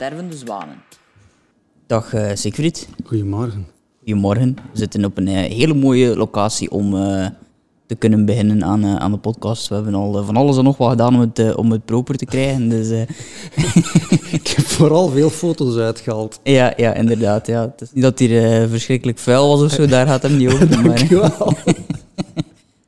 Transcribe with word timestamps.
Stervende 0.00 0.36
zwanen. 0.36 0.82
Dag 1.86 2.14
uh, 2.14 2.30
Siegfried. 2.34 2.88
Goedemorgen. 3.04 3.66
Goedemorgen. 3.98 4.56
We 4.72 4.78
zitten 4.78 5.04
op 5.04 5.16
een 5.16 5.26
uh, 5.26 5.34
hele 5.34 5.74
mooie 5.74 6.16
locatie 6.16 6.70
om 6.70 6.94
uh, 6.94 7.26
te 7.86 7.94
kunnen 7.94 8.24
beginnen 8.24 8.64
aan, 8.64 8.86
aan 8.86 9.10
de 9.10 9.18
podcast. 9.18 9.68
We 9.68 9.74
hebben 9.74 9.94
al 9.94 10.24
van 10.24 10.36
alles 10.36 10.56
en 10.56 10.64
nog 10.64 10.76
wat 10.76 10.90
gedaan 10.90 11.14
om 11.14 11.20
het, 11.20 11.54
om 11.54 11.70
het 11.70 11.84
proper 11.84 12.16
te 12.16 12.24
krijgen. 12.24 12.68
Dus, 12.68 12.90
Ik 14.38 14.46
heb 14.46 14.66
vooral 14.66 15.08
veel 15.08 15.30
foto's 15.30 15.76
uitgehaald. 15.76 16.40
Ja, 16.42 16.72
ja 16.76 16.94
inderdaad. 16.94 17.46
Ja. 17.46 17.60
Het 17.60 17.80
is 17.80 17.92
niet 17.92 18.02
dat 18.02 18.18
hier 18.18 18.68
verschrikkelijk 18.68 19.18
vuil 19.18 19.48
was 19.48 19.62
of 19.62 19.70
zo, 19.70 19.86
daar 19.86 20.06
gaat 20.06 20.22
hem 20.22 20.36
niet 20.36 20.48
over. 20.48 20.68
maar, 20.80 21.08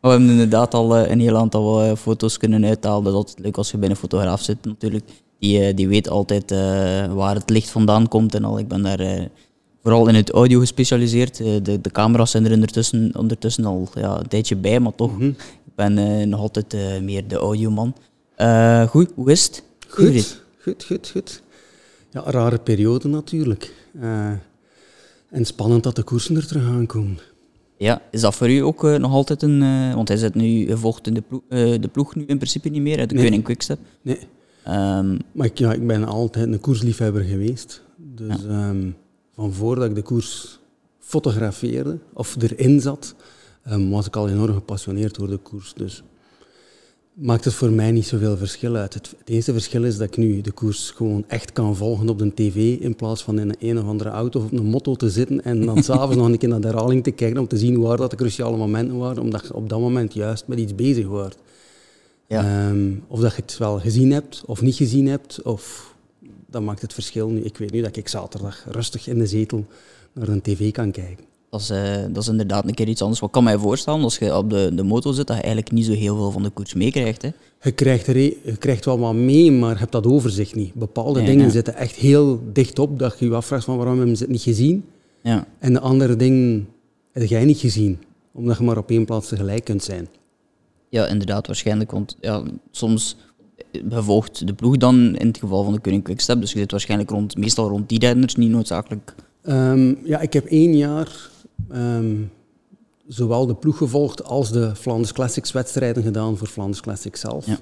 we 0.01 0.09
hebben 0.09 0.29
inderdaad 0.29 0.75
al 0.75 0.99
een 0.99 1.21
heel 1.21 1.37
aantal 1.37 1.97
foto's 1.97 2.37
kunnen 2.37 2.65
uithalen. 2.65 3.05
Dat 3.05 3.13
is 3.13 3.19
altijd 3.19 3.39
leuk 3.39 3.57
als 3.57 3.71
je 3.71 3.79
bij 3.79 3.91
een 3.91 3.97
fotograaf 3.97 4.43
zit 4.43 4.65
natuurlijk. 4.65 5.05
Die, 5.43 5.61
eh, 5.61 5.77
die 5.77 5.89
weet 5.89 6.09
altijd 6.09 6.53
uh, 6.53 6.59
waar 7.15 7.35
het 7.35 7.51
licht 7.51 7.71
vandaan 7.71 8.09
komt 8.09 8.35
en 8.35 8.45
al. 8.45 8.59
Ik 8.59 8.69
ben 8.69 8.83
daar 8.83 9.01
uh, 9.01 9.23
vooral 9.83 10.09
in 10.09 10.15
het 10.15 10.31
audio 10.31 10.61
gespecialiseerd. 10.61 11.37
de, 11.37 11.81
de 11.81 11.91
camera's 11.93 12.31
zijn 12.31 12.45
er 12.45 12.53
ondertussen, 12.53 13.11
ondertussen 13.17 13.65
al 13.65 13.89
ja, 13.95 14.19
een 14.19 14.29
tijdje 14.29 14.57
bij, 14.57 14.81
maar 14.81 14.95
toch. 14.95 15.19
Mm 15.19 15.37
Ik 15.65 15.75
ben 15.75 16.29
nog 16.29 16.41
altijd 16.41 16.77
meer 17.03 17.29
de 17.29 17.37
audioman. 17.37 17.95
goed, 18.89 19.11
hoe 19.15 19.31
is 19.31 19.45
het? 19.45 19.63
Goed, 19.89 20.43
goed, 20.61 20.85
goed, 20.85 21.11
goed. 21.11 21.43
Ja, 22.11 22.23
rare 22.27 22.59
periode 22.59 23.09
natuurlijk. 23.09 23.75
en 25.31 25.45
spannend 25.45 25.83
dat 25.83 25.97
de 25.97 26.03
koersen 26.03 26.37
er 26.37 26.47
terug 26.47 26.67
aankomen. 26.67 27.19
Ja, 27.77 28.03
is 28.11 28.21
dat 28.21 28.35
voor 28.35 28.51
u 28.51 28.59
ook 28.59 28.83
nog 28.83 29.13
altijd 29.13 29.43
een... 29.43 29.61
want 29.95 30.09
hij 30.09 30.17
zit 30.17 30.35
nu, 30.35 30.67
gevolgd 30.67 31.07
in 31.07 31.15
de, 31.15 31.23
ploeg, 31.29 31.43
de 31.81 31.89
ploeg 31.93 32.15
nu 32.15 32.25
in 32.27 32.37
principe 32.37 32.69
niet 32.69 32.83
meer, 32.83 32.99
uit 32.99 33.09
de 33.09 33.15
nee. 33.15 33.25
Koning 33.25 33.45
Quickstep. 33.45 33.79
Nee. 34.03 34.19
Um, 34.69 35.19
maar 35.33 35.47
ik, 35.47 35.59
ja, 35.59 35.73
ik 35.73 35.87
ben 35.87 36.05
altijd 36.05 36.53
een 36.53 36.61
koersliefhebber 36.61 37.23
geweest. 37.23 37.83
Dus 37.97 38.43
ja. 38.43 38.69
um, 38.69 38.97
van 39.35 39.53
voordat 39.53 39.85
ik 39.89 39.95
de 39.95 40.03
koers 40.03 40.59
fotografeerde 40.99 41.99
of 42.13 42.37
erin 42.43 42.81
zat, 42.81 43.15
um, 43.71 43.91
was 43.91 44.07
ik 44.07 44.17
al 44.17 44.29
enorm 44.29 44.55
gepassioneerd 44.55 45.15
door 45.15 45.29
de 45.29 45.37
koers. 45.37 45.75
Dus 45.75 46.03
maakt 47.13 47.45
het 47.45 47.55
voor 47.55 47.71
mij 47.71 47.91
niet 47.91 48.07
zoveel 48.07 48.37
verschil 48.37 48.77
uit. 48.77 48.95
Het, 48.95 49.15
het 49.19 49.29
enige 49.29 49.53
verschil 49.53 49.85
is 49.85 49.97
dat 49.97 50.09
ik 50.09 50.17
nu 50.17 50.41
de 50.41 50.51
koers 50.51 50.91
gewoon 50.91 51.25
echt 51.29 51.53
kan 51.53 51.77
volgen 51.77 52.09
op 52.09 52.19
de 52.19 52.35
tv 52.35 52.81
in 52.81 52.97
plaats 52.97 53.23
van 53.23 53.39
in 53.39 53.49
een, 53.49 53.57
een 53.59 53.79
of 53.79 53.85
andere 53.85 54.11
auto 54.11 54.39
of 54.39 54.45
op 54.45 54.53
een 54.53 54.65
motto 54.65 54.95
te 54.95 55.11
zitten 55.11 55.45
en 55.45 55.67
dan 55.67 55.83
s'avonds 55.85 56.17
nog 56.17 56.27
een 56.27 56.39
keer 56.39 56.49
naar 56.49 56.61
de 56.61 56.67
herhaling 56.67 57.03
te 57.03 57.11
kijken 57.11 57.41
om 57.41 57.49
te 57.49 57.59
zien 57.59 57.81
waar 57.81 57.97
dat 57.97 58.11
de 58.11 58.17
cruciale 58.17 58.57
momenten 58.57 58.99
waren, 58.99 59.23
omdat 59.23 59.47
je 59.47 59.55
op 59.55 59.69
dat 59.69 59.81
moment 59.81 60.15
juist 60.15 60.47
met 60.47 60.59
iets 60.59 60.75
bezig 60.75 61.07
wordt. 61.07 61.37
Ja. 62.33 62.69
Um, 62.69 63.05
of 63.09 63.21
dat 63.21 63.35
je 63.35 63.43
het 63.43 63.59
wel 63.59 63.79
gezien 63.79 64.11
hebt 64.11 64.43
of 64.47 64.61
niet 64.61 64.75
gezien 64.75 65.07
hebt, 65.07 65.43
of, 65.43 65.95
dat 66.47 66.63
maakt 66.63 66.83
het 66.83 66.93
verschil 66.93 67.29
nu. 67.29 67.41
Ik 67.41 67.57
weet 67.57 67.73
nu 67.73 67.83
dat 67.83 67.97
ik 67.97 68.09
zaterdag 68.09 68.65
rustig 68.69 69.09
in 69.09 69.19
de 69.19 69.27
zetel 69.27 69.65
naar 70.13 70.29
een 70.29 70.41
tv 70.41 70.71
kan 70.71 70.91
kijken. 70.91 71.25
Dat 71.51 71.61
is, 71.61 71.71
uh, 71.71 71.95
dat 72.11 72.23
is 72.23 72.29
inderdaad 72.29 72.69
een 72.69 72.75
keer 72.75 72.89
iets 72.89 73.03
anders. 73.03 73.21
Wat 73.21 73.31
kan 73.31 73.45
mij 73.45 73.59
voorstellen 73.59 74.03
als 74.03 74.19
je 74.19 74.37
op 74.37 74.51
de, 74.51 74.71
de 74.75 74.83
motor 74.83 75.15
zit, 75.15 75.27
dat 75.27 75.37
je 75.37 75.43
eigenlijk 75.43 75.73
niet 75.73 75.85
zo 75.85 75.93
heel 75.93 76.17
veel 76.17 76.31
van 76.31 76.43
de 76.43 76.51
koers 76.51 76.75
meekrijgt. 76.75 77.23
Je, 77.61 77.73
krijgt 77.73 78.07
er, 78.07 78.17
je 78.17 78.57
krijgt 78.59 78.85
wel 78.85 78.99
wat 78.99 79.15
mee, 79.15 79.53
maar 79.53 79.73
je 79.73 79.79
hebt 79.79 79.93
dat 79.93 80.07
overzicht 80.07 80.55
niet. 80.55 80.75
Bepaalde 80.75 81.21
ja, 81.21 81.27
dingen 81.27 81.45
ja. 81.45 81.51
zitten 81.51 81.75
echt 81.75 81.95
heel 81.95 82.41
dicht 82.53 82.79
op 82.79 82.99
dat 82.99 83.19
je 83.19 83.25
je 83.25 83.35
afvraagt 83.35 83.65
van 83.65 83.77
waarom 83.77 83.97
hebben 83.97 84.17
ze 84.17 84.23
het 84.23 84.33
niet 84.33 84.43
gezien. 84.43 84.85
Ja. 85.23 85.47
En 85.59 85.73
de 85.73 85.81
andere 85.81 86.17
dingen 86.17 86.69
heb 87.13 87.29
jij 87.29 87.45
niet 87.45 87.59
gezien, 87.59 87.99
omdat 88.33 88.59
je 88.59 88.65
maar 88.65 88.79
op 88.79 88.91
één 88.91 89.05
plaats 89.05 89.29
tegelijk 89.29 89.65
kunt 89.65 89.83
zijn. 89.83 90.09
Ja, 90.93 91.07
inderdaad, 91.07 91.47
waarschijnlijk. 91.47 91.91
Want 91.91 92.17
ja, 92.21 92.43
soms 92.71 93.17
bevolgt 93.85 94.47
de 94.47 94.55
ploeg 94.55 94.77
dan 94.77 95.17
in 95.17 95.27
het 95.27 95.39
geval 95.39 95.65
van 95.65 95.73
de 95.73 95.81
Koning 95.81 96.05
Quickstep. 96.05 96.41
Dus 96.41 96.53
je 96.53 96.59
zit 96.59 96.71
waarschijnlijk 96.71 97.11
rond, 97.11 97.37
meestal 97.37 97.69
rond 97.69 97.89
die 97.89 97.99
renners, 97.99 98.35
niet 98.35 98.51
noodzakelijk. 98.51 99.15
Um, 99.43 99.99
ja, 100.05 100.21
ik 100.21 100.33
heb 100.33 100.45
één 100.45 100.77
jaar 100.77 101.31
um, 101.73 102.31
zowel 103.07 103.47
de 103.47 103.55
ploeg 103.55 103.77
gevolgd 103.77 104.25
als 104.25 104.53
de 104.53 104.75
Flanders 104.77 105.13
Classics 105.13 105.53
wedstrijden 105.53 106.03
gedaan 106.03 106.37
voor 106.37 106.47
Flanders 106.47 106.81
Classics 106.81 107.21
zelf. 107.21 107.47
Ja. 107.47 107.59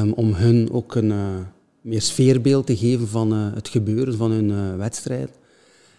Um, 0.00 0.12
om 0.12 0.34
hun 0.34 0.72
ook 0.72 0.94
een 0.94 1.10
uh, 1.10 1.38
meer 1.80 2.02
sfeerbeeld 2.02 2.66
te 2.66 2.76
geven 2.76 3.08
van 3.08 3.32
uh, 3.32 3.54
het 3.54 3.68
gebeuren 3.68 4.16
van 4.16 4.30
hun 4.30 4.48
uh, 4.48 4.76
wedstrijd. 4.76 5.30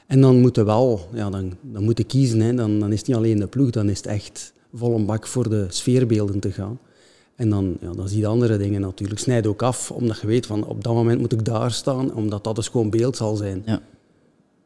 En 0.08 0.22
dan 0.22 0.40
moeten 0.40 0.66
wel, 0.66 1.10
ja, 1.14 1.30
dan, 1.30 1.54
dan 1.62 1.84
moeten 1.84 2.06
kiezen. 2.06 2.40
Hè. 2.40 2.54
Dan, 2.54 2.80
dan 2.80 2.92
is 2.92 2.98
het 2.98 3.08
niet 3.08 3.18
alleen 3.18 3.40
de 3.40 3.48
ploeg, 3.48 3.70
dan 3.70 3.90
is 3.90 3.98
het 3.98 4.06
echt 4.06 4.54
vol 4.74 4.96
een 4.96 5.06
bak 5.06 5.28
voor 5.28 5.50
de 5.50 5.66
sfeerbeelden 5.70 6.40
te 6.40 6.52
gaan. 6.52 6.80
En 7.36 7.50
dan, 7.50 7.78
ja, 7.82 7.92
dan 7.92 8.08
zie 8.08 8.20
je 8.20 8.28
andere 8.28 8.58
dingen 8.58 8.82
natuurlijk. 8.82 9.20
Snijd 9.20 9.48
ook 9.48 9.62
af, 9.62 9.92
omdat 9.92 10.20
je 10.20 10.28
weet 10.28 10.46
van 10.46 10.66
op 10.66 10.84
dat 10.84 10.94
moment 10.94 11.20
moet 11.20 11.32
ik 11.32 11.46
daar 11.46 11.72
staan, 11.72 12.14
omdat 12.14 12.44
dat 12.44 12.58
een 12.58 12.64
schoon 12.64 12.90
beeld 12.90 13.18
zal 13.18 13.36
zijn. 13.36 13.64
Ja. 13.66 13.82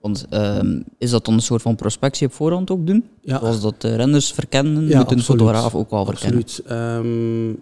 Want 0.01 0.25
um, 0.31 0.83
is 0.97 1.09
dat 1.09 1.25
dan 1.25 1.33
een 1.33 1.41
soort 1.41 1.61
van 1.61 1.75
prospectie 1.75 2.27
op 2.27 2.33
voorhand 2.33 2.71
ook 2.71 2.87
doen? 2.87 3.05
Ja. 3.21 3.39
Zoals 3.39 3.61
dat 3.61 3.81
de 3.81 3.95
renners 3.95 4.31
verkennen, 4.31 4.87
ja, 4.87 4.99
moet 4.99 5.11
een 5.11 5.21
fotograaf 5.21 5.75
ook 5.75 5.89
wel 5.89 6.05
verkennen? 6.05 6.41
Absoluut. 6.41 6.71
Um, 6.71 7.59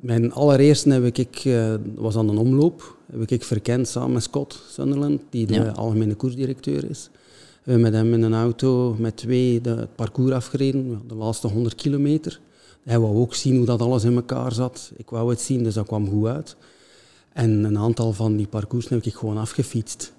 mijn 0.00 0.32
allereerste 0.32 0.90
heb 0.90 1.18
ik, 1.18 1.44
uh, 1.44 1.74
was 1.94 2.16
aan 2.16 2.28
een 2.28 2.38
omloop, 2.38 2.96
heb 3.10 3.30
ik 3.30 3.44
verkend 3.44 3.88
samen 3.88 4.12
met 4.12 4.22
Scott 4.22 4.62
Sunderland, 4.70 5.20
die 5.30 5.46
de 5.46 5.54
ja. 5.54 5.70
algemene 5.70 6.14
koersdirecteur 6.14 6.90
is. 6.90 7.10
We 7.62 7.70
hebben 7.70 7.90
met 7.90 8.00
hem 8.00 8.14
in 8.14 8.22
een 8.22 8.34
auto 8.34 8.96
met 8.98 9.16
twee 9.16 9.60
de, 9.60 9.70
het 9.70 9.94
parcours 9.94 10.32
afgereden, 10.32 11.00
de 11.06 11.14
laatste 11.14 11.48
100 11.48 11.74
kilometer. 11.74 12.40
Hij 12.84 12.98
wou 12.98 13.16
ook 13.16 13.34
zien 13.34 13.56
hoe 13.56 13.66
dat 13.66 13.80
alles 13.80 14.04
in 14.04 14.14
elkaar 14.14 14.52
zat. 14.52 14.92
Ik 14.96 15.10
wou 15.10 15.30
het 15.30 15.40
zien, 15.40 15.62
dus 15.62 15.74
dat 15.74 15.86
kwam 15.86 16.08
goed 16.08 16.26
uit. 16.26 16.56
En 17.32 17.64
een 17.64 17.78
aantal 17.78 18.12
van 18.12 18.36
die 18.36 18.46
parcours 18.46 18.88
heb 18.88 19.04
ik 19.04 19.14
gewoon 19.14 19.38
afgefietst. 19.38 20.12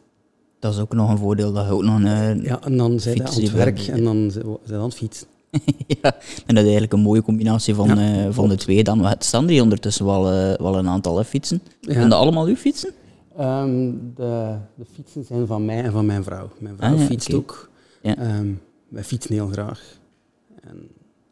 Dat 0.59 0.73
is 0.73 0.79
ook 0.79 0.93
nog 0.93 1.09
een 1.09 1.17
voordeel, 1.17 1.53
dat 1.53 1.65
je 1.65 1.71
ook 1.71 1.83
nog 1.83 1.95
een 2.03 2.41
Ja, 2.41 2.61
en 2.61 2.77
dan 2.77 2.99
zijn 2.99 3.27
aan 3.27 3.33
het 3.33 3.51
werk 3.51 3.79
en 3.79 4.03
dan 4.03 4.31
zijn 4.63 4.79
aan 4.79 4.83
het 4.83 4.93
fietsen. 4.93 5.27
ja, 6.01 6.15
en 6.45 6.55
dat 6.55 6.57
is 6.57 6.61
eigenlijk 6.63 6.93
een 6.93 6.99
mooie 6.99 7.21
combinatie 7.21 7.75
van, 7.75 7.87
ja, 7.87 8.25
uh, 8.25 8.33
van 8.33 8.49
de 8.49 8.55
twee. 8.55 8.83
Dan 8.83 9.15
staan 9.19 9.49
er 9.49 9.61
ondertussen 9.61 10.05
wel, 10.05 10.33
uh, 10.33 10.53
wel 10.53 10.77
een 10.77 10.87
aantal 10.87 11.17
hè, 11.17 11.25
fietsen. 11.25 11.61
Ja. 11.79 12.07
Dat 12.07 12.19
allemaal 12.19 12.45
uw 12.45 12.55
fietsen? 12.55 12.91
Um, 13.39 14.11
de, 14.16 14.55
de, 14.75 14.85
fietsen 14.94 15.23
zijn 15.23 15.47
van 15.47 15.66
mij 15.66 15.83
en 15.83 15.91
van 15.91 16.05
mijn 16.05 16.23
vrouw. 16.23 16.49
Mijn 16.59 16.77
vrouw 16.77 16.94
ah, 16.94 16.99
ja, 16.99 17.05
fietst 17.05 17.27
okay. 17.27 17.39
ook. 17.39 17.69
Ja. 18.01 18.38
Um, 18.38 18.61
wij 18.88 19.03
fietsen 19.03 19.33
heel 19.33 19.47
graag. 19.47 19.99
En 20.61 20.88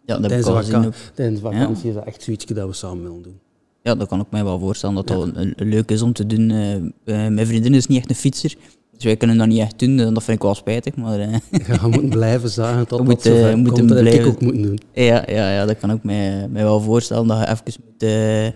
ja, 0.06 0.17
dat 0.17 0.28
tijdens, 0.28 0.45
de 0.45 0.53
vaka 0.53 0.89
tijdens 1.13 1.41
de 1.41 1.45
vakantie 1.45 1.89
is 1.89 1.95
dat 1.95 2.06
echt 2.06 2.23
zoiets 2.23 2.45
dat 2.45 2.67
we 2.67 2.73
samen 2.73 3.03
willen 3.03 3.22
doen. 3.22 3.39
Ja, 3.84 3.95
dat 3.95 4.07
kan 4.07 4.19
ik 4.19 4.25
mij 4.29 4.44
wel 4.44 4.59
voorstellen 4.59 4.95
dat 4.95 5.07
dat 5.07 5.29
leuk 5.56 5.91
is 5.91 6.01
om 6.01 6.13
te 6.13 6.25
doen. 6.25 6.50
Uh, 6.50 7.28
mijn 7.28 7.47
vriendin 7.47 7.73
is 7.73 7.88
niet 7.88 7.97
echt 7.97 8.09
een 8.09 8.16
fietser, 8.16 8.56
dus 8.91 9.03
wij 9.03 9.18
kunnen 9.18 9.38
dat 9.38 9.47
niet 9.47 9.59
echt 9.59 9.79
doen. 9.79 9.97
Dat 9.97 10.23
vind 10.23 10.38
ik 10.38 10.44
wel 10.44 10.56
spijtig. 10.56 10.95
Maar, 10.95 11.19
uh, 11.19 11.35
ja, 11.68 11.81
we 11.81 11.88
moeten 11.88 12.09
blijven 12.19 12.50
zagen 12.50 12.88
tot 12.88 13.00
moet, 13.00 13.07
dat 13.07 13.22
zover 13.22 13.57
moet. 13.57 13.75
Dat 13.75 13.85
blijven. 13.85 14.19
ik 14.19 14.28
ook 14.28 14.41
moeten 14.41 14.62
doen. 14.62 14.79
Ja, 14.94 15.23
ja, 15.28 15.51
ja, 15.51 15.66
dat 15.66 15.78
kan 15.79 15.91
ik 15.91 16.03
mij, 16.03 16.47
mij 16.47 16.63
wel 16.63 16.81
voorstellen. 16.81 17.28
Dat 17.28 17.38
je 17.38 17.47
even 17.47 17.63
moet... 17.85 18.53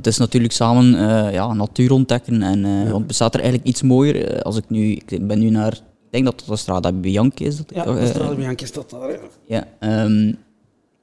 Het 0.00 0.08
is 0.08 0.18
natuurlijk 0.18 0.52
samen 0.52 0.94
uh, 0.94 1.32
ja, 1.32 1.52
natuur 1.52 1.92
ontdekken. 1.92 2.42
En, 2.42 2.66
ja. 2.66 2.90
Want 2.90 3.06
bestaat 3.06 3.34
er 3.34 3.40
eigenlijk 3.40 3.68
iets 3.68 3.82
mooier? 3.82 4.34
Uh, 4.34 4.40
als 4.40 4.56
ik 4.56 4.64
nu, 4.68 4.92
ik 4.92 5.26
ben 5.26 5.38
nu 5.38 5.50
naar, 5.50 5.72
ik 5.72 6.10
denk 6.10 6.24
dat 6.24 6.38
dat 6.38 6.48
de 6.48 6.56
Strada 6.56 6.92
Bianchi 6.92 7.44
is. 7.44 7.56
Dat 7.56 7.66
ja, 7.74 7.84
de 7.84 8.06
Strada 8.06 8.34
Bianchi 8.34 8.66
staat 8.66 8.90
daar. 8.90 9.18
Ja. 9.46 9.66
ja 9.80 10.04
um, 10.04 10.36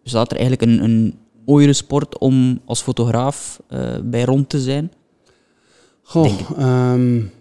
bestaat 0.03 0.31
er 0.31 0.37
eigenlijk 0.37 0.71
een, 0.71 0.83
een 0.83 1.17
mooiere 1.45 1.73
sport 1.73 2.17
om 2.17 2.59
als 2.65 2.81
fotograaf 2.81 3.61
bij 4.03 4.23
rond 4.23 4.49
te 4.49 4.59
zijn? 4.59 4.91
Goh, 6.01 6.49
um, 6.93 7.31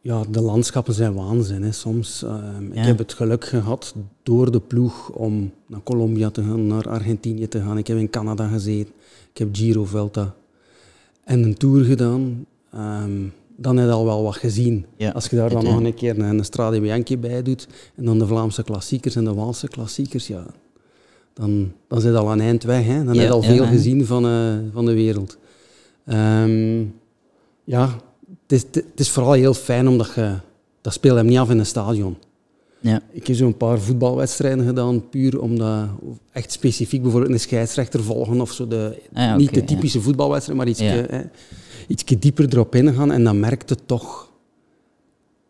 ja, 0.00 0.22
de 0.30 0.40
landschappen 0.40 0.94
zijn 0.94 1.14
waanzin. 1.14 1.62
Hè. 1.62 1.72
Soms, 1.72 2.22
um, 2.22 2.72
ik 2.72 2.84
heb 2.84 2.98
het 2.98 3.12
geluk 3.12 3.44
gehad 3.44 3.94
door 4.22 4.52
de 4.52 4.60
ploeg 4.60 5.10
om 5.10 5.52
naar 5.66 5.82
Colombia 5.82 6.30
te 6.30 6.42
gaan, 6.42 6.66
naar 6.66 6.88
Argentinië 6.88 7.48
te 7.48 7.60
gaan. 7.60 7.78
Ik 7.78 7.86
heb 7.86 7.98
in 7.98 8.10
Canada 8.10 8.48
gezeten. 8.48 8.94
Ik 9.32 9.38
heb 9.38 9.48
Giro 9.52 9.84
Velta 9.84 10.34
en 11.24 11.42
een 11.42 11.54
tour 11.54 11.84
gedaan, 11.84 12.46
um, 12.74 13.32
dan 13.56 13.76
heb 13.76 13.86
je 13.86 13.92
al 13.92 14.04
wel 14.04 14.22
wat 14.22 14.36
gezien. 14.36 14.86
Ja, 14.96 15.10
Als 15.10 15.26
je 15.26 15.36
daar 15.36 15.50
dan 15.50 15.64
nog 15.64 15.80
een 15.80 15.94
keer 15.94 16.18
een 16.18 16.44
Strade 16.44 16.80
Bianchi 16.80 17.18
bij 17.18 17.42
doet, 17.42 17.68
en 17.94 18.04
dan 18.04 18.18
de 18.18 18.26
Vlaamse 18.26 18.62
klassiekers 18.62 19.16
en 19.16 19.24
de 19.24 19.34
Waalse 19.34 19.68
klassiekers, 19.68 20.26
ja, 20.26 20.46
dan, 21.34 21.72
dan 21.88 22.00
zit 22.00 22.14
al 22.14 22.32
een 22.32 22.40
eind 22.40 22.62
weg. 22.62 22.86
Hè? 22.86 23.04
Dan 23.04 23.14
ja, 23.14 23.20
heb 23.20 23.28
je 23.28 23.34
al 23.34 23.42
veel 23.42 23.62
ja, 23.62 23.68
gezien 23.68 24.06
van, 24.06 24.26
uh, 24.26 24.54
van 24.72 24.84
de 24.84 24.94
wereld. 24.94 25.38
Um, 26.06 26.94
ja, 27.64 28.00
het 28.42 28.52
is, 28.52 28.62
het 28.72 29.00
is 29.00 29.10
vooral 29.10 29.32
heel 29.32 29.54
fijn 29.54 29.88
omdat 29.88 30.12
je... 30.14 30.36
Dat 30.80 30.92
speelt 30.92 31.16
hem 31.16 31.26
niet 31.26 31.38
af 31.38 31.50
in 31.50 31.58
een 31.58 31.66
stadion. 31.66 32.16
Ja. 32.82 33.00
Ik 33.10 33.26
heb 33.26 33.36
zo'n 33.36 33.56
paar 33.56 33.80
voetbalwedstrijden 33.80 34.66
gedaan, 34.66 35.08
puur 35.08 35.40
omdat 35.40 35.88
echt 36.32 36.52
specifiek 36.52 37.02
bijvoorbeeld 37.02 37.32
een 37.32 37.40
scheidsrechter 37.40 38.02
volgen 38.02 38.40
of 38.40 38.52
zo. 38.52 38.68
De, 38.68 39.02
ah, 39.12 39.36
niet 39.36 39.54
de 39.54 39.64
typische 39.64 39.98
ja. 39.98 40.04
voetbalwedstrijd, 40.04 40.58
maar 40.58 40.68
iets, 40.68 40.80
Ja. 40.80 41.06
iets 41.86 42.04
dieper 42.04 42.46
erop 42.48 42.74
ingaan 42.74 43.10
en 43.12 43.24
dan 43.24 43.40
merkt 43.40 43.70
het 43.70 43.80
toch 43.86 44.30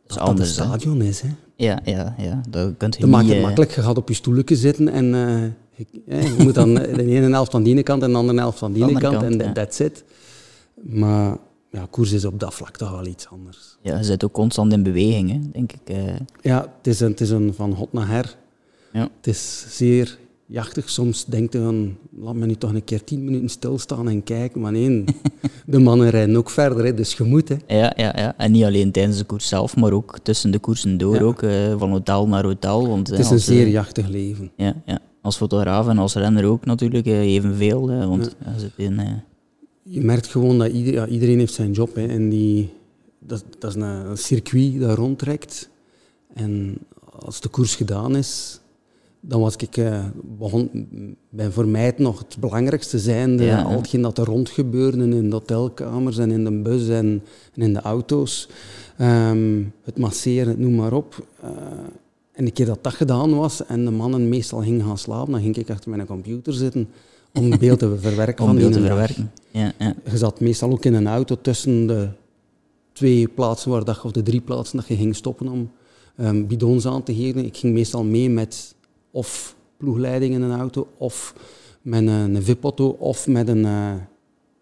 dat 0.06 0.18
dat 0.18 0.28
anders, 0.28 0.56
een 0.56 0.62
hè? 0.62 0.68
stadion 0.68 1.02
is. 1.02 1.20
Hè. 1.20 1.28
Ja, 1.56 1.80
ja, 1.84 2.14
ja. 2.18 2.40
Dat 2.48 2.74
kunt 2.76 2.94
je 2.94 3.00
Dat 3.00 3.08
niet... 3.08 3.18
maakt 3.18 3.28
het 3.28 3.36
eh, 3.36 3.42
makkelijk. 3.42 3.70
Je 3.74 3.82
gaat 3.82 3.96
op 3.98 4.08
je 4.08 4.14
stoeletje 4.14 4.56
zitten 4.56 4.88
en 4.88 5.14
eh, 5.14 5.42
je, 5.76 5.86
eh, 6.06 6.36
je 6.36 6.42
moet 6.44 6.54
dan 6.54 6.74
de 6.98 7.06
ene 7.06 7.30
helft 7.30 7.50
van 7.50 7.62
die 7.62 7.72
ene 7.72 7.82
kant 7.82 8.02
en 8.02 8.10
de 8.10 8.16
andere 8.16 8.38
helft 8.38 8.58
van 8.58 8.72
die 8.72 8.84
De 8.84 8.88
ene 8.90 8.98
andere 8.98 9.18
kant 9.20 9.32
en 9.32 9.38
that- 9.38 9.54
that's 9.54 9.78
it. 9.78 10.04
Maar 10.82 11.36
ja, 11.72 11.86
koers 11.90 12.12
is 12.12 12.24
op 12.24 12.40
dat 12.40 12.54
vlak 12.54 12.76
toch 12.76 12.90
wel 12.90 13.06
iets 13.06 13.28
anders. 13.28 13.76
Ja, 13.82 13.96
je 13.96 14.04
zit 14.04 14.24
ook 14.24 14.32
constant 14.32 14.72
in 14.72 14.82
beweging, 14.82 15.30
hè, 15.30 15.38
denk 15.52 15.72
ik. 15.72 15.90
Uh. 15.90 16.14
Ja, 16.40 16.60
het 16.76 16.86
is, 16.86 17.00
een, 17.00 17.10
het 17.10 17.20
is 17.20 17.30
een 17.30 17.54
van 17.54 17.72
hot 17.72 17.92
naar 17.92 18.08
her. 18.08 18.36
Ja. 18.92 19.08
Het 19.16 19.26
is 19.26 19.66
zeer 19.68 20.18
jachtig. 20.46 20.90
Soms 20.90 21.24
denkt 21.24 21.52
je 21.52 21.58
van, 21.58 21.96
laat 22.16 22.34
me 22.34 22.46
nu 22.46 22.54
toch 22.54 22.74
een 22.74 22.84
keer 22.84 23.04
tien 23.04 23.24
minuten 23.24 23.48
stilstaan 23.48 24.08
en 24.08 24.22
kijken. 24.22 24.60
Maar 24.60 24.72
nee, 24.72 25.04
de 25.66 25.78
mannen 25.78 26.10
rijden 26.10 26.36
ook 26.36 26.50
verder, 26.50 26.84
hè, 26.84 26.94
dus 26.94 27.14
je 27.14 27.24
moet. 27.24 27.48
Hè. 27.48 27.56
Ja, 27.66 27.92
ja, 27.96 28.12
ja, 28.16 28.34
en 28.36 28.52
niet 28.52 28.64
alleen 28.64 28.92
tijdens 28.92 29.18
de 29.18 29.24
koers 29.24 29.48
zelf, 29.48 29.76
maar 29.76 29.92
ook 29.92 30.18
tussen 30.22 30.50
de 30.50 30.58
koersen 30.58 30.98
door, 30.98 31.20
ook, 31.20 31.42
uh, 31.42 31.78
van 31.78 31.90
hotel 31.90 32.28
naar 32.28 32.44
hotel. 32.44 32.88
Want, 32.88 33.08
het 33.08 33.18
is 33.18 33.30
een 33.30 33.40
zeer 33.40 33.68
jachtig 33.68 34.08
leven. 34.08 34.50
Ja, 34.56 34.74
ja, 34.86 34.98
als 35.22 35.36
fotograaf 35.36 35.88
en 35.88 35.98
als 35.98 36.14
renner 36.14 36.44
ook 36.44 36.64
natuurlijk 36.64 37.06
evenveel. 37.06 37.86
want 37.86 38.36
ja. 38.44 38.58
zit 38.58 38.72
in 38.76 39.22
je 39.92 40.00
merkt 40.00 40.26
gewoon 40.26 40.58
dat 40.58 40.70
ja, 40.72 41.06
iedereen 41.06 41.38
heeft 41.38 41.54
zijn 41.54 41.72
job. 41.72 41.94
Hè, 41.94 42.06
en 42.06 42.28
die, 42.28 42.72
dat, 43.18 43.44
dat 43.58 43.76
is 43.76 43.82
een, 43.82 44.16
circuit 44.16 44.80
dat 44.80 44.96
rondtrekt. 44.96 45.68
En 46.34 46.78
als 47.18 47.40
de 47.40 47.48
koers 47.48 47.74
gedaan 47.74 48.16
is, 48.16 48.60
dan 49.20 49.40
was 49.40 49.56
ik 49.56 49.76
uh, 49.76 50.04
begon, 50.38 50.86
bij 51.28 51.50
voor 51.50 51.66
mij 51.66 51.84
het 51.84 51.98
nog 51.98 52.18
het 52.18 52.36
belangrijkste 52.40 52.98
zijnde. 52.98 53.44
Ja, 53.44 53.62
al 53.62 53.76
hetgeen 53.76 54.02
dat 54.02 54.18
er 54.18 54.24
rond 54.24 54.48
gebeurde 54.48 55.04
in 55.04 55.30
de 55.30 55.36
hotelkamers 55.36 56.18
en 56.18 56.30
in 56.30 56.44
de 56.44 56.62
bus 56.62 56.88
en, 56.88 57.22
en 57.54 57.62
in 57.62 57.72
de 57.72 57.80
auto's. 57.80 58.48
Ehm, 58.96 59.62
het 59.82 59.98
masseren, 59.98 60.60
noem 60.60 60.74
maar 60.74 60.92
op. 60.92 61.26
Uh, 61.44 61.50
en 62.32 62.46
een 62.46 62.52
keer 62.52 62.66
dat 62.66 62.84
dat 62.84 62.94
gedaan 62.94 63.36
was 63.36 63.66
en 63.66 63.84
de 63.84 63.90
mannen 63.90 64.28
meestal 64.28 64.62
gingen 64.62 64.86
gaan 64.86 64.98
slapen, 64.98 65.32
dan 65.32 65.40
ging 65.40 65.56
ik 65.56 65.70
achter 65.70 65.90
mijn 65.90 66.06
computer 66.06 66.52
zitten 66.52 66.88
om 67.32 67.58
beeld 67.58 67.78
te 67.78 67.98
verwerken. 67.98 68.44
om 68.44 68.56
beeld 68.56 68.72
te 68.72 68.80
verwerken. 68.80 69.32
Ja, 69.50 69.72
ja. 69.78 69.94
Je 70.10 70.16
zat 70.16 70.40
meestal 70.40 70.70
ook 70.70 70.84
in 70.84 70.94
een 70.94 71.06
auto 71.06 71.36
tussen 71.40 71.86
de 71.86 72.08
twee 72.92 73.28
plaatsen 73.28 73.70
waar 73.70 73.84
dat, 73.84 74.04
of 74.04 74.12
de 74.12 74.22
drie 74.22 74.40
plaatsen 74.40 74.76
dat 74.76 74.88
je 74.88 74.96
ging 74.96 75.16
stoppen 75.16 75.48
om 75.48 75.70
um, 76.16 76.46
bidons 76.46 76.86
aan 76.86 77.02
te 77.02 77.14
geven. 77.14 77.44
Ik 77.44 77.56
ging 77.56 77.74
meestal 77.74 78.04
mee 78.04 78.30
met 78.30 78.74
of 79.10 79.56
ploegleiding 79.76 80.34
in 80.34 80.42
een 80.42 80.58
auto, 80.58 80.88
of 80.96 81.34
met 81.82 82.00
een, 82.00 82.34
een 82.34 82.42
VIP-auto, 82.42 82.88
of 82.88 83.26
met, 83.26 83.48
een, 83.48 83.64
uh, 83.64 83.92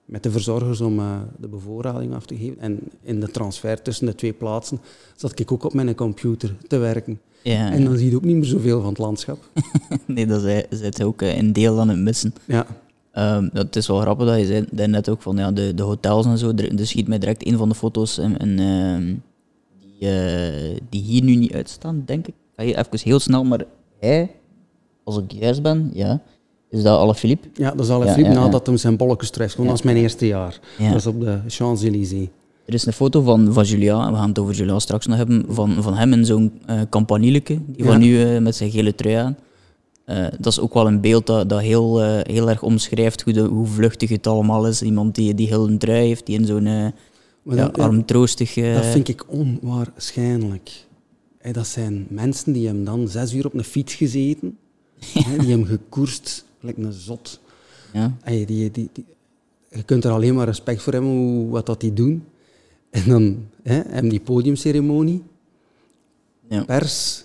met 0.04 0.22
de 0.22 0.30
verzorgers 0.30 0.80
om 0.80 0.98
uh, 0.98 1.20
de 1.38 1.48
bevoorrading 1.48 2.14
af 2.14 2.26
te 2.26 2.36
geven. 2.36 2.58
En 2.58 2.78
in 3.02 3.20
de 3.20 3.30
transfer 3.30 3.82
tussen 3.82 4.06
de 4.06 4.14
twee 4.14 4.32
plaatsen 4.32 4.80
zat 5.16 5.38
ik 5.38 5.52
ook 5.52 5.64
op 5.64 5.74
mijn 5.74 5.94
computer 5.94 6.56
te 6.68 6.78
werken. 6.78 7.20
Ja, 7.42 7.72
en 7.72 7.84
dan 7.84 7.96
zie 7.96 8.10
je 8.10 8.16
ook 8.16 8.24
niet 8.24 8.36
meer 8.36 8.44
zoveel 8.44 8.80
van 8.80 8.88
het 8.88 8.98
landschap. 8.98 9.38
nee, 10.06 10.26
dat 10.26 10.42
is 10.68 10.80
het 10.80 11.02
ook 11.02 11.22
eh, 11.22 11.36
een 11.36 11.52
deel 11.52 11.80
aan 11.80 11.88
het 11.88 11.98
missen. 11.98 12.34
Ja. 12.46 12.66
Um, 13.14 13.50
het 13.52 13.76
is 13.76 13.86
wel 13.86 14.00
grappig 14.00 14.26
dat 14.26 14.38
je 14.38 14.46
zei 14.46 14.88
net 14.88 15.08
ook 15.08 15.22
van 15.22 15.36
ja, 15.36 15.52
de, 15.52 15.74
de 15.74 15.82
hotels 15.82 16.26
en 16.26 16.38
zo. 16.38 16.52
Er, 16.52 16.86
schiet 16.86 17.08
mij 17.08 17.18
direct 17.18 17.46
een 17.46 17.56
van 17.56 17.68
de 17.68 17.74
foto's 17.74 18.18
en, 18.18 18.38
en 18.38 18.58
uh, 18.58 19.16
die, 19.80 20.08
uh, 20.08 20.78
die 20.88 21.02
hier 21.02 21.22
nu 21.22 21.34
niet 21.34 21.52
uitstaan, 21.52 22.02
denk 22.06 22.26
ik. 22.26 22.34
Ga 22.56 22.62
je 22.62 22.76
even 22.76 22.98
heel 23.02 23.20
snel, 23.20 23.44
maar 23.44 23.64
hij, 24.00 24.30
als 25.04 25.18
ik 25.18 25.32
juist 25.32 25.62
ben, 25.62 25.90
ja, 25.94 26.22
is 26.70 26.82
dat 26.82 26.98
alle 26.98 27.14
Philippe? 27.14 27.48
Ja, 27.54 27.70
dat 27.70 27.84
is 27.84 27.90
alle 27.90 28.08
Philippe 28.08 28.32
ja, 28.32 28.40
nadat 28.40 28.66
hij 28.66 28.76
zijn 28.76 28.96
bolletjes 28.96 29.30
treft. 29.30 29.54
Gewoon 29.54 29.70
als 29.70 29.82
mijn 29.82 29.96
eerste 29.96 30.26
jaar. 30.26 30.60
Dat 30.78 30.94
is 30.94 31.06
op 31.06 31.20
de 31.20 31.38
Champs-Élysées. 31.46 32.28
Er 32.70 32.76
is 32.76 32.86
een 32.86 32.92
foto 32.92 33.22
van, 33.22 33.52
van 33.52 33.64
Julia, 33.64 34.10
we 34.10 34.16
gaan 34.16 34.28
het 34.28 34.38
over 34.38 34.54
Julia 34.54 34.78
straks 34.78 35.06
nog 35.06 35.16
hebben, 35.16 35.44
van, 35.48 35.82
van 35.82 35.94
hem 35.94 36.12
in 36.12 36.24
zo'n 36.24 36.60
uh, 36.70 36.80
die 37.66 37.84
van 37.84 37.98
nu 37.98 38.08
uh, 38.08 38.38
met 38.38 38.56
zijn 38.56 38.70
gele 38.70 38.94
trui 38.94 39.14
aan. 39.14 39.36
Uh, 40.06 40.26
dat 40.38 40.46
is 40.46 40.60
ook 40.60 40.74
wel 40.74 40.86
een 40.86 41.00
beeld 41.00 41.26
dat, 41.26 41.48
dat 41.48 41.60
heel, 41.60 42.00
heel 42.22 42.48
erg 42.48 42.62
omschrijft 42.62 43.22
hoe, 43.22 43.32
de, 43.32 43.40
hoe 43.40 43.66
vluchtig 43.66 44.10
het 44.10 44.26
allemaal 44.26 44.66
is. 44.66 44.82
Iemand 44.82 45.14
die, 45.14 45.34
die 45.34 45.46
heel 45.46 45.68
een 45.68 45.78
trui 45.78 46.06
heeft, 46.06 46.26
die 46.26 46.38
in 46.38 46.46
zo'n 46.46 46.92
ja, 47.42 47.66
armtroostig... 47.72 48.54
dat 48.54 48.86
vind 48.86 49.08
ik 49.08 49.24
onwaarschijnlijk. 49.26 50.86
Hey, 51.38 51.52
dat 51.52 51.66
zijn 51.66 52.06
mensen 52.08 52.52
die 52.52 52.66
hem 52.66 52.84
dan 52.84 53.08
zes 53.08 53.34
uur 53.34 53.46
op 53.46 53.54
een 53.54 53.64
fiets 53.64 53.94
gezeten, 53.94 54.58
hey, 55.24 55.38
die 55.38 55.50
hem 55.50 55.64
gekoerst, 55.64 56.44
gelijk 56.60 56.76
een 56.76 56.92
zot. 56.92 57.40
Ja. 57.92 58.16
Hey, 58.20 58.44
die, 58.44 58.70
die, 58.70 58.88
die, 58.92 59.04
je 59.70 59.82
kunt 59.82 60.04
er 60.04 60.10
alleen 60.10 60.34
maar 60.34 60.46
respect 60.46 60.82
voor 60.82 60.92
hebben, 60.92 61.10
hoe, 61.10 61.50
wat 61.50 61.66
dat 61.66 61.80
die 61.80 61.92
doen. 61.92 62.24
En 62.90 63.08
dan 63.08 63.46
hè, 63.62 63.74
hebben 63.74 64.10
die 64.10 64.20
podiumceremonie, 64.20 65.22
ja. 66.48 66.64
pers, 66.64 67.24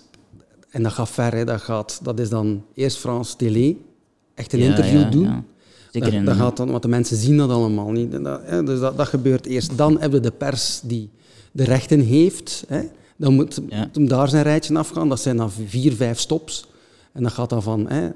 en 0.70 0.82
dat 0.82 0.92
gaat 0.92 1.10
ver, 1.10 1.34
hè, 1.34 1.44
dat, 1.44 1.60
gaat, 1.60 2.00
dat 2.02 2.20
is 2.20 2.28
dan 2.28 2.64
eerst 2.74 2.96
France 2.96 3.36
Télé, 3.36 3.76
echt 4.34 4.52
een 4.52 4.60
interview 4.60 5.10
doen. 5.10 5.44
Zeker 5.90 6.12
dat, 6.12 6.24
dat 6.26 6.36
gaat 6.36 6.56
dan, 6.56 6.70
want 6.70 6.82
de 6.82 6.88
mensen 6.88 7.16
zien 7.16 7.36
dat 7.36 7.50
allemaal 7.50 7.90
niet. 7.90 8.12
Dat, 8.12 8.40
hè, 8.44 8.62
dus 8.62 8.80
dat, 8.80 8.96
dat 8.96 9.06
gebeurt 9.06 9.46
eerst. 9.46 9.78
Dan 9.78 10.00
hebben 10.00 10.22
we 10.22 10.28
de 10.28 10.36
pers 10.36 10.80
die 10.82 11.10
de 11.52 11.64
rechten 11.64 12.00
heeft. 12.00 12.64
Hè. 12.68 12.82
Dan 13.16 13.34
moet 13.34 13.60
hem 13.92 14.08
daar 14.08 14.28
zijn 14.28 14.42
rijtje 14.42 14.78
afgaan. 14.78 15.08
Dat 15.08 15.20
zijn 15.20 15.36
dan 15.36 15.50
vier, 15.50 15.92
vijf 15.92 16.18
stops. 16.18 16.66
En 17.12 17.22
dat 17.22 17.32
gaat 17.32 17.50
dan 17.50 17.62
van 17.62 17.88
hè, 17.88 18.10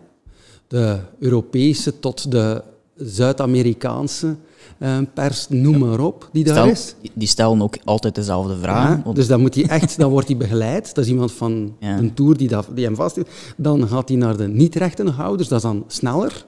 de 0.66 0.98
Europese 1.18 1.98
tot 1.98 2.30
de 2.30 2.62
Zuid-Amerikaanse 3.02 4.36
uh, 4.78 4.98
pers, 5.14 5.48
noem 5.48 5.78
maar 5.78 6.00
op, 6.00 6.28
die 6.32 6.44
daar 6.44 6.68
is. 6.68 6.94
Die 7.14 7.28
stellen 7.28 7.62
ook 7.62 7.76
altijd 7.84 8.14
dezelfde 8.14 8.56
vragen. 8.56 9.02
Ja, 9.04 9.12
dus 9.12 9.26
dan, 9.26 9.40
moet 9.40 9.54
hij 9.54 9.68
echt, 9.68 9.98
dan 9.98 10.10
wordt 10.10 10.28
hij 10.28 10.36
begeleid. 10.36 10.94
Dat 10.94 11.04
is 11.04 11.10
iemand 11.10 11.32
van 11.32 11.76
een 11.80 12.14
tour 12.14 12.36
die, 12.36 12.48
dat, 12.48 12.68
die 12.74 12.84
hem 12.84 12.94
vasthoudt. 12.94 13.30
Dan 13.56 13.88
gaat 13.88 14.08
hij 14.08 14.18
naar 14.18 14.36
de 14.36 14.48
niet-rechtenhouders, 14.48 15.48
dat 15.48 15.58
is 15.58 15.64
dan 15.64 15.84
sneller. 15.86 16.44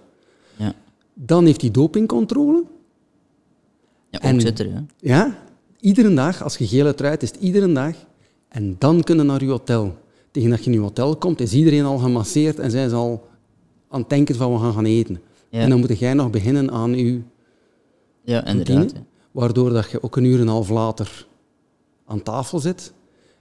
Ja. 0.57 0.73
Dan 1.15 1.45
heeft 1.45 1.61
hij 1.61 1.71
dopingcontrole. 1.71 2.65
Ja, 4.11 4.21
en, 4.21 4.41
zit 4.41 4.59
er, 4.59 4.69
ja. 4.69 4.85
ja. 4.99 5.39
Iedere 5.81 6.15
dag, 6.15 6.43
als 6.43 6.57
je 6.57 6.67
gele 6.67 6.95
truit 6.95 7.23
is 7.23 7.29
het 7.29 7.41
iedere 7.41 7.73
dag. 7.73 7.95
En 8.49 8.77
dan 8.79 9.03
kunnen 9.03 9.27
naar 9.27 9.45
je 9.45 9.51
hotel. 9.51 9.97
Tegen 10.31 10.51
dat 10.51 10.65
je 10.65 10.71
in 10.71 10.73
je 10.73 10.83
hotel 10.83 11.17
komt, 11.17 11.41
is 11.41 11.53
iedereen 11.53 11.85
al 11.85 11.99
gemasseerd 11.99 12.59
en 12.59 12.71
zijn 12.71 12.89
ze 12.89 12.95
al 12.95 13.29
aan 13.89 14.01
het 14.01 14.09
denken 14.09 14.35
van 14.35 14.53
we 14.53 14.59
gaan 14.59 14.73
gaan 14.73 14.85
eten. 14.85 15.21
En 15.61 15.69
dan 15.71 15.81
moet 15.81 15.99
jij 15.99 16.15
nog 16.15 16.31
beginnen 16.31 16.71
aan 16.71 16.95
je 16.95 17.21
ja, 18.25 18.47
inderdaad. 18.47 18.93
waardoor 19.31 19.71
dat 19.71 19.91
je 19.91 20.03
ook 20.03 20.17
een 20.17 20.25
uur 20.25 20.35
en 20.35 20.41
een 20.41 20.49
half 20.49 20.69
later 20.69 21.27
aan 22.07 22.23
tafel 22.23 22.59
zit. 22.59 22.93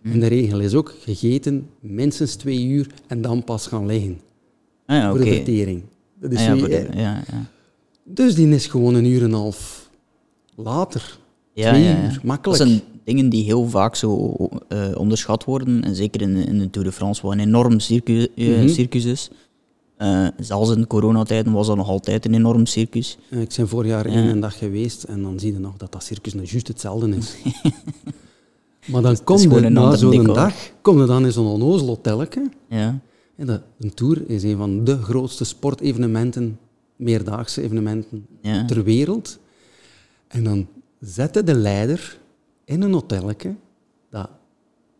En 0.03 0.19
de 0.19 0.27
regel 0.27 0.59
is 0.59 0.73
ook 0.73 0.95
gegeten 0.99 1.69
minstens 1.79 2.35
twee 2.35 2.65
uur 2.65 2.87
en 3.07 3.21
dan 3.21 3.43
pas 3.43 3.67
gaan 3.67 3.85
liggen. 3.85 4.21
Ah, 4.85 4.97
ja, 4.97 5.09
voor 5.09 5.19
de 5.19 5.33
vertering. 5.33 5.83
Dat 6.19 6.31
is 6.31 6.47
ah, 6.47 6.59
ja, 6.59 6.67
ja, 6.77 7.23
ja. 7.31 7.45
Dus 8.03 8.35
die 8.35 8.49
is 8.49 8.67
gewoon 8.67 8.95
een 8.95 9.05
uur 9.05 9.23
en 9.23 9.25
een 9.25 9.33
half 9.33 9.89
later. 10.55 11.17
twee 11.53 11.87
uur, 11.87 12.19
makkelijk. 12.23 12.59
Dat 12.59 12.67
zijn 12.67 12.81
dingen 13.03 13.29
die 13.29 13.43
heel 13.43 13.69
vaak 13.69 13.95
zo 13.95 14.35
uh, 14.69 14.97
onderschat 14.97 15.43
worden. 15.43 15.83
En 15.83 15.95
zeker 15.95 16.21
in, 16.21 16.35
in 16.35 16.57
de 16.57 16.69
Tour 16.69 16.87
de 16.87 16.93
France, 16.93 17.21
wat 17.21 17.31
een 17.31 17.39
enorm 17.39 17.79
circus, 17.79 18.27
uh, 18.35 18.47
mm 18.47 18.55
-hmm. 18.55 18.67
circus 18.67 19.05
is. 19.05 19.29
Uh, 20.01 20.27
zelfs 20.37 20.75
in 20.75 20.87
coronatijden 20.87 21.53
was 21.53 21.67
dat 21.67 21.75
nog 21.75 21.87
altijd 21.87 22.25
een 22.25 22.33
enorm 22.33 22.65
circus. 22.65 23.17
ik 23.29 23.53
ben 23.57 23.67
vorig 23.67 23.89
jaar 23.89 24.05
één 24.05 24.25
een 24.25 24.39
dag 24.39 24.57
geweest 24.57 25.03
en 25.03 25.21
dan 25.21 25.39
zie 25.39 25.53
je 25.53 25.59
nog 25.59 25.77
dat 25.77 25.91
dat 25.91 26.03
circus 26.03 26.33
nou 26.33 26.47
juist 26.47 26.67
hetzelfde 26.67 27.15
is. 27.15 27.35
maar 28.91 29.01
dan 29.01 29.23
komt 29.23 29.41
je 29.41 29.69
na 29.69 29.95
zo'n 29.95 30.23
dag 30.23 30.53
kom 30.81 30.99
je 30.99 31.05
dan 31.05 31.25
in 31.25 31.31
zo'n 31.31 31.47
onnozel 31.47 31.87
hotelletje. 31.87 32.49
Ja. 32.69 32.99
En 33.35 33.45
de, 33.45 33.61
een 33.79 33.93
tour 33.93 34.29
is 34.29 34.43
een 34.43 34.57
van 34.57 34.83
de 34.83 34.97
grootste 34.97 35.43
sportevenementen, 35.43 36.59
meerdaagse 36.95 37.61
evenementen 37.61 38.27
ter 38.41 38.83
wereld. 38.83 39.39
En 40.27 40.43
dan 40.43 40.67
zette 40.99 41.43
de 41.43 41.53
leider 41.55 42.19
in 42.65 42.81
een 42.81 42.93
hotelletje 42.93 43.55
dat 44.09 44.29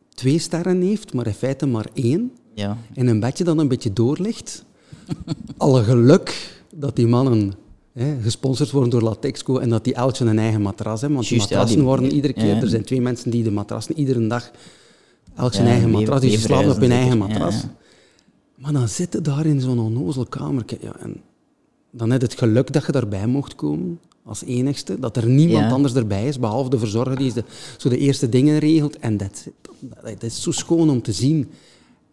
twee 0.10 0.40
sterren 0.40 0.82
heeft, 0.82 1.14
maar 1.14 1.28
in 1.28 1.34
feite 1.34 1.66
maar 1.66 1.88
één. 1.94 2.32
Ja. 2.54 2.78
En 2.94 3.08
een 3.08 3.20
bedje 3.20 3.44
dat 3.44 3.58
een 3.58 3.68
beetje 3.68 3.94
doorligt 3.94 4.66
alle 5.58 5.84
geluk 5.84 6.60
dat 6.76 6.96
die 6.96 7.08
mannen 7.08 7.54
hè, 7.94 8.22
gesponsord 8.22 8.72
worden 8.72 8.90
door 8.90 9.02
Latexco 9.02 9.58
en 9.58 9.70
dat 9.70 9.84
die 9.84 9.94
elkje 9.94 10.26
een 10.26 10.40
eigen 10.40 10.62
matras 10.62 11.02
hebben. 11.02 11.18
Want 11.18 11.30
die 11.30 11.40
matrassen 11.40 11.82
worden 11.82 12.12
iedere 12.12 12.34
keer... 12.34 12.56
Er 12.56 12.68
zijn 12.68 12.84
twee 12.84 13.02
mensen 13.02 13.32
die 13.32 13.44
de 13.44 13.52
matrassen 13.52 14.00
iedere 14.00 14.28
dag 14.28 14.52
elk 15.36 15.54
zijn 15.54 15.68
eigen 15.68 15.90
matras, 15.90 16.22
die 16.22 16.40
slapen 16.40 16.72
op 16.72 16.80
hun 16.80 16.92
eigen 16.92 17.18
matras. 17.18 17.64
Maar 18.56 18.74
dan 18.74 18.88
zitten 18.88 19.24
daar 19.24 19.46
in 19.46 19.62
zo'n 19.62 19.80
onnozel 19.80 20.26
kamertje. 20.26 20.78
Ja, 20.82 20.96
en 21.00 21.22
dan 21.92 22.12
heb 22.12 22.22
je 22.22 22.28
het 22.28 22.38
geluk 22.38 22.74
dat 22.74 22.86
je 22.86 22.92
daarbij 22.92 23.28
mocht 23.28 23.56
komen, 23.56 24.00
als 24.24 24.44
enigste. 24.44 25.00
Dat 25.00 25.18
er 25.18 25.28
niemand 25.28 25.72
anders 25.72 25.94
erbij 25.94 26.28
is, 26.28 26.40
behalve 26.40 26.70
de 26.70 26.80
verzorger 26.80 27.16
die 27.16 27.34
de, 27.34 27.44
zo 27.78 27.90
de 27.90 27.98
eerste 27.98 28.30
dingen 28.30 28.60
regelt. 28.60 28.98
En 29.00 29.18
dat, 29.18 29.48
dat 30.04 30.24
is 30.24 30.42
zo 30.42 30.52
schoon 30.52 30.90
om 30.90 31.02
te 31.02 31.12
zien. 31.12 31.50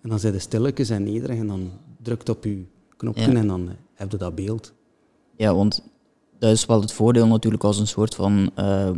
En 0.02 0.09
dan 0.09 0.19
zijn 0.19 0.33
de 0.33 0.38
stilletjes 0.38 0.90
en 0.90 1.02
nederig 1.02 1.38
en 1.38 1.47
dan 1.47 1.71
drukt 2.02 2.28
op 2.28 2.45
je 2.45 2.64
knopje 2.99 3.33
en 3.33 3.47
dan 3.47 3.69
heb 3.95 4.11
je 4.11 4.17
dat 4.17 4.35
beeld. 4.35 4.73
Ja, 5.37 5.55
want 5.55 5.83
dat 6.38 6.50
is 6.50 6.67
wel 6.67 6.81
het 6.81 6.93
voordeel 6.93 7.26
natuurlijk 7.26 7.64
als 7.64 7.78
een 7.78 7.87
soort 7.87 8.14
van, 8.14 8.50
uh, 8.59 8.90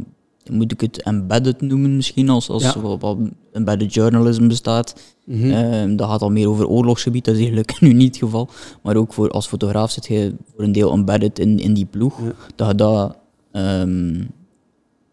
moet 0.51 0.73
ik 0.73 0.81
het 0.81 1.03
embedded 1.03 1.61
noemen 1.61 1.97
misschien, 1.97 2.29
als, 2.29 2.49
als 2.49 2.63
ja. 2.63 2.97
wat 2.99 3.17
embedded 3.53 3.95
journalism 3.95 4.49
bestaat. 4.49 5.17
Mm 5.25 5.41
-hmm. 5.41 5.97
dat 5.97 6.09
gaat 6.09 6.23
al 6.23 6.31
meer 6.31 6.49
over 6.49 6.67
oorlogsgebied, 6.67 7.25
dat 7.25 7.35
is 7.35 7.41
eigenlijk 7.41 7.81
nu 7.81 7.93
niet 7.93 8.07
het 8.07 8.25
geval. 8.25 8.49
Maar 8.83 8.97
ook 8.97 9.13
voor, 9.13 9.31
als 9.31 9.47
fotograaf 9.47 9.91
zit 9.91 10.07
je 10.07 10.35
voor 10.55 10.65
een 10.65 10.73
deel 10.73 10.93
embedded 10.93 11.39
in, 11.39 11.59
in 11.59 11.75
die 11.75 11.87
ploeg. 11.87 12.21
Dat 12.55 12.69
je 12.69 12.75
dat 12.75 13.17
um, 13.53 14.31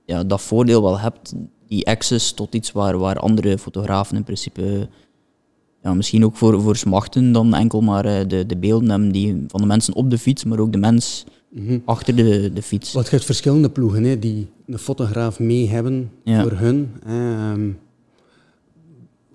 ja, 0.05 0.23
dat 0.23 0.41
voordeel 0.41 0.81
wel 0.81 0.99
hebt, 0.99 1.33
die 1.67 1.87
access 1.87 2.31
tot 2.31 2.55
iets 2.55 2.71
waar, 2.71 2.97
waar 2.97 3.19
andere 3.19 3.57
fotografen 3.57 4.15
in 4.15 4.23
principe 4.23 4.89
ja, 5.83 5.93
misschien 5.93 6.25
ook 6.25 6.35
voor, 6.35 6.61
voor 6.61 6.75
smachten 6.75 7.31
dan 7.31 7.53
enkel 7.53 7.81
maar 7.81 8.05
eh, 8.05 8.27
de, 8.27 8.45
de 8.45 8.57
beelden 8.57 8.89
hebben 8.89 9.11
die, 9.11 9.43
van 9.47 9.61
de 9.61 9.67
mensen 9.67 9.93
op 9.93 10.09
de 10.09 10.17
fiets, 10.17 10.43
maar 10.43 10.59
ook 10.59 10.71
de 10.71 10.77
mens 10.77 11.25
mhm. 11.49 11.79
achter 11.85 12.15
de, 12.15 12.53
de 12.53 12.61
fiets. 12.61 12.93
Wat 12.93 13.05
je 13.05 13.11
hebt 13.11 13.25
verschillende 13.25 13.69
ploegen 13.69 14.03
hè, 14.03 14.19
die 14.19 14.47
een 14.65 14.79
fotograaf 14.79 15.39
mee 15.39 15.69
hebben 15.69 16.11
voor 16.23 16.51
hun. 16.51 16.91
Ehm, 17.05 17.69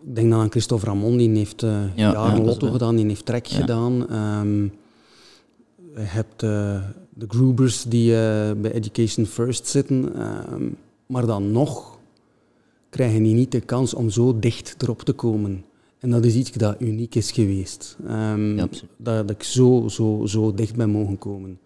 ik 0.04 0.14
denk 0.14 0.30
dan 0.30 0.40
aan 0.40 0.50
Christophe 0.50 0.86
Ramon, 0.86 1.16
die 1.16 1.36
heeft 1.36 1.62
uh, 1.62 1.70
ja, 1.94 2.12
jaren 2.12 2.44
Lotto 2.44 2.70
gedaan, 2.70 2.96
die 2.96 3.06
heeft 3.06 3.26
Trek 3.26 3.48
gedaan. 3.48 4.14
Um, 4.40 4.72
je 5.94 6.00
hebt 6.00 6.42
uh, 6.42 6.80
de 7.14 7.26
Groubers 7.28 7.82
die 7.82 8.10
bij 8.56 8.72
Education 8.72 9.26
First 9.26 9.66
zitten. 9.66 10.14
Ehm, 10.14 10.68
maar 11.06 11.26
dan 11.26 11.52
nog 11.52 11.98
krijgen 12.90 13.22
die 13.22 13.34
niet 13.34 13.52
de 13.52 13.60
kans 13.60 13.94
om 13.94 14.10
zo 14.10 14.38
dicht 14.38 14.74
erop 14.78 15.02
te 15.02 15.12
komen. 15.12 15.64
En 16.02 16.10
dat 16.10 16.24
is 16.24 16.34
iets 16.34 16.50
dat 16.50 16.80
uniek 16.80 17.14
is 17.14 17.30
geweest. 17.30 17.96
Um, 18.10 18.68
dat, 18.96 19.30
ik 19.30 19.42
zo, 19.42 19.88
zo, 19.88 20.22
zo 20.26 20.54
dicht 20.54 20.76
ben 20.76 20.90
mogen 20.90 21.18
komen. 21.18 21.58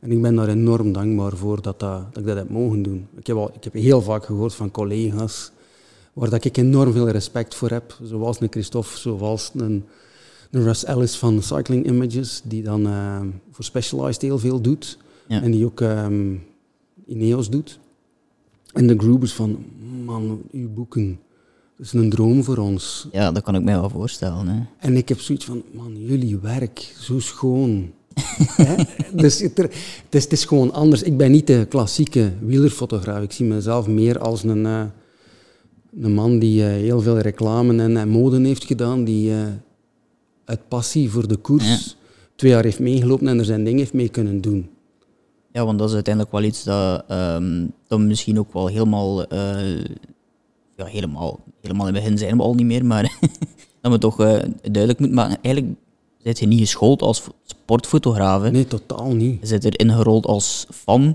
En 0.00 0.10
ik 0.10 0.22
ben 0.22 0.34
daar 0.34 0.48
enorm 0.48 0.92
dankbaar 0.92 1.36
voor 1.36 1.62
dat, 1.62 1.80
dat, 1.80 2.14
dat 2.14 2.22
ik 2.22 2.26
dat 2.26 2.36
heb 2.36 2.50
mogen 2.50 2.82
doen. 2.82 3.06
Ik 3.16 3.26
heb, 3.26 3.36
al, 3.36 3.50
ik 3.54 3.64
heb 3.64 3.72
heel 3.72 4.02
vaak 4.02 4.24
gehoord 4.24 4.54
van 4.54 4.70
collega's 4.70 5.52
waar 6.12 6.30
dat 6.30 6.44
ik 6.44 6.56
enorm 6.56 6.92
veel 6.92 7.08
respect 7.08 7.54
voor 7.54 7.70
heb. 7.70 7.98
Zoals 8.02 8.40
een 8.40 8.50
Christophe, 8.50 8.98
zoals 8.98 9.50
een, 9.54 9.84
een 10.50 10.62
Russ 10.62 10.84
Ellis 10.84 11.16
van 11.16 11.42
Cycling 11.42 11.86
Images, 11.86 12.42
die 12.44 12.62
dan 12.62 12.86
uh, 12.86 13.20
voor 13.50 13.64
Specialized 13.64 14.22
heel 14.22 14.38
veel 14.38 14.60
doet. 14.60 14.98
En 15.28 15.50
die 15.50 15.64
ook 15.64 15.80
um, 15.80 16.44
Ineos 17.06 17.50
doet. 17.50 17.78
En 18.72 18.86
de 18.86 18.98
groupers 18.98 19.32
van, 19.34 19.64
man, 20.04 20.42
uw 20.52 20.68
boeken 20.68 21.20
is 21.82 21.92
een 21.92 22.10
droom 22.10 22.44
voor 22.44 22.56
ons. 22.56 23.08
Ja, 23.12 23.32
dat 23.32 23.42
kan 23.42 23.54
ik 23.54 23.62
mij 23.62 23.80
wel 23.80 23.90
voorstellen. 23.90 24.48
Hè. 24.48 24.62
En 24.78 24.96
ik 24.96 25.08
heb 25.08 25.20
zoiets 25.20 25.44
van, 25.44 25.62
man, 25.72 25.96
jullie 25.96 26.38
werk, 26.38 26.94
zo 27.00 27.18
schoon. 27.18 27.92
dus 29.14 29.40
het, 29.40 29.58
is, 29.58 30.22
het, 30.22 30.32
is, 30.32 30.44
gewoon 30.44 30.72
anders. 30.72 31.02
Ik 31.02 31.16
ben 31.16 31.30
niet 31.30 31.46
de 31.46 31.66
klassieke 31.68 32.32
wielerfotograaf. 32.40 33.22
Ik 33.22 33.32
zie 33.32 33.46
mezelf 33.46 33.86
meer 33.86 34.18
als 34.18 34.42
een, 34.42 34.64
uh, 34.64 34.84
een 36.00 36.14
man 36.14 36.38
die 36.38 36.60
uh, 36.60 36.66
heel 36.66 37.00
veel 37.00 37.18
reclame 37.18 37.82
en, 37.82 37.96
en 37.96 38.08
moden 38.08 38.44
heeft 38.44 38.64
gedaan, 38.64 39.04
die 39.04 39.30
uh, 39.30 39.38
uit 40.44 40.68
passie 40.68 41.10
voor 41.10 41.28
de 41.28 41.36
koers 41.36 41.96
twee 42.36 42.50
jaar 42.50 42.64
heeft 42.64 42.80
meegelopen 42.80 43.28
en 43.28 43.38
er 43.38 43.44
zijn 43.44 43.64
dingen 43.64 43.78
heeft 43.78 43.92
mee 43.92 44.08
kunnen 44.08 44.40
doen. 44.40 44.70
Ja, 45.52 45.64
want 45.64 45.78
dat 45.78 45.88
is 45.88 45.94
uiteindelijk 45.94 46.34
wel 46.34 46.42
iets 46.44 46.64
dat, 46.64 47.04
um, 47.10 47.72
dat 47.86 48.00
misschien 48.00 48.38
ook 48.38 48.52
wel 48.52 48.66
helemaal 48.66 49.26
ja, 50.76 50.84
helemaal, 50.84 51.40
helemaal 51.60 51.86
in 51.88 51.94
het 51.94 52.02
begin 52.02 52.18
zijn 52.18 52.36
we 52.36 52.42
al 52.42 52.54
niet 52.54 52.66
meer, 52.66 52.84
maar 52.84 53.18
dat 53.80 53.92
we 53.92 53.98
toch 53.98 54.20
uh, 54.20 54.26
duidelijk 54.62 54.98
moeten 54.98 55.16
maken. 55.16 55.38
Eigenlijk 55.42 55.76
zit 56.18 56.38
je 56.38 56.46
niet 56.46 56.60
geschoold 56.60 57.02
als 57.02 57.22
sportfotograaf. 57.44 58.50
Nee, 58.50 58.66
totaal 58.66 59.14
niet. 59.14 59.40
Je 59.40 59.46
zit 59.46 59.64
erin 59.64 59.90
gerold 59.90 60.26
als 60.26 60.66
fan. 60.70 61.14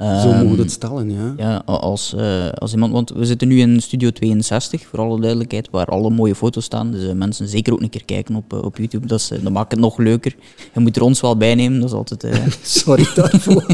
Zo 0.00 0.32
mogen 0.32 0.56
we 0.56 0.62
het 0.62 0.70
stellen, 0.70 1.10
ja. 1.10 1.34
Ja, 1.36 1.62
als, 1.66 2.14
uh, 2.16 2.48
als 2.48 2.72
iemand, 2.72 2.92
want 2.92 3.10
we 3.10 3.24
zitten 3.24 3.48
nu 3.48 3.60
in 3.60 3.80
Studio 3.80 4.10
62, 4.10 4.86
voor 4.86 4.98
alle 4.98 5.20
duidelijkheid, 5.20 5.68
waar 5.70 5.86
alle 5.86 6.10
mooie 6.10 6.34
foto's 6.34 6.64
staan. 6.64 6.90
Dus 6.90 7.02
uh, 7.02 7.12
mensen 7.12 7.48
zeker 7.48 7.72
ook 7.72 7.80
een 7.80 7.88
keer 7.88 8.04
kijken 8.04 8.34
op, 8.34 8.52
op 8.52 8.76
YouTube, 8.76 9.06
dat, 9.06 9.20
is, 9.20 9.28
dat 9.28 9.52
maakt 9.52 9.70
het 9.70 9.80
nog 9.80 9.98
leuker. 9.98 10.36
Je 10.74 10.80
moet 10.80 10.96
er 10.96 11.02
ons 11.02 11.20
wel 11.20 11.36
bij 11.36 11.54
nemen, 11.54 11.80
dat 11.80 11.88
is 11.88 11.94
altijd... 11.94 12.40
Sorry 12.62 13.06
daarvoor. 13.14 13.66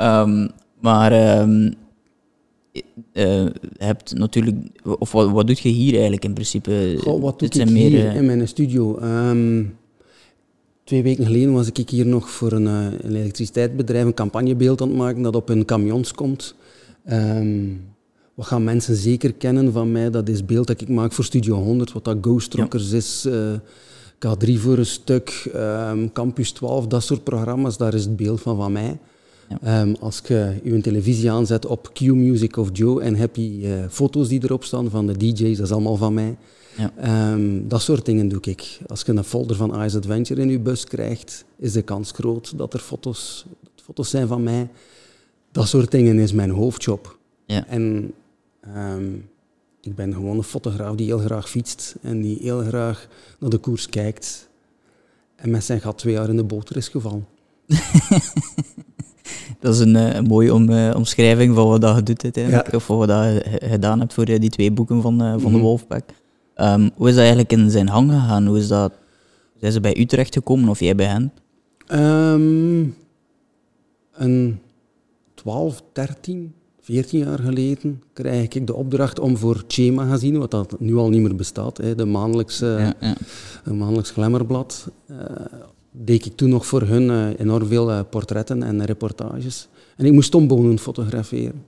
um, 0.00 0.50
maar 0.80 1.38
um, 1.40 1.74
uh, 3.16 3.46
hebt 3.76 4.14
natuurlijk, 4.14 4.56
of 4.98 5.12
wat, 5.12 5.30
wat 5.30 5.46
doe 5.46 5.56
je 5.60 5.68
hier 5.68 5.92
eigenlijk 5.92 6.24
in 6.24 6.32
principe? 6.32 6.96
Goh, 6.98 7.22
wat 7.22 7.38
doe 7.38 7.48
ik 7.48 7.70
meer, 7.70 7.88
hier 7.88 8.14
in 8.14 8.26
mijn 8.26 8.48
studio? 8.48 8.98
Um, 9.02 9.76
twee 10.84 11.02
weken 11.02 11.24
geleden 11.24 11.52
was 11.52 11.70
ik 11.72 11.90
hier 11.90 12.06
nog 12.06 12.30
voor 12.30 12.52
een, 12.52 12.64
uh, 12.64 12.86
een 13.00 13.16
elektriciteitsbedrijf 13.16 14.04
een 14.04 14.14
campagnebeeld 14.14 14.80
aan 14.80 14.88
het 14.88 14.96
maken 14.96 15.22
dat 15.22 15.36
op 15.36 15.48
hun 15.48 15.64
camions 15.64 16.12
komt. 16.12 16.54
Um, 17.10 17.80
wat 18.34 18.46
gaan 18.46 18.64
mensen 18.64 18.96
zeker 18.96 19.32
kennen 19.32 19.72
van 19.72 19.92
mij? 19.92 20.10
Dat 20.10 20.28
is 20.28 20.44
beeld 20.44 20.66
dat 20.66 20.80
ik 20.80 20.88
maak 20.88 21.12
voor 21.12 21.24
Studio 21.24 21.56
100, 21.56 21.92
wat 21.92 22.04
dat 22.04 22.16
Ghost 22.20 22.54
Rockers 22.54 22.90
ja. 22.90 22.96
is. 22.96 23.26
Uh, 23.26 23.52
K3 24.16 24.52
voor 24.52 24.78
een 24.78 24.86
stuk, 24.86 25.50
um, 25.54 26.12
Campus 26.12 26.50
12, 26.50 26.86
dat 26.86 27.02
soort 27.02 27.24
programma's, 27.24 27.76
daar 27.76 27.94
is 27.94 28.04
het 28.04 28.16
beeld 28.16 28.40
van 28.40 28.56
van 28.56 28.72
mij. 28.72 28.98
Ehm, 29.62 29.94
als 30.00 30.20
je 30.26 30.60
je 30.62 30.80
televisie 30.80 31.30
aanzet 31.30 31.66
op 31.66 31.90
Q-Music 31.92 32.56
of 32.56 32.68
Joe 32.72 33.02
en 33.02 33.14
heb 33.14 33.36
je 33.36 33.58
uh, 33.58 33.84
foto's 33.88 34.28
die 34.28 34.44
erop 34.44 34.64
staan 34.64 34.90
van 34.90 35.06
de 35.06 35.16
DJ's, 35.16 35.56
dat 35.56 35.66
is 35.66 35.72
allemaal 35.72 35.96
van 35.96 36.14
mij. 36.14 36.36
Ja. 36.76 37.32
Um, 37.32 37.68
dat 37.68 37.82
soort 37.82 38.04
dingen 38.04 38.28
doe 38.28 38.40
ik. 38.40 38.78
Als 38.86 39.02
je 39.02 39.12
een 39.12 39.24
folder 39.24 39.56
van 39.56 39.82
Ice 39.82 39.96
Adventure 39.96 40.40
in 40.40 40.48
je 40.48 40.58
bus 40.58 40.84
krijgt, 40.84 41.44
is 41.56 41.72
de 41.72 41.82
kans 41.82 42.10
groot 42.10 42.58
dat 42.58 42.74
er 42.74 42.80
foto's, 42.80 43.46
foto's 43.74 44.10
zijn 44.10 44.26
van 44.26 44.42
mij. 44.42 44.68
Dat 45.52 45.68
soort 45.68 45.90
dingen 45.90 46.18
is 46.18 46.32
mijn 46.32 46.50
hoofdjob. 46.50 47.18
Ja. 47.46 47.66
En 47.66 48.12
um, 48.76 49.28
ik 49.80 49.94
ben 49.94 50.12
gewoon 50.12 50.36
een 50.36 50.42
fotograaf 50.42 50.94
die 50.94 51.06
heel 51.06 51.18
graag 51.18 51.48
fietst 51.48 51.96
en 52.02 52.20
die 52.20 52.38
heel 52.40 52.60
graag 52.60 53.08
naar 53.38 53.50
de 53.50 53.58
koers 53.58 53.88
kijkt. 53.88 54.48
En 55.36 55.50
met 55.50 55.64
zijn 55.64 55.80
gat 55.80 55.98
twee 55.98 56.14
jaar 56.14 56.28
in 56.28 56.36
de 56.36 56.44
boter 56.44 56.76
is 56.76 56.88
gevallen. 56.88 57.26
dat 59.60 59.74
is 59.74 59.80
een, 59.80 59.96
eh, 59.96 60.14
een 60.14 60.26
mooie 60.26 60.54
om, 60.54 60.70
uh, 60.70 60.94
omschrijving 60.96 61.54
van 61.54 61.68
wat 61.68 61.80
dat 61.80 61.96
je 61.96 62.02
doet 62.02 62.22
uiteindelijk. 62.22 62.72
Of 62.72 62.86
wat 62.86 63.08
je 63.08 63.42
gedaan 63.62 63.98
hebt 64.00 64.14
voor 64.14 64.28
uh, 64.28 64.40
die 64.40 64.50
twee 64.50 64.72
boeken 64.72 65.02
van, 65.02 65.18
van 65.18 65.50
de 65.52 65.56
mhm. 65.56 65.58
Wolfpack. 65.58 66.04
Um, 66.56 66.90
hoe 66.94 67.08
is 67.08 67.14
dat 67.14 67.24
eigenlijk 67.24 67.52
in 67.52 67.70
zijn 67.70 67.88
hang 67.88 68.10
gegaan? 68.10 68.46
Hoe 68.46 68.58
is 68.58 68.68
dat, 68.68 68.92
zijn 69.60 69.72
ze 69.72 69.80
bij 69.80 69.96
u 69.96 70.04
terechtgekomen 70.04 70.68
of 70.68 70.80
jij 70.80 70.94
bij 70.94 71.06
hen? 71.06 71.32
Um, 71.92 72.94
een 74.12 74.58
12, 75.34 75.82
13, 75.92 76.54
14 76.80 77.18
jaar 77.18 77.38
geleden 77.38 78.02
krijg 78.12 78.48
ik 78.48 78.66
de 78.66 78.74
opdracht 78.74 79.18
om 79.18 79.36
voor 79.36 79.64
Che 79.68 79.90
magazine, 79.90 80.38
wat 80.38 80.50
dat 80.50 80.80
nu 80.80 80.96
al 80.96 81.08
niet 81.08 81.20
meer 81.20 81.36
bestaat, 81.36 81.76
hè, 81.76 81.94
de 81.94 82.04
maandelijkse, 82.04 82.66
ja, 82.66 82.94
ja. 83.00 83.16
Een 83.64 83.76
maandelijks 83.76 84.10
glamourblad, 84.10 84.88
deed 86.04 86.26
ik 86.26 86.36
toen 86.36 86.48
nog 86.48 86.66
voor 86.66 86.82
hun 86.82 87.02
uh, 87.02 87.38
enorm 87.38 87.66
veel 87.66 87.90
uh, 87.90 88.00
portretten 88.10 88.62
en 88.62 88.84
reportages. 88.84 89.68
En 89.96 90.04
ik 90.04 90.12
moest 90.12 90.30
Tom 90.30 90.46
Bonen 90.46 90.78
fotograferen. 90.78 91.64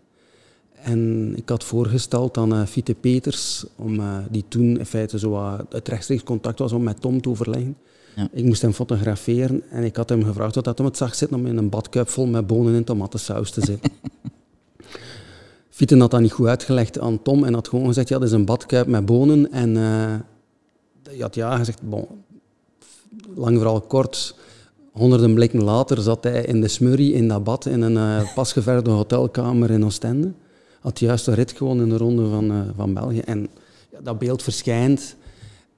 En 0.83 1.33
ik 1.37 1.49
had 1.49 1.65
voorgesteld 1.65 2.37
aan 2.37 2.55
uh, 2.55 2.67
Fiete 2.67 2.95
Peters, 2.95 3.65
om, 3.77 4.01
die 4.31 4.45
toen 4.49 4.79
in 4.79 4.87
feite 4.87 5.19
zo 5.19 5.59
het 5.69 5.89
rechtstreeks 5.89 6.23
contact 6.23 6.59
was 6.59 6.73
om 6.73 6.83
met 6.83 7.01
Tom 7.01 7.21
te 7.21 7.29
overleggen. 7.29 7.77
Ja. 8.17 8.29
Ik 8.33 8.45
moest 8.45 8.63
hem 8.63 8.73
fotograferen 8.73 9.63
en 9.71 9.85
ik 9.85 9.97
had 9.97 10.09
hem 10.09 10.25
gevraagd 10.25 10.55
wat 10.55 10.65
hij 10.65 10.75
het 10.85 10.97
zag 10.97 11.15
zitten 11.15 11.39
om 11.39 11.47
in 11.47 11.57
een 11.57 11.69
badkuip 11.69 12.09
vol 12.09 12.27
met 12.27 12.47
bonen 12.47 12.75
en 12.75 12.85
tomatensaus 12.85 13.51
te 13.51 13.61
zitten. 13.65 13.91
Fiete 15.71 15.97
had 15.97 16.11
dat 16.11 16.21
niet 16.21 16.33
goed 16.33 16.47
uitgelegd 16.47 16.99
aan 16.99 17.23
Tom 17.23 17.45
en 17.45 17.55
had 17.55 17.69
gewoon 17.69 17.87
gezegd, 17.87 18.09
ja, 18.09 18.19
dat 18.19 18.29
is 18.29 18.35
een 18.35 18.45
badkuip 18.45 18.87
met 18.87 19.07
bonen. 19.07 19.53
En 19.53 19.75
hij 19.75 21.19
had 21.19 21.35
ja 21.35 21.57
gezegd, 21.57 21.83
bon, 21.83 22.07
lang 23.39 23.57
vooral 23.57 23.81
kort, 23.81 24.35
honderden 24.93 25.35
blikken 25.35 25.65
later 25.65 26.01
zat 26.01 26.25
hij 26.25 26.43
in 26.43 26.61
de 26.61 26.69
smurrie 26.69 27.13
in 27.13 27.29
dat 27.29 27.45
bad 27.45 27.67
in 27.67 27.81
een 27.83 28.23
uh, 28.23 28.35
pasgeverde 28.35 28.91
hotelkamer 28.91 29.71
in 29.71 29.85
Oostende. 29.85 30.33
Had 30.81 30.99
juist 30.99 31.27
een 31.27 31.35
rit 31.35 31.53
gewonnen 31.53 31.85
in 31.85 31.91
de 31.91 31.97
ronde 31.97 32.29
van, 32.29 32.53
uh, 32.53 32.61
van 32.77 32.95
België. 32.95 33.19
En 33.21 33.49
ja, 33.91 33.99
dat 34.03 34.19
beeld 34.19 34.43
verschijnt. 34.43 35.17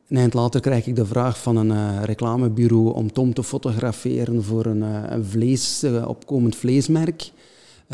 Een 0.08 0.16
eind 0.16 0.34
later 0.34 0.60
krijg 0.60 0.86
ik 0.86 0.96
de 0.96 1.06
vraag 1.06 1.42
van 1.42 1.56
een 1.56 1.70
uh, 1.70 2.02
reclamebureau 2.04 2.94
om 2.94 3.12
Tom 3.12 3.34
te 3.34 3.42
fotograferen 3.42 4.42
voor 4.42 4.66
een, 4.66 4.82
een 5.12 5.24
vlees, 5.24 5.84
opkomend 6.06 6.56
vleesmerk. 6.56 7.30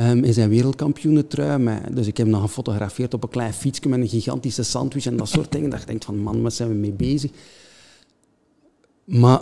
Um, 0.00 0.25
in 0.25 0.32
zijn 0.32 0.49
wereldkampioenentrui. 0.49 1.80
Dus 1.90 2.06
ik 2.06 2.16
heb 2.16 2.26
hem 2.26 2.35
dan 2.35 2.44
gefotografeerd 2.44 3.14
op 3.14 3.23
een 3.23 3.28
klein 3.28 3.52
fietsje 3.52 3.88
met 3.88 4.00
een 4.00 4.08
gigantische 4.08 4.62
sandwich 4.62 5.06
en 5.06 5.16
dat 5.16 5.28
soort 5.28 5.52
dingen. 5.52 5.70
Dat 5.70 5.80
ik 5.80 5.87
denk 5.87 6.02
van, 6.02 6.18
man, 6.18 6.42
wat 6.42 6.52
zijn 6.52 6.68
we 6.68 6.75
mee 6.75 6.92
bezig? 6.92 7.30
Maar 9.06 9.40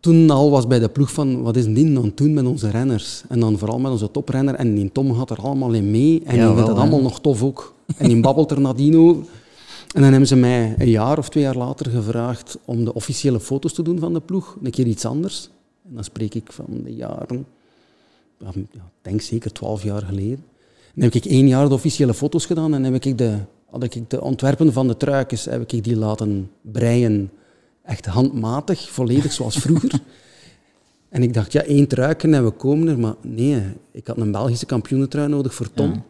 toen 0.00 0.30
al 0.30 0.50
was 0.50 0.66
bij 0.66 0.78
de 0.78 0.88
ploeg 0.88 1.12
van, 1.12 1.42
wat 1.42 1.56
is 1.56 1.64
die 1.64 1.92
dan 1.92 2.14
toen 2.14 2.34
met 2.34 2.46
onze 2.46 2.70
renners? 2.70 3.22
En 3.28 3.40
dan 3.40 3.58
vooral 3.58 3.78
met 3.78 3.90
onze 3.90 4.10
toprenner. 4.10 4.54
En 4.54 4.74
die 4.74 4.92
Tom 4.92 5.14
gaat 5.14 5.30
er 5.30 5.38
allemaal 5.38 5.72
in 5.72 5.90
mee. 5.90 6.22
En 6.24 6.36
ja, 6.36 6.46
die 6.46 6.54
vindt 6.54 6.68
het 6.68 6.78
allemaal 6.78 7.02
nog 7.02 7.20
tof 7.20 7.42
ook. 7.42 7.74
En 7.96 8.08
die 8.08 8.20
babbelt 8.20 8.50
er 8.50 8.60
nadien 8.60 8.96
over. 8.96 9.24
En 9.94 10.00
dan 10.00 10.10
hebben 10.10 10.28
ze 10.28 10.36
mij 10.36 10.74
een 10.78 10.90
jaar 10.90 11.18
of 11.18 11.28
twee 11.28 11.42
jaar 11.42 11.56
later 11.56 11.90
gevraagd 11.90 12.58
om 12.64 12.84
de 12.84 12.94
officiële 12.94 13.40
foto's 13.40 13.72
te 13.72 13.82
doen 13.82 13.98
van 13.98 14.12
de 14.12 14.20
ploeg. 14.20 14.56
Een 14.62 14.70
keer 14.70 14.86
iets 14.86 15.04
anders. 15.04 15.50
En 15.88 15.94
dan 15.94 16.04
spreek 16.04 16.34
ik 16.34 16.52
van 16.52 16.66
de 16.84 16.94
jaren, 16.94 17.46
ja, 18.38 18.48
ik 18.54 18.80
denk 19.02 19.20
zeker 19.20 19.52
twaalf 19.52 19.82
jaar 19.82 20.02
geleden. 20.02 20.44
dan 20.94 21.04
heb 21.04 21.14
ik 21.14 21.24
één 21.24 21.48
jaar 21.48 21.68
de 21.68 21.74
officiële 21.74 22.14
foto's 22.14 22.46
gedaan 22.46 22.74
en 22.74 22.84
heb 22.84 23.04
ik 23.04 23.18
de, 23.18 23.36
had 23.70 23.82
ik 23.82 24.10
de 24.10 24.20
ontwerpen 24.20 24.72
van 24.72 24.88
de 24.88 24.96
truikens 24.96 25.44
heb 25.44 25.72
ik 25.72 25.84
die 25.84 25.96
laten 25.96 26.50
breien 26.60 27.30
echt 27.90 28.06
handmatig, 28.06 28.90
volledig 28.90 29.32
zoals 29.32 29.56
vroeger. 29.56 29.90
En 31.08 31.22
ik 31.22 31.34
dacht, 31.34 31.52
ja, 31.52 31.62
één 31.62 31.86
truiken 31.86 32.34
en 32.34 32.44
we 32.44 32.50
komen 32.50 32.88
er. 32.88 32.98
Maar 32.98 33.14
nee, 33.22 33.62
ik 33.92 34.06
had 34.06 34.16
een 34.16 34.32
Belgische 34.32 34.66
kampioenentrui 34.66 35.28
nodig 35.28 35.54
voor 35.54 35.72
Tom. 35.74 36.04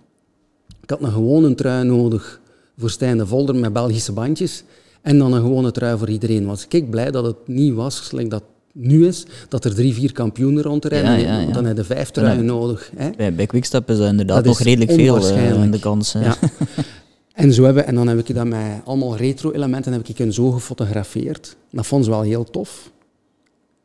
Ik 0.82 0.90
had 0.90 1.02
een 1.02 1.12
gewone 1.12 1.54
trui 1.54 1.84
nodig 1.84 2.40
voor 2.78 2.90
Stijn 2.90 3.18
de 3.18 3.26
Volder 3.26 3.54
met 3.54 3.72
Belgische 3.72 4.12
bandjes. 4.12 4.64
En 5.02 5.18
dan 5.18 5.32
een 5.32 5.40
gewone 5.40 5.70
trui 5.70 5.98
voor 5.98 6.08
iedereen. 6.08 6.46
Was 6.46 6.66
ik 6.68 6.90
blij 6.90 7.10
dat 7.10 7.24
het 7.24 7.36
niet 7.46 7.74
was, 7.74 8.08
zoals 8.08 8.28
dat 8.28 8.42
nu 8.72 9.06
is, 9.06 9.26
dat 9.48 9.64
er 9.64 9.74
drie, 9.74 9.94
vier 9.94 10.12
kampioenen 10.12 10.62
rondrijden. 10.62 11.20
Ja, 11.20 11.38
ja, 11.38 11.52
Dan 11.52 11.64
heb 11.64 11.76
je 11.76 11.84
vijf 11.84 12.10
truien 12.10 12.44
nodig. 12.44 12.90
Hè? 12.96 13.10
Bij, 13.16 13.34
bij 13.34 13.46
Quickstep 13.46 13.90
is 13.90 13.98
dat 13.98 14.08
inderdaad 14.08 14.44
nog 14.44 14.60
redelijk 14.60 14.92
veel 14.92 15.30
uh, 15.30 15.62
in 15.62 15.70
de 15.70 15.78
kans. 15.78 16.12
Ja. 16.12 16.36
en, 17.40 17.52
zo 17.52 17.64
hebben, 17.64 17.86
en 17.86 17.94
dan 17.94 18.08
heb 18.08 18.18
ik 18.18 18.34
dat 18.34 18.46
met 18.46 18.80
allemaal 18.84 19.16
retro-elementen 19.16 19.92
heb 19.92 20.08
ik 20.08 20.18
hen 20.18 20.32
zo 20.32 20.50
gefotografeerd. 20.50 21.56
Dat 21.70 21.86
vond 21.86 22.04
ze 22.04 22.10
wel 22.10 22.22
heel 22.22 22.44
tof. 22.44 22.90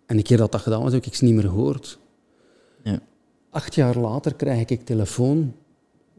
En 0.05 0.17
een 0.17 0.23
keer 0.23 0.37
dat 0.37 0.51
dat 0.51 0.61
gedaan 0.61 0.81
was, 0.81 0.93
heb 0.93 1.05
ik 1.05 1.15
ze 1.15 1.23
niet 1.23 1.33
meer 1.33 1.43
gehoord. 1.43 1.99
Ja. 2.83 2.99
Acht 3.49 3.75
jaar 3.75 3.97
later 3.97 4.33
krijg 4.33 4.65
ik 4.65 4.85
telefoon 4.85 5.53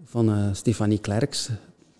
van 0.04 0.28
uh, 0.28 0.48
Stefanie 0.52 0.98
Klerks, 0.98 1.50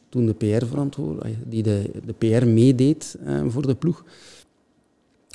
toen 0.08 0.26
de 0.26 0.34
PR-verantwoordelijke, 0.34 1.28
eh, 1.28 1.36
die 1.44 1.62
de, 1.62 1.90
de 2.04 2.12
PR 2.12 2.46
meedeed 2.46 3.16
uh, 3.26 3.40
voor 3.48 3.66
de 3.66 3.74
ploeg. 3.74 4.04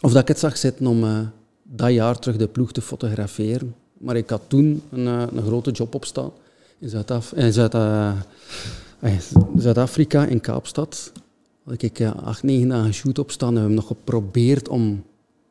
Of 0.01 0.12
dat 0.12 0.22
ik 0.22 0.27
het 0.27 0.39
zag 0.39 0.58
zitten 0.58 0.88
om 0.88 1.03
uh, 1.03 1.20
dat 1.63 1.91
jaar 1.91 2.20
terug 2.20 2.38
de 2.38 2.48
ploeg 2.48 2.72
te 2.72 2.81
fotograferen. 2.81 3.75
Maar 3.98 4.15
ik 4.15 4.29
had 4.29 4.41
toen 4.48 4.81
een, 4.89 5.05
een 5.05 5.43
grote 5.43 5.72
job 5.72 5.96
opstaan 5.96 6.31
in 6.79 6.89
Zuid-Afrika, 6.89 8.25
in 10.29 10.41
Kaapstad. 10.41 11.12
Had 11.63 11.81
ik 11.81 12.01
acht, 12.01 12.43
negen 12.43 12.67
dagen 12.67 12.93
shoot 12.93 13.20
opstaan 13.20 13.48
en 13.48 13.53
we 13.53 13.60
hebben 13.60 13.77
nog 13.77 13.88
geprobeerd 13.88 14.70
om 14.70 15.03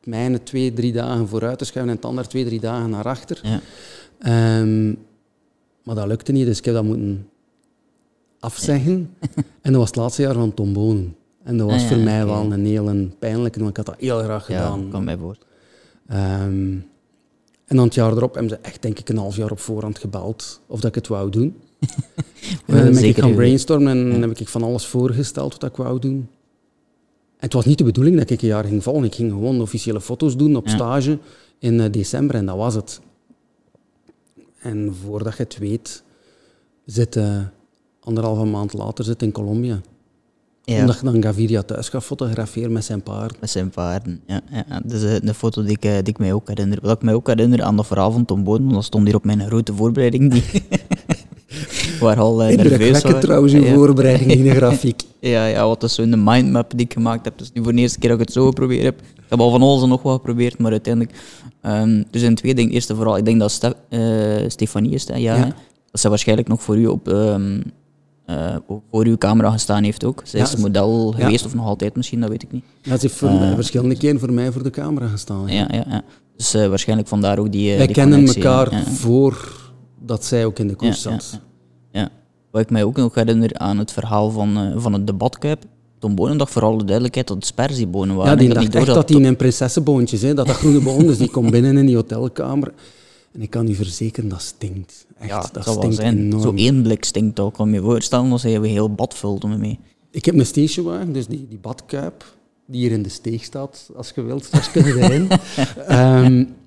mijne 0.03 0.43
twee, 0.43 0.73
drie 0.73 0.93
dagen 0.93 1.27
vooruit 1.27 1.57
te 1.57 1.65
schuiven 1.65 1.93
en 1.93 1.97
het 1.97 2.09
andere 2.09 2.27
twee, 2.27 2.45
drie 2.45 2.59
dagen 2.59 2.89
naar 2.89 3.05
achter. 3.05 3.41
Ja. 3.43 4.59
Um, 4.59 4.97
maar 5.83 5.95
dat 5.95 6.07
lukte 6.07 6.31
niet, 6.31 6.45
dus 6.45 6.57
ik 6.57 6.65
heb 6.65 6.73
dat 6.73 6.83
moeten 6.83 7.29
afzeggen. 8.39 9.15
en 9.61 9.71
dat 9.71 9.75
was 9.75 9.87
het 9.87 9.95
laatste 9.95 10.21
jaar 10.21 10.33
van 10.33 10.53
Tom 10.53 10.73
Bonen. 10.73 11.15
En 11.43 11.57
dat 11.57 11.69
was 11.69 11.81
ah, 11.81 11.87
voor 11.87 11.97
mij 11.97 12.25
wel 12.25 12.51
een 12.51 12.65
heel 12.65 13.09
pijnlijke, 13.19 13.59
want 13.59 13.69
ik 13.69 13.77
had 13.77 13.85
dat 13.85 13.95
heel 13.99 14.19
graag 14.19 14.45
gedaan. 14.45 14.83
Ja, 14.83 14.91
kan 14.91 15.03
mij 15.03 15.17
voor. 15.17 15.37
Um, 16.11 16.85
en 17.65 17.75
dan 17.75 17.85
het 17.85 17.95
jaar 17.95 18.11
erop 18.11 18.33
hebben 18.33 18.51
ze 18.51 18.59
echt, 18.61 18.81
denk 18.81 18.99
ik, 18.99 19.09
een 19.09 19.17
half 19.17 19.35
jaar 19.35 19.51
op 19.51 19.59
voorhand 19.59 19.99
gebeld 19.99 20.61
of 20.67 20.79
dat 20.79 20.89
ik 20.89 20.95
het 20.95 21.07
wou 21.07 21.29
doen. 21.29 21.61
en 22.67 22.83
dan 22.83 22.93
ben 22.93 23.03
ik 23.03 23.17
gaan 23.17 23.35
brainstormen 23.35 23.97
en 23.97 24.11
dan 24.11 24.21
heb 24.21 24.39
ik 24.39 24.47
van 24.47 24.63
alles 24.63 24.85
voorgesteld 24.85 25.53
wat 25.53 25.69
ik 25.69 25.75
wou 25.75 25.99
doen 25.99 26.27
het 27.41 27.53
was 27.53 27.65
niet 27.65 27.77
de 27.77 27.83
bedoeling 27.83 28.17
dat 28.17 28.29
ik 28.29 28.41
een 28.41 28.47
jaar 28.47 28.63
ging 28.63 28.83
volgen. 28.83 29.03
Ik 29.03 29.15
ging 29.15 29.31
gewoon 29.31 29.61
officiële 29.61 30.01
foto's 30.01 30.37
doen 30.37 30.55
op 30.55 30.67
stage 30.67 31.19
in 31.59 31.73
uh, 31.73 31.85
december 31.91 32.35
en 32.35 32.45
dat 32.45 32.55
was 32.55 32.75
het. 32.75 33.01
En 34.59 34.95
voordat 35.03 35.37
je 35.37 35.43
het 35.43 35.57
weet, 35.57 36.03
zit 36.85 37.15
uh, 37.15 37.37
anderhalve 37.99 38.45
maand 38.45 38.73
later 38.73 39.03
zit 39.03 39.21
in 39.21 39.31
Colombia. 39.31 39.81
Ja. 40.63 40.79
Omdat 40.79 40.99
je 40.99 41.05
dan 41.05 41.23
Gaviria 41.23 41.61
thuis 41.61 41.89
gaat 41.89 42.03
fotograferen 42.03 42.71
met 42.71 42.85
zijn 42.85 43.01
paard. 43.03 43.39
Met 43.39 43.49
zijn 43.49 43.69
paarden, 43.69 44.21
ja. 44.27 44.41
ja. 44.51 44.81
Dat 44.83 45.01
is 45.01 45.19
een 45.21 45.33
foto 45.33 45.63
die 45.63 45.77
ik, 45.79 45.81
die 45.81 46.03
ik 46.03 46.17
mij 46.17 46.33
ook 46.33 46.47
herinner. 46.47 46.79
Wat 46.81 46.95
ik 46.95 47.01
mij 47.01 47.13
ook 47.13 47.27
herinner 47.27 47.63
aan 47.63 47.77
de 47.77 47.83
verhaal 47.83 48.11
van 48.11 48.25
Tom 48.25 48.43
Boden, 48.43 48.69
dat 48.69 48.83
stond 48.83 49.05
hier 49.05 49.15
op 49.15 49.23
mijn 49.23 49.45
grote 49.45 49.73
voorbereiding. 49.73 50.31
Die 50.31 50.43
waar 52.01 52.19
al 52.19 52.49
uh, 52.49 52.57
nerveus 52.57 53.01
waren. 53.01 53.19
trouwens 53.19 53.53
uw 53.53 53.65
voorbereiding 53.65 54.31
in 54.31 54.43
de 54.43 54.49
grafiek. 54.49 55.01
ja, 55.19 55.45
ja, 55.45 55.67
wat 55.67 55.83
is 55.83 55.93
zo 55.93 56.01
in 56.01 56.11
de 56.11 56.17
mindmap 56.17 56.71
die 56.75 56.85
ik 56.85 56.93
gemaakt 56.93 57.25
heb. 57.25 57.37
Dus 57.37 57.51
nu 57.53 57.63
voor 57.63 57.73
de 57.73 57.81
eerste 57.81 57.99
keer 57.99 58.09
dat 58.09 58.19
ik 58.19 58.25
het 58.25 58.33
zo 58.33 58.45
geprobeerd 58.45 58.83
heb. 58.83 58.99
Ik 59.01 59.29
heb 59.29 59.39
al 59.39 59.51
van 59.51 59.61
alles 59.61 59.81
en 59.81 59.89
nog 59.89 60.01
wat 60.01 60.15
geprobeerd, 60.15 60.57
maar 60.57 60.71
uiteindelijk... 60.71 61.15
Um, 61.65 62.03
dus 62.11 62.21
in 62.21 62.35
twee 62.35 62.55
dingen. 62.55 62.71
Eerste 62.71 62.95
vooral, 62.95 63.17
ik 63.17 63.25
denk 63.25 63.39
dat 63.39 63.75
uh, 63.89 64.01
Stefanie 64.47 64.91
is, 64.91 65.07
hè, 65.07 65.15
ja, 65.15 65.35
ja. 65.35 65.55
dat 65.91 66.01
ze 66.01 66.09
waarschijnlijk 66.09 66.47
nog 66.47 66.61
voor 66.61 66.77
u 66.77 66.87
op... 66.87 67.07
Um, 67.07 67.63
uh, 68.29 68.55
voor 68.91 69.05
uw 69.05 69.17
camera 69.17 69.51
gestaan 69.51 69.83
heeft 69.83 70.03
ook. 70.03 70.21
Zij 70.25 70.41
is 70.41 70.55
model 70.55 71.11
geweest, 71.11 71.45
of 71.45 71.53
nog 71.53 71.65
altijd 71.65 71.95
misschien, 71.95 72.19
dat 72.19 72.29
weet 72.29 72.43
ik 72.43 72.51
niet. 72.51 72.63
Ja, 72.81 72.95
ze 72.95 73.01
heeft 73.01 73.15
voor, 73.15 73.29
uh, 73.29 73.53
verschillende 73.53 73.97
keren 73.97 74.19
voor 74.19 74.33
mij 74.33 74.51
voor 74.51 74.63
de 74.63 74.69
camera 74.69 75.07
gestaan. 75.07 75.47
Ja, 75.47 75.67
ja, 75.71 75.85
ja. 75.89 76.03
Dus 76.37 76.55
uh, 76.55 76.67
waarschijnlijk 76.67 77.07
vandaar 77.07 77.39
ook 77.39 77.51
die. 77.51 77.77
Wij 77.77 77.85
die 77.85 77.95
kennen 77.95 78.27
elkaar 78.27 78.83
voordat 78.83 80.25
zij 80.25 80.45
ook 80.45 80.59
in 80.59 80.67
de 80.67 80.75
koers 80.75 81.01
zat. 81.01 81.39
Wat 82.51 82.61
ik 82.61 82.69
mij 82.69 82.83
ook 82.83 82.97
nog 82.97 83.15
herinner 83.15 83.53
aan 83.53 83.77
het 83.77 83.91
verhaal 83.91 84.31
van, 84.31 84.57
uh, 84.57 84.73
van 84.77 84.93
het 84.93 85.07
debatkuip. 85.07 85.63
Tom 85.99 86.15
Bonen 86.15 86.37
dacht 86.37 86.51
voor 86.51 86.61
alle 86.61 86.83
duidelijkheid 86.83 87.27
dat 87.27 87.35
het 87.35 87.45
sperziebonen 87.45 88.15
waren. 88.15 88.31
Ja, 88.31 88.37
die 88.37 88.49
dacht 88.49 88.75
echt 88.75 88.85
dat 88.85 89.07
die 89.07 89.23
een 89.23 89.35
prinsessenboontjes, 89.35 90.21
hè, 90.21 90.33
dat 90.33 90.47
dat 90.47 90.55
groene 90.55 90.79
boon, 90.79 91.07
dus 91.07 91.17
die 91.17 91.29
komt 91.29 91.51
binnen 91.55 91.77
in 91.77 91.85
die 91.85 91.95
hotelkamer. 91.95 92.73
En 93.33 93.41
ik 93.41 93.49
kan 93.49 93.67
u 93.67 93.73
verzekeren, 93.75 94.29
dat 94.29 94.41
stinkt. 94.41 95.05
Echt, 95.19 95.29
ja, 95.29 95.41
dat, 95.51 95.63
dat 95.63 95.73
stinkt 95.73 95.97
enorm. 95.97 96.41
Zo 96.41 96.53
één 96.55 96.81
blik 96.81 97.03
stinkt 97.03 97.39
ook. 97.39 97.53
Kan 97.53 97.73
je 97.73 97.81
voorstellen 97.81 98.31
als 98.31 98.43
een 98.43 98.63
heel 98.63 98.93
bad 98.93 99.13
vult 99.13 99.57
mee. 99.57 99.79
Ik 100.11 100.25
heb 100.25 100.35
een 100.35 100.45
stationwagen, 100.45 101.13
dus 101.13 101.27
die, 101.27 101.45
die 101.49 101.59
badkuip, 101.59 102.25
die 102.65 102.81
hier 102.81 102.91
in 102.91 103.03
de 103.03 103.09
steeg 103.09 103.43
staat, 103.43 103.89
als 103.95 104.11
je 104.15 104.21
wilt, 104.21 104.43
straks 104.43 104.71
kunnen 104.71 104.97
erin. 104.97 105.29
um, 105.89 106.55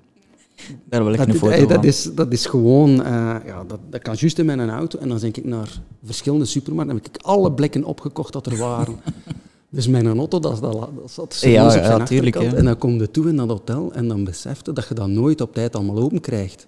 Daar 0.89 1.03
wil 1.03 1.11
ik 1.13 1.17
dat, 1.17 1.27
een 1.27 1.35
foto. 1.35 1.65
Dat 1.65 1.83
is, 1.83 2.03
dat 2.13 2.31
is 2.31 2.45
gewoon... 2.45 2.89
Uh, 2.89 3.35
ja, 3.45 3.63
dat, 3.67 3.79
dat 3.89 4.01
kan 4.01 4.15
juist 4.17 4.39
in 4.39 4.45
mijn 4.45 4.69
auto. 4.69 4.99
En 4.99 5.09
dan 5.09 5.17
denk 5.17 5.37
ik 5.37 5.45
naar 5.45 5.81
verschillende 6.03 6.45
supermarkten. 6.45 6.95
Dan 6.95 7.05
heb 7.05 7.15
ik 7.15 7.25
alle 7.25 7.51
blikken 7.51 7.83
opgekocht 7.83 8.33
dat 8.33 8.45
er 8.45 8.57
waren. 8.57 8.95
dus 9.69 9.87
mijn 9.87 10.07
auto, 10.17 10.39
dat, 10.39 10.61
dat, 10.61 10.71
dat 10.71 11.11
zat 11.11 11.33
zo 11.33 11.49
ja, 11.49 11.65
op 11.65 11.71
zijn 11.71 11.83
ja, 11.83 12.05
tuurlijk, 12.05 12.41
ja. 12.41 12.53
En 12.53 12.65
dan 12.65 12.77
kom 12.77 12.99
je 12.99 13.11
toe 13.11 13.29
in 13.29 13.35
dat 13.35 13.49
hotel 13.49 13.93
en 13.93 14.07
dan 14.07 14.23
besefte 14.23 14.73
dat 14.73 14.87
je 14.87 14.93
dat 14.93 15.07
nooit 15.07 15.41
op 15.41 15.53
tijd 15.53 15.75
allemaal 15.75 15.97
open 15.97 16.21
krijgt. 16.21 16.67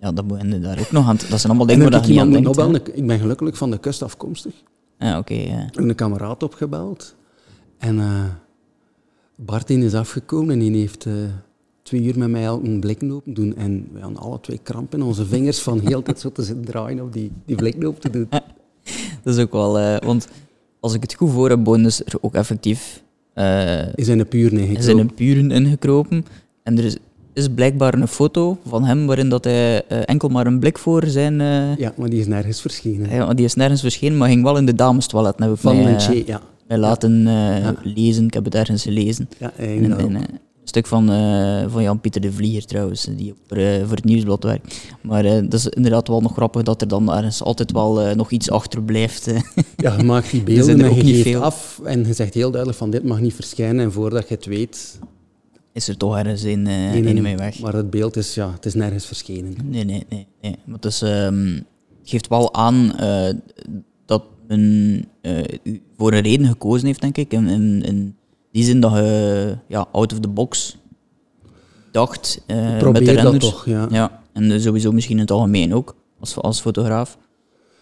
Ja, 0.00 0.12
dat 0.12 0.24
moet 0.24 0.40
je 0.40 0.60
daar 0.60 0.78
ook 0.78 0.90
nog 0.90 1.08
aan... 1.08 1.16
Dat 1.16 1.40
zijn 1.40 1.42
allemaal 1.42 1.66
dingen 1.66 1.90
waar 1.90 2.02
je 2.02 2.08
niet 2.08 2.20
aan 2.20 2.30
denkt. 2.30 2.46
Nobel, 2.46 2.74
ik 2.74 3.06
ben 3.06 3.18
gelukkig 3.18 3.56
van 3.56 3.70
de 3.70 3.78
kust 3.78 4.02
afkomstig. 4.02 4.54
Ja, 4.98 5.18
oké. 5.18 5.32
Okay, 5.32 5.46
ja. 5.46 5.66
Ik 5.66 5.74
heb 5.74 5.84
een 5.84 5.94
kameraad 5.94 6.42
opgebeld. 6.42 7.14
En 7.78 7.96
uh, 7.96 8.24
Bartin 9.36 9.82
is 9.82 9.94
afgekomen 9.94 10.52
en 10.52 10.58
die 10.58 10.76
heeft... 10.76 11.04
Uh, 11.04 11.14
twee 11.86 12.02
uur 12.02 12.18
met 12.18 12.28
mij 12.28 12.46
een 12.46 12.80
bliknoop 12.80 13.22
doen. 13.24 13.56
En 13.56 13.88
we 13.92 14.00
hadden 14.00 14.18
alle 14.18 14.40
twee 14.40 14.60
krampen 14.62 14.98
in 14.98 15.04
onze 15.04 15.26
vingers 15.26 15.58
van 15.58 15.80
heel 15.80 16.02
tijd 16.02 16.20
zo 16.20 16.32
te 16.32 16.42
zitten 16.42 16.64
draaien 16.64 17.00
op 17.00 17.12
die, 17.12 17.30
die 17.44 17.56
bliknoop 17.56 18.00
te 18.00 18.10
doen. 18.10 18.28
dat 19.22 19.36
is 19.36 19.38
ook 19.38 19.52
wel... 19.52 19.80
Uh, 19.80 19.96
want 19.98 20.28
als 20.80 20.94
ik 20.94 21.02
het 21.02 21.14
goed 21.14 21.30
voor 21.30 21.50
heb, 21.50 21.68
is 21.68 22.00
er 22.04 22.14
ook 22.20 22.34
effectief... 22.34 23.02
Uh, 23.34 23.94
is 23.94 24.08
in 24.08 24.18
een 24.18 24.28
puren 24.28 24.58
ingekropen. 24.58 24.82
Is 24.82 24.88
in 24.88 24.98
een 24.98 25.14
puren 25.14 25.50
ingekropen. 25.50 26.24
En 26.62 26.78
er 26.78 26.84
is, 26.84 26.96
is 27.32 27.48
blijkbaar 27.48 27.94
een 27.94 28.08
foto 28.08 28.58
van 28.66 28.84
hem 28.84 29.06
waarin 29.06 29.28
dat 29.28 29.44
hij 29.44 29.82
uh, 29.92 29.98
enkel 30.04 30.28
maar 30.28 30.46
een 30.46 30.58
blik 30.58 30.78
voor 30.78 31.06
zijn... 31.06 31.34
ja, 31.78 31.92
maar 31.96 32.10
die 32.10 32.20
is 32.20 32.26
nergens 32.26 32.60
verschenen. 32.60 33.10
Ja, 33.10 33.34
die 33.34 33.44
is 33.44 33.54
nergens 33.54 33.80
verschenen, 33.80 34.18
maar 34.18 34.28
ging 34.28 34.42
wel 34.42 34.56
in 34.56 34.66
de 34.66 34.74
damestoilet. 34.74 35.34
Van 35.54 35.82
Menché, 35.82 36.22
ja. 36.26 36.40
Mij 36.68 36.78
laten 36.78 37.20
ja. 37.20 37.74
lezen, 37.82 38.26
ik 38.26 38.34
heb 38.34 38.44
het 38.44 38.54
ergens 38.54 38.82
gelezen. 38.82 39.28
Ja, 39.38 39.52
eigenlijk 39.58 40.18
stuk 40.68 40.86
van, 40.86 41.12
uh, 41.12 41.64
van 41.68 41.82
Jan-Pieter 41.82 42.20
de 42.20 42.32
Vlieger 42.32 42.66
trouwens, 42.66 43.08
die 43.16 43.34
voor, 43.46 43.58
uh, 43.58 43.78
voor 43.86 43.96
het 43.96 44.04
nieuwsblad 44.04 44.42
werkt. 44.42 44.80
Maar 45.00 45.24
uh, 45.24 45.32
dat 45.32 45.52
is 45.52 45.66
inderdaad 45.66 46.08
wel 46.08 46.20
nog 46.20 46.32
grappig 46.32 46.62
dat 46.62 46.80
er 46.80 46.88
dan 46.88 47.12
ergens 47.12 47.42
altijd 47.42 47.72
wel 47.72 48.14
nog 48.14 48.30
iets 48.30 48.50
achterblijft. 48.50 49.26
ja, 49.76 49.96
je 49.96 50.02
maakt 50.02 50.30
die 50.30 50.42
beelden 50.52 50.80
en 50.80 50.94
je 50.94 51.04
geeft 51.04 51.22
veel. 51.22 51.42
af 51.42 51.80
en 51.84 52.06
je 52.06 52.12
zegt 52.12 52.34
heel 52.34 52.50
duidelijk 52.50 52.78
van 52.78 52.90
dit 52.90 53.04
mag 53.04 53.20
niet 53.20 53.34
verschijnen 53.34 53.84
en 53.84 53.92
voordat 53.92 54.28
je 54.28 54.34
het 54.34 54.46
weet... 54.46 54.98
Is 55.72 55.88
er 55.88 55.96
toch 55.96 56.16
ergens 56.16 56.42
een, 56.42 56.62
nee, 56.62 57.02
nee, 57.02 57.20
mee 57.20 57.36
weg. 57.36 57.60
Maar 57.60 57.74
het 57.74 57.90
beeld 57.90 58.16
is, 58.16 58.34
ja, 58.34 58.52
het 58.52 58.66
is 58.66 58.74
nergens 58.74 59.06
verschenen. 59.06 59.56
Nee, 59.64 59.84
nee, 59.84 60.04
nee. 60.08 60.26
nee. 60.42 60.56
Maar 60.64 60.74
het, 60.74 60.84
is, 60.84 61.02
um, 61.02 61.66
geeft 62.02 62.28
wel 62.28 62.54
aan 62.54 62.92
dat 64.06 64.22
men 64.48 65.04
voor 65.96 66.12
een 66.12 66.20
reden 66.20 66.46
gekozen 66.46 66.86
heeft, 66.86 67.00
denk 67.00 67.16
ik, 67.16 67.32
in, 67.32 67.82
in 67.82 68.16
die 68.56 68.64
zin 68.64 68.80
dat 68.80 68.92
je 68.92 69.56
ja, 69.66 69.88
out 69.92 70.12
of 70.12 70.20
the 70.20 70.28
box 70.28 70.76
dacht 71.90 72.40
uh, 72.46 72.82
met 72.82 73.04
de 73.04 73.12
renders. 73.12 73.24
dat 73.24 73.40
toch, 73.40 73.66
ja. 73.66 73.86
ja. 73.90 74.22
En 74.32 74.60
sowieso 74.60 74.92
misschien 74.92 75.16
in 75.16 75.22
het 75.22 75.30
algemeen 75.30 75.74
ook, 75.74 75.94
als, 76.20 76.36
als 76.36 76.60
fotograaf. 76.60 77.18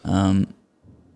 Um, 0.07 0.45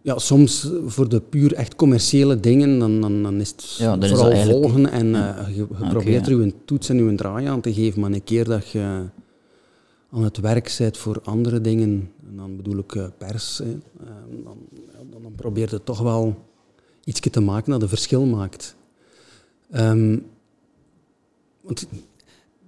ja, 0.03 0.19
soms 0.19 0.71
voor 0.87 1.09
de 1.09 1.21
puur 1.21 1.55
echt 1.55 1.77
commerciële 1.77 2.41
dingen, 2.41 2.79
dan, 2.79 3.01
dan, 3.01 3.23
dan 3.23 3.41
is 3.41 3.49
het 3.49 3.77
ja, 3.79 3.99
vooral 4.01 4.31
is 4.31 4.45
volgen 4.45 4.91
en 4.91 5.07
uh, 5.07 5.39
je, 5.49 5.67
je 5.81 5.89
probeert 5.89 6.27
er 6.27 6.45
je 6.45 6.55
toets 6.65 6.89
en 6.89 7.05
je 7.05 7.15
draai 7.15 7.47
aan 7.47 7.61
te 7.61 7.75
geven, 7.75 8.01
maar 8.01 8.13
een 8.13 8.25
keer 8.25 8.45
dat 8.45 8.69
je 8.69 9.05
aan 10.11 10.23
het 10.23 10.39
werk 10.39 10.75
bent 10.79 10.97
voor 10.97 11.21
andere 11.25 11.61
dingen, 11.61 12.11
en 12.29 12.37
dan 12.37 12.57
bedoel 12.57 12.79
ik 12.79 12.95
uh, 12.95 13.05
pers, 13.19 13.59
hè, 13.59 13.79
dan, 14.45 14.57
dan, 15.11 15.23
dan 15.23 15.33
probeer 15.37 15.69
je 15.71 15.85
toch 15.85 16.01
wel 16.01 16.37
iets 17.05 17.21
te 17.21 17.41
maken 17.41 17.73
dat 17.73 17.83
een 17.83 17.89
verschil 17.89 18.25
maakt. 18.25 18.77
Um, 19.71 20.27
want 21.61 21.87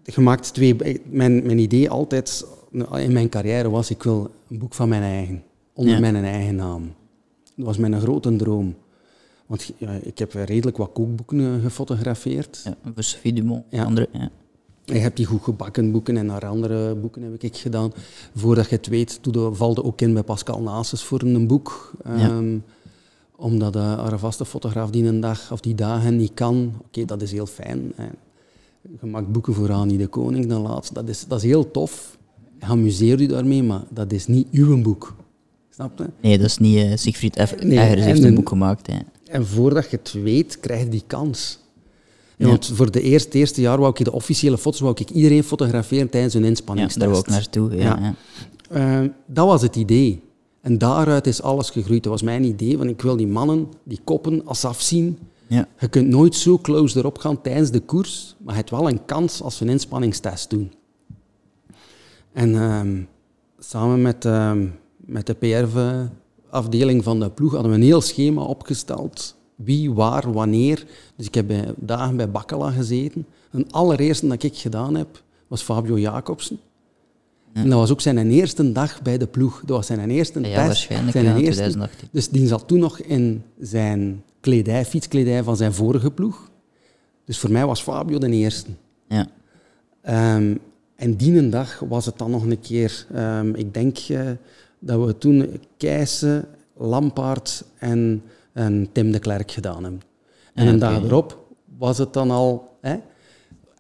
je 0.02 0.20
maakt 0.20 0.54
twee... 0.54 1.00
Mijn, 1.04 1.46
mijn 1.46 1.58
idee 1.58 1.90
altijd 1.90 2.46
in 2.72 3.12
mijn 3.12 3.28
carrière 3.28 3.70
was, 3.70 3.90
ik 3.90 4.02
wil 4.02 4.30
een 4.48 4.58
boek 4.58 4.74
van 4.74 4.88
mijn 4.88 5.02
eigen. 5.02 5.42
Onder 5.72 6.00
mijn 6.00 6.16
eigen 6.16 6.54
naam. 6.54 6.94
Dat 7.56 7.66
was 7.66 7.76
mijn 7.78 8.00
grote 8.00 8.36
droom. 8.36 8.74
Want 9.46 9.72
ja, 9.78 9.90
ik 10.02 10.18
heb 10.18 10.32
redelijk 10.32 10.76
wat 10.76 10.92
kookboeken 10.92 11.40
eh, 11.40 11.62
gefotografeerd. 11.62 12.60
Ja, 12.64 12.76
voor 12.94 13.02
Sophie 13.02 13.32
Dumont. 13.32 13.64
Ja. 13.70 13.84
Andere, 13.84 14.08
ja. 14.12 14.30
Je 14.84 14.98
hebt 14.98 15.16
die 15.16 15.26
goed 15.26 15.42
gebakken 15.42 15.92
boeken 15.92 16.16
en 16.16 16.26
naar 16.26 16.46
andere 16.46 16.94
boeken 16.94 17.22
heb 17.22 17.42
ik 17.42 17.56
gedaan. 17.56 17.92
Voordat 18.34 18.68
je 18.68 18.76
het 18.76 18.86
weet, 18.86 19.20
valde 19.52 19.84
ook 19.84 20.00
in 20.00 20.12
bij 20.12 20.22
Pascal 20.22 20.62
Nasus 20.62 21.02
voor 21.02 21.22
een 21.22 21.46
boek. 21.46 21.92
Ehm, 22.04 22.58
omdat 23.40 23.72
de 23.72 23.78
een 23.78 24.18
vaste 24.18 24.44
fotograaf 24.44 24.90
die 24.90 25.04
een 25.04 25.20
dag 25.20 25.52
of 25.52 25.60
die 25.60 25.74
dagen 25.74 26.16
niet 26.16 26.34
kan. 26.34 26.72
Oké, 26.86 27.04
dat 27.04 27.22
is 27.22 27.32
heel 27.32 27.46
fijn. 27.46 27.92
Je 29.00 29.06
maakt 29.06 29.32
boeken 29.32 29.54
voor 29.54 29.72
Annie 29.72 29.98
de 29.98 30.06
Koning 30.06 30.46
dan 30.46 30.62
laatst. 30.62 30.94
Dat 30.94 31.08
is, 31.08 31.24
dat 31.28 31.38
is 31.38 31.44
heel 31.44 31.70
tof. 31.70 32.18
Je 32.58 32.66
amuseert 32.66 33.20
u 33.20 33.26
daarmee, 33.26 33.62
maar 33.62 33.82
dat 33.90 34.12
is 34.12 34.26
niet 34.26 34.46
uw 34.50 34.82
boek. 34.82 35.14
Snap 35.70 35.98
je? 35.98 36.06
Nee, 36.20 36.38
dat 36.38 36.46
is 36.46 36.58
niet 36.58 36.76
uh, 36.76 36.92
Siegfried 36.94 37.42
F. 37.46 37.62
Nee, 37.62 37.78
heeft 37.78 38.22
een 38.22 38.34
boek 38.34 38.48
gemaakt. 38.48 38.86
Hè. 38.86 38.98
En 39.24 39.46
voordat 39.46 39.90
je 39.90 39.96
het 39.96 40.12
weet, 40.12 40.60
krijg 40.60 40.82
je 40.82 40.88
die 40.88 41.04
kans. 41.06 41.58
Want 42.36 42.66
voor 42.66 42.90
de 42.90 43.00
eerste, 43.00 43.38
eerste 43.38 43.60
jaar 43.60 43.78
wou 43.78 43.94
ik 43.96 44.04
de 44.04 44.12
officiële 44.12 44.58
foto's 44.58 44.80
wou 44.80 44.94
ik 44.98 45.10
iedereen 45.10 45.44
fotograferen 45.44 46.08
tijdens 46.08 46.34
een 46.34 46.44
inspanningstest. 46.44 47.06
Ja, 47.06 47.12
daar 47.12 47.22
wou 47.22 47.24
ik 47.26 47.30
naartoe. 47.30 47.76
Ja, 47.76 48.14
ja. 48.70 49.02
Uh, 49.02 49.10
dat 49.26 49.46
was 49.46 49.62
het 49.62 49.76
idee. 49.76 50.22
En 50.60 50.78
daaruit 50.78 51.26
is 51.26 51.42
alles 51.42 51.70
gegroeid. 51.70 52.02
Dat 52.02 52.12
was 52.12 52.22
mijn 52.22 52.44
idee, 52.44 52.78
want 52.78 52.90
ik 52.90 53.02
wil 53.02 53.16
die 53.16 53.26
mannen, 53.26 53.68
die 53.82 54.00
koppen, 54.04 54.46
als 54.46 54.64
afzien. 54.64 55.18
Ja. 55.46 55.68
Je 55.78 55.88
kunt 55.88 56.08
nooit 56.08 56.34
zo 56.34 56.58
close 56.58 56.98
erop 56.98 57.18
gaan 57.18 57.40
tijdens 57.40 57.70
de 57.70 57.80
koers, 57.80 58.36
maar 58.38 58.54
je 58.54 58.58
hebt 58.58 58.70
wel 58.70 58.88
een 58.88 59.04
kans 59.04 59.42
als 59.42 59.58
we 59.58 59.64
een 59.64 59.70
inspanningstest 59.70 60.50
doen. 60.50 60.72
En 62.32 62.54
um, 62.54 63.08
samen 63.58 64.02
met, 64.02 64.24
um, 64.24 64.78
met 64.96 65.26
de 65.26 65.34
PR-afdeling 65.34 67.04
van 67.04 67.20
de 67.20 67.30
ploeg 67.30 67.52
hadden 67.52 67.70
we 67.70 67.76
een 67.76 67.82
heel 67.82 68.00
schema 68.00 68.42
opgesteld. 68.42 69.36
Wie, 69.54 69.92
waar, 69.92 70.32
wanneer. 70.32 70.86
Dus 71.16 71.26
ik 71.26 71.34
heb 71.34 71.46
bij, 71.46 71.74
dagen 71.76 72.16
bij 72.16 72.30
Bakkela 72.30 72.70
gezeten. 72.70 73.26
Een 73.50 73.72
allereerste 73.72 74.26
dat 74.26 74.42
ik 74.42 74.56
gedaan 74.56 74.94
heb, 74.94 75.22
was 75.48 75.62
Fabio 75.62 75.98
Jacobsen. 75.98 76.58
En 77.52 77.68
dat 77.68 77.78
was 77.78 77.90
ook 77.90 78.00
zijn 78.00 78.30
eerste 78.30 78.72
dag 78.72 79.02
bij 79.02 79.18
de 79.18 79.26
ploeg. 79.26 79.60
Dat 79.60 79.76
was 79.76 79.86
zijn 79.86 80.10
eerste 80.10 80.40
ja, 80.40 80.66
Waarschijnlijk, 80.66 81.12
zijn 81.12 81.26
eerste, 81.26 81.62
2018. 81.62 82.08
Dus 82.12 82.28
die 82.28 82.46
zat 82.46 82.68
toen 82.68 82.78
nog 82.78 83.00
in 83.00 83.42
zijn 83.60 84.22
kledij, 84.40 84.84
fietskledij 84.84 85.42
van 85.42 85.56
zijn 85.56 85.72
vorige 85.72 86.10
ploeg. 86.10 86.50
Dus 87.24 87.38
voor 87.38 87.50
mij 87.50 87.66
was 87.66 87.82
Fabio 87.82 88.18
de 88.18 88.30
eerste. 88.30 88.70
Ja. 89.08 89.26
Um, 90.36 90.58
en 90.96 91.16
die 91.16 91.48
dag 91.48 91.82
was 91.88 92.06
het 92.06 92.18
dan 92.18 92.30
nog 92.30 92.42
een 92.42 92.60
keer, 92.60 93.06
um, 93.16 93.54
ik 93.54 93.74
denk 93.74 93.98
uh, 94.08 94.30
dat 94.78 95.06
we 95.06 95.18
toen 95.18 95.60
Keijsen, 95.76 96.48
Lampaard 96.76 97.64
en, 97.78 98.22
en, 98.52 98.88
Tim 98.92 99.12
de 99.12 99.18
Klerk 99.18 99.50
gedaan 99.50 99.82
hebben. 99.82 100.02
En 100.54 100.66
een 100.66 100.78
dag 100.78 101.02
erop 101.02 101.46
was 101.78 101.98
het 101.98 102.12
dan 102.12 102.30
al... 102.30 102.76
Hè, 102.80 102.96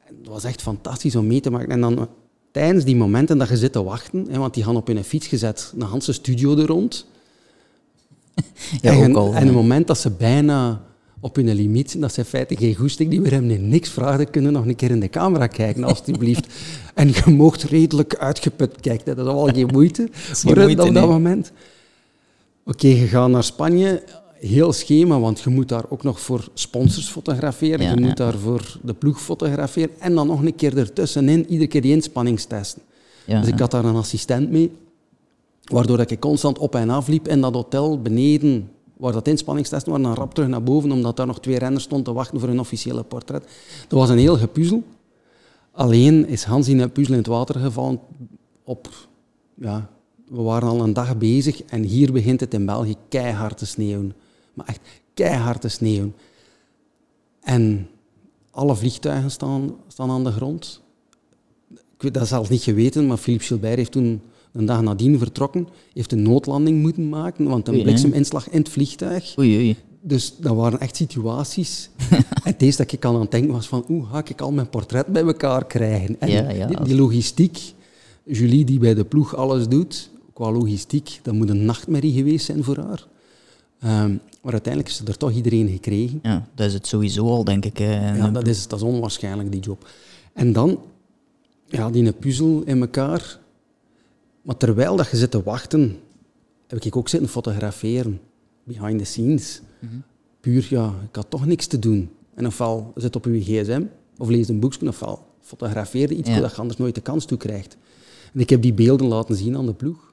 het 0.04 0.28
was 0.28 0.44
echt 0.44 0.62
fantastisch 0.62 1.16
om 1.16 1.26
mee 1.26 1.40
te 1.40 1.50
maken. 1.50 1.70
En 1.70 1.80
dan 1.80 2.08
tijdens 2.50 2.84
die 2.84 2.96
momenten 2.96 3.38
dat 3.38 3.48
je 3.48 3.56
zit 3.56 3.72
te 3.72 3.82
wachten, 3.82 4.26
hè, 4.30 4.38
want 4.38 4.54
die 4.54 4.64
gaan 4.64 4.76
op 4.76 4.86
hun 4.86 5.04
fiets 5.04 5.26
gezet, 5.26 5.72
een 5.78 5.86
Hanse 5.86 6.12
studio 6.12 6.56
er 6.56 6.66
rond. 6.66 7.06
ja, 8.82 8.92
en, 8.92 9.10
ook 9.10 9.16
al, 9.16 9.34
en 9.34 9.46
het 9.46 9.54
moment 9.54 9.86
dat 9.86 9.98
ze 9.98 10.10
bijna 10.10 10.80
op 11.20 11.36
hun 11.36 11.54
limiet, 11.54 12.00
dat 12.00 12.12
ze 12.12 12.20
in 12.20 12.26
feite 12.26 12.56
geen 12.56 12.74
goesting, 12.74 13.10
die 13.10 13.20
we 13.20 13.28
hem 13.28 13.68
niks 13.68 13.88
vragen, 13.88 14.30
kunnen 14.30 14.52
nog 14.52 14.66
een 14.66 14.76
keer 14.76 14.90
in 14.90 15.00
de 15.00 15.08
camera 15.08 15.46
kijken, 15.46 15.84
alstublieft. 15.84 16.46
en 16.94 17.08
je 17.08 17.30
moogt 17.30 17.62
redelijk 17.62 18.16
uitgeput 18.16 18.80
kijken, 18.80 19.16
dat 19.16 19.26
is 19.26 19.32
al 19.32 19.46
geen 19.46 19.68
moeite 19.72 20.08
voor 20.12 20.58
op 20.62 20.76
dat 20.76 20.92
moment. 20.92 21.52
Oké, 22.64 22.86
je 22.86 23.06
gaat 23.06 23.28
naar 23.28 23.44
Spanje, 23.44 24.02
heel 24.40 24.72
schema, 24.72 25.20
want 25.20 25.40
je 25.40 25.50
moet 25.50 25.68
daar 25.68 25.84
ook 25.88 26.02
nog 26.02 26.20
voor 26.20 26.48
sponsors 26.54 27.08
fotograferen, 27.08 27.96
je 27.96 28.00
moet 28.00 28.16
daar 28.16 28.38
voor 28.38 28.78
de 28.82 28.94
ploeg 28.94 29.20
fotograferen 29.20 30.00
en 30.00 30.14
dan 30.14 30.26
nog 30.26 30.44
een 30.44 30.54
keer 30.54 30.78
ertussenin 30.78 31.46
iedere 31.48 31.68
keer 31.68 31.82
die 31.82 31.92
inspanningstesten. 31.92 32.82
dus 33.26 33.46
ik 33.46 33.58
had 33.58 33.70
daar 33.70 33.84
een 33.84 33.96
assistent 33.96 34.50
mee, 34.50 34.72
waardoor 35.64 36.00
ik 36.00 36.20
constant 36.20 36.58
op 36.58 36.74
en 36.74 36.90
af 36.90 37.08
liep 37.08 37.28
in 37.28 37.40
dat 37.40 37.54
hotel 37.54 38.02
beneden, 38.02 38.70
waar 38.96 39.12
dat 39.12 39.28
inspanningstesten 39.28 39.92
waren, 39.92 40.06
dan 40.06 40.16
rap 40.16 40.34
terug 40.34 40.48
naar 40.48 40.62
boven, 40.62 40.92
omdat 40.92 41.16
daar 41.16 41.26
nog 41.26 41.40
twee 41.40 41.58
renners 41.58 41.84
stonden 41.84 42.06
te 42.06 42.12
wachten 42.12 42.40
voor 42.40 42.48
een 42.48 42.60
officiële 42.60 43.02
portret. 43.02 43.42
Dat 43.88 43.98
was 43.98 44.08
een 44.08 44.18
heel 44.18 44.36
gepuzzel. 44.36 44.82
Alleen 45.72 46.26
is 46.26 46.44
Hans 46.44 46.68
in 46.68 46.80
een 46.80 46.92
puzzel 46.92 47.12
in 47.12 47.18
het 47.18 47.28
water 47.28 47.60
gevallen 47.60 48.00
op 48.64 48.88
ja, 49.54 49.90
we 50.28 50.42
waren 50.42 50.68
al 50.68 50.82
een 50.82 50.92
dag 50.92 51.16
bezig 51.16 51.62
en 51.62 51.82
hier 51.82 52.12
begint 52.12 52.40
het 52.40 52.54
in 52.54 52.66
België 52.66 52.94
keihard 53.08 53.58
te 53.58 53.66
sneeuwen 53.66 54.14
maar 54.60 54.74
echt 54.74 54.88
keihard 55.14 55.60
te 55.60 55.68
sneeuwen. 55.68 56.14
En 57.40 57.88
alle 58.50 58.76
vliegtuigen 58.76 59.30
staan, 59.30 59.74
staan 59.88 60.10
aan 60.10 60.24
de 60.24 60.32
grond. 60.32 60.80
Ik 61.70 62.02
weet 62.02 62.14
dat 62.14 62.28
zelfs 62.28 62.48
niet 62.48 62.62
geweten, 62.62 63.06
maar 63.06 63.16
Philippe 63.16 63.44
Gilbert 63.44 63.76
heeft 63.76 63.92
toen 63.92 64.20
een 64.52 64.66
dag 64.66 64.82
nadien 64.82 65.18
vertrokken, 65.18 65.68
heeft 65.92 66.12
een 66.12 66.22
noodlanding 66.22 66.80
moeten 66.80 67.08
maken, 67.08 67.44
want 67.44 67.68
een 67.68 67.82
blikseminslag 67.82 68.48
in 68.48 68.58
het 68.58 68.68
vliegtuig. 68.68 69.38
Oei, 69.38 69.56
oei. 69.56 69.76
Dus 70.02 70.36
dat 70.36 70.56
waren 70.56 70.80
echt 70.80 70.96
situaties. 70.96 71.90
en 72.08 72.24
het 72.42 72.62
eerste 72.62 72.82
dat 72.82 72.92
ik 72.92 73.04
aan 73.04 73.20
het 73.20 73.30
denken 73.30 73.52
was 73.52 73.68
van, 73.68 73.84
hoe 73.86 74.04
ga 74.06 74.22
ik 74.24 74.40
al 74.40 74.52
mijn 74.52 74.68
portret 74.68 75.06
bij 75.06 75.22
elkaar 75.22 75.66
krijgen? 75.66 76.20
En 76.20 76.30
ja, 76.30 76.50
ja. 76.50 76.66
Die, 76.66 76.82
die, 76.82 76.94
logistiek, 76.94 77.58
Julie 78.24 78.64
die 78.64 78.78
bij 78.78 78.94
de 78.94 79.04
ploeg 79.04 79.36
alles 79.36 79.68
doet, 79.68 80.10
qua 80.32 80.50
logistiek, 80.50 81.18
dat 81.22 81.34
moet 81.34 81.48
een 81.48 81.64
nachtmerrie 81.64 82.12
geweest 82.12 82.46
zijn 82.46 82.64
voor 82.64 82.76
haar. 82.76 83.06
Um, 83.84 84.20
maar 84.42 84.52
uiteindelijk 84.52 84.92
is 84.92 85.00
er 85.00 85.16
toch 85.16 85.32
iedereen 85.32 85.68
gekregen. 85.68 86.20
Ja, 86.22 86.48
dat 86.54 86.66
is 86.66 86.74
het 86.74 86.86
sowieso 86.86 87.26
al, 87.26 87.44
denk 87.44 87.64
ik. 87.64 87.78
Ja, 87.78 88.28
dat 88.28 88.46
is, 88.46 88.66
dat 88.66 88.78
is 88.78 88.84
onwaarschijnlijk, 88.84 89.52
die 89.52 89.60
job. 89.60 89.88
En 90.32 90.52
dan, 90.52 90.80
ja, 91.66 91.90
die 91.90 92.12
puzzel 92.12 92.62
in 92.64 92.80
elkaar. 92.80 93.38
Maar 94.42 94.56
terwijl 94.56 94.96
dat 94.96 95.10
je 95.10 95.16
zit 95.16 95.30
te 95.30 95.42
wachten, 95.42 95.98
heb 96.66 96.84
ik 96.84 96.96
ook 96.96 97.08
zitten 97.08 97.28
fotograferen. 97.28 98.20
Behind 98.64 98.98
the 98.98 99.04
scenes. 99.04 99.60
Mhm. 99.78 99.94
Puur, 100.40 100.66
ja, 100.70 100.94
ik 101.08 101.16
had 101.16 101.30
toch 101.30 101.46
niks 101.46 101.66
te 101.66 101.78
doen. 101.78 102.10
En 102.34 102.46
ofwel 102.46 102.92
zit 102.94 103.16
op 103.16 103.24
je 103.24 103.40
gsm, 103.40 103.82
of 104.18 104.28
lees 104.28 104.48
een 104.48 104.60
boekje, 104.60 104.88
ofwel 104.88 105.26
fotografeer 105.40 106.12
iets 106.12 106.28
ja. 106.28 106.40
dat 106.40 106.50
je 106.50 106.56
anders 106.56 106.78
nooit 106.78 106.94
de 106.94 107.00
kans 107.00 107.24
toe 107.24 107.38
krijgt. 107.38 107.76
En 108.32 108.40
ik 108.40 108.50
heb 108.50 108.62
die 108.62 108.72
beelden 108.72 109.06
laten 109.06 109.36
zien 109.36 109.56
aan 109.56 109.66
de 109.66 109.74
ploeg. 109.74 110.12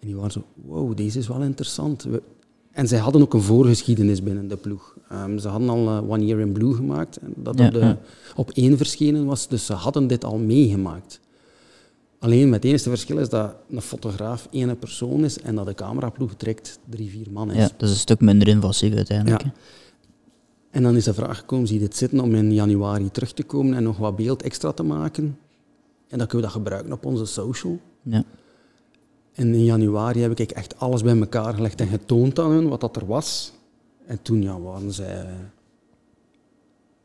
En 0.00 0.06
die 0.06 0.16
waren 0.16 0.30
zo, 0.30 0.44
wow, 0.54 0.96
deze 0.96 1.18
is 1.18 1.28
wel 1.28 1.42
interessant. 1.42 2.06
En 2.76 2.88
zij 2.88 2.98
hadden 2.98 3.22
ook 3.22 3.34
een 3.34 3.42
voorgeschiedenis 3.42 4.22
binnen 4.22 4.48
de 4.48 4.56
ploeg. 4.56 4.96
Um, 5.12 5.38
ze 5.38 5.48
hadden 5.48 5.68
al 5.68 5.86
uh, 5.86 6.10
One 6.10 6.24
Year 6.24 6.40
in 6.40 6.52
Blue 6.52 6.74
gemaakt, 6.74 7.18
dat 7.22 7.60
op, 7.60 7.72
de, 7.72 7.96
op 8.34 8.50
één 8.50 8.76
verschenen 8.76 9.24
was, 9.24 9.48
dus 9.48 9.66
ze 9.66 9.72
hadden 9.72 10.06
dit 10.06 10.24
al 10.24 10.38
meegemaakt. 10.38 11.20
Alleen 12.18 12.48
met 12.48 12.62
het 12.62 12.72
enige 12.72 12.88
verschil 12.88 13.18
is 13.18 13.28
dat 13.28 13.54
een 13.70 13.80
fotograaf 13.80 14.48
één 14.50 14.78
persoon 14.78 15.24
is 15.24 15.38
en 15.38 15.54
dat 15.54 15.66
de 15.66 15.74
cameraploeg 15.74 16.34
trekt 16.34 16.78
drie, 16.90 17.10
vier 17.10 17.26
man 17.32 17.50
is. 17.50 17.56
Ja, 17.56 17.70
dat 17.76 17.88
is 17.88 17.90
een 17.90 17.96
stuk 17.96 18.20
minder 18.20 18.48
invasief 18.48 18.94
uiteindelijk. 18.94 19.42
Ja. 19.42 19.52
En 20.70 20.82
dan 20.82 20.96
is 20.96 21.04
de 21.04 21.14
vraag 21.14 21.38
gekomen, 21.38 21.66
zie 21.66 21.78
je 21.80 21.82
dit 21.82 21.96
zitten 21.96 22.20
om 22.20 22.34
in 22.34 22.54
januari 22.54 23.10
terug 23.10 23.32
te 23.32 23.42
komen 23.42 23.74
en 23.74 23.82
nog 23.82 23.96
wat 23.96 24.16
beeld 24.16 24.42
extra 24.42 24.72
te 24.72 24.82
maken? 24.82 25.38
En 26.08 26.18
dan 26.18 26.26
kunnen 26.26 26.46
we 26.46 26.52
dat 26.52 26.62
gebruiken 26.62 26.92
op 26.92 27.04
onze 27.04 27.24
social. 27.24 27.78
Ja. 28.02 28.24
En 29.36 29.54
in 29.54 29.64
januari 29.64 30.20
heb 30.20 30.40
ik 30.40 30.50
echt 30.50 30.78
alles 30.78 31.02
bij 31.02 31.18
elkaar 31.18 31.54
gelegd 31.54 31.80
en 31.80 31.88
getoond 31.88 32.38
aan 32.38 32.50
hun 32.50 32.68
wat 32.68 32.80
dat 32.80 32.96
er 32.96 33.06
was. 33.06 33.52
En 34.06 34.18
toen 34.22 34.42
ja, 34.42 34.60
waren 34.60 34.92
zij 34.92 35.26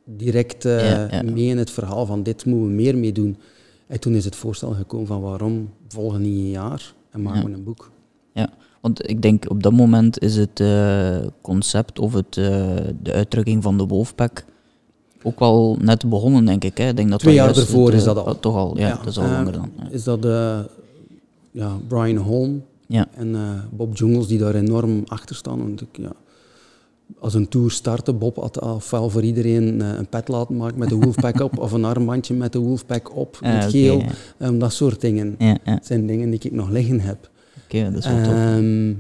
direct 0.04 0.66
uh, 0.66 1.22
mee 1.22 1.46
in 1.46 1.58
het 1.58 1.72
verhaal 1.72 2.06
van 2.06 2.24
dit 2.24 2.46
moeten 2.46 2.68
we 2.68 2.74
meer 2.74 2.98
mee 2.98 3.12
doen. 3.12 3.38
En 3.88 4.00
toen 4.00 4.14
is 4.14 4.26
het 4.26 4.36
voorstel 4.36 4.72
gekomen 4.72 5.08
van 5.08 5.22
waarom 5.22 5.70
volgen 5.88 6.22
niet 6.22 6.38
een 6.38 6.50
jaar 6.50 6.94
en 7.10 7.22
maken 7.22 7.46
we 7.46 7.54
een 7.54 7.64
boek. 7.64 7.92
Ja, 8.34 8.50
want 8.82 9.10
ik 9.10 9.22
denk 9.22 9.50
op 9.50 9.64
dat 9.64 9.72
moment 9.72 10.20
is 10.20 10.36
het 10.36 10.60
uh, 10.60 11.18
concept 11.42 12.00
of 12.00 12.14
het, 12.14 12.36
uh, 12.36 12.46
de 13.02 13.14
uitdrukking 13.14 13.64
van 13.64 13.78
de 13.78 13.86
Wolfpack 13.86 14.46
ook 15.24 15.40
wel 15.40 15.78
net 15.82 16.10
begonnen, 16.10 16.46
denk 16.46 16.64
ik. 16.64 16.78
Hè. 16.78 16.88
Ik 16.88 16.96
denk 16.96 17.10
dat 17.10 17.20
Twee 17.20 17.34
jaar 17.34 17.58
ervoor 17.58 17.94
is 17.94 18.04
dat 18.04 18.18
al. 18.18 18.40
Toch 18.40 18.56
al, 18.56 18.78
ja, 18.78 18.96
dat 18.96 19.08
is 19.08 19.18
al 19.18 19.30
langer 19.30 19.52
dan. 19.52 19.72
Is 19.90 20.04
dat 20.04 20.22
de 20.22 20.66
ja, 21.52 21.78
Brian 21.88 22.18
Holm 22.18 22.64
ja. 22.88 23.08
en 23.16 23.28
uh, 23.28 23.50
Bob 23.72 23.98
Jungels 23.98 24.28
die 24.28 24.38
daar 24.38 24.56
enorm 24.56 25.04
achter 25.06 25.36
staan. 25.36 25.58
Want 25.58 25.82
ik, 25.82 25.98
ja, 25.98 26.12
als 27.20 27.34
een 27.34 27.48
tour 27.48 27.72
startte, 27.72 28.14
Bob 28.14 28.36
had 28.36 28.62
ofwel 28.62 29.10
voor 29.10 29.24
iedereen 29.24 29.82
uh, 29.82 29.94
een 29.98 30.08
pet 30.08 30.28
laten 30.28 30.58
maken 30.58 30.80
met 30.80 30.90
de 30.90 30.96
Wolfpack 30.96 31.40
op, 31.40 31.58
of 31.60 31.72
een 31.72 31.86
armbandje 31.86 32.34
met 32.34 32.52
de 32.52 32.60
Wolfpack 32.60 33.16
op, 33.16 33.38
ah, 33.42 33.54
met 33.54 33.72
geel. 33.72 34.04
Um, 34.40 34.60
dat 34.60 34.74
soort 34.74 35.02
dingen. 35.02 35.36
Ja, 35.38 35.58
Dat 35.64 35.86
zijn 35.86 36.08
dingen 36.08 36.30
die 36.30 36.40
ik 36.44 36.52
nog 36.52 36.70
liggen 36.70 37.00
heb. 37.00 37.30
Oké, 37.64 37.92
dat 37.92 38.06
is 38.06 38.06
wel. 38.06 38.18
Ehm, 38.18 38.94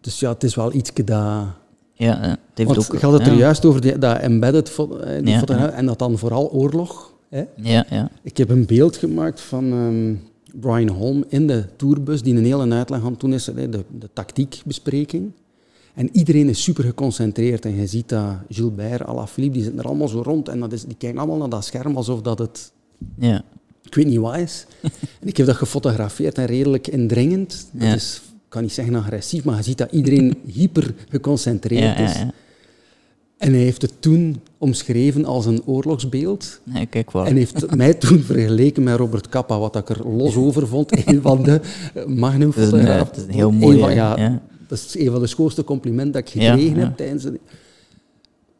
dus 0.00 0.20
ja, 0.20 0.32
het 0.32 0.44
is 0.44 0.54
wel 0.54 0.74
iets 0.74 0.92
dat... 0.94 1.44
Ja, 1.92 2.20
het 2.20 2.38
heeft 2.54 2.74
Want 2.74 2.90
ook... 2.90 3.00
Je 3.00 3.06
had 3.06 3.18
het 3.18 3.26
er 3.26 3.34
juist 3.34 3.64
over, 3.64 3.80
die, 3.80 3.98
dat 3.98 4.18
embedded 4.18 4.70
fo 4.70 4.96
eh, 4.96 5.24
die 5.24 5.56
en 5.56 5.86
dat 5.86 5.98
dan 5.98 6.18
vooral 6.18 6.50
oorlog. 6.50 7.14
Hè? 7.28 7.44
Ja, 7.56 7.86
ja. 7.90 8.10
Ik 8.22 8.36
heb 8.36 8.48
een 8.48 8.66
beeld 8.66 8.96
gemaakt 8.96 9.40
van... 9.40 9.72
Um, 9.72 10.22
Brian 10.60 10.88
Holm 10.88 11.24
in 11.28 11.46
de 11.46 11.64
tourbus, 11.76 12.22
die 12.22 12.36
een 12.36 12.44
hele 12.44 12.74
uitleg 12.74 13.04
aan 13.04 13.16
toen 13.16 13.32
is, 13.32 13.44
de, 13.44 13.68
de 13.70 14.08
tactiekbespreking. 14.12 15.32
En 15.94 16.08
iedereen 16.12 16.48
is 16.48 16.62
super 16.62 16.84
geconcentreerd. 16.84 17.64
En 17.64 17.74
je 17.74 17.86
ziet 17.86 18.08
dat 18.08 18.34
Gilbert, 18.50 19.04
Alaphilippe, 19.04 19.54
die 19.54 19.62
zitten 19.62 19.80
er 19.80 19.88
allemaal 19.88 20.08
zo 20.08 20.22
rond. 20.22 20.48
En 20.48 20.60
dat 20.60 20.72
is, 20.72 20.84
die 20.84 20.96
kijken 20.96 21.18
allemaal 21.18 21.36
naar 21.36 21.48
dat 21.48 21.64
scherm 21.64 21.96
alsof 21.96 22.22
dat 22.22 22.38
het... 22.38 22.72
Ja. 23.18 23.42
Ik 23.82 23.94
weet 23.94 24.06
niet 24.06 24.18
wat 24.18 24.36
is. 24.36 24.66
en 25.20 25.28
ik 25.28 25.36
heb 25.36 25.46
dat 25.46 25.56
gefotografeerd 25.56 26.38
en 26.38 26.46
redelijk 26.46 26.86
indringend. 26.86 27.68
Dat 27.72 27.94
is, 27.94 28.22
ik 28.24 28.48
kan 28.48 28.62
niet 28.62 28.72
zeggen 28.72 28.94
agressief, 28.94 29.44
maar 29.44 29.56
je 29.56 29.62
ziet 29.62 29.78
dat 29.78 29.92
iedereen 29.92 30.38
hyper 30.56 30.94
geconcentreerd 31.08 31.98
is. 31.98 32.12
Ja, 32.12 32.32
en 33.36 33.52
hij 33.52 33.62
heeft 33.62 33.82
het 33.82 33.92
toen 33.98 34.40
omschreven 34.58 35.24
als 35.24 35.46
een 35.46 35.62
oorlogsbeeld. 35.64 36.60
Nee, 36.64 36.86
kijk 36.86 37.12
wel. 37.12 37.26
En 37.26 37.36
heeft 37.36 37.76
mij 37.76 37.94
toen 37.94 38.18
vergeleken 38.18 38.82
met 38.82 38.96
Robert 38.96 39.28
Kappa, 39.28 39.58
wat 39.58 39.76
ik 39.76 39.88
er 39.88 40.08
los 40.08 40.36
over 40.36 40.66
vond. 40.66 40.92
Een 41.08 41.22
van 41.22 41.42
de 41.42 41.60
magnum 42.06 42.52
Dat 42.54 42.64
is 42.64 42.72
een, 42.72 42.84
dat 42.84 43.16
is 43.16 43.22
een 43.22 43.30
heel 43.30 43.50
mooi... 43.50 43.78
Van, 43.78 43.94
ja, 43.94 44.42
Dat 44.66 44.78
is 44.78 44.98
een 44.98 45.10
van 45.10 45.20
de 45.20 45.26
schoonste 45.26 45.64
complimenten 45.64 46.12
dat 46.12 46.22
ik 46.22 46.42
gekregen 46.42 46.76
heb 46.76 46.96
tijdens... 46.96 47.22
De... 47.22 47.40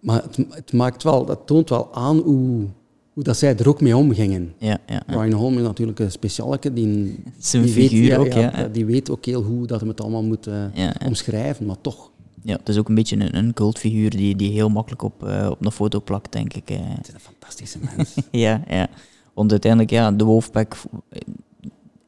Maar 0.00 0.22
het, 0.22 0.38
het, 0.50 0.72
maakt 0.72 1.02
wel, 1.02 1.24
dat 1.24 1.40
toont 1.44 1.68
wel 1.68 1.94
aan 1.94 2.18
hoe, 2.18 2.66
hoe 3.12 3.22
dat 3.22 3.36
zij 3.36 3.56
er 3.56 3.68
ook 3.68 3.80
mee 3.80 3.96
omgingen. 3.96 4.52
Ja, 4.58 4.78
ja, 4.86 5.02
Ryan 5.06 5.32
Holm 5.32 5.56
is 5.56 5.62
natuurlijk 5.62 5.98
een 5.98 6.10
specialeke. 6.10 6.72
Die, 6.72 7.22
Zijn 7.38 7.62
die 7.62 7.72
figuur 7.72 8.08
weet, 8.08 8.18
ook, 8.18 8.32
ja, 8.32 8.68
Die 8.72 8.84
weet 8.84 9.10
ook 9.10 9.24
heel 9.24 9.42
hoe 9.42 9.66
dat 9.66 9.80
hij 9.80 9.88
het 9.88 10.00
allemaal 10.00 10.22
moet 10.22 10.46
uh, 10.46 10.64
omschrijven, 11.06 11.66
maar 11.66 11.80
toch 11.80 12.10
ja, 12.46 12.56
het 12.56 12.68
is 12.68 12.78
ook 12.78 12.88
een 12.88 12.94
beetje 12.94 13.16
een, 13.16 13.36
een 13.36 13.52
cultfiguur 13.52 14.10
die, 14.10 14.36
die 14.36 14.52
heel 14.52 14.68
makkelijk 14.68 15.02
op, 15.02 15.24
uh, 15.24 15.48
op 15.50 15.64
een 15.64 15.72
foto 15.72 16.00
plakt, 16.00 16.32
denk 16.32 16.54
ik. 16.54 16.70
Uh. 16.70 16.78
Het 16.80 17.08
is 17.08 17.14
een 17.14 17.20
fantastische 17.20 17.78
mens. 17.96 18.14
ja, 18.30 18.62
ja, 18.68 18.88
want 19.34 19.50
uiteindelijk, 19.50 19.90
ja, 19.92 20.12
de 20.12 20.24
Wolfpack, 20.24 20.76
eh, 21.08 21.20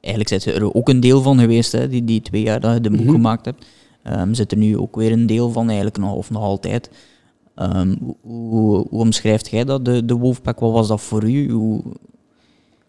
eigenlijk 0.01 0.29
zijn 0.29 0.41
ze 0.41 0.53
er 0.53 0.75
ook 0.75 0.89
een 0.89 1.01
deel 1.01 1.23
van 1.23 1.39
geweest, 1.39 1.73
hè, 1.73 1.89
die, 1.89 2.05
die 2.05 2.23
twee 2.23 2.43
jaar 2.43 2.61
dat 2.61 2.75
je 2.75 2.81
de 2.81 2.91
boek 2.91 2.99
mm 2.99 3.07
-hmm. 3.07 3.15
gemaakt 3.15 3.45
hebt. 3.45 3.67
Um, 4.05 4.35
zit 4.35 4.53
er 4.53 4.59
nu 4.59 4.79
ook 4.79 4.97
weer 4.97 5.13
een 5.13 5.27
deel 5.27 5.51
van, 5.51 5.67
eigenlijk 5.67 5.99
nog, 5.99 6.15
of 6.15 6.31
nog 6.31 6.43
altijd. 6.43 6.91
Um, 7.57 8.17
hoe, 8.21 8.87
hoe, 8.89 8.89
omschrijft 8.91 9.51
jij 9.51 9.65
dat, 9.65 9.85
de, 9.85 10.05
de 10.05 10.15
Wolfpack? 10.15 10.61
Wat 10.61 10.73
was 10.73 10.89
dat 10.89 11.01
voor 11.01 11.25
u? 11.25 11.51
Hoe... 11.51 11.83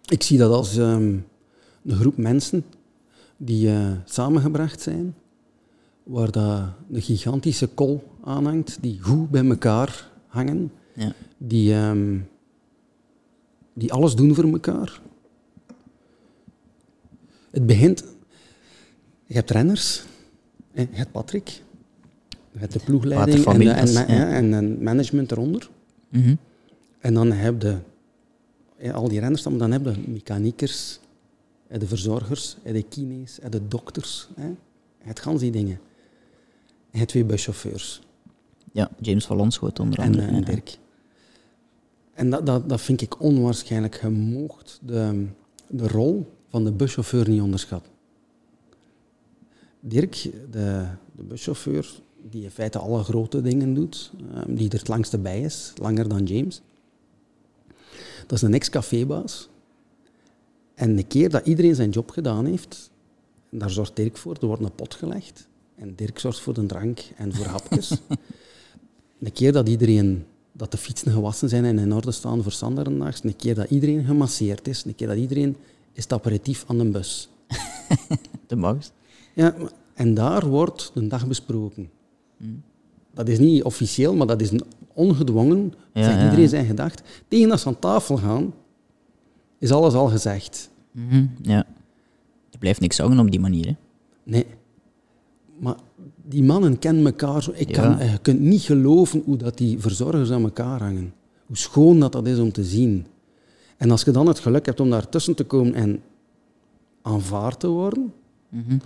Ik 0.06 0.24
zie 0.24 0.38
dat 0.38 0.52
als 0.52 0.76
um, 0.76 1.26
een 1.86 1.96
groep 1.96 2.18
mensen 2.18 2.64
die 3.38 3.68
uh, 3.68 3.92
samengebracht 4.06 4.82
zijn 4.82 5.16
waar 6.10 6.32
dat 6.32 6.62
een 6.92 7.02
gigantische 7.02 7.68
kol 7.68 8.04
aanhangt, 8.24 8.78
die 8.82 9.00
goed 9.02 9.30
bij 9.30 9.46
elkaar 9.46 10.12
hangen, 10.28 10.72
ja. 10.96 11.14
die, 11.38 11.74
um, 11.74 12.28
die 13.74 13.94
alles 13.94 14.16
doen 14.16 14.36
voor 14.36 14.44
elkaar. 14.44 15.02
Het 17.52 17.66
begint... 17.66 18.04
Je 19.26 19.36
hebt 19.36 19.52
renners, 19.52 20.04
je 20.72 20.88
hebt 20.92 21.12
Patrick, 21.12 21.62
je 22.52 22.60
hebt 22.60 22.74
de 22.74 22.80
ploegleiding 22.80 23.46
en, 23.46 23.60
de, 23.60 23.70
en, 23.70 23.92
ja. 23.92 24.06
en, 24.30 24.54
en, 24.54 24.84
management 24.84 25.32
eronder. 25.32 25.70
Mm 26.10 26.22
-hmm. 26.22 26.38
En 27.00 27.14
dan 27.14 27.32
heb 27.32 27.62
je 28.80 28.94
al 28.94 29.10
die 29.10 29.20
renners, 29.20 29.44
dan 29.44 29.72
heb 29.72 29.86
je 29.86 29.94
mechaniekers, 30.08 31.00
de 31.68 31.88
verzorgers, 31.88 32.58
de 32.64 32.84
kines, 32.84 33.40
de 33.50 33.68
dokters. 33.68 34.30
Het 34.98 35.20
gaan 35.20 35.38
die 35.38 35.52
dingen. 35.52 35.80
En 36.92 37.08
twee 37.08 37.26
buschauffeurs. 37.26 38.02
Ja, 38.72 38.92
James 39.00 39.26
van 39.26 39.38
Landschoot 39.38 39.80
onder 39.80 40.00
andere. 40.00 40.28
En, 40.28 40.34
en 40.34 40.44
Dirk. 40.44 40.78
En 42.14 42.30
dat, 42.30 42.46
dat, 42.46 42.70
dat 42.70 42.82
vind 42.82 43.02
ik 43.02 43.22
onwaarschijnlijk. 43.22 44.02
Je 44.02 44.10
moogt 44.10 44.80
de, 44.82 45.26
de 45.68 45.88
rol 45.88 46.32
van 46.50 46.64
de 46.64 46.72
buschauffeur 46.72 47.30
niet 47.30 47.42
onderschatten. 47.42 47.92
Dirk, 49.80 50.30
de, 50.52 50.88
de 51.16 51.24
buschauffeur, 51.24 51.92
die 52.22 52.44
in 52.44 52.52
feite 52.52 52.80
alle 52.80 53.04
grote 53.04 53.42
dingen 53.42 53.74
doet, 53.74 54.12
um, 54.48 54.56
die 54.56 54.70
er 54.70 54.78
het 54.78 54.88
langste 54.88 55.18
bij 55.18 55.42
is, 55.42 55.74
langer 55.76 56.10
dan 56.10 56.24
James. 56.24 56.62
Dat 58.28 58.32
is 58.38 58.42
een 58.42 58.54
ex-cafébaas. 58.54 59.50
En 60.74 60.96
de 60.96 61.04
keer 61.04 61.30
dat 61.30 61.46
iedereen 61.46 61.76
zijn 61.76 61.90
job 61.90 62.10
gedaan 62.10 62.46
heeft, 62.46 62.90
daar 63.50 63.70
zorgt 63.70 63.96
Dirk 63.96 64.18
voor, 64.18 64.38
er 64.42 64.48
wordt 64.48 64.64
een 64.64 64.76
pot 64.76 64.94
gelegd. 64.94 65.49
En 65.80 65.94
Dirk 65.96 66.20
zorgt 66.20 66.40
voor 66.40 66.54
de 66.54 66.66
drank 66.66 67.00
en 67.16 67.34
voor 67.34 67.46
hapjes. 67.46 67.92
een 69.20 69.32
keer 69.34 69.52
dat 69.52 69.70
iedereen, 69.70 70.26
dat 70.52 70.72
de 70.72 70.78
fietsen 70.78 71.12
gewassen 71.12 71.50
zijn 71.50 71.66
en 71.66 71.80
in 71.80 71.94
orde 71.94 72.12
staan 72.12 72.44
voor 72.44 72.52
Sanderendaags, 72.52 73.24
een 73.24 73.36
keer 73.36 73.56
dat 73.56 73.70
iedereen 73.70 74.04
gemasseerd 74.04 74.68
is, 74.68 74.86
een 74.86 74.96
keer 74.96 75.08
dat 75.08 75.18
iedereen 75.18 75.56
is 75.94 76.04
het 76.04 76.14
aperitief 76.14 76.64
aan 76.68 76.78
de 76.78 76.86
bus. 76.86 77.30
de 78.48 78.56
max. 78.56 78.92
Ja, 79.34 79.56
en 79.94 80.14
daar 80.14 80.48
wordt 80.48 80.92
de 80.94 81.08
dag 81.08 81.28
besproken. 81.28 81.90
Hmm. 82.38 82.62
Dat 83.14 83.28
is 83.28 83.40
niet 83.40 83.64
officieel, 83.64 84.16
maar 84.16 84.28
dat 84.28 84.42
is 84.42 84.52
een 84.52 84.64
ongedwongen. 84.94 85.74
Ja, 85.94 86.04
zegt 86.04 86.24
iedereen 86.24 86.42
ja. 86.42 86.48
zijn 86.50 86.66
gedacht. 86.66 87.02
Tegen 87.28 87.52
als 87.52 87.62
ze 87.62 87.68
aan 87.68 87.80
tafel 87.80 88.18
gaan, 88.18 88.54
is 89.58 89.72
alles 89.72 89.94
al 89.94 90.08
gezegd. 90.08 90.70
Mm 90.92 91.10
-hmm, 91.10 91.32
ja. 91.42 91.66
Je 92.50 92.58
blijft 92.58 92.80
niks 92.80 92.96
zeggen 92.96 93.20
op 93.20 93.32
die 93.32 93.40
manier. 93.40 93.66
Hè? 93.66 93.74
Nee. 94.24 94.46
Maar 95.60 95.76
die 96.24 96.44
mannen 96.44 96.80
kennen 96.80 97.06
elkaar 97.06 97.44
zo. 97.44 97.52
Ik 97.56 97.68
kan, 97.72 97.98
Je 97.98 98.20
kunt 98.22 98.40
niet 98.40 98.62
geloven 98.62 99.22
hoe 99.26 99.38
dat 99.38 99.58
die 99.58 99.80
verzorgers 99.80 100.32
aan 100.32 100.44
elkaar 100.44 100.82
hangen. 100.82 101.14
Hoe 101.46 101.58
schoon 101.58 102.00
dat, 102.00 102.12
dat 102.12 102.28
is 102.28 102.38
om 102.38 102.52
te 102.52 102.64
zien. 102.64 103.06
En 103.78 103.92
als 103.92 104.04
je 104.04 104.12
dan 104.12 104.28
het 104.28 104.40
geluk 104.40 104.66
hebt 104.66 104.80
om 104.80 104.90
daartussen 104.90 105.36
te 105.36 105.44
komen 105.44 105.74
en 105.74 106.02
aanvaard 107.02 107.60
te 107.60 107.68
worden, 107.68 108.14
mm 108.50 108.64
-hmm. 108.68 108.82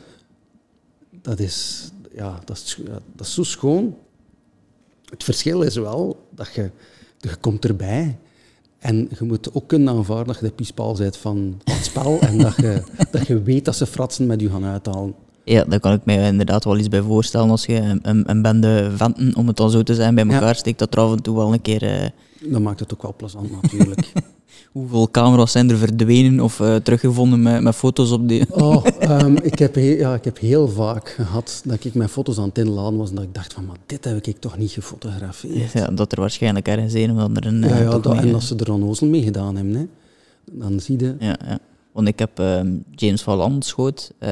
dat, 1.22 1.40
is, 1.40 1.90
ja, 2.12 2.40
dat, 2.46 2.58
is, 2.58 2.80
dat 3.16 3.28
is 3.28 3.34
zo 3.34 3.44
schoon. 3.44 3.96
Het 5.10 5.24
verschil 5.24 5.62
is 5.62 5.76
wel 5.76 6.28
dat 6.30 6.54
je, 6.54 6.72
je 7.18 7.36
komt 7.36 7.66
erbij 7.66 8.18
en 8.80 9.10
je 9.20 9.26
moet 9.26 9.54
ook 9.54 9.68
kunnen 9.68 9.94
aanvaarden 9.94 10.28
dat 10.28 10.40
je 10.40 10.46
de 10.46 10.52
piespaal 10.52 10.96
bent 10.96 11.18
van 11.18 11.62
het 11.64 11.86
spel 11.86 12.20
en 12.20 12.38
dat 12.38 12.56
je, 12.56 12.84
dat 13.12 13.28
je 13.28 13.42
weet 13.42 13.66
dat 13.66 13.76
ze 13.76 13.86
fratsen 13.86 14.26
met 14.26 14.42
je 14.42 14.50
gaan 14.50 14.66
uithalen. 14.66 15.16
Ja, 15.44 15.64
daar 15.64 15.80
kan 15.80 15.94
ik 15.94 16.06
me 16.06 16.26
inderdaad 16.26 16.64
wel 16.64 16.78
iets 16.78 16.88
bij 16.88 17.02
voorstellen. 17.02 17.50
Als 17.50 17.66
je 17.66 18.00
een, 18.02 18.30
een 18.30 18.42
bende 18.42 18.92
venten, 18.96 19.36
om 19.36 19.48
het 19.48 19.58
dan 19.58 19.70
zo 19.70 19.84
te 19.84 19.96
zijn, 19.96 20.16
bij 20.16 20.24
elkaar 20.24 20.48
ja. 20.48 20.54
steekt, 20.54 20.80
dat 20.80 20.94
er 20.94 21.00
af 21.00 21.12
en 21.12 21.22
toe 21.22 21.36
wel 21.36 21.54
een 21.54 21.62
keer... 21.62 21.84
Uh... 21.84 22.52
Dat 22.52 22.62
maakt 22.62 22.80
het 22.80 22.94
ook 22.94 23.02
wel 23.02 23.14
plezant, 23.18 23.62
natuurlijk. 23.62 24.12
Hoeveel 24.72 25.12
camera's 25.12 25.52
zijn 25.52 25.70
er 25.70 25.78
verdwenen 25.78 26.40
of 26.40 26.60
uh, 26.60 26.76
teruggevonden 26.76 27.42
met, 27.42 27.62
met 27.62 27.76
foto's 27.76 28.12
op 28.12 28.28
die... 28.28 28.46
oh, 28.50 28.86
um, 29.02 29.38
ik, 29.52 29.60
heb 29.60 29.76
heel, 29.76 29.98
ja, 29.98 30.14
ik 30.14 30.24
heb 30.24 30.40
heel 30.40 30.68
vaak 30.68 31.10
gehad 31.10 31.62
dat 31.66 31.84
ik 31.84 31.94
mijn 31.94 32.10
foto's 32.10 32.38
aan 32.38 32.48
het 32.48 32.58
inladen 32.58 32.98
was 32.98 33.10
en 33.10 33.16
dat 33.16 33.24
ik 33.24 33.34
dacht 33.34 33.54
van, 33.54 33.66
maar 33.66 33.76
dit 33.86 34.04
heb 34.04 34.26
ik 34.26 34.40
toch 34.40 34.58
niet 34.58 34.72
gefotografeerd. 34.72 35.72
Ja, 35.72 35.88
dat 35.88 36.12
er 36.12 36.20
waarschijnlijk 36.20 36.68
ergens 36.68 36.94
een 36.94 37.12
of 37.12 37.18
ander... 37.18 37.46
Een, 37.46 37.62
ja, 37.62 37.78
ja 37.78 38.00
dat, 38.00 38.16
en 38.16 38.34
als 38.34 38.48
ze 38.48 38.56
er 38.56 38.66
dan 38.66 38.90
ozel 38.90 39.08
mee 39.08 39.24
gedaan 39.24 39.56
hebben, 39.56 39.76
hè, 39.76 39.86
dan 40.52 40.80
zie 40.80 41.00
je... 41.00 41.16
Ja, 41.20 41.36
ja. 41.46 41.60
Want 41.94 42.08
ik 42.08 42.20
heb 42.20 42.40
uh, 42.40 42.62
James 42.92 43.22
van 43.22 43.38
Landschoot 43.38 44.14
uh, 44.20 44.30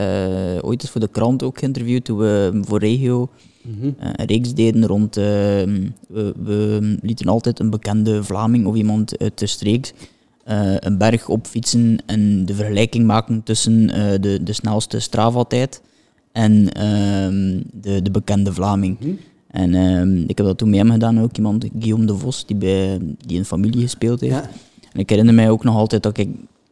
ooit 0.62 0.82
eens 0.82 0.91
voor 0.91 1.02
de 1.02 1.08
krant 1.08 1.43
ook 1.43 1.60
geïnterviewd 1.60 2.06
toen 2.06 2.17
we 2.17 2.62
voor 2.63 2.80
Regio 2.80 3.30
mm 3.62 3.74
-hmm. 3.80 3.95
uh, 4.04 4.10
een 4.15 4.26
reeks 4.26 4.54
deden 4.54 4.86
rond... 4.86 5.15
We, 5.15 6.34
we, 6.43 6.97
lieten 7.02 7.28
altijd 7.28 7.60
een 7.60 7.69
bekende 7.69 8.24
Vlaming 8.24 8.65
of 8.65 8.76
iemand 8.76 9.17
uit 9.19 9.39
de 9.39 9.47
streek 9.47 9.93
een 10.80 10.97
berg 10.97 11.30
opfietsen 11.30 11.97
en 12.06 12.45
de 12.45 12.54
vergelijking 12.54 13.06
maken 13.06 13.43
tussen 13.43 13.88
de, 14.21 14.39
de 14.43 14.54
snelste 14.54 15.00
Strava-tijd 15.00 15.82
en 16.32 16.71
ehm, 16.74 17.62
de, 17.82 18.02
de 18.02 18.12
bekende 18.12 18.54
Vlaming. 18.54 19.00
Mm 19.00 19.08
-hmm. 19.08 19.17
En 19.52 19.74
ehm, 19.76 20.24
ik 20.28 20.38
heb 20.38 20.47
dat 20.47 20.58
toen 20.58 20.69
met 20.69 20.80
hem 20.80 20.91
gedaan, 20.91 21.19
ook 21.19 21.38
iemand, 21.38 21.65
Guillaume 21.80 22.06
de 22.06 22.17
Vos, 22.17 22.45
die, 22.45 22.56
bij, 22.56 23.00
die 23.26 23.38
in 23.38 23.45
familie 23.45 23.82
gespeeld 23.82 24.19
heeft. 24.21 24.34
Ja. 24.34 24.50
En 24.93 25.00
ik 25.00 25.10
herinner 25.10 25.34
mij 25.34 25.50
ook 25.50 25.63
nog 25.63 25.76
altijd 25.76 26.04
dat 26.04 26.17
ik 26.17 26.30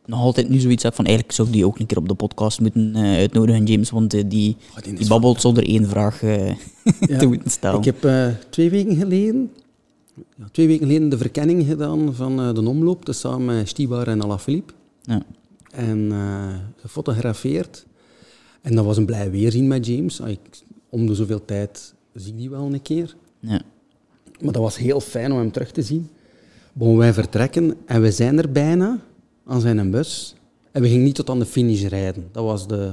nog 0.10 0.19
altijd 0.19 0.50
nu 0.50 0.60
zoiets 0.60 0.84
heb 0.84 0.95
van 0.95 1.06
eigenlijk 1.06 1.36
zou 1.36 1.48
ik 1.48 1.54
die 1.54 1.65
ook 1.65 1.80
een 1.80 1.86
keer 1.86 1.98
op 1.98 2.08
de 2.08 2.13
podcast 2.13 2.60
moeten 2.60 2.95
uh, 2.95 3.02
uitnodigen, 3.02 3.65
James, 3.65 3.89
want 3.89 4.13
uh, 4.13 4.24
die, 4.28 4.58
oh, 4.76 4.84
die, 4.84 4.93
die 4.93 5.08
babbelt 5.08 5.41
zonder 5.41 5.67
één 5.67 5.88
vraag 5.88 6.22
uh, 6.22 6.48
ja, 7.00 7.17
te 7.17 7.26
moeten 7.26 7.52
stellen. 7.52 7.82
Ik 7.82 7.86
heb 7.86 8.32
twee 8.50 8.69
weken 8.69 8.95
geleden, 8.95 9.52
ja, 10.15 10.45
twee 10.52 10.67
weken 10.67 10.88
geleden 10.88 11.10
de 11.10 11.17
verkenning 11.17 11.65
gedaan 11.65 12.15
van 12.15 12.54
de 12.54 12.67
omloop, 12.67 13.06
dus 13.06 13.19
samen 13.19 13.56
met 13.56 13.67
Stibar 13.67 14.08
en 14.08 14.24
Alaphilippe. 14.24 14.74
Ja. 15.02 15.22
En 15.72 16.12
gefotografeerd. 16.76 17.86
En 18.62 18.76
dat 18.76 18.86
was 18.86 18.98
een 18.98 19.06
blij 19.06 19.32
weerzien 19.32 19.67
met 19.67 19.86
James. 19.86 20.19
Ik, 20.19 20.39
om 20.89 21.08
de 21.08 21.15
zoveel 21.15 21.45
tijd 21.45 21.93
zie 22.13 22.32
ik 22.32 22.38
die 22.38 22.50
wel 22.50 22.74
een 22.74 22.82
keer. 22.82 23.15
Ja. 23.39 23.62
Maar 24.39 24.54
dat 24.54 24.62
was 24.62 24.78
heel 24.78 25.00
fijn 25.00 25.32
om 25.32 25.38
hem 25.38 25.52
terug 25.52 25.72
te 25.72 25.82
zien. 25.82 26.10
Bon, 26.74 26.98
wij 26.98 27.13
vertrekken 27.13 27.76
en 27.86 28.02
we 28.02 28.12
zijn 28.12 28.38
er 28.38 28.52
bijna 28.52 29.00
aan 29.50 29.62
zijn 29.62 29.92
bus. 29.92 30.36
En 30.72 30.82
we 30.82 30.88
gingen 30.88 31.04
niet 31.04 31.16
tot 31.16 31.30
aan 31.30 31.40
de 31.40 31.46
finish 31.46 31.84
rijden. 31.84 32.30
Dat 32.32 32.44
was 32.44 32.68
de... 32.68 32.92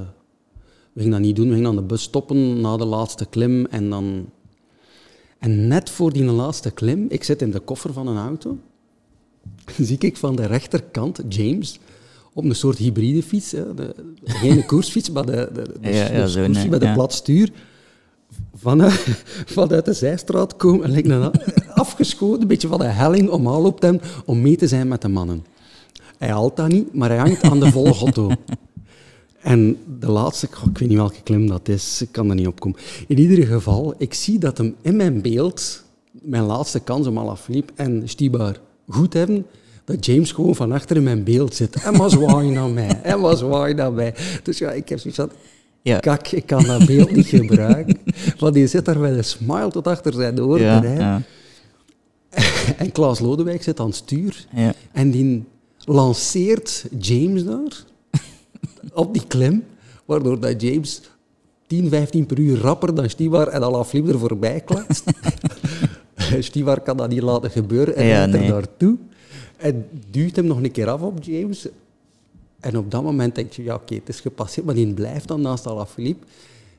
We 0.93 1.03
gingen 1.03 1.11
dat 1.11 1.27
niet 1.27 1.37
doen. 1.37 1.49
We 1.49 1.55
gingen 1.55 1.69
aan 1.69 1.77
de 1.77 1.83
bus 1.83 2.03
stoppen 2.03 2.61
na 2.61 2.77
de 2.77 2.85
laatste 2.85 3.27
klim. 3.27 3.67
En, 3.67 3.91
dan... 3.91 4.31
en 5.39 5.69
net 5.69 5.91
voor 5.91 6.13
die 6.13 6.25
laatste 6.25 6.71
klim, 6.71 7.07
ik 7.09 7.25
zit 7.25 7.43
in 7.43 7.51
de 7.51 7.61
koffer 7.61 7.93
van 7.93 8.07
een 8.07 8.19
auto, 8.19 8.59
zie 9.81 9.99
ik 9.99 10.17
van 10.17 10.37
de 10.37 10.47
rechterkant 10.47 11.23
James 11.29 11.81
op 12.33 12.45
een 12.45 12.55
soort 12.55 12.79
hybride 12.79 13.23
fiets. 13.23 13.53
Hè. 13.53 13.75
De, 13.75 13.95
geen 14.25 14.67
koersfiets, 14.71 15.11
maar 15.11 15.27
de, 15.27 15.51
de, 15.53 15.63
de, 15.81 15.91
ja, 15.91 16.13
ja, 16.13 16.27
de 16.27 16.33
koersfiets 16.33 16.69
met 16.69 16.83
een 16.83 16.93
plat 16.93 17.13
stuur. 17.13 17.53
vanuit, 18.55 19.07
vanuit 19.57 19.85
de 19.85 19.93
zijstraat 19.93 20.57
komen 20.57 20.85
en 20.85 20.91
lijkt 20.91 21.39
afgeschoten, 21.75 22.43
een 22.43 22.49
beetje 22.49 22.69
van 22.69 22.79
de 22.79 22.85
helling 22.85 23.29
omhaal 23.29 23.65
op 23.65 23.83
hem 23.83 24.01
om 24.25 24.43
mee 24.43 24.57
te 24.57 24.69
zijn 24.69 24.89
met 24.89 25.03
de 25.03 25.09
mannen. 25.09 25.45
Hij 26.19 26.29
haalt 26.29 26.57
dat 26.57 26.69
niet, 26.69 26.95
maar 26.95 27.09
hij 27.09 27.19
hangt 27.19 27.43
aan 27.43 27.61
de 27.61 27.71
volle 27.71 27.95
gotto. 27.95 28.31
En 29.47 29.77
de 30.01 30.11
laatste, 30.11 30.47
ik 30.47 30.79
weet 30.79 30.89
niet 30.89 30.99
welke 30.99 31.23
klim 31.23 31.47
dat 31.47 31.69
is, 31.69 32.03
ik 32.03 32.09
kan 32.11 32.29
er 32.29 32.35
niet 32.35 32.47
op 32.47 32.61
komen. 32.61 32.79
In 33.07 33.19
ieder 33.19 33.47
geval, 33.47 33.95
ik 33.99 34.15
zie 34.15 34.39
dat 34.39 34.59
hem 34.59 34.75
in 34.83 34.97
mijn 34.97 35.23
beeld, 35.23 35.83
mijn 36.11 36.43
laatste 36.43 36.81
kans 36.81 37.07
om 37.07 37.19
Alaphilippe 37.19 37.73
en 37.77 38.03
Stibar 38.05 38.57
goed 38.89 39.13
hebben, 39.13 39.47
dat 39.85 40.07
James 40.07 40.33
gewoon 40.33 40.55
van 40.55 40.73
achter 40.73 40.97
in 40.97 41.03
mijn 41.03 41.25
beeld 41.25 41.55
zit. 41.55 41.83
En 41.83 41.97
was 41.97 42.13
zwaaien 42.13 42.53
naar 42.53 42.69
mij. 42.69 43.01
En 43.03 43.21
was 43.21 43.39
zwaaien 43.39 43.77
naar 43.77 43.93
mij. 43.93 44.15
Dus 44.43 44.59
ja, 44.59 44.71
ik 44.73 44.89
heb 44.89 44.99
zoiets 44.99 45.19
van, 45.21 45.31
ja. 45.83 45.99
kak, 45.99 46.29
ik 46.29 46.47
kan 46.47 46.65
dat 46.65 46.87
beeld 46.87 47.11
niet 47.11 47.27
gebruiken. 47.27 47.99
Want 48.39 48.55
die 48.55 48.67
zit 48.67 48.85
daar 48.85 48.99
met 48.99 49.17
een 49.17 49.25
smile 49.25 49.71
tot 49.71 49.87
achter 49.87 50.13
zijn 50.13 50.43
oren 50.43 50.63
ja, 50.63 50.83
ja. 50.83 51.23
En 52.77 52.93
Klaas 52.93 53.19
Lodewijk 53.19 53.63
zit 53.63 53.81
aan 53.81 53.87
het 53.87 53.95
stuur. 53.95 54.47
Ja. 54.55 54.73
En 54.93 55.11
die 55.11 55.45
lanceert 55.87 56.85
James 56.99 57.45
daar 57.45 57.85
op 58.93 59.13
die 59.13 59.27
klim, 59.27 59.65
waardoor 60.05 60.41
dat 60.41 60.63
James 60.63 61.01
10, 61.67 61.89
15 61.89 62.27
per 62.27 62.39
uur 62.39 62.59
rapper 62.59 62.95
dan 62.95 63.11
Stivar 63.11 63.49
en 63.49 63.63
Alaphilippe 63.63 64.13
er 64.13 64.19
voorbij 64.19 64.61
klatst. 64.61 65.05
Stivar 66.41 66.81
kan 66.81 66.97
dat 66.97 67.09
niet 67.09 67.23
laten 67.23 67.51
gebeuren 67.51 67.97
en 67.97 68.07
ja, 68.07 68.25
rijdt 68.25 68.35
er 68.35 68.49
naartoe. 68.49 68.97
En 69.57 69.87
duwt 70.11 70.37
hem 70.37 70.47
nog 70.47 70.63
een 70.63 70.71
keer 70.71 70.89
af 70.89 71.01
op 71.01 71.23
James. 71.23 71.69
En 72.61 72.79
op 72.79 72.91
dat 72.91 73.03
moment 73.03 73.35
denk 73.35 73.53
je, 73.53 73.63
ja 73.63 73.75
oké, 73.75 73.95
het 73.95 74.09
is 74.09 74.21
gepasseerd, 74.21 74.67
maar 74.67 74.75
die 74.75 74.95
blijft 74.95 75.29
dan 75.29 75.41
naast 75.41 75.67
Alaphilippe. 75.67 76.27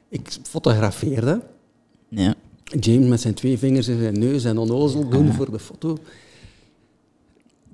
Ik 0.10 0.38
fotografeerde. 0.44 1.42
Ja. 2.08 2.36
James 2.64 3.08
met 3.08 3.22
zijn 3.22 3.34
twee 3.34 3.58
vingers 3.58 3.88
in 3.88 4.00
zijn 4.00 4.20
neus 4.20 4.44
en 4.44 4.58
onnozel 4.58 5.10
doen 5.10 5.34
voor 5.34 5.52
de 5.52 5.60
foto 5.60 5.98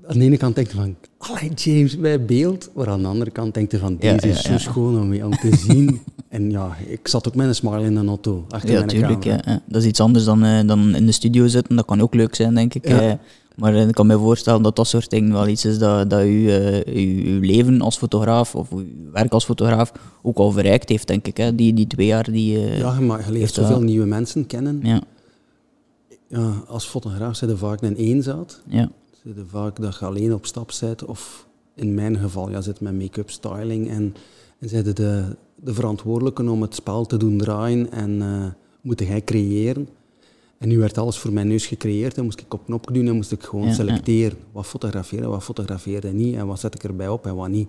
aan 0.07 0.19
de 0.19 0.25
ene 0.25 0.37
kant 0.37 0.55
denk 0.55 0.67
je 0.67 0.75
van, 0.75 0.95
allee 1.17 1.53
James, 1.53 1.97
bij 1.97 2.25
beeld. 2.25 2.69
Maar 2.75 2.87
aan 2.89 3.01
de 3.01 3.07
andere 3.07 3.31
kant 3.31 3.53
denk 3.53 3.71
je 3.71 3.77
van, 3.77 3.97
deze 3.97 4.27
is 4.27 4.41
zo 4.41 4.57
schoon 4.57 5.01
om, 5.01 5.23
om 5.23 5.31
te 5.31 5.55
zien. 5.67 6.01
en 6.29 6.51
ja, 6.51 6.77
ik 6.87 7.07
zat 7.07 7.27
ook 7.27 7.35
met 7.35 7.47
een 7.47 7.55
smile 7.55 7.83
in 7.83 7.95
de 7.95 8.05
auto, 8.05 8.45
achter 8.49 8.69
ja, 8.69 8.75
mijn 8.75 8.87
tuurlijk, 8.87 9.23
Ja, 9.23 9.61
Dat 9.65 9.81
is 9.81 9.87
iets 9.87 9.99
anders 9.99 10.25
dan, 10.25 10.45
uh, 10.45 10.59
dan 10.65 10.95
in 10.95 11.05
de 11.05 11.11
studio 11.11 11.47
zitten. 11.47 11.75
Dat 11.75 11.85
kan 11.85 12.01
ook 12.01 12.13
leuk 12.13 12.35
zijn, 12.35 12.55
denk 12.55 12.73
ik. 12.73 12.89
Uh, 12.89 13.11
maar 13.55 13.75
ik 13.75 13.93
kan 13.93 14.07
me 14.07 14.17
voorstellen 14.17 14.61
dat 14.61 14.75
dat 14.75 14.87
soort 14.87 15.09
dingen 15.09 15.33
wel 15.33 15.47
iets 15.47 15.65
is 15.65 15.77
dat, 15.77 16.09
dat 16.09 16.23
u, 16.23 16.51
uw, 16.85 17.39
leven 17.39 17.81
als 17.81 17.97
fotograaf 17.97 18.55
of 18.55 18.71
uw 18.71 18.85
werk 19.11 19.33
als 19.33 19.45
fotograaf 19.45 19.91
ook 20.21 20.37
al 20.37 20.51
verrijkt 20.51 20.89
heeft, 20.89 21.07
denk 21.07 21.27
ik. 21.27 21.37
Hè? 21.37 21.55
Die, 21.55 21.73
die 21.73 21.87
twee 21.87 22.07
jaar 22.07 22.31
die... 22.31 22.59
ja, 22.59 22.99
maar 22.99 23.25
je 23.25 23.31
leert 23.31 23.53
zoveel 23.53 23.81
nieuwe 23.81 24.05
mensen 24.05 24.47
kennen. 24.47 24.79
Ja. 24.83 25.01
Ja, 26.27 26.63
als 26.67 26.85
fotograaf 26.85 27.35
zit 27.35 27.49
je 27.49 27.57
vaak 27.57 27.81
een 27.81 27.95
eenzaad. 27.95 28.61
Ja 28.67 28.89
zitten 29.23 29.47
vaak 29.47 29.81
dat 29.81 29.97
je 29.99 30.05
alleen 30.05 30.33
op 30.33 30.45
stap 30.45 30.71
zit, 30.71 31.05
of 31.05 31.47
in 31.75 31.93
mijn 31.93 32.17
geval, 32.17 32.49
ja, 32.49 32.61
zit 32.61 32.79
met 32.79 32.99
make-up, 32.99 33.29
styling 33.29 33.89
en, 33.89 34.15
en 34.59 34.83
de, 34.93 35.35
de 35.55 35.73
verantwoordelijke 35.73 36.49
om 36.49 36.61
het 36.61 36.75
spel 36.75 37.05
te 37.05 37.17
doen 37.17 37.37
draaien 37.37 37.91
en 37.91 38.11
uh, 38.11 38.45
moet 38.81 38.99
jij 38.99 39.23
creëren. 39.23 39.89
En 40.57 40.67
nu 40.67 40.79
werd 40.79 40.97
alles 40.97 41.17
voor 41.17 41.33
mijn 41.33 41.47
neus 41.47 41.65
gecreëerd 41.65 42.17
en 42.17 42.23
moest 42.23 42.39
ik 42.39 42.53
op 42.53 42.65
knop 42.65 42.89
doen 42.93 43.07
en 43.07 43.15
moest 43.15 43.31
ik 43.31 43.43
gewoon 43.43 43.73
selecteren. 43.73 44.37
Wat 44.51 44.65
fotograferen, 44.65 45.29
wat 45.29 45.43
fotografeerde 45.43 46.11
niet 46.11 46.35
en 46.35 46.47
wat 46.47 46.59
zet 46.59 46.75
ik 46.75 46.83
erbij 46.83 47.07
op 47.07 47.25
en 47.25 47.35
wat 47.35 47.49
niet. 47.49 47.67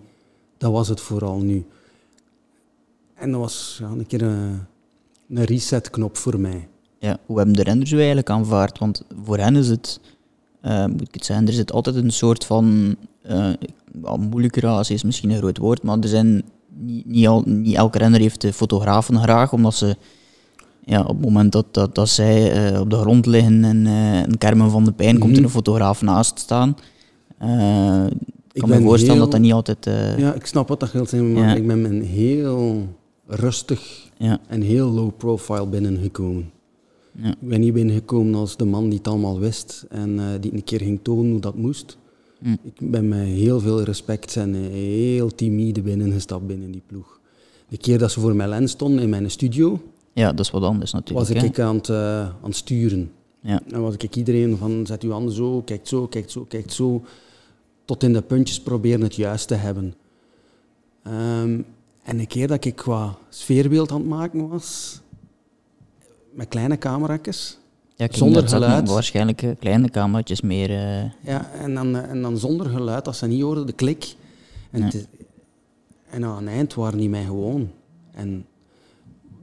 Dat 0.59 0.73
was 0.73 0.89
het 0.89 1.01
vooral 1.01 1.39
nu. 1.39 1.65
En 3.15 3.31
dat 3.31 3.41
was 3.41 3.77
ja, 3.81 3.89
een 3.89 4.07
keer 4.07 4.23
een, 4.23 4.61
een 5.29 5.45
resetknop 5.45 6.17
voor 6.17 6.41
mij. 6.41 6.69
Ja, 6.99 7.19
hoe 7.27 7.37
hebben 7.37 7.57
de 7.57 7.63
renners 7.63 7.91
u 7.91 7.97
eigenlijk 7.97 8.31
aanvaard? 8.31 8.79
Want 8.79 9.05
voor 9.25 9.39
hen 9.39 9.57
is 9.57 9.69
het 9.69 10.01
uh, 10.65 10.87
moet 10.87 11.01
ik 11.01 11.15
het 11.15 11.25
zeggen, 11.25 11.47
er 11.47 11.53
zit 11.53 11.73
altijd 11.73 11.97
een 11.97 12.13
soort 12.13 12.45
van, 12.45 12.97
uh, 13.31 13.49
moeilijke 14.31 14.61
relatie 14.61 14.95
is 14.95 15.03
misschien 15.03 15.31
een 15.31 15.37
groot 15.37 15.59
woord, 15.59 15.83
maar 15.83 15.99
er 15.99 16.09
zijn 16.09 16.43
niet, 16.79 17.07
niet, 17.07 17.27
al, 17.27 17.43
niet 17.47 17.77
elke 17.77 17.99
renner 17.99 18.21
heeft 18.21 18.41
de 18.41 18.53
fotografen 18.53 19.23
graag, 19.23 19.53
omdat 19.53 19.75
ze 19.75 19.97
ja, 20.85 21.01
op 21.01 21.09
het 21.09 21.21
moment 21.21 21.53
dat, 21.53 21.67
dat, 21.71 21.95
dat 21.95 22.09
zij 22.09 22.73
uh, 22.73 22.81
op 22.81 22.91
de 22.91 22.97
grond 22.97 23.27
liggen 23.27 23.65
en 23.65 23.87
een 23.87 24.39
kermen 24.39 24.71
van 24.71 24.85
de 24.85 24.93
pijn, 24.93 25.15
mm 25.15 25.15
-hmm. 25.15 25.21
komt 25.21 25.33
er 25.33 25.43
mhm. 25.43 25.49
een 25.49 25.55
fotograaf 25.55 26.03
naast 26.03 26.39
staan. 26.39 26.77
Ik 28.53 28.61
kan 28.61 28.69
me 28.69 28.81
voorstellen 28.81 29.19
dat 29.21 29.31
dat 29.31 29.41
niet 29.41 29.53
altijd... 29.53 29.85
ja, 30.17 30.33
ik 30.33 30.47
snap 30.47 30.69
wat 30.69 30.81
dat 30.81 31.09
zijn, 31.09 31.33
maar 31.33 31.49
ja. 31.49 31.55
ik 31.55 31.67
ben 31.67 32.01
heel 32.01 32.89
rustig 33.27 34.11
ja. 34.17 34.39
en 34.47 34.61
heel 34.61 34.91
low 34.91 35.11
profile 35.17 35.67
binnengekomen. 35.67 36.53
Ja. 37.23 37.31
Ik 37.31 37.49
ben 37.49 37.61
niet 37.61 37.73
binnengekomen 37.73 38.35
als 38.35 38.57
de 38.57 38.65
man 38.65 38.89
die 38.89 38.99
het 38.99 39.09
allemaal 39.09 39.39
wist 39.39 39.87
en 39.89 40.11
uh, 40.11 40.27
die 40.41 40.53
een 40.53 40.65
keer 40.65 40.81
ging 40.81 41.01
tonen 41.03 41.31
hoe 41.31 41.41
dat 41.41 41.57
moest. 41.57 41.99
Ik 42.63 42.91
ben 42.91 43.09
met 43.09 43.27
heel 43.27 43.61
veel 43.61 43.83
respect 43.83 44.37
en 44.37 44.55
heel 44.55 45.35
timide 45.35 45.83
binnengestapt 45.83 46.47
binnen 46.47 46.71
die 46.71 46.83
ploeg. 46.87 47.21
De 47.69 47.77
keer 47.77 47.99
dat 47.99 48.13
ze 48.13 48.21
voor 48.21 48.35
mijn 48.35 48.49
lens 48.49 48.71
stonden 48.71 49.03
in 49.03 49.09
mijn 49.09 49.31
studio... 49.31 49.81
Ja, 50.13 50.33
dat 50.33 50.45
is 50.45 50.51
wat 50.51 50.63
anders 50.63 50.93
natuurlijk. 50.93 51.29
Was 51.29 51.43
ik 51.45 51.59
aan 51.59 51.77
het, 51.77 51.89
uh, 51.89 52.21
aan 52.21 52.37
het 52.43 52.57
sturen. 52.57 53.11
Ja. 53.41 53.63
En 53.71 53.81
was 53.81 53.95
ik 53.95 54.17
iedereen 54.17 54.57
van, 54.57 54.87
zet 54.87 55.03
uw 55.03 55.11
handen 55.11 55.35
zo, 55.35 55.63
kijk 55.63 55.87
zo, 55.89 56.07
kijk 56.07 56.31
zo, 56.31 56.45
kijk 56.45 56.71
zo. 56.71 57.05
Tot 57.85 58.03
in 58.03 58.13
de 58.13 58.23
puntjes 58.23 58.61
proberen 58.61 59.01
het 59.01 59.15
juist 59.15 59.49
te 59.49 59.55
hebben. 59.55 59.95
Um, 61.07 61.65
en 62.03 62.19
een 62.19 62.27
keer 62.27 62.49
dat 62.49 62.65
ik 62.65 62.77
qua 62.77 63.19
sfeerbeeld 63.29 63.91
aan 63.91 64.01
het 64.01 64.09
maken 64.09 64.49
was, 64.49 65.01
met 66.35 66.49
kleine 66.49 66.79
camera's. 66.79 67.59
Ja, 67.97 68.09
zonder 68.11 68.49
geluid. 68.49 68.89
Waarschijnlijk 68.89 69.43
eh, 69.43 69.51
kleine 69.59 69.91
camera's 69.91 70.41
meer. 70.41 70.71
Uh... 70.71 71.11
Ja, 71.21 71.51
en 71.51 71.75
dan, 71.75 71.97
eh, 71.97 72.11
en 72.11 72.23
dan 72.23 72.39
zonder 72.39 72.67
geluid, 72.67 73.07
als 73.07 73.19
ze 73.19 73.27
niet 73.27 73.43
hoorden, 73.43 73.67
de 73.67 73.73
klik. 73.73 74.15
En, 74.71 74.91
en 76.11 76.25
aan 76.25 76.37
het 76.37 76.55
eind 76.55 76.75
waren 76.75 76.99
die 76.99 77.09
mij 77.09 77.25
gewoon. 77.25 77.71
En 78.13 78.47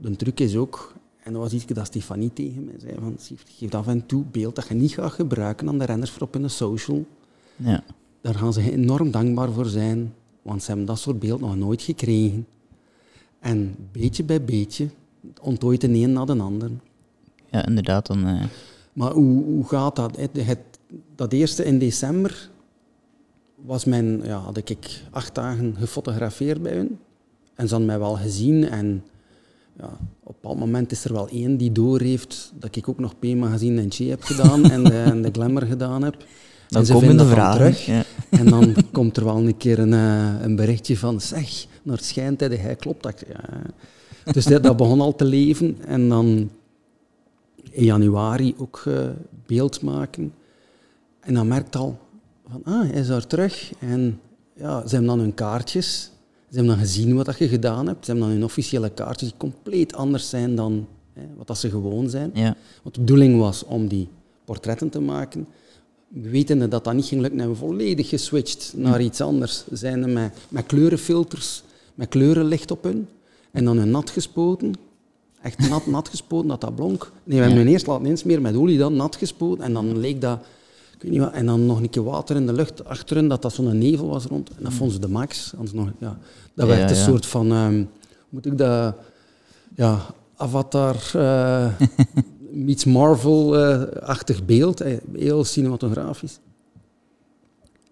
de 0.00 0.16
truc 0.16 0.40
is 0.40 0.56
ook, 0.56 0.94
en 1.22 1.32
dat 1.32 1.42
was 1.42 1.52
iets 1.52 1.66
dat 1.66 1.86
Stefanie 1.86 2.32
tegen 2.32 2.64
mij 2.64 2.74
zei, 2.78 2.94
van, 3.00 3.16
geef 3.58 3.74
af 3.74 3.86
en 3.86 4.06
toe 4.06 4.24
beeld 4.30 4.54
dat 4.54 4.68
je 4.68 4.74
niet 4.74 4.92
gaat 4.92 5.12
gebruiken 5.12 5.68
aan 5.68 5.78
de 5.78 5.84
renners 5.84 6.10
voor 6.10 6.22
op 6.22 6.34
hun 6.34 6.50
social. 6.50 7.04
Ja. 7.56 7.84
Daar 8.20 8.34
gaan 8.34 8.52
ze 8.52 8.72
enorm 8.72 9.10
dankbaar 9.10 9.52
voor 9.52 9.66
zijn, 9.66 10.14
want 10.42 10.62
ze 10.62 10.68
hebben 10.68 10.86
dat 10.86 10.98
soort 10.98 11.18
beeld 11.18 11.40
nog 11.40 11.56
nooit 11.56 11.82
gekregen. 11.82 12.46
En 13.40 13.76
beetje 13.92 14.24
bij 14.24 14.44
beetje 14.44 14.88
ontdooit 15.40 15.80
de 15.80 15.88
een 15.88 16.12
na 16.12 16.24
de 16.24 16.38
ander. 16.38 16.70
Ja, 17.50 17.66
inderdaad. 17.66 18.06
Dan, 18.06 18.28
uh... 18.28 18.42
Maar 18.92 19.12
hoe, 19.12 19.44
hoe 19.44 19.68
gaat 19.68 19.96
dat? 19.96 20.16
Het, 20.16 20.58
dat 21.14 21.32
eerste 21.32 21.64
in 21.64 21.78
december 21.78 22.50
was 23.54 23.84
mijn, 23.84 24.20
ja, 24.24 24.38
had 24.38 24.56
ik 24.56 25.02
acht 25.10 25.34
dagen 25.34 25.76
gefotografeerd 25.78 26.62
bij 26.62 26.72
hun. 26.72 26.98
En 27.54 27.68
ze 27.68 27.74
hadden 27.74 27.86
mij 27.86 27.98
wel 27.98 28.16
gezien. 28.16 28.68
En 28.68 29.04
ja, 29.78 29.86
op 30.22 30.34
een 30.34 30.34
bepaald 30.40 30.58
moment 30.58 30.92
is 30.92 31.04
er 31.04 31.12
wel 31.12 31.28
één 31.28 31.56
die 31.56 31.72
doorheeft 31.72 32.52
dat 32.58 32.76
ik 32.76 32.88
ook 32.88 32.98
nog 32.98 33.18
P-magazine 33.18 33.80
en 33.80 33.92
Che 33.92 34.04
heb 34.04 34.22
gedaan 34.22 34.64
en, 34.70 34.84
de, 34.84 35.02
en 35.02 35.22
de 35.22 35.30
Glamour 35.32 35.66
gedaan 35.66 36.02
heb. 36.02 36.16
Dan 36.68 36.80
en 36.80 36.86
ze 36.86 36.92
komen 36.92 37.16
de 37.16 37.26
vragen 37.26 37.58
terug. 37.58 37.86
Ja. 37.86 38.04
En 38.30 38.46
dan 38.46 38.74
komt 38.92 39.16
er 39.16 39.24
wel 39.24 39.36
een 39.36 39.56
keer 39.56 39.78
een, 39.78 39.92
eh, 39.92 40.42
een 40.42 40.56
berichtje 40.56 40.98
van, 40.98 41.20
zeg, 41.20 41.66
naar 41.82 41.96
het 41.96 42.04
schijnt, 42.04 42.40
hij 42.40 42.76
klopt. 42.76 43.02
Dat, 43.02 43.24
ja. 43.28 43.60
Dus 44.32 44.44
dat, 44.44 44.62
dat, 44.62 44.76
begon 44.76 45.00
al 45.00 45.14
te 45.14 45.24
leven. 45.24 45.76
En 45.86 46.08
dan 46.08 46.50
in 47.70 47.84
januari 47.84 48.54
ook 48.58 48.84
uh, 48.88 49.08
beeld 49.46 49.82
maken. 49.82 50.34
En 51.20 51.34
dan 51.34 51.48
merkt 51.48 51.76
al 51.76 51.98
van, 52.50 52.60
ah, 52.64 52.80
hij 52.90 53.00
is 53.00 53.06
daar 53.06 53.26
terug. 53.26 53.72
En 53.78 54.20
ja, 54.54 54.80
ze 54.80 54.88
hebben 54.88 55.06
dan 55.06 55.18
hun 55.18 55.34
kaartjes. 55.34 56.02
Ze 56.48 56.58
hebben 56.58 56.76
dan 56.76 56.84
gezien 56.84 57.14
wat 57.14 57.38
je 57.38 57.48
gedaan 57.48 57.86
hebt. 57.86 58.04
Ze 58.04 58.10
hebben 58.10 58.28
dan 58.28 58.36
hun 58.36 58.44
officiële 58.44 58.90
kaartjes 58.90 59.28
die 59.28 59.38
compleet 59.38 59.94
anders 59.94 60.28
zijn 60.28 60.54
dan 60.54 60.86
hè, 61.12 61.22
wat 61.36 61.46
dat 61.46 61.58
ze 61.58 61.70
gewoon 61.70 62.10
zijn. 62.10 62.30
Ja. 62.34 62.56
Want 62.82 62.94
de 62.94 63.00
bedoeling 63.00 63.38
was 63.38 63.64
om 63.64 63.88
die 63.88 64.08
portretten 64.44 64.88
te 64.88 65.00
maken. 65.00 65.46
Wetende 66.08 66.68
dat 66.68 66.84
dat 66.84 66.94
niet 66.94 67.04
ging 67.04 67.20
lukken, 67.20 67.38
hebben 67.40 67.58
we 67.58 67.64
volledig 67.66 68.08
geswitcht 68.08 68.72
naar 68.76 69.02
iets 69.02 69.20
anders. 69.20 69.64
Zijn 69.70 70.12
met, 70.12 70.34
met 70.48 70.66
kleurenfilters, 70.66 71.62
met 71.94 72.08
kleurenlicht 72.08 72.70
op 72.70 72.82
hun. 72.84 73.08
En 73.52 73.64
dan 73.64 73.78
een 73.78 73.90
nat 73.90 74.10
gespoten. 74.10 74.72
Echt 75.42 75.68
nat, 75.68 75.86
nat 75.86 76.08
gespoten, 76.08 76.48
dat 76.48 76.60
dat 76.60 76.74
blonk. 76.74 77.12
Nee, 77.24 77.38
we 77.38 77.44
hebben 77.44 77.64
ja. 77.64 77.70
eerst 77.70 77.86
laten 77.86 78.06
insmeren 78.06 78.42
met 78.42 78.56
olie, 78.56 78.78
dan 78.78 78.96
nat 78.96 79.16
gespoten. 79.16 79.64
En 79.64 79.72
dan 79.72 79.98
leek 79.98 80.20
dat... 80.20 80.38
Ik 80.94 81.02
weet 81.02 81.10
niet 81.10 81.20
wat, 81.20 81.32
en 81.32 81.46
dan 81.46 81.66
nog 81.66 81.80
een 81.80 81.90
keer 81.90 82.04
water 82.04 82.36
in 82.36 82.46
de 82.46 82.52
lucht 82.52 82.84
achterin, 82.84 83.28
dat 83.28 83.42
dat 83.42 83.52
zo'n 83.52 83.78
nevel 83.78 84.08
was 84.08 84.24
rond. 84.24 84.50
En 84.50 84.62
dat 84.64 84.72
vonden 84.72 84.94
ze 84.94 85.00
de 85.00 85.08
max. 85.08 85.52
Nog, 85.72 85.88
ja, 85.98 86.18
dat 86.54 86.66
werd 86.68 86.90
een 86.90 86.96
soort 86.96 87.26
van... 87.26 87.52
Um, 87.52 87.88
moet 88.28 88.46
ik 88.46 88.58
dat... 88.58 88.94
Ja, 89.74 90.00
Avatar... 90.36 90.96
Uh, 91.14 91.68
meets 92.50 92.84
Marvel-achtig 92.84 94.44
beeld. 94.44 94.80
Eh, 94.80 94.96
heel 95.12 95.44
cinematografisch. 95.44 96.38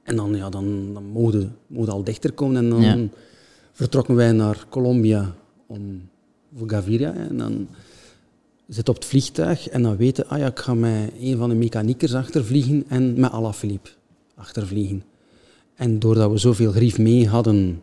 En 0.03 0.17
dan, 0.17 0.37
ja, 0.37 0.49
dan, 0.49 0.95
dan 0.95 1.05
mogen 1.05 1.57
we 1.67 1.91
al 1.91 2.05
dichter 2.05 2.33
komen 2.33 2.57
en 2.57 2.71
dan... 2.71 2.81
Ja 2.81 2.97
vertrokken 3.81 4.15
wij 4.15 4.33
naar 4.33 4.65
Colombia 4.69 5.35
om, 5.71 6.09
voor 6.57 6.71
Gaviria. 6.71 7.15
En 7.15 7.37
dan 7.37 7.69
zit 8.69 8.89
op 8.89 8.95
het 8.95 9.05
vliegtuig 9.05 9.69
en 9.69 9.83
dan 9.83 9.97
weten, 9.97 10.29
ah 10.29 10.39
ja, 10.39 10.47
ik 10.47 10.59
ga 10.59 10.75
met 10.75 11.13
een 11.21 11.37
van 11.37 11.49
de 11.49 11.55
mechaniekers 11.55 12.15
achtervliegen 12.15 12.85
en 12.89 13.21
met 13.21 13.31
Alaphilippe 13.31 13.91
achtervliegen. 14.35 15.03
En 15.75 15.99
doordat 15.99 16.31
we 16.31 16.39
zoveel 16.39 16.73
grief 16.73 16.99
mee 16.99 17.29
hadden, 17.29 17.83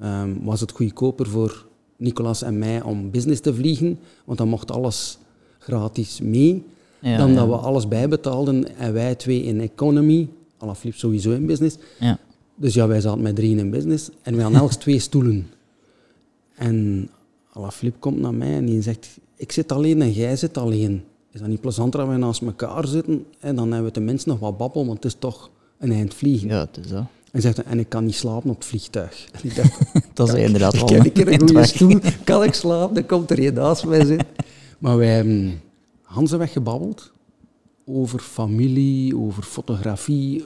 ehm, 0.00 0.30
was 0.42 0.60
het 0.60 0.70
goedkoper 0.72 1.26
voor 1.26 1.66
Nicolas 1.96 2.42
en 2.42 2.58
mij 2.58 2.82
om 2.82 3.10
business 3.10 3.40
te 3.40 3.54
vliegen, 3.54 3.98
want 4.24 4.38
dan 4.38 4.48
mocht 4.48 4.70
alles 4.70 5.18
gratis 5.58 6.20
mee, 6.20 6.64
dan 7.00 7.34
dat 7.34 7.46
we 7.46 7.56
alles 7.56 7.88
bijbetaalden 7.88 8.76
en 8.76 8.92
wij 8.92 9.14
twee 9.14 9.42
in 9.42 9.60
economy, 9.60 10.28
Alaphilippe 10.58 10.98
sowieso 10.98 11.30
in 11.30 11.46
business. 11.46 11.76
Ja. 12.00 12.18
Dus 12.56 12.74
ja, 12.74 12.86
wij 12.86 13.00
zaten 13.00 13.22
met 13.22 13.36
drieën 13.36 13.58
in 13.58 13.70
business 13.70 14.10
en 14.22 14.36
we 14.36 14.42
hadden 14.42 14.60
elk 14.66 14.72
twee 14.72 14.98
stoelen. 14.98 15.46
En 16.54 17.08
Alaphilippe 17.54 17.98
komt 17.98 18.20
naar 18.20 18.34
mij 18.34 18.54
en 18.54 18.64
die 18.64 18.82
zegt, 18.82 19.18
ik 19.36 19.52
zit 19.52 19.72
alleen 19.72 20.02
en 20.02 20.12
jij 20.12 20.36
zit 20.36 20.58
alleen. 20.58 21.04
Is 21.30 21.40
dat 21.40 21.48
niet 21.48 21.60
plezanter 21.60 22.00
dat 22.00 22.08
we 22.08 22.16
naast 22.16 22.42
elkaar 22.42 22.86
zitten 22.86 23.26
en 23.40 23.56
dan 23.56 23.66
hebben 23.66 23.84
we 23.86 23.90
tenminste 23.90 24.28
nog 24.28 24.38
wat 24.38 24.56
babbel, 24.56 24.86
want 24.86 25.02
het 25.02 25.12
is 25.12 25.18
toch 25.18 25.50
een 25.78 25.92
eind 25.92 26.14
vliegen. 26.14 26.48
Ja, 26.48 26.58
het 26.58 26.76
is 26.76 26.88
dat. 26.88 27.04
En 27.32 27.40
zegt, 27.40 27.62
en 27.62 27.78
ik 27.78 27.88
kan 27.88 28.04
niet 28.04 28.14
slapen 28.14 28.50
op 28.50 28.56
het 28.56 28.64
vliegtuig. 28.64 29.28
dat 30.14 30.28
is 30.28 30.34
inderdaad 30.34 30.90
wel. 30.90 31.04
Ik 31.04 31.16
heb 31.16 31.28
een 31.28 31.40
goede 31.48 31.66
stoel, 31.66 31.98
kan 32.24 32.44
ik 32.44 32.54
slapen, 32.54 32.94
dan 32.94 33.06
komt 33.06 33.30
er 33.30 33.46
een 33.46 33.54
naast 33.54 33.86
mij 33.86 34.04
zitten. 34.04 34.26
Maar 34.78 34.96
wij 34.96 35.14
hebben 35.14 35.60
Hansen 36.02 36.48
gebabbeld 36.48 37.12
over 37.86 38.18
familie, 38.18 39.16
over 39.16 39.42
fotografie, 39.42 40.44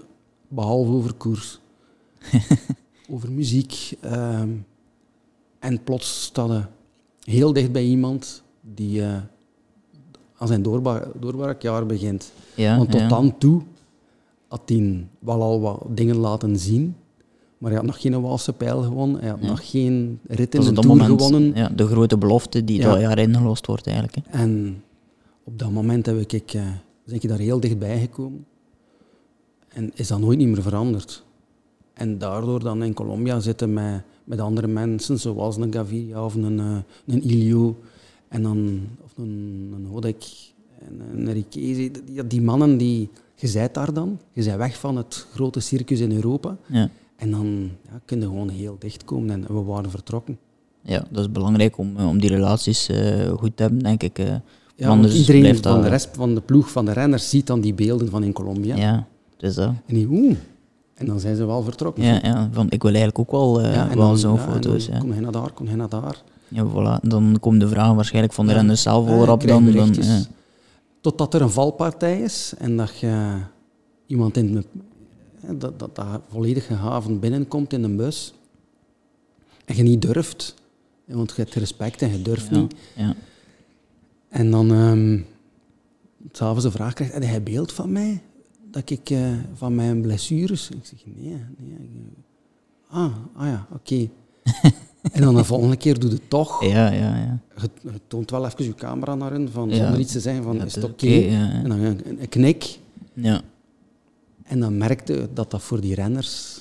behalve 0.49 0.91
over 0.91 1.15
koers. 1.15 1.61
over 3.11 3.33
muziek. 3.33 3.93
Ehm, 4.01 4.51
en 5.59 5.83
plots 5.85 6.23
staat 6.23 6.49
hij 6.49 6.67
heel 7.29 7.53
dicht 7.53 7.73
bij 7.73 7.85
iemand 7.85 8.43
die 8.61 9.01
uh, 9.01 9.17
aan 10.37 10.49
zijn 10.49 10.63
doorbraakjaar 11.21 11.87
begint. 11.87 12.33
Ja, 12.55 12.77
Want 12.77 12.91
tot 12.91 13.09
dan 13.09 13.39
toe 13.39 13.63
had 14.49 14.63
hij 14.67 15.07
wel 15.19 15.43
al 15.43 15.61
wat 15.61 15.83
dingen 15.89 16.17
laten 16.17 16.59
zien, 16.59 16.97
maar 17.59 17.71
hij 17.71 17.79
had 17.79 17.89
nog 17.89 18.01
geen 18.01 18.21
Waalse 18.21 18.53
pijl 18.53 18.83
gewonnen, 18.83 19.21
hij 19.21 19.31
had 19.31 19.41
nog 19.41 19.71
geen 19.71 20.19
rit 20.27 20.55
in 20.55 20.61
de 20.61 20.73
Tour 20.73 20.87
moment, 20.87 21.23
gewonnen. 21.23 21.55
Ja, 21.55 21.69
de 21.69 21.87
grote 21.87 22.19
belofte 22.19 22.65
die 22.65 22.81
dat 22.81 23.01
jaar 23.01 23.19
ingelost 23.19 23.67
wordt 23.67 23.87
eigenlijk. 23.87 24.17
Hè. 24.17 24.39
En 24.39 24.83
op 25.45 25.59
dat 25.59 25.71
moment 25.71 26.07
heb 26.07 26.33
ik, 26.33 26.55
uh, 26.55 26.63
ben 27.05 27.15
ik 27.15 27.29
daar 27.29 27.39
heel 27.39 27.61
dichtbij 27.61 28.01
gekomen. 28.01 28.47
En 29.69 29.91
is 29.95 30.09
dat 30.09 30.21
nooit 30.21 30.39
niet 30.39 30.49
meer 30.49 30.63
veranderd. 30.63 31.25
En 31.93 32.19
daardoor 32.19 32.63
dan 32.63 32.83
in 32.83 32.95
Colombia 32.95 33.41
zitten 33.41 33.73
met, 33.73 34.03
met 34.29 34.41
andere 34.41 34.67
mensen, 34.67 35.19
zoals 35.19 35.57
een 35.57 35.73
Gaviria 35.73 36.25
of 36.25 36.35
een, 36.35 36.59
uh, 36.59 36.77
een 37.07 37.23
Ilio, 37.23 37.77
en 38.29 38.43
dan, 38.43 38.81
of 39.05 39.13
een, 39.17 39.73
een 39.75 39.87
Hodek 39.87 40.25
en 40.79 41.01
een 41.15 41.33
Ricchese. 41.33 41.91
Die, 42.05 42.27
die 42.27 42.43
mannen, 42.43 42.77
die, 42.77 43.11
je 43.35 43.51
bent 43.53 43.75
daar 43.75 43.93
dan, 43.93 44.19
je 44.33 44.45
bent 44.45 44.57
weg 44.57 44.79
van 44.79 44.97
het 44.97 45.27
grote 45.33 45.61
circus 45.61 46.01
in 46.01 46.13
Europa. 46.13 46.57
Ja. 46.67 46.91
En 47.17 47.31
dan 47.31 47.71
ja, 47.91 48.01
kun 48.05 48.21
je 48.21 48.25
gewoon 48.25 48.49
heel 48.49 48.77
dicht 48.79 49.05
komen 49.05 49.31
en 49.31 49.55
we 49.55 49.63
waren 49.63 49.91
vertrokken. 49.91 50.39
Ja, 50.83 51.07
dat 51.11 51.21
is 51.21 51.33
belangrijk 51.33 51.79
om, 51.79 51.97
om 51.97 52.21
die 52.21 52.31
relaties 52.31 52.89
uh, 52.89 53.29
goed 53.29 53.57
te 53.57 53.63
hebben, 53.63 53.83
denk 53.83 54.03
ik. 54.03 54.19
Uh, 54.19 54.35
ja, 54.77 54.89
want 54.89 55.13
iedereen 55.13 55.63
van 55.63 55.83
de 55.83 55.89
rest 55.89 56.09
van 56.13 56.35
de 56.35 56.41
ploeg 56.41 56.71
van 56.71 56.85
de 56.85 56.93
renners 56.93 57.31
ziet 57.31 57.47
dan 57.47 57.61
die 57.61 57.75
beelden 57.75 58.09
van 58.09 58.23
in 58.23 58.33
Colombia. 58.33 58.77
Ja, 58.77 59.07
dus 59.37 59.55
dat. 59.55 59.69
En 59.87 59.95
die, 59.95 60.07
oeh, 60.11 60.37
en 60.99 61.07
dan 61.07 61.21
zijn 61.21 61.37
ze 61.37 61.47
wel 61.47 61.63
vertrokken. 61.63 62.05
Ja, 62.05 62.19
ja 62.23 62.49
van, 62.53 62.67
ik 62.71 62.83
wil 62.83 62.95
eigenlijk 62.95 63.19
ook 63.19 63.31
wel, 63.31 63.65
uh, 63.65 63.75
ja, 63.75 63.95
wel 63.95 64.17
zo'n 64.17 64.39
foto's. 64.39 64.87
Ja. 64.87 64.99
Kom 64.99 65.11
hij 65.11 65.21
naar 65.21 65.33
daar, 65.33 65.53
kom 65.53 65.67
hij 65.67 65.77
naar 65.77 65.89
daar. 65.89 66.23
Ja, 66.49 66.67
voilà. 66.67 67.03
Dan 67.03 67.37
komt 67.41 67.61
de 67.61 67.69
vraag 67.69 67.95
waarschijnlijk 67.95 68.35
van 68.35 68.47
de 68.47 68.53
ja. 68.53 68.59
renners 68.59 68.83
zelf 68.83 69.07
wel 69.07 69.29
op. 69.29 69.47
Dan, 69.47 69.73
dan, 69.73 69.95
ja. 69.95 70.21
Totdat 71.01 71.35
er 71.35 71.43
een 71.43 71.51
valpartij 71.51 72.21
is 72.21 72.55
en 72.59 72.77
dat 72.77 72.99
je 72.99 73.39
iemand 74.07 74.37
in 74.37 74.55
de, 74.55 74.65
dat, 75.59 75.79
dat, 75.79 75.97
dat 75.97 76.07
volledig 76.29 76.67
gehavend 76.67 77.21
binnenkomt 77.21 77.73
in 77.73 77.83
een 77.83 77.97
bus 77.97 78.35
en 79.65 79.77
je 79.77 79.83
niet 79.83 80.03
durft, 80.03 80.55
want 81.05 81.33
je 81.37 81.43
hebt 81.43 81.55
respect 81.55 82.03
en 82.03 82.11
je 82.11 82.23
durft 82.23 82.51
niet. 82.51 82.75
Ja. 82.97 83.15
En 84.29 84.51
dan 84.51 84.71
um, 84.71 85.27
s'avonds 86.33 86.65
de 86.65 86.71
vraag 86.71 86.93
krijgt, 86.93 87.13
heb 87.13 87.23
hij 87.23 87.43
beeld 87.43 87.73
van 87.73 87.93
mij? 87.93 88.23
Dat 88.71 88.91
ik 88.91 89.11
uh, 89.11 89.29
van 89.55 89.75
mijn 89.75 90.01
blessures... 90.01 90.71
Ik 90.71 90.79
zeg, 90.83 90.99
nee, 91.05 91.37
nee. 91.59 91.89
Ah, 92.89 93.13
ah 93.37 93.47
ja, 93.47 93.67
oké. 93.73 94.09
en 95.13 95.23
dan 95.23 95.35
de 95.35 95.45
volgende 95.45 95.77
keer 95.77 95.99
doe 95.99 96.11
je 96.11 96.17
het 96.17 96.31
toch. 96.31 96.65
Ja, 96.65 96.91
ja, 96.91 97.17
ja. 97.17 97.39
Je, 97.57 97.71
je 97.83 98.01
toont 98.07 98.31
wel 98.31 98.47
even 98.47 98.65
je 98.65 98.75
camera 98.75 99.15
naar 99.15 99.33
hen, 99.33 99.51
van, 99.53 99.71
zonder 99.75 99.99
iets 99.99 100.13
te 100.13 100.21
zeggen 100.21 100.43
van, 100.43 100.65
is 100.65 100.75
het 100.75 100.85
oké? 100.85 101.07
Okay? 101.07 101.31
Ja, 101.31 101.51
en 101.51 101.69
dan 101.69 101.79
een, 101.79 102.21
een 102.21 102.29
knik. 102.29 102.79
Ja. 103.13 103.41
En 104.43 104.61
dan 104.61 104.77
merkte 104.77 105.29
dat 105.35 105.51
dat 105.51 105.63
voor 105.63 105.81
die 105.81 105.95
renners 105.95 106.61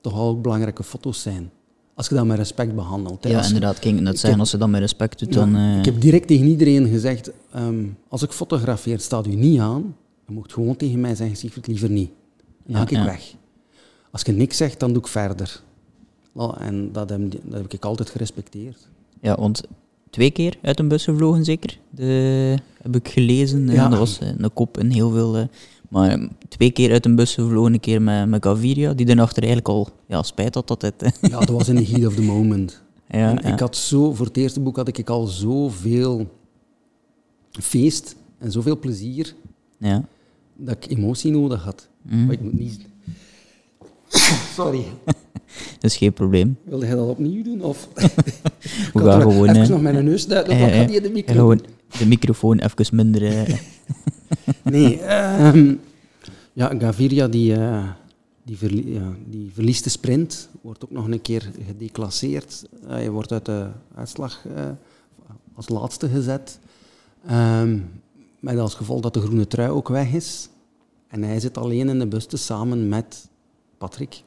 toch 0.00 0.12
al 0.12 0.28
ook 0.28 0.42
belangrijke 0.42 0.82
foto's 0.82 1.22
zijn. 1.22 1.50
Als 1.94 2.08
je 2.08 2.14
dat 2.14 2.24
met 2.24 2.36
respect 2.36 2.74
behandelt. 2.74 3.28
Ja, 3.28 3.46
inderdaad. 3.46 3.78
Ging 3.78 3.94
het 3.94 4.04
net 4.04 4.18
zeggen, 4.18 4.40
als 4.40 4.50
je 4.50 4.56
dat 4.56 4.68
met 4.68 4.80
respect 4.80 5.18
doet, 5.18 5.32
dan... 5.32 5.56
Uh... 5.56 5.78
Ik 5.78 5.84
heb 5.84 6.00
direct 6.00 6.26
tegen 6.26 6.46
iedereen 6.46 6.88
gezegd, 6.88 7.30
um, 7.56 7.96
als 8.08 8.22
ik 8.22 8.30
fotografeer, 8.30 9.00
staat 9.00 9.26
u 9.26 9.34
niet 9.34 9.60
aan. 9.60 9.96
Je 10.30 10.36
moet 10.36 10.52
gewoon 10.52 10.76
tegen 10.76 11.00
mij 11.00 11.14
zeggen, 11.14 11.50
het 11.54 11.66
liever 11.66 11.90
niet. 11.90 12.10
Dan 12.66 12.76
ga 12.76 12.82
ik 12.82 13.04
weg. 13.04 13.34
Als 14.10 14.22
je 14.22 14.32
niks 14.32 14.56
zegt, 14.56 14.80
dan 14.80 14.92
doe 14.92 15.02
ik 15.02 15.08
verder. 15.08 15.62
En 16.58 16.92
dat 16.92 17.10
heb, 17.10 17.30
dat 17.30 17.60
heb 17.60 17.72
ik 17.72 17.84
altijd 17.84 18.10
gerespecteerd. 18.10 18.88
Ja, 19.20 19.36
want 19.36 19.62
twee 20.10 20.30
keer 20.30 20.56
uit 20.62 20.78
een 20.78 20.88
bus 20.88 21.04
gevlogen 21.04 21.44
zeker? 21.44 21.78
De, 21.90 22.56
heb 22.82 22.96
ik 22.96 23.08
gelezen. 23.08 23.68
Ja. 23.68 23.88
Dat 23.88 23.98
was 23.98 24.18
een 24.20 24.52
kop 24.52 24.78
en 24.78 24.90
heel 24.90 25.10
veel... 25.10 25.48
Maar 25.88 26.28
twee 26.48 26.70
keer 26.70 26.92
uit 26.92 27.06
een 27.06 27.16
bus 27.16 27.34
gevlogen, 27.34 27.72
een 27.72 27.80
keer 27.80 28.02
met, 28.02 28.28
met 28.28 28.44
Gaviria, 28.44 28.92
die 28.94 29.06
daarachter 29.06 29.42
eigenlijk 29.42 29.68
al 29.68 29.88
ja, 30.06 30.22
spijt 30.22 30.54
had 30.54 30.68
dat 30.68 30.82
het... 30.82 31.18
ja, 31.20 31.38
dat 31.38 31.48
was 31.48 31.68
in 31.68 31.84
the 31.84 31.92
heat 31.92 32.06
of 32.06 32.14
the 32.14 32.22
moment. 32.22 32.80
Ja, 33.12 33.42
Ik 33.42 33.60
had 33.60 33.76
zo, 33.76 34.12
voor 34.12 34.26
het 34.26 34.36
eerste 34.36 34.60
boek 34.60 34.76
had 34.76 34.98
ik 34.98 35.10
al 35.10 35.26
zoveel 35.26 36.26
feest 37.50 38.16
en 38.38 38.52
zoveel 38.52 38.78
plezier, 38.78 39.34
ja. 39.78 40.04
Dat 40.64 40.76
ik 40.84 40.90
emotie 40.90 41.30
nodig 41.30 41.62
had. 41.62 41.88
Mm. 42.02 42.24
Maar 42.24 42.34
ik 42.34 42.40
moet 42.40 42.58
niet... 42.58 42.80
Sorry. 44.56 44.84
dat 45.80 45.90
is 45.90 45.96
geen 45.96 46.12
probleem. 46.12 46.58
Wilde 46.64 46.86
jij 46.86 46.94
dat 46.94 47.08
opnieuw 47.08 47.42
doen? 47.42 47.62
Of? 47.62 47.88
We 48.92 49.00
gaan 49.04 49.20
gewoon... 49.20 49.48
Even 49.48 49.70
nog 49.70 49.80
mijn 49.80 50.04
neus 50.04 50.26
duiden, 50.26 50.58
dan 50.58 50.68
gaat 50.68 50.88
die 50.88 51.00
de 51.00 51.10
microfoon. 51.10 51.36
Gewoon 51.36 51.60
de 51.98 52.06
microfoon 52.06 52.58
even 52.58 52.96
minder... 52.96 53.60
nee, 54.62 55.00
um, 55.44 55.80
ja, 56.52 56.74
Gaviria 56.78 57.28
die, 57.28 57.56
uh, 57.56 57.90
die, 58.44 58.56
verlie 58.56 58.92
ja, 58.92 59.14
die 59.26 59.50
verliest 59.54 59.84
de 59.84 59.90
sprint, 59.90 60.48
wordt 60.60 60.84
ook 60.84 60.90
nog 60.90 61.08
een 61.08 61.22
keer 61.22 61.50
gedeclasseerd. 61.66 62.68
Hij 62.86 63.10
wordt 63.10 63.32
uit 63.32 63.44
de 63.44 63.68
uitslag 63.94 64.44
uh, 64.46 64.68
als 65.54 65.68
laatste 65.68 66.08
gezet. 66.08 66.58
Um, 67.30 67.99
met 68.40 68.58
als 68.58 68.74
gevolg 68.74 69.00
dat 69.00 69.14
de 69.14 69.20
groene 69.20 69.46
trui 69.46 69.70
ook 69.70 69.88
weg 69.88 70.12
is. 70.12 70.48
En 71.08 71.22
hij 71.22 71.40
zit 71.40 71.58
alleen 71.58 71.88
in 71.88 71.98
de 71.98 72.06
bus 72.06 72.46
samen 72.46 72.88
met 72.88 73.28
Patrick. 73.78 74.22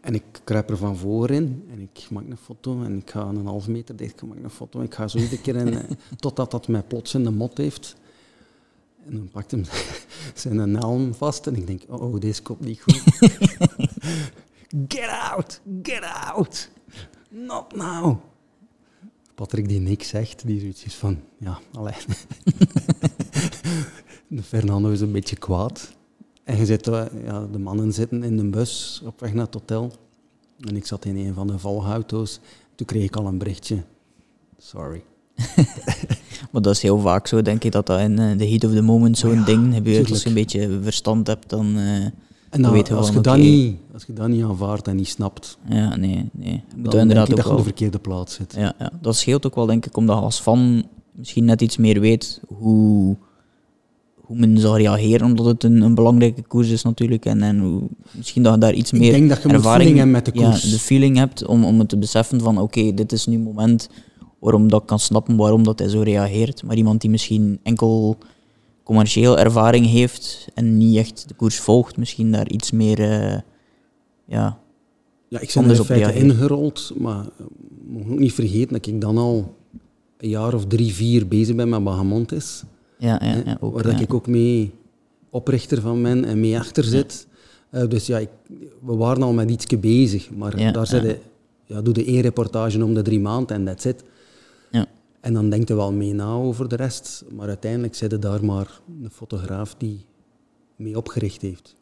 En 0.00 0.14
ik 0.14 0.24
kruip 0.44 0.70
er 0.70 0.76
van 0.76 0.96
voor 0.96 1.30
in 1.30 1.64
en 1.70 1.80
ik 1.80 2.10
maak 2.10 2.24
een 2.28 2.36
foto 2.36 2.82
en 2.82 2.96
ik 2.96 3.10
ga 3.10 3.20
een 3.20 3.46
half 3.46 3.68
meter 3.68 3.96
dicht, 3.96 4.22
ik 4.22 4.28
maak 4.28 4.42
een 4.42 4.50
foto. 4.50 4.80
Ik 4.80 4.94
ga 4.94 5.08
zo 5.08 5.18
iedere 5.18 5.40
keer 5.40 5.56
in, 5.56 5.82
totdat 6.16 6.50
dat 6.50 6.68
mij 6.68 6.82
plots 6.82 7.14
in 7.14 7.24
de 7.24 7.30
mot 7.30 7.58
heeft. 7.58 7.96
En 9.06 9.16
dan 9.16 9.28
pakt 9.32 9.50
hem 9.50 9.64
zijn 10.34 10.76
helm 10.76 11.14
vast 11.14 11.46
en 11.46 11.56
ik 11.56 11.66
denk, 11.66 11.82
oh, 11.88 12.02
oh 12.02 12.20
deze 12.20 12.42
komt 12.42 12.60
niet 12.60 12.82
goed. 12.82 13.02
get 14.88 15.08
out, 15.08 15.60
get 15.82 16.02
out, 16.02 16.70
not 17.28 17.74
now. 17.76 18.16
Patrick 19.38 19.68
die 19.68 19.80
niks 19.80 20.08
zegt, 20.08 20.46
die 20.46 20.60
zoiets 20.60 20.84
is 20.84 20.94
van, 20.94 21.18
ja, 21.38 21.58
alleen. 21.72 21.94
Fernando 24.42 24.90
is 24.90 25.00
een 25.00 25.12
beetje 25.12 25.36
kwaad. 25.36 25.96
En 26.44 26.56
je 26.56 26.66
zit, 26.66 26.86
eh, 26.86 27.04
ja, 27.24 27.46
de 27.52 27.58
mannen 27.58 27.92
zitten 27.92 28.22
in 28.22 28.36
de 28.36 28.44
bus 28.44 29.02
op 29.04 29.20
weg 29.20 29.34
naar 29.34 29.44
het 29.44 29.54
hotel. 29.54 29.92
En 30.60 30.76
ik 30.76 30.86
zat 30.86 31.04
in 31.04 31.16
een 31.16 31.34
van 31.34 31.46
de 31.46 31.58
volgauto's. 31.58 32.40
Toen 32.74 32.86
kreeg 32.86 33.04
ik 33.04 33.16
al 33.16 33.26
een 33.26 33.38
berichtje. 33.38 33.84
Sorry. 34.56 35.02
maar 36.50 36.62
dat 36.62 36.74
is 36.74 36.82
heel 36.82 36.98
vaak 36.98 37.26
zo, 37.26 37.42
denk 37.42 37.64
ik, 37.64 37.72
dat 37.72 37.86
dat 37.86 38.00
in 38.00 38.18
eh, 38.18 38.38
de 38.38 38.48
heat 38.48 38.64
of 38.64 38.72
the 38.72 38.82
moment 38.82 39.18
zo'n 39.18 39.44
ding 39.44 39.74
gebeurt. 39.74 40.10
Als 40.10 40.22
je 40.22 40.28
een 40.28 40.34
beetje 40.34 40.78
verstand 40.82 41.26
hebt, 41.26 41.48
dan... 41.48 41.78
Uh, 41.78 42.06
en 42.50 42.62
dan, 42.62 42.72
weet 42.72 42.88
je 42.88 42.94
als, 42.94 43.10
je 43.10 43.20
dat 43.20 43.36
niet, 43.36 43.76
als 43.92 44.04
je 44.06 44.12
dat 44.12 44.28
niet 44.28 44.42
aanvaardt 44.42 44.88
en 44.88 44.96
niet 44.96 45.08
snapt... 45.08 45.58
Ja, 45.68 45.96
nee, 45.96 46.28
nee. 46.32 46.62
Moet 46.76 46.90
dan 46.90 47.00
inderdaad 47.00 47.26
denk 47.26 47.38
ik 47.38 47.44
dat 47.44 47.44
je 47.44 47.50
op 47.50 47.56
de 47.56 47.62
verkeerde 47.62 47.98
plaats 47.98 48.34
zit. 48.34 48.54
Ja, 48.56 48.74
ja, 48.78 48.92
dat 49.00 49.16
scheelt 49.16 49.46
ook 49.46 49.54
wel, 49.54 49.66
denk 49.66 49.86
ik, 49.86 49.96
omdat 49.96 50.16
je 50.16 50.22
als 50.22 50.40
fan 50.40 50.86
misschien 51.12 51.44
net 51.44 51.60
iets 51.60 51.76
meer 51.76 52.00
weet 52.00 52.40
hoe 52.46 53.16
hoe 54.28 54.38
men 54.38 54.58
zal 54.58 54.76
reageren, 54.76 55.26
omdat 55.26 55.46
het 55.46 55.64
een, 55.64 55.80
een 55.82 55.94
belangrijke 55.94 56.42
koers 56.42 56.68
is 56.68 56.82
natuurlijk. 56.82 57.24
En, 57.24 57.42
en 57.42 57.58
hoe, 57.58 57.82
misschien 58.10 58.42
dat 58.42 58.54
je 58.54 58.60
daar 58.60 58.74
iets 58.74 58.92
meer 58.92 59.02
Ik 59.02 59.12
denk 59.12 59.28
dat 59.28 59.42
je 59.42 59.48
ervaring, 59.48 59.96
hebt 59.96 60.10
met 60.10 60.24
de 60.24 60.32
koers. 60.32 60.62
Ja, 60.62 60.70
de 60.70 60.78
feeling 60.78 61.16
hebt 61.16 61.46
om, 61.46 61.64
om 61.64 61.78
het 61.78 61.88
te 61.88 61.98
beseffen 61.98 62.40
van 62.40 62.58
oké, 62.58 62.94
dit 62.94 63.12
is 63.12 63.26
nu 63.26 63.34
het 63.34 63.44
moment 63.44 63.88
waarom 64.38 64.68
dat 64.68 64.80
ik 64.80 64.86
kan 64.86 64.98
snappen 64.98 65.36
waarom 65.36 65.64
dat 65.64 65.78
hij 65.78 65.88
zo 65.88 66.00
reageert. 66.00 66.62
Maar 66.62 66.76
iemand 66.76 67.00
die 67.00 67.10
misschien 67.10 67.60
enkel 67.62 68.16
commercieel 68.88 69.38
ervaring 69.38 69.86
heeft 69.86 70.48
en 70.54 70.76
niet 70.76 70.96
echt 70.96 71.28
de 71.28 71.34
koers 71.34 71.60
volgt, 71.60 71.96
misschien 71.96 72.32
daar 72.32 72.48
iets 72.48 72.70
meer... 72.70 72.98
Uh, 72.98 73.38
ja, 74.24 74.58
ja, 75.28 75.40
ik 75.40 75.50
ben 75.54 75.64
er 75.64 75.76
in 75.76 75.84
feite 75.84 76.14
ingerold, 76.14 76.92
maar 76.96 77.26
moet 77.86 78.10
ook 78.10 78.18
niet 78.18 78.32
vergeten 78.32 78.72
dat 78.72 78.86
ik 78.86 79.00
dan 79.00 79.18
al 79.18 79.54
een 80.18 80.28
jaar 80.28 80.54
of 80.54 80.66
drie, 80.66 80.94
vier 80.94 81.26
bezig 81.26 81.54
ben 81.54 81.68
met 81.68 81.84
Bahamontes. 81.84 82.62
Ja, 82.98 83.20
ja, 83.24 83.42
ja, 83.44 83.56
ook, 83.60 83.82
waar 83.82 84.00
ik 84.00 84.14
ook 84.14 84.26
mee 84.26 84.72
oprichter 85.30 85.80
van 85.80 86.02
ben 86.02 86.24
en 86.24 86.40
mee 86.40 86.58
achter 86.58 86.84
zit. 86.84 87.26
Uh, 87.70 87.88
dus 87.88 88.06
ja, 88.06 88.18
ik, 88.18 88.28
we 88.84 88.96
waren 88.96 89.22
al 89.22 89.32
met 89.32 89.50
iets 89.50 89.66
bezig, 89.66 90.30
maar 90.30 90.72
daar 90.72 90.86
zit 90.86 91.18
ja, 91.64 91.82
doe 91.82 91.94
de 91.94 92.04
één 92.04 92.20
reportage 92.20 92.84
om 92.84 92.94
de 92.94 93.02
drie 93.02 93.20
maanden 93.20 93.56
en 93.56 93.64
that's 93.64 93.84
it. 93.84 94.04
Ja. 95.20 95.28
En 95.28 95.34
dan 95.34 95.50
denkt 95.50 95.68
je 95.68 95.74
wel 95.74 95.92
mee 95.92 96.14
na 96.14 96.32
over 96.32 96.68
de 96.68 96.76
rest, 96.76 97.24
maar 97.32 97.48
uiteindelijk 97.48 97.94
zit 97.94 98.12
er 98.12 98.20
daar 98.20 98.44
maar 98.44 98.80
een 99.02 99.10
fotograaf 99.10 99.74
die 99.78 100.04
mee 100.76 100.96
opgericht 100.96 101.42
heeft. 101.42 101.76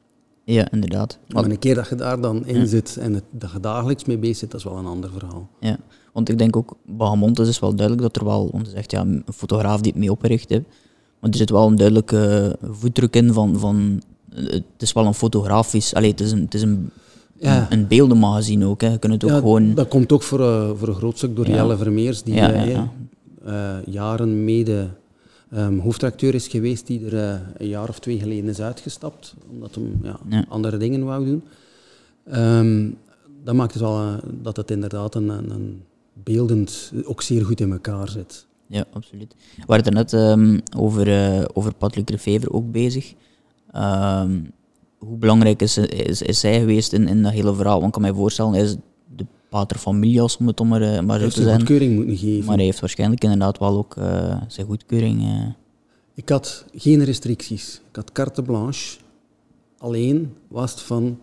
Ja, 0.45 0.71
inderdaad. 0.71 1.19
Maar 1.29 1.45
een 1.45 1.59
keer 1.59 1.75
dat 1.75 1.89
je 1.89 1.95
daar 1.95 2.21
dan 2.21 2.47
in 2.47 2.67
zit 2.67 2.97
en 2.97 3.15
het, 3.15 3.25
dat 3.31 3.51
je 3.53 3.61
dagelijks 3.61 4.05
mee 4.05 4.19
bezig 4.19 4.37
zit, 4.37 4.51
dat 4.51 4.61
is 4.61 4.67
wel 4.67 4.77
een 4.77 4.87
ander 4.87 5.11
verhaal. 5.11 5.49
Ja, 5.61 5.79
want 6.13 6.29
ik 6.29 6.39
denk 6.39 6.57
ook, 6.57 6.77
Bahamontes 6.87 7.49
is 7.49 7.59
wel 7.59 7.75
duidelijk 7.75 8.07
dat 8.07 8.17
er 8.23 8.29
wel, 8.29 8.49
want 8.53 8.69
zegt 8.69 8.91
ja, 8.91 9.01
een 9.01 9.25
fotograaf 9.35 9.81
die 9.81 9.93
het 9.93 10.01
mee 10.01 10.11
opgericht 10.11 10.49
heeft, 10.49 10.65
maar 11.21 11.31
er 11.31 11.37
zit 11.37 11.51
wel 11.51 11.67
een 11.67 11.77
duidelijke 11.77 12.57
voetdruk 12.63 13.17
in 13.17 13.33
van, 13.33 13.59
van 13.59 14.03
het 14.35 14.65
is 14.79 14.93
wel 14.93 15.07
een 15.07 15.15
fotografisch, 15.15 15.95
allee, 15.95 16.11
het 16.11 16.21
is 16.21 16.33
een, 16.33 16.41
het 16.41 16.55
is 16.55 16.63
een, 16.63 16.91
ja. 17.39 17.67
een 17.71 17.87
beeldenmagazine 17.87 18.67
ook. 18.67 18.81
Hè. 18.81 18.91
Je 18.91 18.99
kunt 18.99 19.13
het 19.13 19.25
ook 19.25 19.31
gewoon... 19.31 19.75
Dat 19.75 19.89
komt 19.89 20.13
ook 20.13 20.23
voor, 20.23 20.41
uh, 20.41 20.71
voor 20.75 20.89
een 20.89 20.95
groot 20.95 21.17
stuk 21.17 21.37
door 21.37 21.47
Jelle 21.47 21.77
Vermeers, 21.77 22.23
die 22.23 22.35
uh, 22.35 22.83
jaren 23.85 24.45
mede 24.45 24.89
um, 25.55 25.79
hoofdredacteur 25.79 26.35
is 26.35 26.49
geweest, 26.49 26.87
die 26.87 27.11
er 27.11 27.41
een 27.57 27.69
jaar 27.69 27.89
of 27.89 27.99
twee 27.99 28.19
geleden 28.19 28.51
is 28.51 28.61
uitgestapt, 28.61 29.35
omdat 29.51 29.75
hij 29.75 29.85
ja, 30.03 30.45
andere 30.49 30.77
dingen 30.77 31.05
wou 31.05 31.25
doen. 31.25 31.43
Um, 32.35 32.99
dat 33.45 33.55
maakt 33.55 33.73
het 33.73 33.83
wel 33.83 34.21
dat 34.43 34.57
het 34.57 34.71
inderdaad 34.71 35.15
een, 35.15 35.29
een 35.29 35.83
beeldend 36.13 36.93
ook 37.05 37.23
zeer 37.23 37.45
goed 37.45 37.61
in 37.61 37.73
elkaar 37.73 38.09
zit. 38.09 38.47
Ja, 38.67 38.85
absoluut. 38.93 39.35
We 39.57 39.63
waren 39.67 39.85
er 39.85 39.93
net 39.93 40.13
um, 40.13 40.61
over, 40.77 41.09
uh, 41.09 41.45
over 41.53 41.75
Patrick 41.75 42.11
Lefevre 42.11 42.53
ook 42.53 42.73
bezig. 42.73 43.15
Um, 43.77 44.53
hoe 44.99 45.17
belangrijk 45.19 45.63
is, 45.63 45.79
is, 45.79 46.23
is 46.23 46.43
hij 46.43 46.59
geweest 46.59 46.93
in, 46.93 47.09
in 47.09 47.23
dat 47.23 47.33
hele 47.33 47.55
verhaal? 47.55 47.75
Want 47.75 47.87
ik 47.87 47.93
kan 47.93 48.03
mij 48.03 48.13
voorstellen, 48.13 48.53
hij 48.53 48.63
is 48.63 48.77
de 49.51 49.57
pater 49.57 49.79
familias, 49.79 50.37
om 50.37 50.47
het 50.47 50.61
om 50.61 50.69
maar, 50.69 50.83
uh, 50.83 51.01
maar 51.01 51.21
zo 51.21 51.29
te 51.29 51.43
zijn. 51.43 51.57
goedkeuring 51.57 51.95
moeten 51.97 52.17
geven. 52.17 52.45
Maar 52.45 52.57
hij 52.57 52.65
heeft 52.65 52.81
waarschijnlijk 52.81 53.23
inderdaad 53.23 53.59
wel 53.59 53.77
ook 53.77 53.97
uh, 53.97 54.37
zijn 54.49 54.67
goedkeuring. 54.67 55.29
Ik 56.15 56.29
had 56.29 56.65
geen 56.75 57.05
restricties. 57.05 57.81
Ik 57.91 57.97
had 57.97 58.13
carte 58.13 58.43
blanche. 58.43 58.99
Alleen 59.79 60.35
was 60.49 60.71
het 60.71 60.81
van 60.81 61.19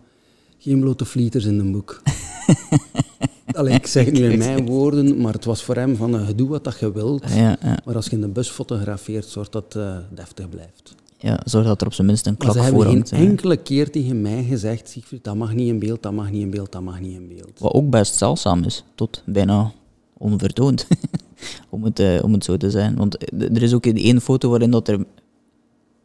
geen 0.58 0.80
blote 0.80 1.04
flieters 1.04 1.44
in 1.44 1.58
een 1.58 1.72
boek. 1.72 2.02
Allee, 3.58 3.74
ik 3.74 3.86
zeg 3.86 4.04
het 4.04 4.14
nu 4.14 4.30
in 4.30 4.38
mijn 4.38 4.66
woorden, 4.66 5.20
maar 5.20 5.32
het 5.32 5.44
was 5.44 5.62
voor 5.62 5.76
hem 5.76 5.96
van 5.96 6.14
uh, 6.14 6.28
doe 6.36 6.48
wat 6.48 6.64
dat 6.64 6.78
je 6.78 6.92
wilt. 6.92 7.24
Ja, 7.28 7.56
ja. 7.62 7.78
Maar 7.84 7.96
als 7.96 8.06
je 8.06 8.10
in 8.10 8.20
de 8.20 8.28
bus 8.28 8.48
fotografeert, 8.48 9.26
zorg 9.26 9.48
dat 9.48 9.72
het 9.72 10.16
deftig 10.16 10.48
blijft. 10.48 10.94
Ja, 11.18 11.40
zorg 11.44 11.66
dat 11.66 11.80
er 11.80 11.86
op 11.86 11.92
zijn 11.92 12.06
minst 12.06 12.26
een 12.26 12.36
klap 12.36 12.52
voor 12.52 12.62
hangt. 12.62 12.78
Ze 12.78 12.86
hebben 12.86 13.06
geen 13.06 13.28
enkele 13.28 13.56
keer 13.56 13.90
tegen 13.90 14.22
mij 14.22 14.44
gezegd, 14.44 14.88
Siegfried, 14.88 15.24
dat 15.24 15.36
mag 15.36 15.54
niet 15.54 15.68
in 15.68 15.78
beeld, 15.78 16.02
dat 16.02 16.12
mag 16.12 16.30
niet 16.30 16.42
in 16.42 16.50
beeld, 16.50 16.72
dat 16.72 16.82
mag 16.82 17.00
niet 17.00 17.14
in 17.14 17.28
beeld. 17.28 17.58
Wat 17.58 17.72
ook 17.72 17.90
best 17.90 18.14
zeldzaam 18.14 18.64
is, 18.64 18.84
tot 18.94 19.22
bijna 19.26 19.72
onvertoond, 20.18 20.86
om, 21.70 21.84
het, 21.84 22.00
uh, 22.00 22.22
om 22.22 22.32
het 22.32 22.44
zo 22.44 22.56
te 22.56 22.70
zijn. 22.70 22.96
Want 22.96 23.32
er 23.40 23.62
is 23.62 23.74
ook 23.74 23.86
één 23.86 24.20
foto 24.20 24.48
waarin 24.50 24.70
dat 24.70 24.88
er... 24.88 25.04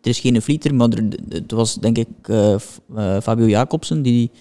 Er 0.01 0.10
is 0.10 0.20
geen 0.20 0.41
flieter, 0.41 0.76
maar 0.76 0.89
er, 0.89 1.03
het 1.30 1.51
was 1.51 1.76
denk 1.76 1.97
ik 1.97 2.07
Fabio 3.22 3.47
Jacobsen 3.47 4.01
die 4.01 4.32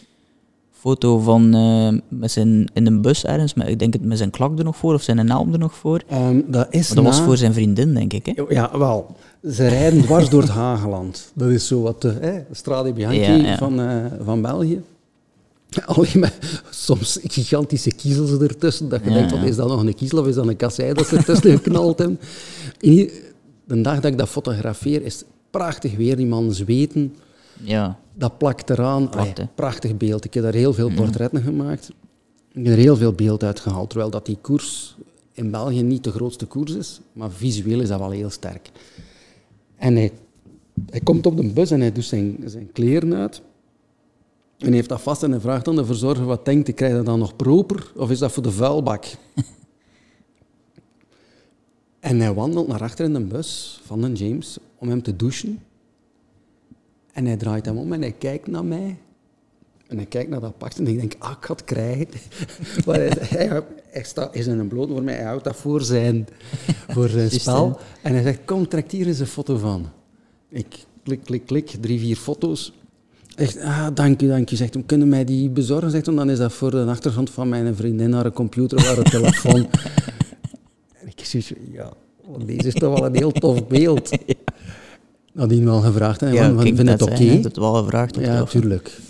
foto 0.78 1.18
van 1.18 1.56
uh, 1.56 2.00
met 2.08 2.30
zijn, 2.30 2.70
in 2.72 2.86
een 2.86 3.00
bus 3.00 3.24
ergens, 3.24 3.54
maar 3.54 3.68
ik 3.68 3.78
denk 3.78 3.92
het 3.92 4.04
met 4.04 4.18
zijn 4.18 4.30
klak 4.30 4.58
er 4.58 4.64
nog 4.64 4.76
voor 4.76 4.94
of 4.94 5.02
zijn 5.02 5.26
naam 5.26 5.52
er 5.52 5.58
nog 5.58 5.74
voor. 5.74 6.02
Um, 6.12 6.44
dat 6.46 6.66
is 6.70 6.88
dat 6.88 7.04
was 7.04 7.20
voor 7.20 7.36
zijn 7.36 7.52
vriendin, 7.52 7.94
denk 7.94 8.12
ik. 8.12 8.26
Hè? 8.26 8.42
Ja, 8.48 8.78
wel. 8.78 9.16
Ze 9.50 9.66
rijden 9.66 10.02
dwars 10.02 10.28
door 10.28 10.40
het 10.40 10.50
Hageland. 10.50 11.32
Dat 11.34 11.48
is 11.48 11.66
zo 11.66 11.80
wat 11.80 12.02
de 12.02 12.10
eh, 12.10 12.34
Strade 12.52 12.92
Bianchi 12.92 13.56
Van, 13.56 13.80
uh, 13.80 14.04
van 14.24 14.42
België. 14.42 14.82
Alleen 15.86 16.18
met 16.18 16.62
soms 16.70 17.18
gigantische 17.22 17.92
kiezels 17.92 18.30
ertussen, 18.30 18.88
dat 18.88 19.00
je 19.04 19.10
denkt, 19.10 19.30
wat, 19.30 19.42
is 19.42 19.56
dat 19.56 19.68
nog 19.68 19.80
een 19.80 19.94
kiezel 19.94 20.18
of 20.18 20.26
is 20.26 20.34
dat 20.34 20.46
een 20.46 20.56
kassei 20.56 20.92
dat 20.92 21.06
ze 21.06 21.16
ertussen 21.16 21.50
geknald 21.58 21.98
hebben? 21.98 22.20
De 23.64 23.80
dag 23.80 23.94
dat 23.94 24.04
ik 24.04 24.18
dat 24.18 24.28
fotografeer 24.28 25.02
is 25.02 25.22
prachtig 25.50 25.96
weer, 25.96 26.16
die 26.16 26.26
man 26.26 26.52
zweten. 26.52 27.14
Ja 27.62 27.98
dat 28.18 28.38
plakt 28.38 28.70
eraan. 28.70 29.10
prachtig 29.54 29.96
beeld. 29.96 30.24
Ik 30.24 30.34
heb 30.34 30.42
daar 30.42 30.54
heel 30.54 30.72
veel 30.72 30.90
portretten 30.94 31.42
gemaakt. 31.42 31.90
Ik 32.52 32.64
heb 32.64 32.66
er 32.66 32.78
heel 32.78 32.96
veel 32.96 33.12
beeld 33.12 33.42
uitgehaald. 33.42 33.90
Terwijl 33.90 34.10
dat 34.10 34.26
die 34.26 34.38
koers 34.40 34.96
in 35.32 35.50
België 35.50 35.82
niet 35.82 36.04
de 36.04 36.10
grootste 36.10 36.46
koers 36.46 36.72
is, 36.72 37.00
maar 37.12 37.30
visueel 37.30 37.80
is 37.80 37.88
dat 37.88 37.98
wel 37.98 38.10
heel 38.10 38.30
sterk. 38.30 38.70
En 39.76 39.94
hij, 39.94 40.12
hij 40.90 41.00
komt 41.00 41.26
op 41.26 41.36
de 41.36 41.52
bus 41.52 41.70
en 41.70 41.80
hij 41.80 41.92
doet 41.92 42.04
zijn, 42.04 42.36
zijn 42.44 42.72
kleren 42.72 43.14
uit. 43.14 43.42
En 44.58 44.66
hij 44.66 44.74
heeft 44.74 44.88
dat 44.88 45.00
vast 45.00 45.22
en 45.22 45.30
hij 45.30 45.40
vraagt 45.40 45.68
aan 45.68 45.76
de 45.76 45.84
verzorger, 45.84 46.24
wat 46.24 46.44
denkt 46.44 46.68
ik, 46.68 46.74
krijg 46.74 46.96
je 46.96 47.02
dan 47.02 47.18
nog 47.18 47.36
proper 47.36 47.92
of 47.96 48.10
is 48.10 48.18
dat 48.18 48.32
voor 48.32 48.42
de 48.42 48.50
vuilbak? 48.50 49.04
en 52.00 52.20
hij 52.20 52.34
wandelt 52.34 52.68
naar 52.68 52.82
achter 52.82 53.04
in 53.04 53.12
de 53.12 53.20
bus 53.20 53.80
van 53.84 54.02
een 54.02 54.14
James 54.14 54.58
om 54.78 54.88
hem 54.88 55.02
te 55.02 55.16
douchen. 55.16 55.62
En 57.18 57.26
hij 57.26 57.36
draait 57.36 57.66
hem 57.66 57.78
om 57.78 57.92
en 57.92 58.00
hij 58.00 58.12
kijkt 58.12 58.46
naar 58.46 58.64
mij. 58.64 58.96
En 59.86 59.96
hij 59.96 60.06
kijkt 60.06 60.30
naar 60.30 60.40
dat 60.40 60.58
pak 60.58 60.72
en 60.72 60.86
ik 60.86 60.98
denk, 60.98 61.14
ah, 61.18 61.30
ik 61.30 61.44
ga 61.44 61.52
het 61.52 61.64
krijgen. 61.64 62.06
maar 62.86 62.96
hij, 62.96 63.12
hij, 63.20 63.62
hij 63.90 64.02
staat, 64.02 64.34
is 64.34 64.46
in 64.46 64.58
een 64.58 64.68
bloot 64.68 64.88
voor 64.88 65.02
mij, 65.02 65.14
hij 65.14 65.24
houdt 65.24 65.44
dat 65.44 65.56
voor 65.56 65.82
zijn, 65.82 66.26
voor 66.94 67.08
zijn 67.08 67.30
spel. 67.30 67.78
En 68.02 68.12
hij 68.12 68.22
zegt, 68.22 68.38
kom, 68.44 68.68
trek 68.68 68.90
hier 68.90 69.06
eens 69.06 69.18
een 69.18 69.26
foto 69.26 69.56
van. 69.56 69.88
Ik 70.48 70.66
klik, 71.02 71.24
klik, 71.24 71.46
klik, 71.46 71.66
drie, 71.80 72.00
vier 72.00 72.16
foto's. 72.16 72.72
Echt, 73.34 73.60
ah, 73.60 73.86
dank 73.94 74.22
u, 74.22 74.28
dank 74.28 74.50
u. 74.50 74.56
Zegt 74.56 74.74
hem, 74.74 74.86
kunnen 74.86 75.08
mij 75.08 75.24
die 75.24 75.50
bezorgen? 75.50 75.90
Zegt 75.90 76.06
hem, 76.06 76.16
dan 76.16 76.30
is 76.30 76.38
dat 76.38 76.52
voor 76.52 76.70
de 76.70 76.84
achtergrond 76.84 77.30
van 77.30 77.48
mijn 77.48 77.76
vriendin 77.76 78.10
naar 78.10 78.26
een 78.26 78.32
computer 78.32 78.98
een 78.98 79.04
telefoon. 79.04 79.68
en 81.00 81.06
ik 81.06 81.24
zeg, 81.24 81.52
ja, 81.72 81.92
deze 82.44 82.66
is 82.66 82.74
toch 82.74 82.94
wel 82.94 83.06
een 83.06 83.16
heel 83.16 83.32
tof 83.32 83.66
beeld. 83.66 84.10
Nadien 85.38 85.64
wel 85.64 85.80
gevraagd, 85.80 86.20
hè? 86.20 86.30
Ja, 86.30 86.58
vind 86.58 86.78
het 86.78 87.02
oké? 87.02 87.12
Okay? 87.12 87.40
het 87.42 87.56
wel 87.56 87.74
gevraagd? 87.74 88.16
Ja, 88.16 88.38
natuurlijk. 88.38 89.00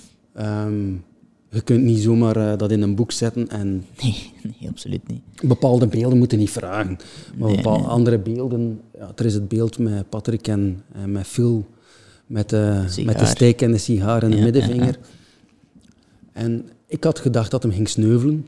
Um, 0.41 1.05
je 1.51 1.61
kunt 1.61 1.83
niet 1.83 1.99
zomaar 1.99 2.37
uh, 2.37 2.57
dat 2.57 2.70
in 2.70 2.83
een 2.83 2.95
boek 2.95 3.12
zetten 3.12 3.49
en... 3.49 3.85
Nee, 4.03 4.33
nee, 4.43 4.68
absoluut 4.68 5.09
niet. 5.09 5.22
Bepaalde 5.43 5.87
beelden 5.87 6.18
moeten 6.18 6.39
niet 6.39 6.51
vragen. 6.51 6.99
Maar 7.37 7.55
bepaalde 7.55 7.87
andere 7.87 8.18
beelden... 8.18 8.81
Ja, 8.99 9.12
er 9.16 9.24
is 9.24 9.35
het 9.35 9.49
beeld 9.49 9.79
met 9.79 10.09
Patrick 10.09 10.49
en, 10.49 10.83
en 10.93 11.12
met 11.12 11.26
Phil, 11.26 11.66
met, 12.26 12.53
uh, 12.53 12.97
met 13.05 13.18
de 13.18 13.26
steek 13.26 13.62
en 13.62 13.72
de 13.72 13.79
sigaar 13.79 14.22
en 14.22 14.31
de 14.31 14.41
middenvinger. 14.41 14.99
En 16.33 16.68
ik 16.87 17.05
had 17.05 17.18
gedacht 17.18 17.51
dat 17.51 17.62
hem 17.62 17.72
ging 17.72 17.89
sneuvelen. 17.89 18.47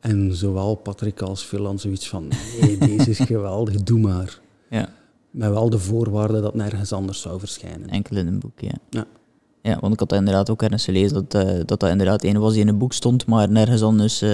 En 0.00 0.34
zowel 0.34 0.74
Patrick 0.74 1.22
als 1.22 1.42
Phil 1.42 1.62
hadden 1.62 1.80
zoiets 1.80 2.08
van... 2.08 2.32
Nee, 2.60 2.78
deze 2.78 3.10
is 3.10 3.18
geweldig, 3.34 3.82
doe 3.82 4.00
maar. 4.00 4.40
Ja. 4.70 4.88
Met 5.34 5.50
wel 5.50 5.70
de 5.70 5.78
voorwaarde 5.78 6.40
dat 6.40 6.54
nergens 6.54 6.92
anders 6.92 7.20
zou 7.20 7.38
verschijnen. 7.38 7.88
Enkel 7.88 8.16
in 8.16 8.26
een 8.26 8.38
boek, 8.38 8.60
ja. 8.60 8.74
Ja, 8.90 9.06
ja 9.62 9.78
want 9.80 9.92
ik 9.92 9.98
had 9.98 10.12
inderdaad 10.12 10.50
ook 10.50 10.62
ergens 10.62 10.84
gelezen 10.84 11.26
dat, 11.28 11.44
uh, 11.44 11.52
dat 11.66 11.80
dat 11.80 11.90
inderdaad 11.90 12.24
een 12.24 12.38
was 12.38 12.52
die 12.52 12.60
in 12.60 12.68
een 12.68 12.78
boek 12.78 12.92
stond, 12.92 13.26
maar 13.26 13.50
nergens 13.50 13.82
anders 13.82 14.22
uh, 14.22 14.28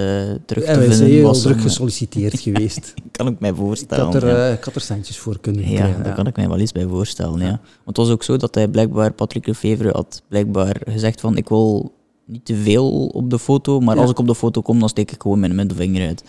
terug 0.46 0.64
te 0.64 0.80
vinden 0.80 1.06
heel 1.06 1.26
was. 1.26 1.42
druk 1.42 1.60
gesolliciteerd 1.60 2.40
geweest. 2.48 2.94
kan 3.16 3.26
ik 3.26 3.40
mij 3.40 3.52
voorstellen. 3.52 4.06
Ik 4.06 4.12
had, 4.12 4.22
er, 4.22 4.52
ik 4.52 4.64
had 4.64 4.74
er 4.74 4.80
centjes 4.80 5.18
voor 5.18 5.40
kunnen 5.40 5.68
ja, 5.68 5.76
krijgen. 5.76 5.96
Ja, 5.96 6.02
daar 6.02 6.14
kan 6.14 6.26
ik 6.26 6.36
mij 6.36 6.48
wel 6.48 6.58
eens 6.58 6.72
bij 6.72 6.86
voorstellen, 6.86 7.40
ja. 7.40 7.60
Want 7.84 7.96
het 7.96 7.96
was 7.96 8.10
ook 8.10 8.22
zo 8.22 8.36
dat 8.36 8.54
hij 8.54 8.68
blijkbaar, 8.68 9.12
Patrick 9.12 9.46
Lefevre 9.46 9.90
had 9.90 10.22
blijkbaar 10.28 10.80
gezegd 10.84 11.20
van 11.20 11.36
ik 11.36 11.48
wil 11.48 11.92
niet 12.24 12.44
te 12.44 12.56
veel 12.56 13.06
op 13.06 13.30
de 13.30 13.38
foto, 13.38 13.80
maar 13.80 13.98
als 13.98 14.10
ik 14.10 14.18
op 14.18 14.26
de 14.26 14.34
foto 14.34 14.62
kom, 14.62 14.80
dan 14.80 14.88
steek 14.88 15.10
ik 15.10 15.22
gewoon 15.22 15.40
mijn 15.40 15.54
middelvinger 15.54 16.06
uit. 16.06 16.24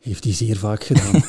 Heeft 0.00 0.24
hij 0.24 0.32
zeer 0.32 0.56
vaak 0.56 0.84
gedaan. 0.84 1.22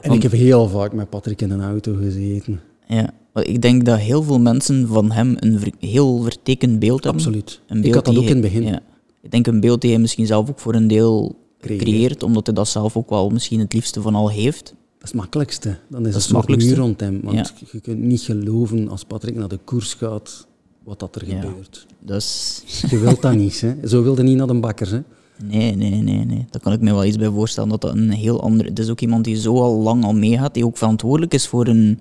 En 0.00 0.12
ik 0.12 0.22
heb 0.22 0.32
heel 0.32 0.68
vaak 0.68 0.92
met 0.92 1.10
Patrick 1.10 1.42
in 1.42 1.50
een 1.50 1.62
auto 1.62 1.94
gezeten. 1.94 2.60
Ja, 2.86 3.10
ik 3.34 3.62
denk 3.62 3.84
dat 3.84 3.98
heel 3.98 4.22
veel 4.22 4.40
mensen 4.40 4.86
van 4.86 5.10
hem 5.10 5.36
een 5.38 5.72
heel 5.78 6.22
vertekend 6.22 6.78
beeld 6.78 7.04
hebben. 7.04 7.22
Absoluut. 7.22 7.60
ik 7.82 7.94
had 7.94 8.04
dat 8.04 8.16
ook 8.16 8.22
in 8.22 8.28
het 8.28 8.40
begin. 8.40 8.62
Ja, 8.62 8.80
ik 9.22 9.30
denk 9.30 9.46
een 9.46 9.60
beeld 9.60 9.80
die 9.80 9.90
hij 9.90 10.00
misschien 10.00 10.26
zelf 10.26 10.50
ook 10.50 10.58
voor 10.58 10.74
een 10.74 10.88
deel 10.88 11.36
creëert, 11.60 12.22
omdat 12.22 12.46
hij 12.46 12.54
dat 12.54 12.68
zelf 12.68 12.96
ook 12.96 13.10
wel 13.10 13.30
misschien 13.30 13.60
het 13.60 13.72
liefste 13.72 14.00
van 14.00 14.14
al 14.14 14.30
heeft. 14.30 14.64
Dat 14.64 15.06
is 15.06 15.10
het 15.10 15.20
makkelijkste. 15.20 15.78
Dan 15.88 16.06
is 16.06 16.12
dat 16.12 16.22
het 16.22 16.32
makkelijkste. 16.32 16.74
rond 16.74 17.00
hem. 17.00 17.20
Want 17.22 17.54
je 17.72 17.80
kunt 17.80 17.98
niet 17.98 18.20
geloven 18.20 18.88
als 18.88 19.04
Patrick 19.04 19.34
naar 19.34 19.48
de 19.48 19.58
koers 19.64 19.94
gaat, 19.94 20.46
wat 20.84 20.98
dat 20.98 21.14
er 21.14 21.24
gebeurt. 21.24 21.86
Dus... 22.00 22.62
Je 22.90 22.98
wilt 22.98 23.22
dat 23.22 23.34
niet, 23.34 23.60
hè. 23.60 23.88
Zo 23.88 24.02
wilde 24.02 24.22
niet 24.22 24.36
naar 24.36 24.46
de 24.46 24.54
bakker, 24.54 24.90
hè. 24.90 25.00
Nee, 25.44 25.76
nee, 25.76 25.90
nee, 25.90 26.24
nee. 26.24 26.46
Daar 26.50 26.60
kan 26.62 26.72
ik 26.72 26.80
me 26.80 26.92
wel 26.92 27.04
iets 27.04 27.16
bij 27.16 27.28
voorstellen. 27.30 27.68
Dat 27.70 27.80
dat 27.80 27.94
een 27.94 28.10
heel 28.10 28.42
andere... 28.42 28.68
Het 28.68 28.78
is 28.78 28.88
ook 28.88 29.00
iemand 29.00 29.24
die 29.24 29.36
zo 29.36 29.56
al 29.60 29.76
lang 29.76 30.04
al 30.04 30.14
meegaat, 30.14 30.54
die 30.54 30.64
ook 30.66 30.76
verantwoordelijk 30.76 31.34
is 31.34 31.46
voor 31.46 31.66
een, 31.66 32.00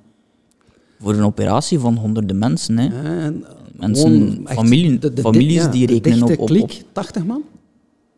voor 1.02 1.14
een 1.14 1.24
operatie 1.24 1.80
van 1.80 1.96
honderden 1.98 2.38
mensen. 2.38 2.78
Hè. 2.78 2.88
En 3.24 3.46
Mensen, 3.74 4.42
familie, 4.46 5.00
de- 5.00 5.14
de 5.14 5.22
families 5.22 5.64
di- 5.64 5.70
die 5.72 5.82
ja, 5.88 5.94
rekenen 5.94 6.24
op, 6.24 6.40
op, 6.40 6.46
klik, 6.48 6.64
op... 6.64 6.72
80 6.92 7.26
man. 7.26 7.42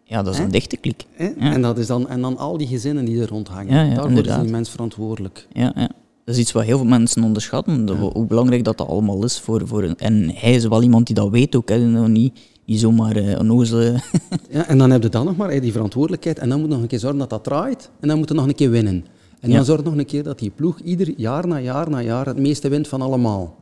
Ja, 0.03 0.24
dat 0.24 0.34
is 0.34 0.39
een 0.39 0.51
dichte 0.51 0.78
klik. 0.78 1.05
Ja. 1.17 1.34
En, 1.39 1.61
dat 1.61 1.78
is 1.78 1.88
dan, 1.88 2.09
en 2.09 2.22
dan 2.22 2.38
al 2.38 2.57
die 2.57 2.67
gezinnen 2.67 3.05
die 3.05 3.22
er 3.22 3.28
rondhangen. 3.28 3.74
Ja, 3.74 3.82
ja, 3.82 3.88
Daarvoor 3.89 4.07
inderdaad. 4.09 4.38
is 4.38 4.43
die 4.43 4.51
mens 4.51 4.70
verantwoordelijk. 4.70 5.47
Ja, 5.53 5.72
ja. 5.76 5.89
Dat 6.26 6.36
is 6.36 6.41
iets 6.41 6.51
wat 6.51 6.63
heel 6.63 6.78
veel 6.78 6.88
mensen 6.88 7.24
onderschatten, 7.24 7.89
hoe 7.89 8.26
belangrijk 8.26 8.63
dat, 8.63 8.78
dat 8.78 8.88
allemaal 8.88 9.24
is. 9.24 9.39
Voor, 9.39 9.67
voor 9.67 9.84
een- 9.84 9.97
en 9.97 10.32
hij 10.36 10.53
is 10.53 10.67
wel 10.67 10.84
iemand 10.84 11.05
die 11.05 11.15
dat 11.15 11.30
weet 11.30 11.55
ook, 11.55 11.70
hè. 11.70 12.07
Niet, 12.07 12.39
niet 12.70 12.80
zomaar 12.80 13.17
uh, 13.17 13.39
onnozele... 13.39 13.99
Ja, 14.49 14.67
en 14.67 14.78
dan 14.78 14.91
heb 14.91 15.03
je 15.03 15.09
dan 15.09 15.26
nog 15.26 15.36
maar 15.38 15.51
hè, 15.51 15.59
die 15.59 15.72
verantwoordelijkheid. 15.72 16.39
En 16.39 16.49
dan 16.49 16.59
moet 16.59 16.67
je 16.67 16.74
nog 16.74 16.82
een 16.84 16.88
keer 16.89 16.99
zorgen 16.99 17.20
dat 17.20 17.30
dat 17.30 17.43
draait. 17.43 17.89
En 17.99 18.07
dan 18.07 18.17
moet 18.17 18.28
je 18.30 18.34
nog 18.36 18.47
een 18.47 18.55
keer 18.55 18.70
winnen. 18.70 19.05
En 19.39 19.49
Ja. 19.49 19.55
dan 19.55 19.65
zorg 19.65 19.84
nog 19.84 19.97
een 19.97 20.05
keer 20.05 20.24
dat 20.24 20.39
die 20.39 20.49
ploeg 20.49 20.80
ieder 20.80 21.13
jaar 21.17 21.47
na 21.47 21.59
jaar 21.59 21.89
na 21.89 22.01
jaar 22.01 22.26
het 22.26 22.38
meeste 22.38 22.70
wint 22.70 22.88
van 22.88 23.01
allemaal. 23.01 23.55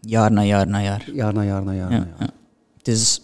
jaar 0.00 0.32
na 0.32 0.42
jaar 0.44 0.66
na 0.68 0.82
jaar. 0.82 1.10
Jaar 1.14 1.34
na 1.34 1.42
jaar 1.44 1.64
na 1.64 1.72
jaar 1.74 1.90
Ja, 1.90 1.98
na 1.98 2.04
jaar. 2.04 2.16
ja. 2.20 2.28
Het 2.78 2.88
is, 2.88 3.20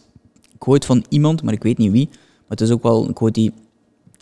ik 0.54 0.62
hoor 0.62 0.74
het 0.74 0.84
van 0.84 1.04
iemand, 1.08 1.42
maar 1.42 1.52
ik 1.54 1.62
weet 1.62 1.78
niet 1.78 1.92
wie. 1.92 2.08
Maar 2.10 2.48
het 2.48 2.60
is 2.60 2.70
ook 2.70 2.82
wel, 2.82 3.08
ik 3.08 3.18
hoor 3.18 3.32
die, 3.32 3.52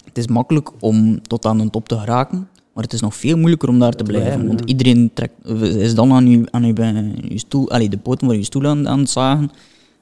het 0.04 0.18
is 0.18 0.26
makkelijk 0.26 0.70
om 0.80 1.22
tot 1.22 1.44
aan 1.46 1.58
de 1.58 1.70
top 1.70 1.88
te 1.88 1.98
geraken, 1.98 2.48
maar 2.72 2.84
het 2.84 2.92
is 2.92 3.00
nog 3.00 3.14
veel 3.14 3.36
moeilijker 3.36 3.68
om 3.68 3.78
daar 3.78 3.92
te 3.94 4.02
blijven. 4.04 4.46
want 4.46 4.60
iedereen 4.64 5.10
trekt, 5.14 5.48
is 5.62 5.94
dan 5.94 6.12
aan 6.12 6.28
je, 6.28 6.48
aan 6.50 6.64
je, 6.64 7.12
je 7.28 7.38
stoel, 7.38 7.70
allee, 7.70 7.88
de 7.88 7.98
poten 7.98 8.26
van 8.26 8.36
je 8.36 8.44
stoel 8.44 8.66
aan, 8.66 8.88
aan 8.88 8.98
het 8.98 9.10
zagen 9.10 9.50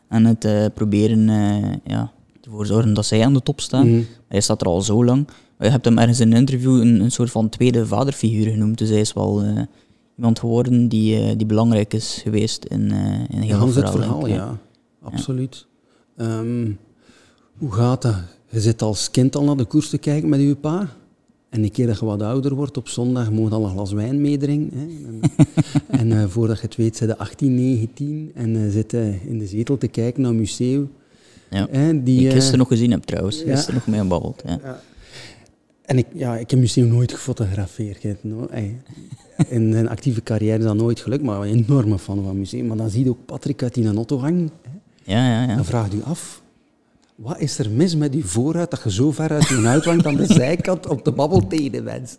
en 0.09 0.25
het 0.25 0.45
eh, 0.45 0.65
proberen 0.75 1.29
eh, 1.29 1.73
ja, 1.85 2.13
ervoor 2.45 2.67
zorgen 2.67 2.95
dat 2.95 3.07
zij 3.07 3.25
aan 3.25 3.35
de 3.35 3.43
top 3.43 3.61
staan. 3.61 3.91
Mhm. 3.91 4.03
Hij 4.29 4.41
staat 4.41 4.61
er 4.61 4.67
al 4.67 4.81
zo 4.83 5.05
lang. 5.05 5.29
Je 5.59 5.69
hebt 5.69 5.85
hem 5.85 5.99
ergens 5.99 6.21
in 6.21 6.33
een 6.33 6.39
interview 6.39 6.81
een, 6.81 7.01
een 7.01 7.11
soort 7.11 7.31
van 7.31 7.49
tweede 7.49 7.87
vaderfiguur 7.87 8.51
genoemd, 8.51 8.79
dus 8.79 8.89
hij 8.89 9.01
is 9.01 9.13
wel 9.13 9.43
eh, 9.43 9.63
iemand 10.17 10.39
geworden 10.39 10.89
die, 10.89 11.37
die 11.37 11.47
belangrijk 11.47 11.95
is 11.95 12.21
geweest 12.23 12.65
in, 12.65 12.91
in 13.31 13.41
heel 13.41 13.67
Ja, 13.67 13.67
het 13.67 13.91
verhaal. 13.91 14.27
ja. 14.27 14.59
Absoluut. 15.03 15.67
Ehm, 16.17 16.71
hoe 17.59 17.73
gaat 17.73 18.03
dat? 18.03 18.15
Je 18.51 18.61
zit 18.61 18.83
als 18.83 19.11
kind 19.11 19.37
al 19.37 19.45
naar 19.45 19.57
de 19.57 19.65
koers 19.65 19.89
te 19.89 19.99
kijken 19.99 20.29
met 20.29 20.41
je 20.41 20.55
pa. 20.57 20.89
En 21.49 21.63
een 21.63 21.71
keer 21.71 21.87
dat 21.87 21.99
je 21.99 22.05
wat 22.05 22.23
ouder 22.23 22.55
wordt, 22.55 22.77
op 22.77 22.89
zondag 22.89 23.31
moet 23.31 23.49
je 23.49 23.55
al 23.55 23.65
een 23.65 23.71
glas 23.71 23.93
wijn 23.93 24.21
meedrinken. 24.21 24.79
Hè. 24.79 24.87
En, 25.09 25.21
en 26.01 26.21
eh, 26.21 26.29
voordat 26.29 26.57
je 26.57 26.63
het 26.67 26.77
weet, 26.77 26.97
zit 26.97 27.09
je 27.09 27.19
18, 27.19 27.55
19 27.55 28.31
en 28.35 28.57
eh 28.65 28.71
zit 28.71 28.91
je 28.91 29.19
in 29.27 29.39
de 29.39 29.47
zetel 29.47 29.79
te 29.79 29.89
kijken 29.89 30.23
naar 30.23 30.31
een 30.31 30.37
museum. 30.37 30.91
Ja. 31.51 31.67
Hè, 31.71 31.93
die, 31.93 32.03
Die 32.03 32.21
ik 32.21 32.27
eh, 32.27 32.33
gisteren 32.33 32.59
nog 32.59 32.69
gezien 32.69 32.91
heb 32.91 33.03
trouwens. 33.03 33.43
ja. 33.43 33.51
Gisteren 33.55 33.75
nog 33.75 33.87
mee 33.87 34.01
aan 34.01 34.09
babbeld. 34.09 34.43
Ja. 34.47 34.81
En 35.85 35.99
ik, 35.99 36.07
ja, 36.15 36.37
ik 36.37 36.51
heb 36.51 36.61
museum 36.61 36.89
nooit 36.89 37.13
gefotografeerd. 37.13 38.25
No. 38.25 38.47
In 39.49 39.73
zijn 39.73 39.89
actieve 39.89 40.23
carrière 40.23 40.59
is 40.59 40.65
dat 40.65 40.77
nooit 40.77 41.01
gelukt, 41.01 41.23
maar 41.23 41.35
ik 41.47 41.51
ben 41.53 41.59
een 41.59 41.65
enorme 41.65 41.99
fan 41.99 42.25
van 42.25 42.39
museum. 42.39 42.67
Maar 42.67 42.77
dan 42.77 42.91
zie 42.91 43.05
je 43.05 43.11
ook 43.11 43.27
Patrick 43.27 43.63
uit 43.63 43.75
die 43.75 43.83
in 43.83 43.89
een 43.89 43.97
auto 43.97 44.19
hangen. 44.19 44.51
hè. 44.63 44.71
Ja, 45.13 45.27
ja, 45.29 45.49
ja. 45.49 45.55
Dan 45.55 45.65
vraagt 45.65 45.95
u 45.95 46.03
af, 46.03 46.43
wat 47.19 47.39
is 47.39 47.59
er 47.59 47.71
mis 47.71 47.95
met 47.97 48.14
uw 48.14 48.23
vooruit 48.23 48.71
dat 48.71 48.83
je 48.83 48.93
zo 48.93 49.12
ver 49.12 49.31
uit 49.31 49.49
je 49.49 49.66
uitwangt 49.66 50.07
aan 50.07 50.16
de 50.16 50.27
zijkant 50.27 50.87
op 50.87 51.05
de 51.05 51.12
babbel 51.12 51.47
tegen 51.47 51.73
de 51.73 51.83
mens? 51.83 52.16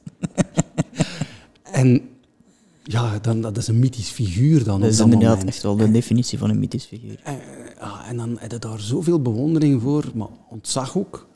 en 1.64 2.02
ja, 2.84 3.20
dan, 3.20 3.42
dat 3.42 3.58
is 3.58 3.68
een 3.68 3.80
mythisch 3.80 4.10
figuur 4.10 4.64
dan 4.64 4.80
Dat 4.80 4.84
op 4.84 4.90
is 4.90 4.98
dat 4.98 5.06
inderdaad 5.06 5.38
moment. 5.38 5.48
echt 5.54 5.64
wel 5.64 5.76
de 5.76 5.92
definitie 5.92 6.38
van 6.38 6.50
een 6.50 6.60
mythisch 6.60 6.86
figuur. 6.86 7.20
Eh, 7.24 7.34
ja, 7.80 8.06
en 8.08 8.18
dan 8.18 8.38
heb 8.40 8.52
je 8.52 8.60
daar 8.60 8.80
zoveel 8.80 9.22
bewondering 9.22 9.82
voor, 9.82 10.06
maar 10.14 10.28
ontzag 10.50 10.98
ook. 10.98 11.28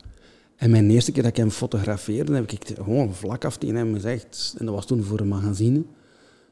En 0.56 0.70
mijn 0.70 0.90
eerste 0.90 1.12
keer 1.12 1.24
dat 1.24 1.32
ik 1.32 1.38
hem 1.38 1.52
fotografeerde, 1.52 2.34
heb 2.36 2.52
ik 2.52 2.74
gewoon 2.84 3.14
vlak 3.14 3.46
af 3.46 3.58
tegen 3.58 3.76
hem 3.76 3.94
gezegd, 3.94 4.56
en 4.58 4.66
dat 4.66 4.76
was 4.76 4.86
toen 4.86 5.04
voor 5.04 5.20
een 5.20 5.28
magazine, 5.28 5.80
ik 5.80 5.86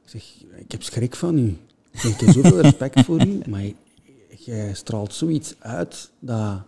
zeg, 0.06 0.24
ik 0.56 0.72
heb 0.72 0.84
schrik 0.84 1.16
van 1.16 1.38
u. 1.38 1.58
Ik 1.92 2.02
heb 2.02 2.30
zoveel 2.30 2.62
respect 2.62 3.06
voor 3.06 3.26
u, 3.26 3.42
maar 3.50 3.64
jij 4.38 4.74
straalt 4.74 5.14
zoiets 5.14 5.56
uit 5.60 6.12
dat, 6.20 6.62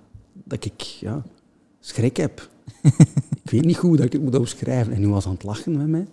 dat 0.43 0.65
ik 0.65 0.81
ja, 0.81 1.23
schrik 1.79 2.17
heb. 2.17 2.49
ik 3.43 3.51
weet 3.51 3.65
niet 3.65 3.77
goed 3.77 3.87
hoe 3.87 3.97
dat 3.97 4.05
ik 4.05 4.13
het 4.13 4.21
moet 4.21 4.37
omschrijven. 4.37 4.93
En 4.93 5.01
hij 5.01 5.11
was 5.11 5.25
aan 5.25 5.33
het 5.33 5.43
lachen 5.43 5.77
met 5.77 5.87
mij. 5.87 6.07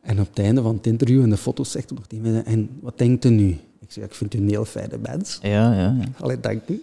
En 0.00 0.20
op 0.20 0.28
het 0.28 0.38
einde 0.38 0.62
van 0.62 0.74
het 0.76 0.86
interview 0.86 1.22
en 1.22 1.30
de 1.30 1.36
foto's 1.36 1.70
zegt 1.70 1.88
hij 1.88 1.98
nog 1.98 2.06
tegen 2.06 2.32
mij, 2.32 2.42
en 2.42 2.70
wat 2.80 2.98
denkt 2.98 3.24
u 3.24 3.28
nu? 3.28 3.48
Ik 3.80 3.92
zeg, 3.92 4.04
ik 4.04 4.14
vind 4.14 4.34
u 4.34 4.38
een 4.38 4.48
heel 4.48 4.64
fijne 4.64 4.98
mens. 4.98 5.38
Ja, 5.42 5.72
ja, 5.72 5.96
ja. 6.00 6.04
Allee, 6.18 6.40
dank 6.40 6.62
u. 6.68 6.82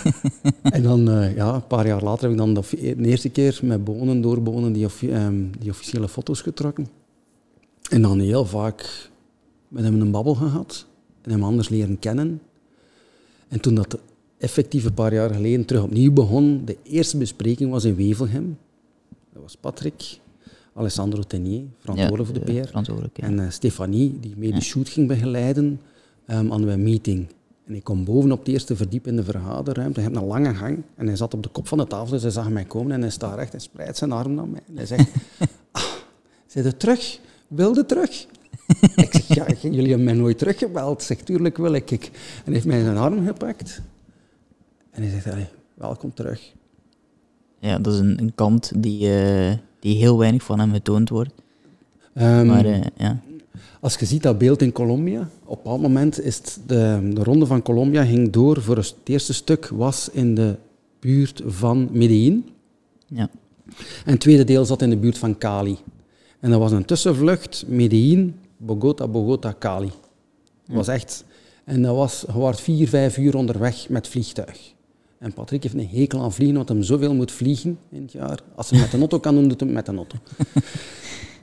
en 0.62 0.82
dan, 0.82 1.10
eh, 1.10 1.36
ja, 1.36 1.54
een 1.54 1.66
paar 1.66 1.86
jaar 1.86 2.02
later 2.02 2.22
heb 2.22 2.30
ik 2.30 2.36
dan 2.36 2.54
de, 2.54 2.62
de 2.96 3.08
eerste 3.08 3.28
keer 3.28 3.60
met 3.62 3.84
bonen, 3.84 4.20
door 4.20 4.42
bonen, 4.42 4.72
die, 4.72 4.88
ehm, 5.00 5.44
die 5.58 5.70
officiële 5.70 6.08
foto's 6.08 6.40
getrokken. 6.40 6.86
En 7.90 8.02
dan 8.02 8.18
heel 8.18 8.44
vaak 8.44 9.10
met 9.68 9.84
hem 9.84 10.00
een 10.00 10.10
babbel 10.10 10.34
gehad 10.34 10.86
en 11.22 11.30
hem 11.30 11.44
anders 11.44 11.68
leren 11.68 11.98
kennen. 11.98 12.42
En 13.48 13.60
toen 13.60 13.74
dat 13.74 13.98
effectief 14.42 14.84
een 14.84 14.94
paar 14.94 15.14
jaar 15.14 15.34
geleden 15.34 15.64
terug 15.64 15.82
opnieuw 15.82 16.12
begon, 16.12 16.62
de 16.64 16.76
eerste 16.82 17.16
bespreking 17.16 17.70
was 17.70 17.84
in 17.84 17.94
Wevelgem. 17.94 18.58
Dat 19.32 19.42
was 19.42 19.56
Patrick, 19.56 20.18
Alessandro 20.74 21.22
Tenier, 21.22 21.62
verantwoordelijk 21.78 22.28
voor 22.28 22.44
de 22.44 22.60
PR. 22.60 22.66
Verantwoordelijk, 22.66 23.16
ja. 23.16 23.26
En 23.26 23.38
eh, 23.38 23.50
Stefanie, 23.50 24.20
die 24.20 24.34
mee 24.36 24.52
de 24.52 24.60
shoot 24.60 24.88
ging 24.88 25.08
begeleiden, 25.08 25.80
ehm 26.26 26.52
aan 26.52 26.68
een 26.68 26.82
meeting. 26.82 27.26
En 27.66 27.74
ik 27.74 27.84
kom 27.84 28.04
boven 28.04 28.32
op 28.32 28.44
de 28.44 28.52
eerste 28.52 28.76
verdiep 28.76 29.06
in 29.06 29.16
de 29.16 29.24
vergaderruimte. 29.24 30.00
Hij 30.00 30.08
heeft 30.08 30.22
een 30.22 30.28
lange 30.28 30.54
gang 30.54 30.82
en 30.96 31.06
hij 31.06 31.16
zat 31.16 31.34
op 31.34 31.42
de 31.42 31.48
kop 31.48 31.68
van 31.68 31.78
de 31.78 31.86
tafel, 31.86 32.10
dus 32.10 32.22
hij 32.22 32.30
zag 32.30 32.50
mij 32.50 32.64
komen 32.64 32.92
en 32.92 33.00
hij 33.00 33.10
staat 33.10 33.36
recht 33.36 33.54
en 33.54 33.60
spreidt 33.60 33.96
zijn 33.96 34.12
arm 34.12 34.34
naar 34.34 34.48
mij. 34.48 34.60
En 34.68 34.76
hij 34.76 34.86
zegt, 34.86 35.08
ah, 35.72 35.82
zit 36.46 36.64
je 36.64 36.76
terug? 36.76 37.20
Wilde 37.48 37.86
terug? 37.86 38.26
ik 38.96 39.12
zeg, 39.12 39.26
ja, 39.26 39.46
jullie 39.70 39.88
hebben 39.88 40.04
mij 40.04 40.14
nooit 40.14 40.38
teruggebeld. 40.38 41.02
Zeg, 41.02 41.18
tuurlijk 41.18 41.56
wil 41.56 41.72
ik. 41.72 41.90
ik. 41.90 42.04
En 42.04 42.12
hij 42.44 42.54
heeft 42.54 42.66
mij 42.66 42.82
zijn 42.82 42.96
arm 42.96 43.26
gepakt. 43.26 43.82
En 44.92 45.02
hij 45.02 45.10
zegt, 45.10 45.26
"Allee, 45.30 45.46
welkom 45.74 46.14
terug. 46.14 46.52
ja, 47.58 47.78
dat 47.78 47.92
is 47.94 47.98
een, 48.00 48.18
een 48.18 48.34
kant 48.34 48.72
die, 48.76 49.14
eh, 49.14 49.52
die 49.80 49.96
heel 49.96 50.18
weinig 50.18 50.42
van 50.42 50.58
hem 50.60 50.72
getoond 50.72 51.08
wordt. 51.08 51.32
Ehm, 52.14 52.46
Maar 52.46 52.64
eh, 52.64 52.80
ja, 52.96 53.20
Als 53.80 53.94
je 53.96 54.06
ziet 54.06 54.22
dat 54.22 54.38
beeld 54.38 54.62
in 54.62 54.72
Colombia, 54.72 55.20
op 55.20 55.56
een 55.56 55.62
bepaald 55.62 55.80
moment 55.80 56.20
is 56.20 56.36
het 56.36 56.60
de, 56.66 57.10
de 57.14 57.22
ronde 57.22 57.46
van 57.46 57.62
Colombia 57.62 58.04
ging 58.04 58.30
door 58.32 58.62
voor 58.62 58.76
het 58.76 58.94
eerste 59.04 59.32
stuk 59.32 59.66
was 59.68 60.08
in 60.12 60.34
de 60.34 60.56
buurt 61.00 61.42
van 61.46 61.88
Medellin. 61.92 62.48
ja. 63.06 63.28
En 64.04 64.10
het 64.12 64.20
tweede 64.20 64.44
deel 64.44 64.64
zat 64.64 64.82
in 64.82 64.90
de 64.90 64.96
buurt 64.96 65.18
van 65.18 65.38
Cali. 65.38 65.76
En 66.40 66.50
dat 66.50 66.58
was 66.60 66.72
een 66.72 66.84
tussenvlucht 66.84 67.64
Medellin, 67.66 68.34
Bogota, 68.56 69.08
Bogota, 69.08 69.54
Cali. 69.58 69.90
Dat 70.66 70.76
was 70.76 70.88
echt... 70.88 71.24
En 71.64 71.82
dat 71.82 71.96
was, 71.96 72.24
je 72.26 72.38
was 72.38 72.60
vier, 72.60 72.88
vijf 72.88 73.16
uur 73.18 73.36
onderweg 73.36 73.88
met 73.88 74.08
vliegtuig. 74.08 74.74
En 75.22 75.32
Patrick 75.32 75.62
heeft 75.62 75.74
een 75.74 75.88
hekel 75.88 76.22
aan 76.22 76.32
vliegen, 76.32 76.56
want 76.56 76.68
hij 76.68 76.82
zoveel 76.82 77.14
moet 77.14 77.32
vliegen 77.32 77.78
in 77.90 78.02
het 78.02 78.12
jaar. 78.12 78.40
Als 78.54 78.70
hij 78.70 78.80
met 78.80 78.92
een 78.92 78.98
auto 78.98 79.18
kan 79.18 79.34
doen, 79.34 79.48
doet 79.48 79.60
hij 79.60 79.68
met 79.68 79.88
een 79.88 79.96
auto. 79.96 80.16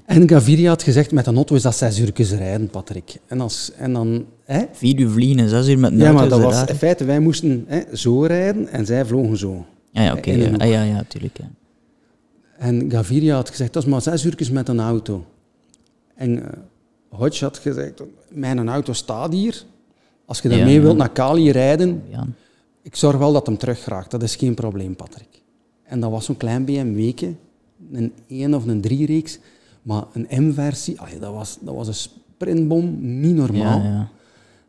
En 0.06 0.30
Gaviria 0.30 0.70
had 0.70 0.84
gezegd, 0.84 1.12
met 1.12 1.28
een 1.28 1.36
auto 1.36 1.56
is 1.56 1.62
dat 1.62 1.76
zes 1.76 2.00
uur 2.00 2.12
rijden, 2.16 2.70
Patrick. 2.70 3.16
En, 3.28 3.42
als, 3.42 3.72
en 3.78 3.94
dan... 3.94 4.26
Hè? 4.44 4.64
Vier 4.72 5.00
uur 5.00 5.10
vliegen 5.10 5.40
en 5.40 5.50
zes 5.50 5.68
uur 5.68 5.80
met 5.80 5.92
een 5.92 5.98
Ja, 5.98 6.06
auto, 6.06 6.20
maar 6.20 6.30
dat 6.30 6.42
was 6.42 6.66
in 6.70 6.76
feite, 6.76 7.06
wij 7.06 7.20
moesten 7.20 7.64
hè, 7.68 7.82
zo 7.94 8.22
rijden 8.22 8.68
en 8.68 8.86
zij 8.86 9.06
vlogen 9.06 9.38
zo. 9.38 9.66
Ja, 9.92 10.02
ja 10.02 10.14
oké. 10.14 10.32
ja. 10.32 10.52
Ah, 10.58 10.70
ja, 10.70 10.84
ja, 10.84 11.04
tuurlijk. 11.08 11.38
Ja. 11.38 11.50
En 12.58 12.92
Gaviria 12.92 13.36
had 13.36 13.50
gezegd, 13.50 13.74
dat 13.74 13.84
is 13.84 13.90
maar 13.90 14.02
zes 14.02 14.26
uur 14.26 14.50
met 14.52 14.68
een 14.68 14.80
auto. 14.80 15.26
En 16.16 16.44
eh 16.44 16.60
Hodge 17.10 17.44
had 17.44 17.58
gezegd, 17.58 18.04
mijn 18.32 18.70
auto 18.70 18.94
staat 18.94 19.34
hier. 19.34 19.64
Als 20.26 20.40
je 20.40 20.50
Ja, 20.50 20.56
daarmee 20.56 20.76
ja. 20.76 20.82
wilt 20.82 20.98
naar 20.98 21.14
Cali 21.14 21.52
rijden, 21.52 22.02
Ja. 22.10 22.28
Ik 22.82 22.96
zorg 22.96 23.18
wel 23.18 23.34
dat 23.34 23.46
hem 23.46 23.58
terug 23.58 23.86
raakt. 23.86 24.12
Dat 24.12 24.24
is 24.24 24.36
geen 24.36 24.54
probleem, 24.54 24.96
Patrick. 24.96 25.42
En 25.84 26.00
dat 26.00 26.12
was 26.12 26.26
zo'n 26.26 26.38
klein 26.38 26.66
BMW'tje, 26.66 27.34
een 27.92 28.14
1 28.28 28.54
of 28.54 28.66
een 28.66 28.84
3-reeks, 28.88 29.40
maar 29.82 30.04
een 30.14 30.28
M-versie, 30.48 30.98
dat, 31.20 31.34
was, 31.34 31.58
dat 31.62 31.76
was 31.76 31.88
een 31.88 31.94
sprintbom, 31.94 32.98
niet 33.20 33.36
normaal. 33.36 33.80
Ja, 33.82 33.84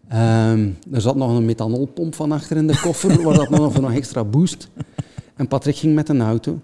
ja. 0.08 0.52
Ehm, 0.52 0.70
er 0.92 1.00
zat 1.00 1.16
nog 1.16 1.36
een 1.36 1.44
methanolpomp 1.44 2.14
van 2.14 2.32
achter 2.32 2.56
in 2.56 2.66
de 2.66 2.80
koffer, 2.80 3.22
waar 3.22 3.34
dat 3.36 3.50
nog 3.50 3.72
voor 3.72 3.82
nog 3.88 3.92
extra 3.92 4.24
boost. 4.24 4.68
En 5.34 5.48
Patrick 5.48 5.76
ging 5.76 5.94
met 5.94 6.08
een 6.08 6.20
auto. 6.20 6.58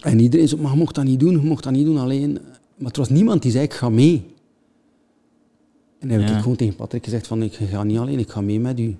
En 0.00 0.20
iedereen 0.20 0.48
zei, 0.48 0.60
maar 0.60 0.72
je 0.72 0.78
mocht 0.78 0.94
dat 0.94 1.04
niet 1.04 1.20
doen, 1.20 1.30
je 1.40 1.46
mocht 1.46 1.64
dat 1.64 1.72
niet 1.72 1.84
doen 1.84 1.98
alleen. 1.98 2.38
Maar 2.76 2.90
er 2.92 2.98
was 2.98 3.08
niemand 3.08 3.42
die 3.42 3.50
zei, 3.50 3.64
ik 3.64 3.72
ga 3.74 3.88
mee. 3.88 4.26
En 5.98 6.08
dan 6.08 6.18
heb 6.18 6.28
Ja. 6.28 6.34
ik 6.36 6.42
gewoon 6.42 6.56
tegen 6.56 6.76
Patrick 6.76 7.04
gezegd 7.04 7.26
van, 7.26 7.42
ik 7.42 7.54
ga 7.54 7.82
niet 7.82 7.98
alleen, 7.98 8.18
ik 8.18 8.30
ga 8.30 8.40
mee 8.40 8.60
met 8.60 8.80
u. 8.80 8.96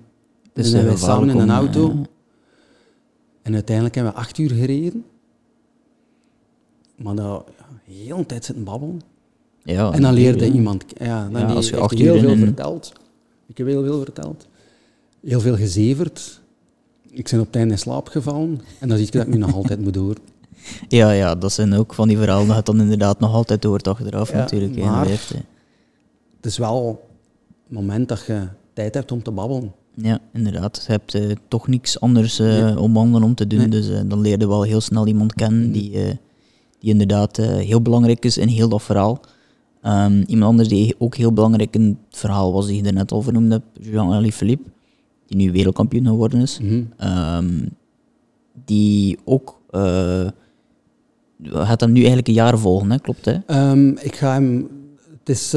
Het 0.59 0.67
Dus 0.67 0.77
zijn 0.77 0.87
eh, 0.87 0.93
wij 0.93 1.09
samen 1.09 1.29
in 1.29 1.35
een 1.35 1.43
om, 1.43 1.49
auto. 1.55 1.89
eh, 1.89 1.97
En 3.41 3.53
uiteindelijk 3.53 3.95
hebben 3.95 4.13
we 4.13 4.19
acht 4.19 4.37
uur 4.37 4.49
gereden. 4.49 5.05
Maar 6.95 7.15
dat, 7.15 7.45
ja, 7.57 7.93
heel 7.93 8.17
een 8.17 8.25
tijd 8.25 8.45
zitten 8.45 8.63
babbelen. 8.63 9.01
ja, 9.63 9.91
En 9.91 10.01
dan 10.01 10.13
leerde 10.13 10.45
ja. 10.45 10.51
iemand... 10.51 10.83
Ja, 10.97 11.29
dan 11.29 11.41
Ja, 11.41 11.47
als 11.47 11.69
je 11.69 11.77
acht 11.77 11.97
heel 11.97 12.15
uur 12.15 12.23
in 12.23 12.35
veel 12.37 12.45
verteld. 12.45 12.93
Ik 13.47 13.57
heb 13.57 13.67
heel 13.67 13.83
veel 13.83 13.99
verteld. 14.03 14.47
Heel 15.21 15.39
veel 15.39 15.55
gezeverd. 15.55 16.41
Ik 17.09 17.29
ben 17.31 17.39
op 17.39 17.51
tijd 17.51 17.71
in 17.71 17.79
slaap 17.79 18.07
gevallen 18.07 18.61
en 18.79 18.87
dan 18.87 18.97
zie 18.97 19.05
ik 19.05 19.11
dat 19.11 19.21
ik 19.21 19.33
nu 19.33 19.37
nog 19.37 19.53
altijd 19.53 19.81
moet 19.81 19.93
door. 19.93 20.15
Ja, 20.87 21.11
ja, 21.11 21.35
dat 21.35 21.51
zijn 21.51 21.73
ook 21.73 21.93
van 21.93 22.07
die 22.07 22.17
verhalen 22.17 22.47
dat 22.47 22.55
het 22.55 22.65
dan 22.65 22.81
inderdaad 22.81 23.19
nog 23.19 23.33
altijd 23.33 23.63
hoort 23.63 23.87
achteraf 23.87 24.33
natuurlijk. 24.33 24.75
maar-. 24.77 25.07
Het 25.09 26.45
is 26.45 26.57
wel 26.57 27.07
het 27.63 27.73
moment 27.77 28.07
dat 28.07 28.25
je 28.25 28.47
tijd 28.73 28.93
hebt 28.93 29.11
om 29.11 29.23
te 29.23 29.31
babbelen. 29.31 29.73
Ja, 30.01 30.19
inderdaad. 30.33 30.83
Je 30.85 30.91
hebt 30.91 31.13
eh, 31.15 31.31
toch 31.47 31.67
niks 31.67 31.99
anders 31.99 32.39
eh, 32.39 32.47
Nee. 32.47 32.79
om 32.79 32.93
wandelen 32.93 33.27
om 33.27 33.35
te 33.35 33.47
doen. 33.47 33.59
Nee. 33.59 33.67
Dus 33.67 33.89
eh, 33.89 33.99
dan 34.05 34.21
leer 34.21 34.39
je 34.39 34.47
wel 34.47 34.63
heel 34.63 34.81
snel 34.81 35.07
iemand 35.07 35.33
kennen 35.33 35.71
die, 35.71 36.03
eh, 36.03 36.15
die 36.79 36.89
inderdaad 36.91 37.37
heel 37.37 37.81
belangrijk 37.81 38.25
is 38.25 38.37
in 38.37 38.47
heel 38.47 38.69
dat 38.69 38.83
verhaal. 38.83 39.19
Ehm, 39.81 40.23
iemand 40.27 40.51
anders 40.51 40.67
die 40.67 40.95
ook 40.97 41.15
heel 41.15 41.33
belangrijk 41.33 41.75
in 41.75 41.97
het 42.09 42.19
verhaal 42.19 42.53
was, 42.53 42.67
die 42.67 42.75
je 42.81 42.87
er 42.87 42.93
net 42.93 43.11
al 43.11 43.21
vernoemd 43.21 43.51
hebt, 43.51 43.65
Jean-Henri 43.81 44.31
Philippe, 44.31 44.69
die 45.27 45.37
nu 45.37 45.51
wereldkampioen 45.51 46.05
geworden 46.05 46.41
is. 46.41 46.59
Mhm. 46.59 46.83
Ehm, 46.97 47.65
die 48.65 49.17
ook... 49.25 49.57
gaat 51.43 51.79
hem 51.81 51.91
nu 51.91 51.97
eigenlijk 51.97 52.27
een 52.27 52.33
jaar 52.33 52.57
volgen, 52.57 52.91
hè? 52.91 52.99
klopt 52.99 53.25
hè? 53.25 53.37
Ehm, 53.45 53.87
ik 53.89 54.15
ga 54.15 54.33
hem... 54.33 54.67
Het, 55.19 55.29
is, 55.29 55.51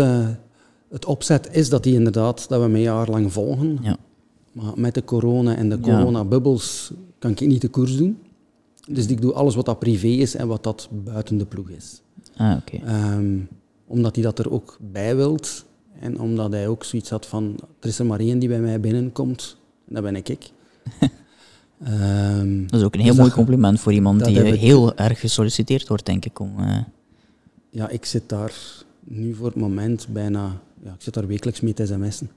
het 0.90 1.05
opzet 1.05 1.49
is 1.53 1.68
dat 1.68 1.84
hij 1.84 1.95
inderdaad, 1.95 2.49
dat 2.49 2.59
we 2.59 2.64
hem 2.64 2.74
een 2.74 2.80
jaar 2.80 3.09
lang 3.11 3.32
volgen. 3.32 3.78
Ja. 3.82 3.97
Maar 4.53 4.72
met 4.76 4.94
de 4.94 5.05
corona 5.05 5.57
en 5.57 5.68
de 5.68 5.80
coronabubbels 5.80 6.92
kan 7.18 7.30
ik 7.30 7.40
niet 7.40 7.61
de 7.61 7.68
koers 7.68 7.96
doen. 7.96 8.18
Dus 8.88 9.07
ik 9.07 9.20
doe 9.20 9.32
alles 9.32 9.55
wat 9.55 9.64
dat 9.66 9.78
privé 9.78 10.07
is 10.07 10.34
en 10.34 10.46
wat 10.46 10.62
dat 10.62 10.88
buiten 11.05 11.38
de 11.38 11.46
ploeg 11.46 11.70
is. 11.70 12.03
Ah, 12.36 12.57
oké. 12.57 12.84
Ehm, 12.84 13.38
omdat 13.86 14.14
hij 14.14 14.24
dat 14.24 14.38
er 14.38 14.50
ook 14.53 14.78
bij 14.92 15.16
wilt. 15.16 15.64
En 16.00 16.20
omdat 16.20 16.53
hij 16.53 16.68
ook 16.68 16.84
zoiets 16.84 17.11
had 17.11 17.26
van, 17.26 17.57
er 17.80 17.88
is 17.88 17.98
er 17.98 18.07
maar 18.07 18.20
één 18.20 18.38
die 18.38 18.48
bij 18.48 18.61
mij 18.61 18.80
binnenkomt. 18.80 19.57
En 19.88 19.94
dat 19.94 20.03
ben 20.03 20.16
ik. 20.16 20.28
ik. 20.28 20.50
Ehm, 21.84 22.66
Dat 22.66 22.80
is 22.80 22.86
ook 22.86 22.94
een 22.94 23.00
dus 23.00 23.09
heel 23.11 23.18
mooi 23.20 23.30
compliment 23.30 23.80
voor 23.80 23.92
iemand 23.92 24.24
die 24.24 24.40
eh, 24.42 24.53
ik- 24.53 24.61
heel 24.61 24.94
erg 24.96 25.20
gesolliciteerd 25.20 25.88
wordt, 25.88 26.07
denk 26.07 26.24
ik. 26.24 26.38
Om, 26.38 26.59
eh, 26.59 26.78
ja, 27.70 27.88
ik 27.88 28.05
zit 28.05 28.28
daar 28.28 28.53
nu 29.05 29.34
voor 29.34 29.46
het 29.46 29.57
moment 29.57 30.07
bijna... 30.11 30.61
Ja, 30.84 30.92
ik 30.92 31.00
zit 31.03 31.14
daar 31.14 31.26
wekelijks 31.26 31.61
mee 31.61 31.74
te 31.74 31.86
sms'en. 31.86 32.30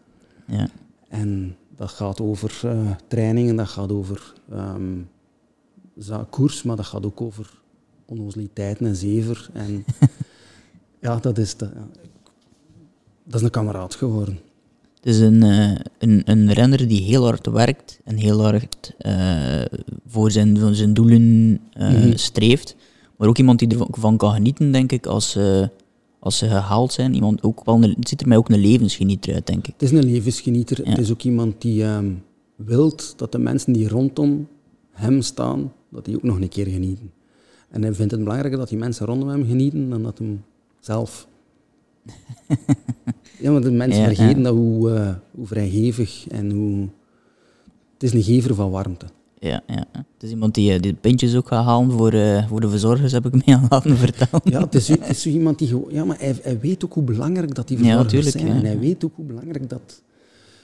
ja. 0.48 0.68
En 1.10 1.56
dat 1.76 1.90
gaat 1.90 2.22
over 2.22 2.60
eh, 2.64 2.92
trainingen, 3.08 3.56
dat 3.56 3.68
gaat 3.68 3.92
over 3.92 4.34
za- 5.98 6.28
koers, 6.30 6.64
maar 6.64 6.76
dat 6.76 6.86
gaat 6.86 7.06
ook 7.06 7.22
over 7.22 7.60
onnozeliteiten 8.06 8.86
en 8.86 8.96
zever. 8.96 9.50
En 9.54 9.86
ja, 11.02 11.16
dat 11.18 11.38
is, 11.38 11.56
de, 11.58 11.70
dat 13.24 13.36
is 13.36 13.42
een 13.42 13.50
kameraad 13.50 13.96
geworden. 13.96 14.40
Het 14.96 15.06
is 15.14 15.20
een, 15.20 15.44
eh, 15.44 15.76
een, 15.98 16.22
een 16.26 16.52
renner 16.54 16.88
die 16.88 17.02
heel 17.02 17.24
hard 17.24 17.48
werkt 17.48 18.00
en 18.04 18.16
heel 18.18 18.42
hard 18.42 18.94
eh, 18.98 19.62
voor 20.08 20.32
zijn, 20.32 20.60
voor 20.60 20.74
zijn 20.76 20.94
doelen 20.94 21.60
Mhm. 21.78 22.16
streeft. 22.18 22.76
Maar 23.18 23.28
ook 23.28 23.38
iemand 23.38 23.60
die 23.60 23.68
ervan 23.70 23.88
van 23.92 24.18
kan 24.18 24.34
genieten, 24.34 24.72
denk 24.72 24.92
ik, 24.92 25.06
als, 25.06 25.38
als 26.26 26.38
ze 26.38 26.48
gehaald 26.48 26.94
zijn. 26.94 27.14
Iemand 27.14 27.44
ook 27.44 27.66
wel 27.66 27.84
een, 27.84 27.96
ziet 28.00 28.22
er 28.22 28.28
mij 28.28 28.38
ook 28.38 28.50
een 28.50 28.60
levensgenieter 28.60 29.34
uit, 29.34 29.48
denk 29.48 29.68
ik. 29.68 29.74
Het 29.74 29.82
is 29.82 29.92
een 29.92 30.06
levensgenieter. 30.06 30.84
Ja. 30.84 30.90
Het 30.90 31.00
is 31.00 31.12
ook 31.12 31.22
iemand 31.22 31.62
die 31.62 31.84
ehm 31.84 32.12
wilt 32.56 33.14
dat 33.18 33.32
de 33.32 33.38
mensen 33.38 33.74
die 33.74 33.88
rondom 33.88 34.48
hem 34.92 35.22
staan, 35.22 35.74
dat 35.90 36.06
die 36.06 36.16
ook 36.16 36.24
nog 36.24 36.40
een 36.42 36.50
keer 36.50 36.68
genieten. 36.68 37.12
En 37.70 37.82
hij 37.82 37.94
vindt 37.94 38.12
het 38.12 38.20
belangrijker 38.22 38.60
dat 38.60 38.70
die 38.70 38.78
mensen 38.78 39.06
rondom 39.06 39.30
hem 39.30 39.46
genieten 39.46 39.90
dan 39.90 40.04
dat 40.04 40.18
hem 40.18 40.44
zelf. 40.80 41.28
ja, 43.44 43.52
want 43.52 43.64
de 43.64 43.72
mensen 43.72 44.02
Ja, 44.02 44.08
vergeten 44.08 44.38
ja. 44.38 44.44
dat 44.44 44.54
hoe, 44.56 44.92
eh, 44.92 45.16
hoe 45.32 45.48
vrijgevig 45.48 46.28
en 46.28 46.52
hoe... 46.52 46.88
Het 47.94 48.04
is 48.04 48.14
een 48.14 48.24
gever 48.24 48.56
van 48.56 48.72
warmte. 48.72 49.06
Ja, 49.48 49.62
ja. 49.68 49.86
Het 49.94 50.24
is 50.24 50.30
iemand 50.30 50.54
die, 50.54 50.74
eh, 50.74 50.80
die 50.80 50.92
de 50.92 50.98
pintjes 51.02 51.36
ook 51.36 51.48
gaat 51.48 51.66
halen 51.66 51.92
voor, 51.92 52.12
eh, 52.14 52.48
voor 52.48 52.62
de 52.62 52.70
verzorgers, 52.70 53.12
heb 53.12 53.26
ik 53.26 53.32
mij 53.46 53.56
aan 53.56 53.66
laten 53.70 53.98
vertellen. 53.98 54.42
Ja, 54.44 54.60
het 54.62 54.76
is, 54.76 54.88
het 54.88 55.10
is 55.10 55.22
zo 55.22 55.30
iemand 55.30 55.60
die. 55.60 55.74
Ja, 55.90 56.06
maar 56.06 56.18
hij, 56.20 56.36
hij 56.42 56.60
weet 56.60 56.86
ook 56.86 56.94
hoe 56.94 57.04
belangrijk 57.04 57.56
dat 57.56 57.68
die 57.68 57.78
Ja, 57.78 57.84
verzorgers 57.84 58.12
tuurlijk, 58.12 58.38
zijn. 58.38 58.48
ja. 58.48 58.54
En 58.54 58.66
hij 58.66 58.80
weet 58.80 59.06
ook 59.06 59.16
hoe 59.16 59.26
belangrijk 59.26 59.70
dat, 59.70 60.02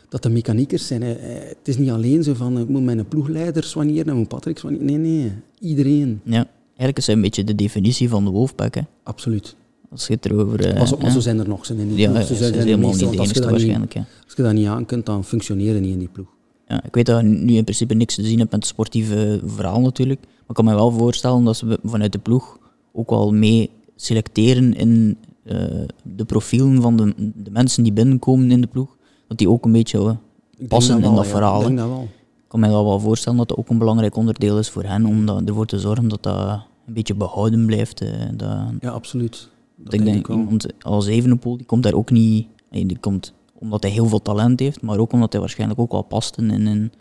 dat 0.09 0.23
de 0.23 0.29
mechaniekers 0.29 0.87
zijn. 0.87 1.01
Hij- 1.01 1.17
hij- 1.19 1.45
het 1.57 1.67
is 1.67 1.77
niet 1.77 1.89
alleen 1.89 2.23
zo 2.23 2.33
van, 2.33 2.59
ik 2.59 2.67
moet 2.67 2.83
mijn 2.83 3.05
ploegleider 3.07 3.63
soigneren, 3.63 4.07
en 4.09 4.17
moet 4.17 4.27
Patrick 4.27 4.57
soigneren. 4.57 4.87
Nee, 4.87 4.97
nee. 4.97 5.31
Iedereen. 5.59 6.21
Ja. 6.23 6.45
Eigenlijk 6.67 6.97
is 6.97 7.05
hij 7.05 7.15
een 7.15 7.21
beetje 7.21 7.43
de 7.43 7.55
definitie 7.55 8.09
van 8.09 8.23
de 8.23 8.29
wolfpack, 8.29 8.75
hè. 8.75 8.81
Absoluut. 9.03 9.55
Als 9.89 10.07
je 10.07 10.13
het 10.13 10.25
erover... 10.25 10.65
eh, 10.65 10.77
Pas 10.77 10.91
op, 10.91 10.97
maar 10.99 11.07
ja. 11.07 11.13
zo 11.13 11.19
zijn 11.21 11.39
er 11.39 11.47
nog. 11.47 11.65
Zijn 11.65 11.79
er 11.79 11.85
niet 11.85 11.97
Ja, 11.97 12.11
ja, 12.13 12.21
Zo 12.21 12.33
ze 12.33 12.35
zijn 12.35 12.53
helemaal 12.53 12.89
niet 12.89 12.99
de 12.99 13.05
als 13.05 13.15
enigste 13.15 13.39
niet- 13.39 13.49
waarschijnlijk, 13.49 13.93
ja. 13.93 14.05
Als 14.25 14.33
je 14.35 14.43
dat 14.43 14.53
niet 14.53 14.67
aan 14.67 14.85
kunt, 14.85 15.05
dan 15.05 15.23
functioneer 15.23 15.73
je 15.73 15.79
niet 15.79 15.91
in 15.93 15.99
die 15.99 16.07
ploeg. 16.11 16.27
Ja, 16.71 16.83
ik 16.83 16.95
weet 16.95 17.05
dat 17.05 17.21
je 17.21 17.27
nu 17.27 17.53
in 17.53 17.63
principe 17.63 17.93
niks 17.93 18.15
te 18.15 18.23
zien 18.23 18.39
hebt 18.39 18.51
met 18.51 18.59
het 18.59 18.69
sportieve 18.69 19.41
verhaal 19.45 19.81
natuurlijk. 19.81 20.19
Maar 20.19 20.47
ik 20.47 20.55
kan 20.55 20.65
me 20.65 20.73
wel 20.73 20.91
voorstellen 20.91 21.43
dat 21.43 21.57
ze 21.57 21.79
vanuit 21.83 22.11
de 22.11 22.19
ploeg 22.19 22.57
ook 22.93 23.09
wel 23.09 23.33
mee 23.33 23.69
selecteren 23.95 24.73
in 24.73 25.17
eh, 25.43 25.57
de 26.03 26.25
profielen 26.25 26.81
van 26.81 26.95
de, 26.97 27.13
de 27.35 27.51
mensen 27.51 27.83
die 27.83 27.93
binnenkomen 27.93 28.51
in 28.51 28.61
de 28.61 28.67
ploeg. 28.67 28.97
Dat 29.27 29.37
die 29.37 29.49
ook 29.49 29.65
een 29.65 29.71
beetje 29.71 30.17
eh, 30.59 30.67
passen 30.67 30.95
in 30.95 31.01
wel, 31.01 31.15
dat 31.15 31.25
ja. 31.25 31.31
verhaal. 31.31 31.59
Ik 31.61 31.65
denk 31.67 31.77
dat 31.79 31.87
wel. 31.87 32.01
Ik 32.43 32.47
kan 32.47 32.59
me 32.59 32.67
wel 32.67 32.85
wel 32.85 32.99
voorstellen 32.99 33.37
dat 33.37 33.47
dat 33.47 33.57
ook 33.57 33.69
een 33.69 33.77
belangrijk 33.77 34.15
onderdeel 34.15 34.59
is 34.59 34.69
voor 34.69 34.83
hen, 34.83 35.05
om 35.05 35.25
dat, 35.25 35.41
ervoor 35.45 35.65
te 35.65 35.79
zorgen 35.79 36.07
dat 36.07 36.23
dat 36.23 36.61
een 36.87 36.93
beetje 36.93 37.15
behouden 37.15 37.65
blijft. 37.65 38.01
eh, 38.01 38.09
dat, 38.33 38.57
Ja, 38.79 38.89
absoluut. 38.89 39.49
Dat 39.75 39.93
ik 39.93 40.03
denk, 40.05 40.27
iemand 40.27 40.67
als 40.81 41.07
Evenepoel, 41.07 41.57
die 41.57 41.65
komt 41.65 41.83
daar 41.83 41.93
ook 41.93 42.11
niet... 42.11 42.47
Die 42.69 42.97
komt 42.99 43.33
omdat 43.61 43.83
hij 43.83 43.91
heel 43.91 44.07
veel 44.07 44.21
talent 44.21 44.59
heeft, 44.59 44.81
maar 44.81 44.99
ook 44.99 45.11
omdat 45.11 45.31
hij 45.31 45.41
waarschijnlijk 45.41 45.79
ook 45.79 45.91
wel 45.91 46.01
past 46.01 46.37
in, 46.37 46.51
in, 46.51 46.67
in 46.67 46.91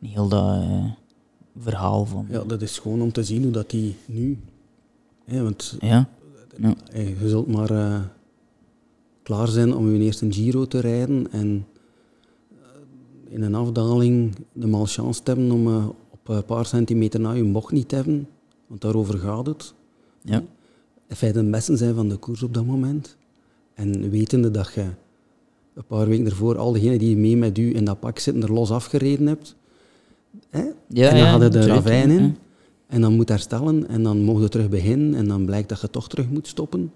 heel 0.00 0.28
dat 0.28 0.62
eh, 0.62 0.84
verhaal 1.58 2.06
van... 2.06 2.26
Ja, 2.28 2.44
dat 2.44 2.62
is 2.62 2.78
gewoon 2.78 3.02
om 3.02 3.12
te 3.12 3.24
zien 3.24 3.42
hoe 3.42 3.52
dat 3.52 3.70
die 3.70 3.96
nu... 4.06 4.38
Hè, 5.24 5.42
want 5.42 5.76
Ja, 5.80 6.08
ja. 6.56 6.74
Hey, 6.90 7.16
je 7.20 7.28
zult 7.28 7.46
maar 7.46 7.70
eh, 7.70 8.00
klaar 9.22 9.48
zijn 9.48 9.76
om 9.76 9.90
je 9.90 9.98
eerste 9.98 10.32
Giro 10.32 10.66
te 10.66 10.80
rijden 10.80 11.32
en 11.32 11.66
eh, 12.50 13.34
in 13.34 13.42
een 13.42 13.54
afdaling 13.54 14.36
de 14.52 14.66
malchance 14.66 15.22
te 15.22 15.30
hebben 15.30 15.50
om 15.50 15.94
op 16.10 16.28
een 16.28 16.44
paar 16.44 16.66
centimeter 16.66 17.20
na 17.20 17.32
je 17.32 17.44
bocht 17.44 17.72
niet 17.72 17.88
te 17.88 17.94
hebben, 17.94 18.28
want 18.66 18.80
daarover 18.80 19.18
gaat 19.18 19.46
het. 19.46 19.74
Ja. 20.22 20.42
In 21.08 21.16
feite 21.16 21.44
de 21.44 21.50
beste 21.50 21.76
zijn 21.76 21.94
van 21.94 22.08
de 22.08 22.16
koers 22.16 22.42
op 22.42 22.54
dat 22.54 22.66
moment. 22.66 23.16
En 23.74 24.10
wetende 24.10 24.50
dat 24.50 24.72
je 24.74 24.86
een 25.74 25.84
paar 25.86 26.08
weken 26.08 26.26
ervoor 26.26 26.58
al 26.58 26.72
diegenen 26.72 26.98
die 26.98 27.16
mee 27.16 27.36
met 27.36 27.58
u 27.58 27.74
in 27.76 27.84
dat 27.84 28.00
pak 28.00 28.18
zitten 28.18 28.42
er 28.42 28.52
los 28.52 28.70
afgereden 28.70 29.26
hebt. 29.26 29.56
Hè? 30.50 30.64
Ja, 30.88 31.08
en 31.08 31.16
dan 31.18 31.26
hadden 31.26 31.50
de 31.52 31.66
ravijn 31.66 32.10
in. 32.10 32.36
En 32.86 33.00
dan 33.00 33.12
moet 33.14 33.28
herstellen 33.28 33.88
en 33.88 34.02
dan 34.02 34.22
mogen 34.22 34.42
we 34.42 34.48
terug 34.48 34.68
beginnen 34.68 35.14
en 35.14 35.28
dan 35.28 35.44
blijkt 35.44 35.68
dat 35.68 35.80
je 35.80 35.90
toch 35.90 36.08
terug 36.08 36.28
moet 36.30 36.46
stoppen. 36.46 36.92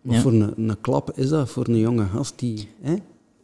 Wat 0.00 0.16
voor 0.16 0.32
een, 0.32 0.68
een 0.68 0.80
klap 0.80 1.10
is 1.14 1.28
dat 1.28 1.48
voor 1.48 1.68
een 1.68 1.78
jonge 1.78 2.04
gast 2.04 2.38
die, 2.38 2.68
hè, 2.80 2.94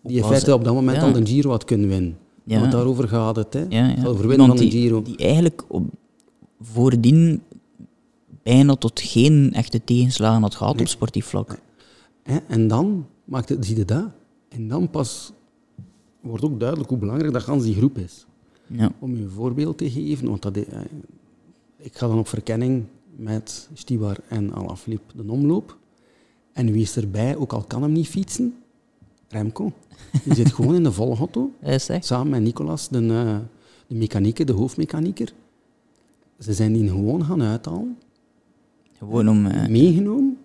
die 0.03 0.17
in 0.17 0.25
feite 0.25 0.55
op 0.55 0.65
dat 0.65 0.75
moment 0.75 1.03
al 1.03 1.17
een 1.17 1.27
Giro 1.27 1.51
had 1.51 1.65
kunnen 1.65 1.89
winnen. 1.89 2.19
Ja. 2.45 2.61
Want 2.61 2.73
daarover 2.73 3.09
gaat 3.09 3.37
het. 3.37 3.53
Hè. 3.53 3.61
Ja, 3.61 3.67
ja. 3.69 3.95
Het 3.95 4.07
overwinnen 4.07 4.47
van 4.47 4.57
die, 4.57 4.71
Giro. 4.71 5.03
die 5.03 5.17
eigenlijk 5.17 5.65
op, 5.69 5.85
voordien 6.61 7.43
bijna 8.43 8.75
tot 8.75 9.01
geen 9.01 9.51
echte 9.53 9.85
tegenslagen 9.85 10.43
had 10.43 10.55
gehad 10.55 10.75
Nee. 10.75 10.83
op 10.83 10.89
sportief 10.89 11.27
vlak. 11.27 11.59
En 12.49 12.69
dan 12.69 13.07
maakt 13.25 13.49
het, 13.49 13.67
zie 13.67 13.77
je 13.77 13.85
dat. 13.85 14.05
En 14.53 14.69
dan 14.69 14.91
pas 14.91 15.33
wordt 16.21 16.45
ook 16.45 16.59
duidelijk 16.61 16.89
hoe 16.89 16.99
belangrijk 16.99 17.33
dat 17.33 17.43
gans 17.43 17.65
die 17.65 17.75
groep 17.75 17.99
is. 17.99 18.27
Ja. 18.67 18.93
Om 18.99 19.17
je 19.17 19.23
een 19.23 19.31
voorbeeld 19.31 19.79
te 19.79 19.91
geven, 19.91 20.29
want 20.29 20.43
dat, 20.43 20.57
eh, 20.57 20.81
ik 21.77 21.97
ga 21.97 22.07
dan 22.07 22.19
op 22.19 22.29
verkenning 22.29 22.85
met 23.17 23.69
Stibar 23.73 24.17
en 24.29 24.53
Alaphilippe 24.53 25.17
de 25.17 25.33
omloop. 25.33 25.77
En 26.53 26.73
wie 26.73 26.83
is 26.83 26.97
erbij, 26.97 27.37
ook 27.37 27.53
al 27.53 27.63
kan 27.63 27.83
hem 27.83 27.93
niet 27.93 28.09
fietsen? 28.09 28.55
Remco. 29.29 29.73
Die 30.25 30.35
zit 30.35 30.53
gewoon 30.53 30.75
in 30.75 30.83
de 30.83 30.93
echt. 31.89 32.05
samen 32.05 32.31
met 32.31 32.43
Nicolas, 32.43 32.89
de, 32.89 32.99
eh, 32.99 33.39
de 33.87 33.95
mechanieker, 33.95 34.47
de 34.47 34.53
hoofdmechanieker. 34.53 35.33
Ze 36.39 36.53
zijn 36.53 36.73
die 36.73 36.89
gewoon 36.89 37.25
gaan 37.25 37.43
uithalen, 37.43 37.99
Gewoon 38.99 39.29
om... 39.29 39.47
eh, 39.47 39.69
meegenomen, 39.69 40.39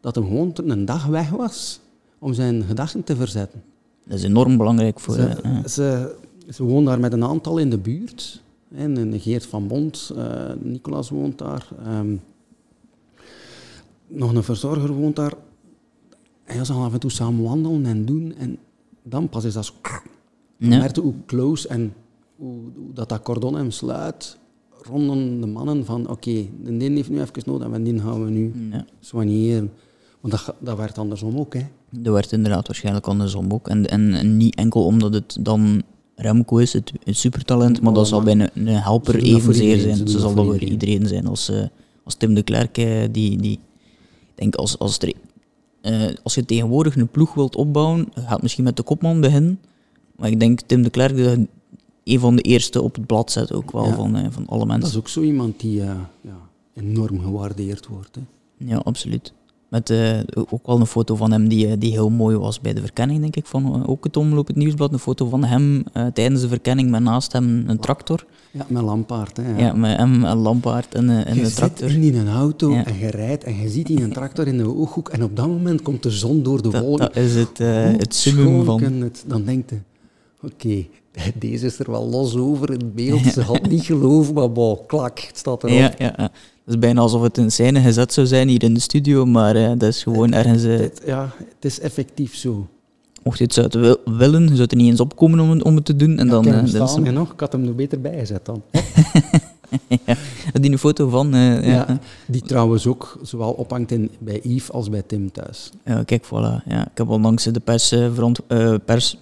dat 0.00 0.14
hem 0.14 0.24
gewoon 0.24 0.52
een 0.54 0.84
dag 0.84 1.06
weg 1.06 1.30
was 1.30 1.80
om 2.20 2.32
zijn 2.34 2.62
gedachten 2.62 3.04
te 3.04 3.16
verzetten. 3.16 3.62
dat 4.04 4.18
is 4.18 4.24
enorm 4.24 4.56
belangrijk 4.56 5.00
voor... 5.00 5.14
Ze, 5.14 5.26
eh, 5.26 5.52
ja. 5.62 5.68
ze, 5.68 6.14
ze 6.48 6.64
woont 6.64 6.86
daar 6.86 7.00
met 7.00 7.12
een 7.12 7.24
aantal 7.24 7.58
in 7.58 7.70
de 7.70 7.78
buurt. 7.78 8.42
En 8.74 9.20
Geert 9.20 9.46
van 9.46 9.66
Bond, 9.66 10.12
eh, 10.16 10.52
Nicolas 10.60 11.10
woont 11.10 11.38
daar. 11.38 11.68
ehm, 11.84 12.16
nog 14.06 14.34
een 14.34 14.42
verzorger 14.42 14.92
woont 14.92 15.16
daar. 15.16 15.32
En 16.44 16.66
ze 16.66 16.72
gaan 16.72 16.82
af 16.84 16.92
en 16.92 17.00
toe 17.00 17.10
samen 17.10 17.42
wandelen 17.44 17.86
en 17.86 18.04
doen. 18.04 18.34
En 18.38 18.58
dan 19.02 19.28
pas 19.28 19.44
is 19.44 19.52
dat 19.54 19.64
zo... 19.64 19.72
Je 20.56 20.68
Ja. 20.68 20.78
merkte 20.78 21.00
hoe 21.00 21.14
close 21.26 21.68
en 21.68 21.92
hoe, 22.36 22.54
hoe 22.76 22.92
dat, 22.92 23.08
dat 23.08 23.22
cordon 23.22 23.54
hem 23.54 23.70
sluit 23.70 24.38
rondom 24.82 25.40
de 25.40 25.46
mannen 25.46 25.84
van 25.84 26.08
oké, 26.08 26.46
de 26.62 26.76
die 26.76 26.90
heeft 26.90 27.10
nu 27.10 27.20
even 27.20 27.42
nodig 27.46 27.70
en 27.70 27.82
die 27.82 27.98
gaan 28.00 28.24
we 28.24 28.30
nu 28.30 28.52
Ja. 28.70 28.84
soigneren. 29.00 29.72
Want 30.20 30.32
dat, 30.34 30.54
dat 30.58 30.76
werd 30.76 30.98
andersom 30.98 31.38
ook, 31.38 31.54
hè. 31.54 31.66
Dat 31.90 32.12
werd 32.12 32.32
inderdaad 32.32 32.66
waarschijnlijk 32.66 33.06
andersom 33.06 33.52
ook. 33.52 33.68
En, 33.68 33.86
en, 33.86 34.14
en 34.14 34.36
niet 34.36 34.54
enkel 34.54 34.84
omdat 34.84 35.14
het 35.14 35.36
dan 35.40 35.82
Remco 36.20 36.56
is 36.56 36.72
het, 36.72 36.92
een 37.04 37.14
supertalent, 37.14 37.80
maar 37.80 37.92
dat 37.92 38.08
zal 38.08 38.22
bij 38.22 38.32
een, 38.32 38.50
een 38.54 38.66
helper 38.66 39.22
evenzeer 39.22 39.78
zijn. 39.78 40.08
Ze 40.08 40.18
zal 40.18 40.34
dat 40.34 40.44
voor 40.44 40.58
iedereen 40.58 41.06
zijn. 41.06 41.26
Als, 41.26 41.50
uh, 41.50 41.62
als 42.04 42.14
Tim 42.14 42.34
de 42.34 42.42
Klerk, 42.42 42.78
uh, 42.78 43.02
die, 43.10 43.36
die, 43.36 43.52
ik 43.52 44.34
denk 44.34 44.54
als, 44.54 44.78
als, 44.78 44.98
er, 44.98 45.12
uh, 45.82 46.16
als 46.22 46.34
je 46.34 46.44
tegenwoordig 46.44 46.96
een 46.96 47.08
ploeg 47.08 47.34
wilt 47.34 47.56
opbouwen, 47.56 48.08
gaat 48.14 48.42
misschien 48.42 48.64
met 48.64 48.76
de 48.76 48.82
kopman 48.82 49.20
beginnen. 49.20 49.60
Maar 50.16 50.30
ik 50.30 50.40
denk 50.40 50.60
Tim 50.60 50.82
de 50.82 50.90
Klerk 50.90 51.16
de, 51.16 51.46
een 52.04 52.20
van 52.20 52.36
de 52.36 52.42
eerste 52.42 52.82
op 52.82 52.94
het 52.94 53.06
blad 53.06 53.32
zet 53.32 53.52
ook 53.52 53.72
wel 53.72 53.92
van, 53.92 54.32
van 54.32 54.46
alle 54.46 54.66
mensen. 54.66 54.80
Dat 54.80 54.90
is 54.90 54.96
ook 54.96 55.08
zo 55.08 55.22
iemand 55.22 55.60
die 55.60 55.74
ja, 55.74 56.10
enorm 56.74 57.20
gewaardeerd 57.20 57.86
wordt. 57.86 58.14
Hè. 58.14 58.22
Ja, 58.66 58.76
absoluut. 58.76 59.32
Met 59.70 59.90
uh, 59.90 60.20
ook 60.34 60.66
wel 60.66 60.80
een 60.80 60.86
foto 60.86 61.16
van 61.16 61.32
hem 61.32 61.48
die, 61.48 61.66
eh, 61.66 61.72
die 61.78 61.90
heel 61.90 62.10
mooi 62.10 62.36
was 62.36 62.60
bij 62.60 62.72
de 62.72 62.80
verkenning, 62.80 63.20
denk 63.20 63.36
ik. 63.36 63.46
Van, 63.46 63.76
uh, 63.76 63.88
ook 63.88 64.04
het 64.04 64.16
Omloop 64.16 64.46
het 64.46 64.56
Nieuwsblad, 64.56 64.92
een 64.92 64.98
foto 64.98 65.28
van 65.28 65.44
hem 65.44 65.84
tijdens 66.12 66.40
de 66.40 66.48
verkenning 66.48 66.90
met 66.90 67.02
naast 67.02 67.32
hem 67.32 67.64
een 67.66 67.78
tractor. 67.78 68.24
Ja, 68.50 68.66
met 68.68 68.82
Lampaard. 68.82 69.36
Hè, 69.36 69.50
ja. 69.50 69.58
ja. 69.58 69.72
met 69.72 69.96
hem 69.96 70.24
en 70.24 70.36
Lampaard 70.36 70.94
en, 70.94 71.10
en 71.10 71.34
je 71.34 71.42
de 71.42 71.50
tractor. 71.50 71.86
Je 71.88 71.92
zit 71.92 72.02
in 72.02 72.16
een 72.16 72.34
auto 72.34 72.72
en 72.72 72.98
je 72.98 73.10
rijdt 73.10 73.44
en 73.44 73.56
je 73.60 73.68
ziet 73.68 73.88
in 73.88 74.02
een 74.02 74.12
tractor 74.12 74.46
in 74.46 74.56
de 74.56 74.76
ooghoek 74.76 75.08
en 75.08 75.24
op 75.24 75.36
dat 75.36 75.46
moment 75.46 75.82
komt 75.82 76.02
de 76.02 76.10
zon 76.10 76.42
door 76.42 76.62
de 76.62 76.70
wolken. 76.70 77.06
Dat 77.06 77.16
is 77.16 77.34
het, 77.34 77.58
het 77.98 78.14
summum 78.14 78.64
van... 78.64 78.82
Het, 78.82 79.24
dan 79.26 79.44
denkt 79.44 79.70
je, 79.70 79.78
oké, 80.42 80.86
deze 81.34 81.66
is 81.66 81.78
er 81.78 81.90
wel 81.90 82.08
los 82.08 82.36
over 82.36 82.70
in 82.70 82.92
beeld. 82.94 83.26
Ze 83.26 83.40
had 83.40 83.68
niet 83.68 83.84
geloven, 83.84 84.34
maar 84.34 84.50
wow, 84.50 84.86
klak, 84.86 85.18
het 85.18 85.38
staat 85.38 85.64
erop. 85.64 85.76
Ja, 85.76 85.92
ja, 85.98 86.14
ja. 86.16 86.30
Het 86.64 86.74
is 86.74 86.78
bijna 86.78 87.00
alsof 87.00 87.22
het 87.22 87.38
in 87.38 87.52
scène 87.52 87.80
gezet 87.80 88.12
zou 88.12 88.26
zijn 88.26 88.48
hier 88.48 88.62
in 88.62 88.74
de 88.74 88.80
studio, 88.80 89.24
maar 89.24 89.56
uh, 89.56 89.68
dat 89.68 89.82
is 89.82 90.02
gewoon 90.02 90.32
ergens... 90.32 90.64
Uh... 90.64 90.78
Het, 90.78 91.02
ja, 91.04 91.30
het 91.38 91.64
is 91.64 91.80
effectief 91.80 92.34
zo. 92.34 92.66
Mocht 93.22 93.38
je 93.38 93.44
het 93.44 93.54
zou 93.54 93.96
willen, 94.04 94.48
je 94.48 94.56
zou 94.56 94.66
er 94.68 94.76
niet 94.76 94.90
eens 94.90 95.00
opkomen 95.00 95.40
om, 95.40 95.60
om 95.60 95.74
het 95.74 95.84
te 95.84 95.96
doen. 95.96 96.18
En 96.18 96.26
ja, 96.26 96.32
dan, 96.32 96.48
uh, 96.48 96.64
staan, 96.64 97.06
is... 97.06 97.12
nog, 97.12 97.32
ik 97.32 97.40
had 97.40 97.52
hem 97.52 97.66
er 97.66 97.74
beter 97.74 98.00
bijgezet 98.00 98.44
dan. 98.44 98.62
ja, 100.06 100.16
die 100.52 100.70
een 100.70 100.78
foto 100.78 101.08
van... 101.08 101.34
Ja. 101.62 101.98
die 102.26 102.42
trouwens 102.42 102.86
ook 102.86 103.18
zowel 103.22 103.52
ophangt 103.52 103.90
in, 103.90 104.10
bij 104.18 104.40
Yves 104.42 104.72
als 104.72 104.90
bij 104.90 105.02
Tim 105.02 105.32
thuis. 105.32 105.70
Ja, 105.84 106.02
kijk, 106.02 106.24
voilà. 106.24 106.64
Ja, 106.66 106.82
ik 106.82 106.98
heb 106.98 107.08
onlangs 107.08 107.44
de 107.44 107.60
pers, 107.60 107.92
uh, 107.92 108.74
pers 108.84 109.16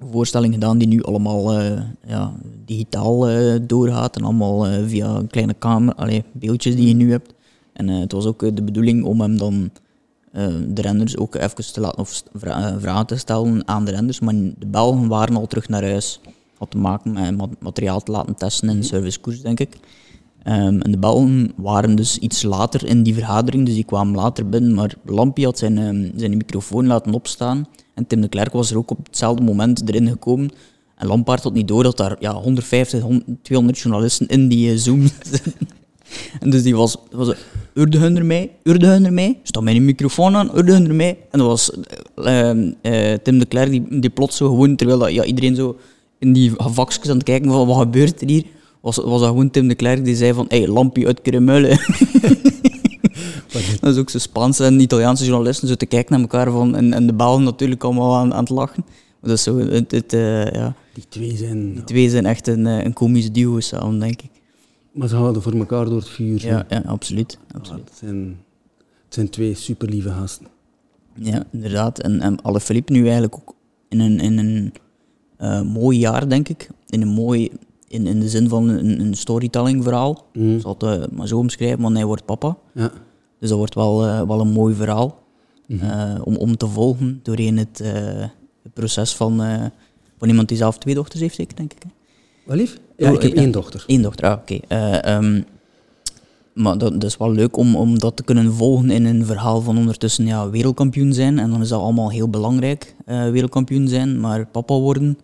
voorstelling 0.00 0.54
gedaan 0.54 0.78
die 0.78 0.88
nu 0.88 1.02
allemaal 1.02 1.60
uh, 1.60 1.80
ja, 2.06 2.32
digitaal 2.64 3.30
uh, 3.30 3.60
doorgaat 3.62 4.16
en 4.16 4.24
allemaal 4.24 4.68
uh, 4.68 4.86
via 4.86 5.06
een 5.06 5.26
kleine 5.26 5.54
camera, 5.58 5.96
allee, 5.96 6.24
beeldjes 6.32 6.76
die 6.76 6.88
je 6.88 6.94
nu 6.94 7.10
hebt. 7.10 7.32
En 7.72 7.88
het 7.88 8.12
was 8.12 8.26
ook 8.26 8.56
de 8.56 8.62
bedoeling 8.62 9.04
om 9.04 9.20
hem 9.20 9.38
dan 9.38 9.70
de 10.68 10.82
renders 10.82 11.16
ook 11.16 11.34
even 11.34 11.72
te 11.72 11.80
laten, 11.80 11.98
of 11.98 12.22
vragen 12.34 13.06
te 13.06 13.16
stellen 13.16 13.68
aan 13.68 13.84
de 13.84 13.90
renders, 13.90 14.20
maar 14.20 14.34
de 14.34 14.66
Belgen 14.66 15.08
waren 15.08 15.36
al 15.36 15.46
terug 15.46 15.68
naar 15.68 15.82
huis. 15.82 16.20
Had 16.58 16.70
te 16.70 16.78
maken 16.78 17.36
met 17.36 17.60
materiaal 17.60 18.00
te 18.00 18.10
laten 18.10 18.34
testen 18.34 18.68
in 18.68 18.76
de 18.80 18.86
servicekoers, 18.86 19.40
denk 19.40 19.60
ik. 19.60 19.78
Um, 20.48 20.80
en 20.80 20.90
de 20.90 20.98
Belgen 20.98 21.52
waren 21.56 21.96
dus 21.96 22.18
iets 22.18 22.42
later 22.42 22.86
in 22.86 23.02
die 23.02 23.14
vergadering, 23.14 23.66
dus 23.66 23.74
die 23.74 23.84
kwamen 23.84 24.14
later 24.14 24.48
binnen, 24.48 24.74
maar 24.74 24.94
Lampie 25.04 25.44
had 25.44 25.58
zijn, 25.58 25.78
um, 25.78 26.12
zijn 26.16 26.36
microfoon 26.36 26.86
laten 26.86 27.14
opstaan 27.14 27.66
en 27.96 28.06
Tim 28.06 28.20
de 28.20 28.28
Klerk 28.28 28.52
was 28.52 28.70
er 28.70 28.76
ook 28.76 28.90
op 28.90 29.06
hetzelfde 29.06 29.42
moment 29.42 29.88
erin 29.88 30.08
gekomen. 30.08 30.50
En 30.96 31.06
Lampaard 31.06 31.42
had 31.42 31.52
niet 31.52 31.68
door 31.68 31.82
dat 31.82 31.96
daar 31.96 32.16
ja, 32.18 32.32
150, 32.32 33.04
200 33.42 33.78
journalisten 33.78 34.26
in 34.26 34.48
die 34.48 34.72
uh, 34.72 34.78
Zoom 34.78 35.06
zitten. 35.22 35.52
en 36.40 36.50
dus 36.50 36.62
die 36.62 36.76
was, 36.76 36.96
was 37.10 37.34
urde 37.74 37.98
hun 37.98 38.16
ermee, 38.16 38.50
urde 38.62 38.86
hun 38.86 39.04
ermee, 39.04 39.38
sta 39.42 39.60
mijn 39.60 39.84
microfoon 39.84 40.36
aan, 40.36 40.50
urde 40.56 40.72
hun 40.72 40.88
ermee. 40.88 41.16
En 41.30 41.38
dat 41.38 41.46
was 41.46 41.70
uh, 42.16 42.50
uh, 42.82 43.14
Tim 43.22 43.38
de 43.38 43.46
Klerk 43.48 43.70
die, 43.70 44.00
die 44.00 44.10
plots 44.10 44.36
zo 44.36 44.48
gewoon, 44.48 44.76
terwijl 44.76 44.98
dat, 44.98 45.12
ja, 45.12 45.24
iedereen 45.24 45.54
zo 45.54 45.76
in 46.18 46.32
die 46.32 46.52
vakjes 46.56 47.08
aan 47.08 47.16
het 47.16 47.24
kijken 47.24 47.50
van 47.50 47.66
wat 47.66 47.78
gebeurt 47.78 48.20
er 48.20 48.28
hier, 48.28 48.44
was, 48.86 48.96
was 48.96 49.20
dat 49.20 49.28
gewoon 49.28 49.50
Tim 49.50 49.68
de 49.68 49.74
Klerk 49.74 50.04
die 50.04 50.16
zei 50.16 50.32
van, 50.32 50.44
hé, 50.48 50.58
hey, 50.58 50.68
lampje 50.68 51.06
uit 51.06 51.22
Kremullen. 51.22 51.78
dat 53.80 53.92
is 53.94 53.96
ook 53.96 54.10
zo 54.10 54.18
Spaanse 54.18 54.64
en 54.64 54.80
Italiaanse 54.80 55.24
journalisten 55.24 55.68
zo 55.68 55.74
te 55.74 55.86
kijken 55.86 56.12
naar 56.12 56.20
elkaar 56.20 56.50
van, 56.50 56.76
en, 56.76 56.92
en 56.92 57.06
de 57.06 57.14
Belgen 57.14 57.44
natuurlijk 57.44 57.84
allemaal 57.84 58.16
aan, 58.16 58.34
aan 58.34 58.40
het 58.40 58.48
lachen. 58.48 58.84
Dat 59.20 59.30
is 59.30 59.42
zo, 59.42 59.58
het, 59.58 59.90
het, 59.90 60.12
uh, 60.12 60.50
ja. 60.52 60.74
Die 60.94 61.04
twee 61.08 61.36
zijn... 61.36 61.72
Die 61.72 61.84
twee 61.84 62.10
zijn 62.10 62.26
echt 62.26 62.46
een, 62.46 62.64
een 62.64 62.92
komisch 62.92 63.32
duo 63.32 63.60
samen, 63.60 63.98
denk 63.98 64.22
ik. 64.22 64.30
Maar 64.92 65.08
ze 65.08 65.16
houden 65.16 65.42
voor 65.42 65.52
elkaar 65.52 65.84
door 65.84 65.96
het 65.96 66.08
vuur. 66.08 66.46
Ja, 66.46 66.66
ja 66.68 66.82
absoluut. 66.86 67.38
absoluut. 67.54 67.82
Ja, 67.84 67.90
het, 67.90 67.98
zijn, 67.98 68.38
het 69.04 69.14
zijn 69.14 69.30
twee 69.30 69.54
super 69.54 69.88
lieve 69.88 70.10
gasten. 70.10 70.46
Ja, 71.14 71.44
inderdaad. 71.52 71.98
En, 71.98 72.20
en 72.20 72.42
alle 72.42 72.60
Philippe 72.60 72.92
nu 72.92 73.02
eigenlijk 73.02 73.34
ook 73.34 73.54
in 73.88 74.00
een, 74.00 74.20
in 74.20 74.38
een 74.38 74.72
uh, 75.40 75.62
mooi 75.62 75.98
jaar, 75.98 76.28
denk 76.28 76.48
ik. 76.48 76.68
In 76.88 77.02
een 77.02 77.08
mooi, 77.08 77.50
in, 77.88 78.06
in 78.06 78.20
de 78.20 78.28
zin 78.28 78.48
van 78.48 78.68
een, 78.68 79.00
een 79.00 79.14
storytelling 79.14 79.82
verhaal. 79.82 80.26
Mm. 80.32 80.54
Ik 80.54 80.60
zal 80.60 80.76
het 80.78 80.82
uh, 80.82 81.06
maar 81.16 81.28
zo 81.28 81.38
omschrijven, 81.38 81.80
want 81.82 81.96
hij 81.96 82.04
wordt 82.04 82.24
papa. 82.24 82.56
Ja. 82.74 82.90
Dus 83.38 83.48
dat 83.48 83.58
wordt 83.58 83.74
wel, 83.74 84.06
uh, 84.06 84.22
wel 84.22 84.40
een 84.40 84.52
mooi 84.52 84.74
verhaal 84.74 85.24
mm 85.66 85.78
-hmm. 85.78 86.20
om, 86.22 86.36
om 86.36 86.56
te 86.56 86.66
volgen 86.66 87.20
doorheen 87.22 87.58
het, 87.58 87.82
het 88.62 88.72
proces 88.72 89.14
van, 89.14 89.36
van 90.18 90.28
iemand 90.28 90.48
die 90.48 90.56
zelf 90.56 90.78
twee 90.78 90.94
dochters 90.94 91.20
heeft, 91.20 91.34
zeker, 91.34 91.56
denk 91.56 91.72
ik. 91.72 91.82
Hè? 91.82 91.88
Wat 92.46 92.56
lief? 92.56 92.78
Ja, 92.96 93.10
ik 93.10 93.22
heb 93.22 93.32
één 93.32 93.50
dochter. 93.50 93.84
Eén 93.86 94.02
dochter, 94.02 94.26
ah, 94.26 94.38
oké. 94.40 94.58
Okay. 94.64 95.16
Um, 95.16 95.44
maar 96.54 96.78
dat, 96.78 96.92
dat, 96.92 97.04
is 97.04 97.16
wel 97.16 97.32
leuk 97.32 97.56
om, 97.56 97.76
om 97.76 97.98
dat 97.98 98.16
te 98.16 98.22
kunnen 98.22 98.52
volgen 98.52 98.90
in 98.90 99.04
een 99.04 99.24
verhaal 99.24 99.60
van 99.60 99.78
ondertussen 99.78 100.26
ja, 100.26 100.50
wereldkampioen 100.50 101.12
zijn. 101.12 101.38
En 101.38 101.50
dan 101.50 101.60
is 101.60 101.68
dat 101.68 101.80
allemaal 101.80 102.10
heel 102.10 102.28
belangrijk, 102.28 102.94
wereldkampioen 103.06 103.88
zijn. 103.88 104.20
Maar 104.20 104.46
papa 104.46 104.74
worden... 104.74 105.18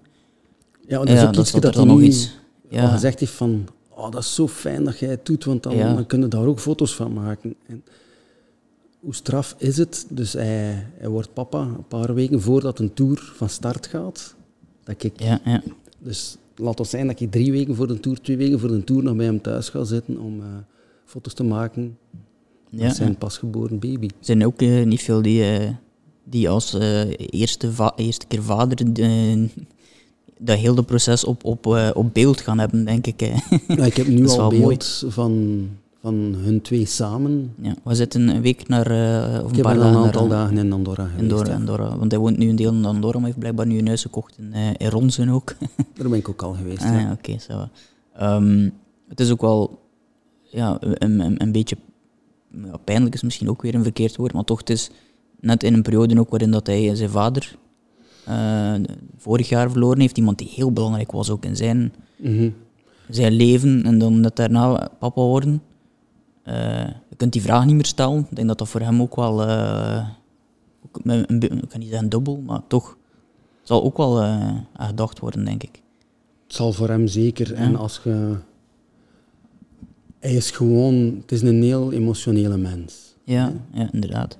Ja, 0.88 0.98
dat 0.98 1.08
is 1.08 1.20
ja, 1.20 1.26
ook 1.26 1.36
iets 1.36 1.52
dat, 1.52 1.62
dat 1.62 1.74
hij 1.74 1.84
nog 1.84 2.00
iets, 2.00 2.34
ja. 2.80 2.88
gezegd 2.88 3.20
heeft 3.20 3.32
van... 3.32 3.68
Oh, 3.88 4.10
dat 4.10 4.22
is 4.22 4.34
zo 4.34 4.48
fijn 4.48 4.84
dat 4.84 4.98
jij 4.98 5.08
het 5.10 5.26
doet, 5.26 5.44
want 5.44 5.62
dan, 5.62 6.06
kunnen 6.06 6.30
daar 6.30 6.46
ook 6.46 6.60
foto's 6.60 6.94
van 6.94 7.12
maken. 7.12 7.54
En 7.66 7.84
hoe 9.00 9.14
straf 9.14 9.54
is 9.58 9.76
het? 9.76 10.06
Dus 10.08 10.32
hij, 10.32 10.86
hij 10.96 11.08
wordt 11.08 11.32
papa 11.32 11.60
een 11.60 11.86
paar 11.88 12.14
weken 12.14 12.40
voordat 12.40 12.78
een 12.78 12.94
tour 12.94 13.32
van 13.34 13.48
start 13.48 13.86
gaat. 13.86 14.34
Dat 14.84 15.02
ik, 15.02 15.20
ja, 15.20 15.40
ja. 15.44 15.62
Dus 15.98 16.36
laat 16.56 16.78
het 16.78 16.88
zijn 16.88 17.06
dat 17.06 17.20
ik 17.20 17.30
drie 17.30 17.52
weken 17.52 17.74
voor 17.74 17.86
de 17.86 18.00
tour, 18.00 18.20
twee 18.20 18.36
weken 18.36 18.60
voor 18.60 18.68
de 18.68 18.84
tour 18.84 19.02
nog 19.02 19.16
bij 19.16 19.24
hem 19.24 19.40
thuis 19.40 19.68
ga 19.68 19.84
zitten 19.84 20.18
om... 20.18 20.40
Uh, 20.40 20.46
foto's 21.04 21.34
te 21.34 21.44
maken 21.44 21.98
ja, 22.70 22.86
met 22.86 22.96
zijn 22.96 23.16
pasgeboren 23.16 23.78
baby. 23.78 24.06
Er 24.06 24.12
zijn 24.20 24.46
ook 24.46 24.62
uh, 24.62 24.84
niet 24.84 25.02
veel 25.02 25.22
die, 25.22 25.60
uh, 25.60 25.70
die 26.24 26.48
als 26.48 26.72
eerste, 27.16 27.92
eerste 27.96 28.26
keer 28.26 28.42
vader 28.42 28.92
dat 30.44 30.58
hele 30.58 30.82
proces 30.82 31.24
op, 31.24 31.44
op, 31.44 31.66
op 31.94 32.14
beeld 32.14 32.40
gaan 32.40 32.58
hebben, 32.58 32.84
denk 32.84 33.06
ik. 33.06 33.20
Ja, 33.68 33.84
ik 33.84 33.96
heb 33.96 34.06
nu 34.18 34.28
al 34.28 34.48
beeld 34.50 35.04
van, 35.08 35.68
van 36.00 36.14
hun 36.14 36.62
twee 36.62 36.86
samen. 36.86 37.54
Ja, 37.60 37.74
we 37.84 37.94
zitten 37.94 38.28
een 38.28 38.42
week 38.42 38.68
naar... 38.68 38.86
of 39.44 39.50
ik 39.50 39.56
een 39.56 39.62
paar 39.62 39.76
dagen 39.76 39.94
een 39.94 40.04
aantal 40.04 40.28
dagen 40.28 40.58
in 40.58 40.72
Andorra 40.72 41.04
geweest. 41.04 41.22
Andorra, 41.22 41.50
ja. 41.50 41.56
Andorra, 41.56 41.96
want 41.98 42.10
hij 42.10 42.20
woont 42.20 42.38
nu 42.38 42.48
een 42.48 42.56
deel 42.56 42.72
in 42.72 42.84
Andorra, 42.84 43.18
maar 43.18 43.26
heeft 43.26 43.38
blijkbaar 43.38 43.66
nu 43.66 43.78
een 43.78 43.86
huis 43.86 44.02
gekocht 44.02 44.38
in, 44.38 44.54
in 44.76 44.88
Ronsen 44.88 45.28
ook. 45.28 45.54
Daar 45.96 46.08
ben 46.08 46.18
ik 46.18 46.28
ook 46.28 46.42
al 46.42 46.52
geweest, 46.52 46.82
ah, 46.82 47.00
ja. 47.00 47.12
Oké, 47.12 47.38
okay, 47.42 48.36
um, 48.36 48.72
Het 49.08 49.20
is 49.20 49.30
ook 49.30 49.40
wel 49.40 49.80
ja, 50.42 50.76
een, 50.80 51.20
een, 51.20 51.42
een 51.42 51.52
beetje 51.52 51.76
ja, 52.64 52.76
pijnlijk 52.76 53.14
is 53.14 53.22
misschien 53.22 53.50
ook 53.50 53.62
weer 53.62 53.74
een 53.74 53.82
verkeerd 53.82 54.16
woord, 54.16 54.32
maar 54.32 54.44
toch, 54.44 54.58
het 54.58 54.70
is 54.70 54.90
net 55.40 55.62
in 55.62 55.74
een 55.74 55.82
periode 55.82 56.20
ook 56.20 56.30
waarin 56.30 56.50
dat 56.50 56.66
hij 56.66 56.94
zijn 56.94 57.10
vader 57.10 57.56
uh, 58.28 58.74
vorig 59.16 59.48
jaar 59.48 59.70
verloren 59.70 60.00
heeft. 60.00 60.18
Iemand 60.18 60.38
die 60.38 60.52
heel 60.54 60.72
belangrijk 60.72 61.12
was 61.12 61.30
ook 61.30 61.44
in 61.44 61.56
zijn, 61.56 61.94
mm 62.16 62.54
zijn 63.08 63.32
leven 63.32 63.82
en 63.84 63.98
dan 63.98 64.20
net 64.20 64.36
daarna 64.36 64.88
papa 64.98 65.20
worden. 65.20 65.62
Uh, 66.44 66.86
je 66.86 67.16
kunt 67.16 67.32
die 67.32 67.42
vraag 67.42 67.64
niet 67.64 67.74
meer 67.74 67.86
stellen. 67.86 68.18
Ik 68.18 68.36
denk 68.36 68.48
dat 68.48 68.58
dat 68.58 68.68
voor 68.68 68.80
hem 68.80 69.02
ook 69.02 69.16
wel, 69.16 69.48
uh, 69.48 70.08
ook 70.86 71.00
een, 71.04 71.40
ik 71.40 71.68
kan 71.68 71.80
niet 71.80 71.88
zeggen 71.88 72.08
dubbel, 72.08 72.42
maar 72.46 72.60
toch 72.66 72.96
zal 73.62 73.82
ook 73.82 73.96
wel 73.96 74.22
aan 74.22 74.66
gedacht 74.72 75.18
worden, 75.18 75.44
denk 75.44 75.62
ik. 75.62 75.82
Het 76.46 76.54
zal 76.54 76.72
voor 76.72 76.88
hem 76.88 77.06
zeker. 77.06 77.50
Ja. 77.50 77.56
En 77.56 77.76
als 77.76 78.00
je 78.04 78.36
hij 80.22 80.34
is 80.34 80.50
gewoon, 80.50 80.94
het 81.20 81.32
is 81.32 81.42
een 81.42 81.62
heel 81.62 81.92
emotionele 81.92 82.56
mens. 82.56 83.14
Ja, 83.24 83.52
ja, 83.72 83.88
inderdaad. 83.92 84.38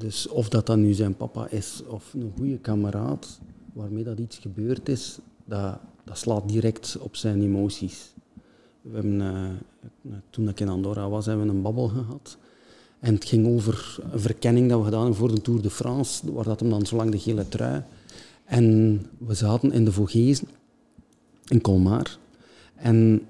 Dus 0.00 0.28
of 0.28 0.48
dat 0.48 0.66
dan 0.66 0.80
nu 0.80 0.92
zijn 0.92 1.16
papa 1.16 1.48
is 1.48 1.82
of 1.86 2.14
een 2.14 2.32
goede 2.36 2.58
kameraad 2.58 3.40
waarmee 3.72 4.04
dat 4.04 4.18
iets 4.18 4.38
gebeurd 4.38 4.88
is, 4.88 5.18
dat, 5.44 5.78
dat 6.04 6.18
slaat 6.18 6.48
direct 6.48 6.96
op 7.00 7.16
zijn 7.16 7.42
emoties. 7.42 8.12
We 8.82 8.94
hebben, 8.94 9.20
uh, 9.20 10.12
toen 10.30 10.48
ik 10.48 10.60
in 10.60 10.68
Andorra 10.68 11.08
was, 11.08 11.26
hebben 11.26 11.46
we 11.46 11.52
een 11.52 11.62
babbel 11.62 11.88
gehad. 11.88 12.36
En 13.00 13.14
het 13.14 13.24
ging 13.24 13.46
over 13.46 13.98
een 14.12 14.20
verkenning 14.20 14.68
dat 14.68 14.78
we 14.78 14.84
gedaan 14.84 15.00
hebben 15.00 15.18
voor 15.18 15.34
de 15.34 15.40
Tour 15.40 15.62
de 15.62 15.70
France, 15.70 16.32
waar 16.32 16.44
dat 16.44 16.60
hem 16.60 16.70
dan 16.70 16.86
zo 16.86 16.96
lang 16.96 17.10
de 17.10 17.18
gele 17.18 17.48
trui. 17.48 17.82
En 18.44 19.06
we 19.18 19.34
zaten 19.34 19.72
in 19.72 19.84
de 19.84 19.92
Vogezen, 19.92 20.48
in 21.48 21.60
Colmar. 21.60 22.18
En 22.74 23.26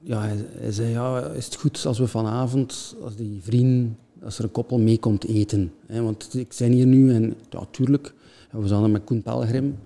ja, 0.00 0.20
hij, 0.20 0.72
zei, 0.72 0.88
ja, 0.88 1.26
is 1.26 1.44
het 1.44 1.54
goed 1.54 1.86
als 1.86 1.98
we 1.98 2.06
vanavond, 2.06 2.96
als 3.02 3.16
die 3.16 3.42
vriend, 3.42 3.96
als 4.24 4.38
er 4.38 4.44
een 4.44 4.50
koppel 4.50 4.78
mee 4.78 4.98
komt 4.98 5.24
eten? 5.24 5.72
Hè? 5.86 6.02
Want 6.02 6.34
ik 6.34 6.54
ben 6.58 6.72
hier 6.72 6.86
nu 6.86 7.14
en 7.14 7.34
ja, 7.50 7.66
tuurlijk, 7.70 8.14
we 8.50 8.68
zaten 8.68 8.90
met 8.90 9.04
Koen 9.04 9.22
Pelgrim, 9.22 9.76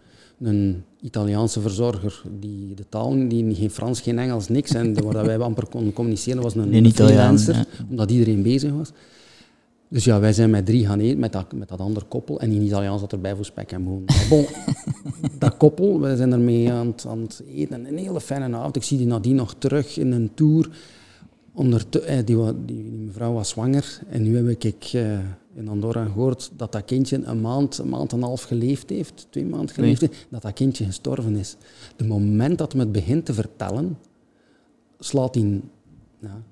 een 0.41 0.83
Italiaanse 1.01 1.61
verzorger 1.61 2.23
die 2.41 2.75
de 2.75 2.85
taal, 2.89 3.29
die 3.29 3.55
geen 3.55 3.71
Frans, 3.71 4.01
geen 4.01 4.19
Engels, 4.19 4.49
niks. 4.49 4.75
En 4.75 5.03
waar 5.03 5.27
wij 5.27 5.39
amper 5.39 5.67
konden 5.67 5.93
communiceren 5.93 6.43
was 6.43 6.55
een, 6.55 6.75
een 6.75 6.93
freelancer, 6.93 7.67
omdat 7.91 8.11
iedereen 8.11 8.43
bezig 8.43 8.73
was. 8.73 8.93
Dus 9.91 10.05
ja, 10.05 10.21
wij 10.21 10.33
zijn 10.33 10.51
met 10.51 10.67
drie 10.67 10.87
gaan 10.87 11.01
eten, 11.01 11.19
met 11.19 11.33
dat, 11.33 11.53
met 11.53 11.69
dat 11.69 11.81
andere 11.81 12.07
koppel. 12.07 12.41
En 12.41 12.51
in 12.51 12.63
Italiaans 12.63 13.01
zat 13.01 13.13
erbij 13.13 13.37
voor 13.37 13.45
spek 13.45 13.73
en 13.73 13.85
boon. 13.85 14.05
bon, 14.29 14.47
dat 15.39 15.57
koppel, 15.57 16.01
wij 16.01 16.17
zijn 16.17 16.33
ermee 16.33 16.73
aan 16.73 16.87
het, 16.87 17.07
aan 17.09 17.21
het 17.21 17.43
eten. 17.55 17.87
Een 17.87 17.99
hele 17.99 18.21
fijne 18.21 18.57
avond. 18.57 18.77
Ik 18.77 18.83
zie 18.83 18.99
die 18.99 19.07
nadien 19.07 19.35
nog 19.35 19.55
terug 19.59 19.99
in 19.99 20.13
een 20.13 20.31
tour. 20.35 20.69
Onder 21.59 21.85
eh, 22.05 22.17
die, 22.25 22.25
die, 22.25 22.65
die, 22.65 22.83
mevrouw 22.83 23.33
was 23.33 23.49
zwanger. 23.49 23.99
En 24.09 24.23
nu 24.23 24.37
heb 24.37 24.65
ik 24.65 24.93
uh, 24.93 25.19
in 25.55 25.69
Andorra 25.69 26.05
gehoord 26.05 26.51
dat 26.57 26.73
dat 26.73 26.85
kindje 26.85 27.21
een 27.25 27.41
maand, 27.41 27.79
een 27.79 27.89
maand 27.89 28.13
en 28.13 28.19
een 28.19 28.25
half 28.25 28.43
geleefd 28.43 28.91
heeft. 28.91 29.27
Twee 29.31 29.47
maanden 29.47 29.75
geleefd 29.75 30.01
heeft. 30.01 30.27
Dat 30.29 30.43
dat 30.43 30.53
kindje 30.53 30.85
gestorven 30.85 31.37
is. 31.37 31.57
De 31.97 32.05
moment 32.05 32.59
dat 32.59 32.75
me 32.75 32.81
het 32.81 32.93
begint 32.93 33.25
te 33.25 33.35
vertellen, 33.35 33.99
slaat 34.99 35.35
hij... 35.35 35.61
Ja, 36.19 36.43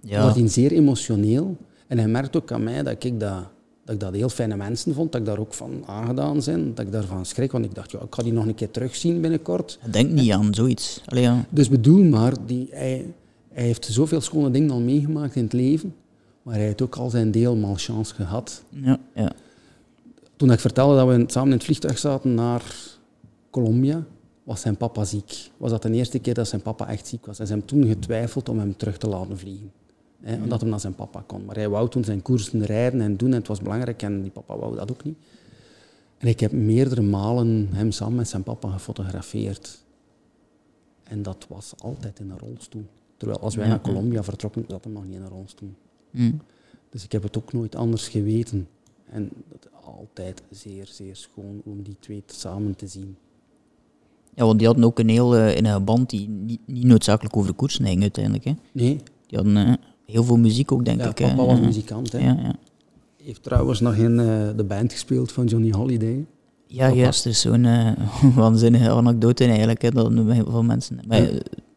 ja. 0.00 0.22
wordt 0.22 0.36
hij 0.36 0.48
zeer 0.48 0.72
emotioneel. 0.72 1.56
En 1.86 1.98
hij 1.98 2.08
merkt 2.08 2.36
ook 2.36 2.52
aan 2.52 2.64
mij 2.64 2.82
dat 2.82 3.04
ik 3.04 3.20
dat, 3.20 3.48
dat 3.84 3.94
ik 3.94 4.00
dat 4.00 4.14
heel 4.14 4.28
fijne 4.28 4.56
mensen 4.56 4.94
vond, 4.94 5.12
dat 5.12 5.20
ik 5.20 5.26
daar 5.26 5.38
ook 5.38 5.54
van 5.54 5.82
aangedaan 5.86 6.40
ben, 6.44 6.74
dat 6.74 6.86
ik 6.86 6.92
daarvan 6.92 7.26
schrik, 7.26 7.52
want 7.52 7.64
ik 7.64 7.74
dacht, 7.74 7.90
ja, 7.90 8.00
ik 8.00 8.14
ga 8.14 8.22
die 8.22 8.32
nog 8.32 8.46
een 8.46 8.54
keer 8.54 8.70
terugzien 8.70 9.20
binnenkort. 9.20 9.78
Denk 9.90 10.10
niet 10.10 10.32
aan 10.32 10.54
zoiets. 10.54 11.00
Allee, 11.04 11.22
ja. 11.22 11.46
Dus 11.50 11.68
bedoel 11.68 12.04
maar, 12.04 12.34
die, 12.46 12.68
hij, 12.70 13.06
hij 13.56 13.64
heeft 13.64 13.84
zoveel 13.84 14.20
schone 14.20 14.50
dingen 14.50 14.70
al 14.70 14.80
meegemaakt 14.80 15.34
in 15.34 15.42
het 15.42 15.52
leven, 15.52 15.94
maar 16.42 16.54
hij 16.54 16.64
heeft 16.64 16.82
ook 16.82 16.96
al 16.96 17.10
zijn 17.10 17.30
deel 17.30 17.56
malchance 17.56 18.14
gehad. 18.14 18.64
Ja, 18.68 18.98
ja. 19.14 19.32
Toen 20.36 20.50
ik 20.50 20.60
vertelde 20.60 20.96
dat 20.96 21.06
we 21.06 21.24
samen 21.26 21.48
in 21.48 21.56
het 21.56 21.64
vliegtuig 21.64 21.98
zaten 21.98 22.34
naar 22.34 22.76
Colombia, 23.50 24.04
was 24.42 24.60
zijn 24.60 24.76
papa 24.76 25.04
ziek. 25.04 25.50
Was 25.56 25.70
dat 25.70 25.82
de 25.82 25.92
eerste 25.92 26.18
keer 26.18 26.34
dat 26.34 26.48
zijn 26.48 26.62
papa 26.62 26.88
echt 26.88 27.06
ziek 27.06 27.26
was. 27.26 27.38
En 27.38 27.46
ze 27.46 27.52
hebben 27.52 27.70
toen 27.70 27.86
getwijfeld 27.86 28.48
om 28.48 28.58
hem 28.58 28.76
terug 28.76 28.98
te 28.98 29.08
laten 29.08 29.38
vliegen. 29.38 29.72
Hè, 30.20 30.42
omdat 30.42 30.60
hij 30.60 30.70
naar 30.70 30.80
zijn 30.80 30.94
papa 30.94 31.24
kon. 31.26 31.44
Maar 31.44 31.56
hij 31.56 31.68
wou 31.68 31.88
toen 31.88 32.04
zijn 32.04 32.22
koersen 32.22 32.64
rijden 32.64 33.00
en 33.00 33.16
doen 33.16 33.30
en 33.30 33.38
het 33.38 33.48
was 33.48 33.60
belangrijk 33.60 34.02
en 34.02 34.22
die 34.22 34.30
papa 34.30 34.56
wou 34.56 34.76
dat 34.76 34.90
ook 34.90 35.04
niet. 35.04 35.18
En 36.18 36.28
ik 36.28 36.40
heb 36.40 36.52
meerdere 36.52 37.02
malen 37.02 37.68
hem 37.72 37.90
samen 37.90 38.16
met 38.16 38.28
zijn 38.28 38.42
papa 38.42 38.70
gefotografeerd. 38.70 39.82
En 41.04 41.22
dat 41.22 41.46
was 41.48 41.72
altijd 41.78 42.18
in 42.18 42.30
een 42.30 42.38
rolstoel. 42.38 42.86
Terwijl 43.16 43.40
als 43.40 43.54
wij 43.54 43.68
naar 43.68 43.80
Colombia 43.80 44.22
vertrokken, 44.22 44.64
zat 44.68 44.84
hij 44.84 44.92
nog 44.92 45.04
niet 45.04 45.14
in 45.14 45.22
een 45.22 45.28
rolstoel. 45.28 45.74
Mm. 46.10 46.40
Dus 46.90 47.04
ik 47.04 47.12
heb 47.12 47.22
het 47.22 47.36
ook 47.36 47.52
nooit 47.52 47.76
anders 47.76 48.08
geweten. 48.08 48.68
En 49.10 49.30
dat 49.48 49.68
altijd 49.84 50.42
zeer, 50.50 50.88
zeer 50.90 51.16
schoon 51.16 51.60
om 51.64 51.82
die 51.82 51.96
twee 52.00 52.22
samen 52.26 52.76
te 52.76 52.86
zien. 52.86 53.16
Ja, 54.34 54.44
want 54.44 54.58
die 54.58 54.66
hadden 54.66 54.84
ook 54.84 54.98
een 54.98 55.08
heel 55.08 55.36
uh, 55.36 55.56
een 55.56 55.84
band 55.84 56.10
die 56.10 56.28
niet, 56.28 56.60
niet 56.64 56.84
noodzakelijk 56.84 57.36
over 57.36 57.54
koersen 57.54 57.86
ging 57.86 58.02
uiteindelijk. 58.02 58.44
Hè? 58.44 58.52
Nee. 58.72 59.00
Die 59.26 59.38
hadden 59.38 59.56
uh, 59.56 59.74
heel 60.06 60.24
veel 60.24 60.36
muziek 60.36 60.72
ook, 60.72 60.84
denk 60.84 61.00
ja, 61.00 61.08
ik. 61.08 61.14
Papa 61.14 61.44
was 61.44 61.60
muzikant, 61.60 62.12
hè? 62.12 62.18
Ja, 62.18 62.36
ja. 62.42 62.54
Heeft 63.22 63.42
trouwens 63.42 63.80
nog 63.80 63.94
in 63.94 64.18
uh, 64.18 64.48
de 64.56 64.64
band 64.64 64.92
gespeeld 64.92 65.32
van 65.32 65.46
Johnny 65.46 65.70
Holiday. 65.70 66.26
Ja, 66.66 66.92
juist. 66.92 67.24
Er 67.24 67.30
is 67.30 67.40
zo'n 67.40 67.66
waanzinnige 68.34 68.90
anekdote 68.90 69.44
eigenlijk, 69.44 69.82
hè, 69.82 69.90
dat 69.90 70.12
heel 70.12 70.50
veel 70.50 70.62
mensen... 70.62 71.00
Maar. 71.06 71.30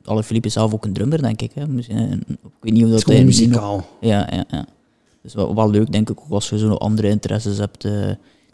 Alle 0.09 0.23
Philippe 0.23 0.47
is 0.47 0.53
zelf 0.53 0.73
ook 0.73 0.85
een 0.85 0.93
drummer, 0.93 1.21
denk 1.21 1.41
ik. 1.41 1.51
Hè. 1.53 1.67
Misschien, 1.67 2.23
ik 2.27 2.49
weet 2.59 2.73
niet 2.73 2.83
of 2.83 2.89
dat 2.89 3.03
hij... 3.03 3.23
muzikaal. 3.23 3.87
ja, 4.01 4.27
ja, 4.31 4.45
ja. 4.49 4.65
Dus 5.21 5.33
wel, 5.33 5.55
wel 5.55 5.69
leuk, 5.69 5.91
denk 5.91 6.09
ik, 6.09 6.19
ook 6.19 6.29
als 6.29 6.49
je 6.49 6.57
zo'n 6.57 6.77
andere 6.77 7.09
interesses 7.09 7.57
hebt... 7.57 7.85
Uh, 7.85 7.91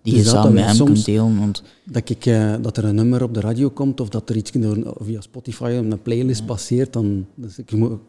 die 0.02 0.14
dus 0.14 0.24
je 0.24 0.30
samen 0.30 0.54
met 0.54 0.66
hem 0.66 0.86
kunt 0.86 1.06
delen. 1.06 1.40
Want... 1.40 1.64
Dat, 1.84 2.10
ik, 2.10 2.26
uh, 2.26 2.54
dat 2.62 2.78
er 2.78 2.86
een 2.86 2.96
nummer 2.96 3.24
op 3.24 3.34
de 3.34 3.40
radio 3.40 3.70
komt 3.70 4.00
of 4.00 4.10
dat 4.10 4.30
er 4.30 4.36
iets 4.36 4.52
via 5.00 5.22
Spotify 5.22 5.70
een 5.70 6.02
playlist 6.02 6.40
ja. 6.40 6.46
passeert, 6.46 6.94
dan... 6.94 7.26
Dus 7.36 7.58
ik 7.58 7.72
moet, 7.72 8.00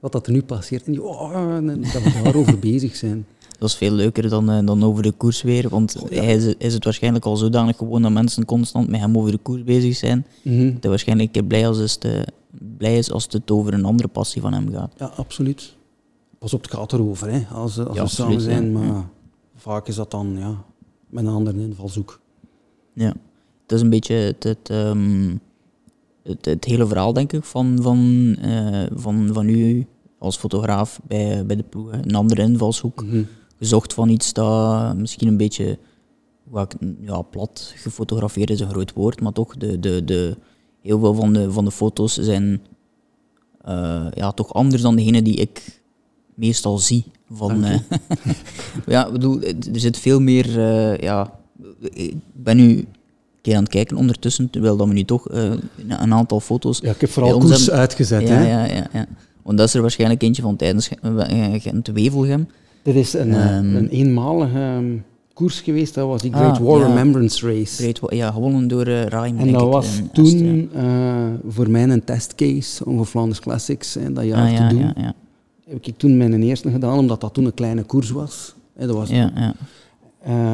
wat 0.00 0.12
dat 0.12 0.26
er 0.26 0.32
nu 0.32 0.42
passeert. 0.42 0.86
En, 0.86 0.92
die, 0.92 1.02
oh, 1.02 1.54
dat 1.92 2.02
we 2.02 2.20
daarover 2.22 2.58
bezig 2.72 2.96
zijn. 2.96 3.26
Dat 3.58 3.68
is 3.68 3.74
veel 3.74 3.92
leuker 3.92 4.28
dan, 4.28 4.50
uh, 4.50 4.66
dan 4.66 4.84
over 4.84 5.02
de 5.02 5.12
koers 5.12 5.42
weer, 5.42 5.68
want 5.68 5.96
oh, 6.02 6.10
hij 6.10 6.34
is, 6.34 6.54
is, 6.58 6.74
het 6.74 6.84
waarschijnlijk 6.84 7.24
al 7.24 7.36
zodanig 7.36 7.76
gewoon 7.76 8.02
dat 8.02 8.12
mensen 8.12 8.44
constant 8.44 8.88
met 8.88 9.00
hem 9.00 9.18
over 9.18 9.30
de 9.30 9.38
koers 9.38 9.64
bezig 9.64 9.96
zijn. 9.96 10.26
Mm 10.42 10.58
-hmm. 10.58 10.72
Dat 10.72 10.80
hij 10.80 10.90
waarschijnlijk 10.90 11.46
blij, 11.46 11.68
als 11.68 11.78
is 11.78 11.96
te, 11.96 12.26
blij 12.50 12.98
is 12.98 13.10
als 13.10 13.26
het 13.30 13.50
over 13.50 13.74
een 13.74 13.84
andere 13.84 14.08
passie 14.08 14.42
van 14.42 14.52
hem 14.52 14.72
gaat. 14.72 14.92
Ja, 14.96 15.06
absoluut. 15.06 15.76
Pas 16.38 16.54
op, 16.54 16.62
het 16.62 16.72
gaat 16.72 16.92
erover, 16.92 17.30
hè, 17.30 17.44
als, 17.54 17.78
als 17.78 17.96
ja, 17.96 18.02
we 18.02 18.08
samen 18.08 18.40
zijn, 18.40 18.72
maar 18.72 18.86
ja. 18.86 19.08
vaak 19.54 19.88
is 19.88 19.94
dat 19.94 20.10
dan 20.10 20.36
ja, 20.38 20.64
met 21.06 21.24
een 21.24 21.32
andere 21.32 21.60
invalshoek. 21.60 22.20
Ja, 22.92 23.14
het 23.62 23.72
is 23.72 23.80
een 23.80 23.90
beetje 23.90 24.14
het, 24.14 24.42
het 24.42 24.68
um, 24.70 25.40
het, 26.26 26.44
het, 26.44 26.64
hele 26.64 26.86
verhaal, 26.86 27.12
denk 27.12 27.32
ik, 27.32 27.44
van, 27.44 27.78
van, 27.80 27.98
uh, 28.44 28.86
van, 28.94 29.28
van 29.32 29.48
u 29.48 29.86
als 30.18 30.36
fotograaf 30.36 31.00
bij, 31.06 31.46
bij 31.46 31.56
de 31.56 31.62
ploeg. 31.62 31.92
Een 31.92 32.14
andere 32.14 32.42
invalshoek. 32.42 33.02
Mm 33.02 33.10
-hmm. 33.10 33.26
Gezocht 33.58 33.94
van 33.94 34.08
iets 34.08 34.32
dat 34.32 34.96
misschien 34.96 35.28
een 35.28 35.36
beetje 35.36 35.78
ja, 37.00 37.22
plat 37.22 37.72
gefotografeerd 37.76 38.50
is 38.50 38.60
een 38.60 38.70
groot 38.70 38.92
woord, 38.92 39.20
maar 39.20 39.32
toch 39.32 39.56
de, 39.56 39.80
de, 39.80 40.04
de, 40.04 40.36
heel 40.86 40.98
veel 40.98 41.14
van 41.14 41.32
de, 41.32 41.52
van 41.52 41.64
de 41.64 41.70
foto's 41.70 42.16
zijn 42.16 42.60
uh, 43.68 44.06
ja, 44.14 44.32
toch 44.32 44.54
anders 44.54 44.82
dan 44.82 44.96
degene 44.96 45.22
die 45.22 45.34
ik 45.34 45.80
meestal 46.34 46.78
zie. 46.78 47.04
Van, 47.30 47.64
uh, 47.64 47.78
ja, 48.86 49.10
bedoel, 49.10 49.42
er 49.42 49.80
zit 49.80 49.98
veel 49.98 50.20
meer. 50.20 50.48
Uh, 50.48 50.96
ja, 50.96 51.32
ik 51.80 52.14
ben 52.32 52.56
nu 52.56 52.84
aan 53.42 53.62
het 53.62 53.68
kijken 53.68 53.96
ondertussen, 53.96 54.50
terwijl 54.50 54.76
dat 54.76 54.88
we 54.88 54.92
nu 54.92 55.04
toch 55.04 55.26
een 55.30 56.12
aantal 56.12 56.40
foto's... 56.40 56.78
Ja, 56.82 56.90
ik 56.90 57.00
heb 57.00 57.10
vooral 57.10 57.38
koers 57.38 57.58
hebben... 57.58 57.78
uitgezet. 57.78 58.28
Ja, 58.28 58.34
hè? 58.34 58.48
Ja, 58.48 58.64
ja, 58.64 58.86
ja. 58.92 59.06
Want 59.42 59.58
dat 59.58 59.66
is 59.66 59.74
er 59.74 59.80
waarschijnlijk 59.80 60.22
eentje 60.22 60.42
van 60.42 60.56
tijdens 60.56 60.90
Gent-Wevelgem. 61.62 62.48
Dit 62.82 62.94
is 62.94 63.12
een, 63.12 63.54
um, 63.54 63.76
een 63.76 63.88
eenmalige 63.88 64.58
um, 64.58 65.04
koers 65.36 65.60
geweest, 65.60 65.94
dat 65.94 66.06
was 66.06 66.22
die 66.22 66.32
Great 66.32 66.58
ah, 66.58 66.64
War 66.64 66.78
ja, 66.78 66.86
Remembrance 66.86 67.46
Race. 67.46 67.82
Great, 67.82 68.00
ja, 68.12 68.30
gewonnen 68.30 68.68
door 68.68 68.88
uh, 68.88 69.12
En 69.12 69.52
dat 69.52 69.68
was 69.68 70.00
toen 70.12 70.70
uh, 70.76 71.26
voor 71.48 71.70
mij 71.70 71.82
een 71.82 72.04
testcase 72.04 72.84
om 72.84 72.96
voor 72.96 73.06
Flanders 73.06 73.40
Classics 73.40 73.94
hè, 73.94 74.12
dat 74.12 74.24
jaar 74.24 74.50
ah, 74.50 74.68
te 74.68 74.74
doen. 74.74 74.82
Ja, 74.82 74.92
ja. 74.96 75.14
Heb 75.66 75.86
ik 75.86 75.96
toen 75.96 76.16
mijn 76.16 76.42
eerste 76.42 76.70
gedaan, 76.70 76.98
omdat 76.98 77.20
dat 77.20 77.34
toen 77.34 77.44
een 77.44 77.54
kleine 77.54 77.82
koers 77.82 78.10
was. 78.10 78.54
Hè, 78.74 78.86
dat 78.86 78.96
was 78.96 79.08
ja, 79.08 79.32
ja. 79.34 79.54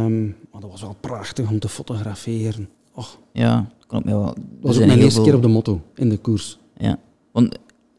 Um, 0.05 0.37
maar 0.53 0.61
dat 0.61 0.71
was 0.71 0.81
wel 0.81 0.97
prachtig 1.01 1.51
om 1.51 1.59
te 1.59 1.69
fotograferen. 1.69 2.69
Oh. 2.95 3.07
Ja, 3.33 3.67
klopt. 3.87 4.09
Ja, 4.09 4.13
dat 4.13 4.37
was 4.61 4.79
ook 4.79 4.87
mijn 4.87 4.99
eerste 4.99 5.15
veel... 5.15 5.25
keer 5.25 5.35
op 5.35 5.43
de 5.43 5.49
motto 5.49 5.81
in 5.95 6.09
de 6.09 6.17
koers. 6.17 6.59
Ja, 6.77 6.99
want 7.33 7.55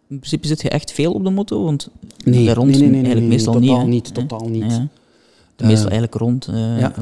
in 0.08 0.18
principe 0.18 0.48
zit 0.48 0.62
je 0.62 0.70
echt 0.70 0.92
veel 0.92 1.14
op 1.14 1.24
de 1.24 1.30
motto, 1.30 1.64
want 1.64 1.90
nee, 2.26 2.46
daar 2.46 2.56
rond 2.56 2.70
nee, 2.70 2.80
nee, 2.80 2.90
nee, 2.90 3.02
eigenlijk 3.02 3.28
meestal 3.28 3.54
totaal 3.54 3.86
niet. 3.86 3.90
niet 3.90 4.14
totaal 4.14 4.50
niet. 4.50 4.82
Meestal 5.58 5.90
eigenlijk 5.90 6.14
rond, 6.14 6.50
ja. 6.78 6.94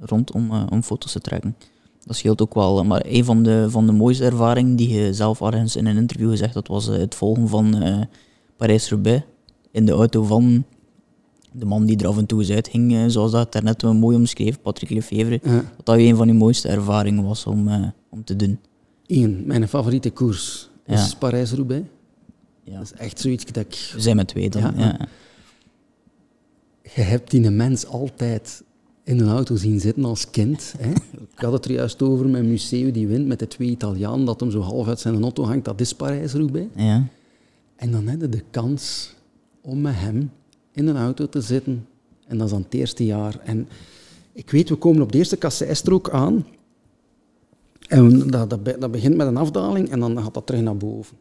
rond 0.00 0.32
om, 0.32 0.50
uh, 0.50 0.62
om 0.70 0.82
foto's 0.82 1.12
te 1.12 1.20
trekken. 1.20 1.56
Dat 2.04 2.16
scheelt 2.16 2.42
ook 2.42 2.54
wel. 2.54 2.84
Maar 2.84 3.02
een 3.04 3.24
van 3.24 3.42
de, 3.42 3.66
van 3.70 3.86
de 3.86 3.92
mooiste 3.92 4.24
ervaringen 4.24 4.76
die 4.76 4.88
je 4.88 5.14
zelf 5.14 5.40
ergens 5.40 5.76
in 5.76 5.86
een 5.86 5.96
interview 5.96 6.30
gezegd 6.30 6.54
dat 6.54 6.68
was 6.68 6.86
het 6.86 7.14
volgen 7.14 7.48
van 7.48 7.84
Parijs-Roubaix 8.56 9.24
in 9.70 9.86
de 9.86 9.92
auto 9.92 10.22
van 10.22 10.64
de 11.52 11.64
man 11.64 11.86
die 11.86 11.98
er 11.98 12.06
af 12.06 12.18
en 12.18 12.26
toe 12.26 12.40
eens 12.40 12.50
uithing, 12.50 12.92
uh, 12.92 13.04
zoals 13.06 13.32
dat 13.32 13.52
daarnet 13.52 13.82
mooi 13.82 14.16
omschreef, 14.16 14.60
Patrick 14.60 14.90
Lefevre, 14.90 15.40
ja. 15.42 15.54
dat 15.76 15.86
dat 15.86 15.96
een 15.96 16.16
van 16.16 16.26
de 16.26 16.32
mooiste 16.32 16.68
ervaringen 16.68 17.24
was 17.24 17.46
om, 17.46 17.68
uh, 17.68 17.86
om 18.08 18.24
te 18.24 18.36
doen. 18.36 18.58
Eén, 19.06 19.42
mijn 19.46 19.68
favoriete 19.68 20.10
koers 20.10 20.70
is 20.86 21.10
ja. 21.10 21.16
Parijs-Roubaix. 21.18 21.86
Ja. 22.64 22.78
Dat 22.78 22.82
is 22.82 22.92
echt 22.92 23.20
zoiets 23.20 23.44
dat 23.44 23.56
ik... 23.56 23.90
We 23.94 24.00
zijn 24.00 24.16
met 24.16 24.28
twee 24.28 24.50
dan, 24.50 24.72
ja. 24.76 25.08
Je 26.94 27.02
hebt 27.02 27.30
die 27.30 27.50
mens 27.50 27.86
altijd 27.86 28.62
in 29.04 29.20
een 29.20 29.28
auto 29.28 29.56
zien 29.56 29.80
zitten 29.80 30.04
als 30.04 30.30
kind. 30.30 30.74
Hè? 30.78 30.90
Ik 31.36 31.46
had 31.46 31.52
het 31.52 31.64
er 31.64 31.72
juist 31.72 32.02
over 32.02 32.28
met 32.28 32.44
Museo 32.44 32.90
die 32.90 33.06
wint 33.06 33.26
met 33.26 33.38
de 33.38 33.48
twee 33.48 33.68
Italianen, 33.68 34.24
dat 34.24 34.40
hem 34.40 34.50
zo 34.50 34.60
half 34.60 34.88
uit 34.88 35.00
zijn 35.00 35.22
auto 35.22 35.44
hangt. 35.44 35.64
Dat 35.64 35.80
is 35.80 35.94
Parijs-Roubaix. 35.94 36.68
Ja. 36.76 37.06
En 37.76 37.90
dan 37.90 38.06
heb 38.06 38.20
je 38.20 38.28
de 38.28 38.42
kans 38.50 39.14
om 39.60 39.80
met 39.80 39.94
hem 39.96 40.30
in 40.72 40.86
een 40.86 40.96
auto 40.96 41.28
te 41.28 41.40
zitten. 41.40 41.86
En 42.26 42.38
dat 42.38 42.46
is 42.46 42.52
dan 42.52 42.62
het 42.62 42.74
eerste 42.74 43.04
jaar. 43.04 43.40
En 43.44 43.68
ik 44.32 44.50
weet, 44.50 44.68
we 44.68 44.74
komen 44.76 45.02
op 45.02 45.12
de 45.12 45.18
eerste 45.18 45.36
kasseinstrook 45.36 46.10
aan. 46.10 46.46
En 47.88 48.30
dat, 48.30 48.50
dat, 48.50 48.64
dat, 48.64 48.90
begint 48.90 49.16
met 49.16 49.26
een 49.26 49.36
afdaling 49.36 49.90
en 49.90 50.00
dan 50.00 50.22
gaat 50.22 50.34
dat 50.34 50.46
terug 50.46 50.60
naar 50.60 50.76
boven. 50.76 51.16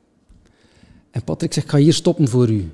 En 1.11 1.23
Patrick 1.23 1.53
zegt, 1.53 1.65
ik 1.65 1.71
ga 1.71 1.77
hier 1.77 1.93
stoppen 1.93 2.27
voor 2.27 2.49
u. 2.49 2.69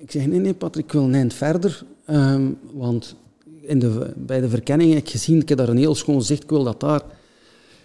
Ik 0.00 0.10
zeg, 0.10 0.26
nee, 0.26 0.40
nee, 0.40 0.54
Patrick, 0.54 0.84
ik 0.84 0.92
wil 0.92 1.02
een 1.02 1.14
eind 1.14 1.34
verder. 1.34 1.84
Um, 2.10 2.58
want 2.72 3.16
in 3.60 3.78
de, 3.78 4.12
bij 4.16 4.40
de 4.40 4.48
verkenning 4.48 4.92
heb 4.92 5.02
ik 5.02 5.10
gezien, 5.10 5.40
ik 5.40 5.48
heb 5.48 5.58
daar 5.58 5.68
een 5.68 5.76
heel 5.76 5.94
schoon 5.94 6.22
zicht, 6.22 6.42
ik 6.42 6.50
wil 6.50 6.64
dat 6.64 6.80
daar... 6.80 7.02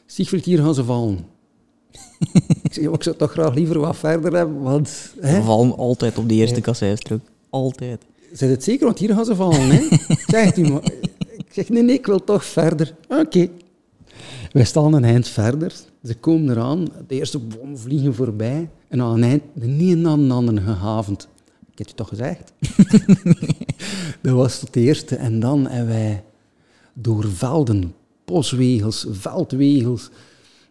Siegfried, 0.06 0.46
hier 0.46 0.60
gaan 0.60 0.76
ze 0.76 0.84
vallen. 0.84 1.20
ik 2.64 2.74
zeg, 2.74 2.86
ik 2.86 3.04
zou 3.04 3.16
toch 3.16 3.32
graag 3.32 3.54
liever 3.54 3.80
wat 3.80 3.96
verder 3.96 4.34
hebben, 4.34 4.62
want... 4.62 5.14
Hè? 5.20 5.36
Ze 5.36 5.42
vallen 5.42 5.78
altijd 5.78 6.18
op 6.18 6.30
de 6.30 6.36
eerste 6.36 6.62
kasseinstrook. 6.62 7.22
Altijd. 7.50 8.02
Zeg 8.34 8.50
het 8.50 8.64
zeker, 8.64 8.86
want 8.86 9.00
hier 9.00 9.14
gaan 9.14 9.26
ze 9.26 9.36
vallen. 9.36 9.70
Hè? 9.70 9.88
Zegt 10.28 10.58
u 10.58 10.70
maar. 10.70 10.84
Ik 11.38 11.46
zeg, 11.52 11.70
nee, 11.70 11.84
nee, 11.84 11.96
ik 11.96 12.06
wil 12.06 12.24
toch 12.24 12.46
verder. 12.46 12.96
Oké. 13.08 13.20
Okay. 13.20 13.52
Wij 14.52 14.64
staan 14.64 14.94
een 14.94 15.04
eind 15.04 15.28
verder. 15.28 15.74
Ze 16.04 16.16
komen 16.16 16.50
eraan, 16.50 16.88
de 17.08 17.16
eerste 17.16 17.40
bom 17.40 17.78
vliegen 17.78 18.14
voorbij 18.14 18.70
en 18.88 19.02
aan 19.02 19.16
het 19.16 19.24
eind 19.24 19.44
de 19.54 19.66
een 19.66 20.02
na 20.02 20.16
de 20.16 20.34
andere 20.34 20.62
gehavend. 20.62 21.28
Ik 21.74 21.80
heb 21.80 21.88
je 21.88 21.94
toch 21.94 22.08
gezegd? 22.08 22.54
dat 24.22 24.36
was 24.36 24.62
het 24.62 24.76
eerste. 24.76 25.16
En 25.16 25.40
dan 25.40 25.68
hebben 25.68 25.94
wij 25.94 26.24
door 26.94 27.32
velden, 27.32 27.94
boswegels, 28.26 29.06
veldwegels, 29.10 30.10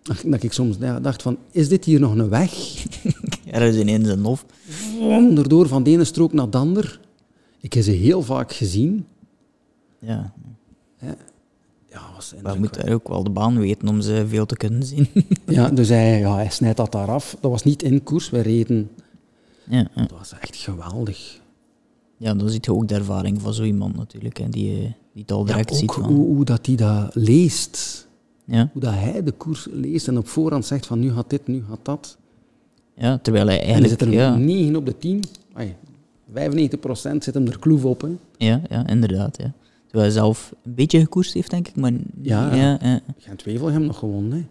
dat 0.03 0.43
ik 0.43 0.53
soms 0.53 0.79
dacht 0.79 1.23
van, 1.23 1.39
is 1.51 1.69
dit 1.69 1.85
hier 1.85 2.01
nog 2.01 2.17
een 2.17 2.29
weg? 2.29 2.53
Ja, 3.45 3.59
dat 3.59 3.75
is 3.75 3.81
ineens 3.81 4.09
een 4.09 4.25
hof. 4.25 4.45
Onderdoor 5.01 5.69
van 5.69 5.83
de 5.83 5.91
ene 5.91 6.05
strook 6.05 6.33
naar 6.33 6.51
de 6.51 6.59
ander. 6.59 7.01
Ik 7.61 7.73
heb 7.73 7.85
ze 7.85 7.91
heel 7.91 8.23
vaak 8.23 8.53
gezien. 8.53 9.07
Ja. 9.99 10.33
Ja, 11.91 12.11
was 12.15 12.35
maar 12.43 12.59
moet 12.59 12.75
daar 12.75 12.93
ook 12.93 13.09
wel 13.09 13.25
de 13.25 13.31
baan 13.31 13.59
weten 13.59 13.89
om 13.89 14.01
ze 14.01 14.25
veel 14.29 14.47
te 14.47 14.57
kunnen 14.57 14.83
zien. 14.83 15.09
ja, 15.47 15.69
dus 15.79 15.89
hij, 15.89 16.19
ja, 16.19 16.35
hij 16.35 16.51
snijdt 16.51 16.77
dat 16.77 16.93
daar 16.93 17.09
af. 17.09 17.37
Dat 17.41 17.51
was 17.51 17.63
niet 17.63 17.83
in 17.83 18.03
koers, 18.03 18.31
wij 18.31 18.41
reden. 18.41 18.91
Ja, 19.69 19.79
ja. 19.95 20.03
Dat 20.03 20.11
was 20.19 20.33
echt 20.41 20.57
geweldig. 20.57 21.41
Ja, 22.17 22.35
dan 22.35 22.49
ziet 22.49 22.65
je 22.65 22.73
ook 22.73 22.89
de 22.89 22.95
ervaring 22.95 23.41
van 23.41 23.55
zo 23.55 23.63
iemand 23.63 23.97
natuurlijk, 23.97 24.39
hè, 24.39 24.49
die, 24.49 24.95
die 25.13 25.23
het 25.23 25.33
al 25.33 25.45
direct 25.45 25.71
ja, 25.71 25.77
ziet. 25.77 25.93
Van. 25.93 26.05
Hoe, 26.05 26.27
hoe 26.27 26.45
dat 26.45 26.67
hij 26.67 26.77
dat 26.77 27.15
leest. 27.15 28.09
Ja. 28.45 28.71
Hoe 28.73 28.83
dat 28.83 28.93
hij 28.93 29.23
de 29.23 29.33
koers 29.33 29.67
leest 29.71 30.09
en 30.09 30.19
op 30.19 30.29
voorhand 30.29 30.67
zegt 30.67 30.87
van 30.87 30.99
nu 30.99 31.13
gaat 31.13 31.31
dit, 31.31 31.47
nu 31.47 31.65
gaat 31.69 31.79
dat. 31.83 32.17
Ja, 32.95 33.19
terwijl 33.19 33.47
hij 33.47 33.63
eigenlijk... 33.63 34.01
En 34.01 34.07
er 34.07 34.13
ja. 34.13 34.37
9 34.37 34.77
op 34.77 34.87
de 34.87 34.99
10. 34.99 35.23
Ay, 35.53 35.77
95% 36.33 36.33
zit 37.19 37.35
hem 37.35 37.47
er 37.47 37.59
kloef 37.59 37.85
op. 37.85 38.01
Hè. 38.01 38.09
Ja, 38.37 38.61
ja, 38.69 38.87
inderdaad. 38.87 39.37
Ja. 39.37 39.53
Terwijl 39.87 40.05
hij 40.05 40.21
zelf 40.21 40.55
een 40.63 40.75
beetje 40.75 41.01
gekoerst 41.01 41.35
heeft, 41.35 41.51
denk 41.51 41.69
ik. 41.69 41.77
Maar 41.77 41.93
ja, 42.23 42.55
ja, 42.55 42.79
ja. 42.83 43.01
Gent-Wevel 43.19 43.71
hem 43.71 43.83
nog 43.83 43.99
gewonnen. 43.99 44.33
Hè. 44.33 44.45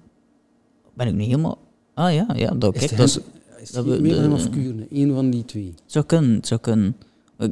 Ben 0.93 1.07
ik 1.07 1.14
niet 1.14 1.28
helemaal... 1.28 1.57
Ah 1.93 2.14
ja, 2.14 2.28
ja 2.36 2.51
dat, 2.51 2.78
kijk, 2.78 2.97
dat 2.97 3.07
is... 3.07 3.20
Is 3.62 3.76
het 3.76 3.86
Wevel 3.86 4.32
of 4.32 4.49
Kuurne? 4.49 4.88
Eén 4.89 5.14
van 5.14 5.30
die 5.30 5.45
twee. 5.45 5.74
Zou 5.86 6.05
kunnen, 6.05 6.39
zou 6.41 6.59
kunnen. 6.59 6.95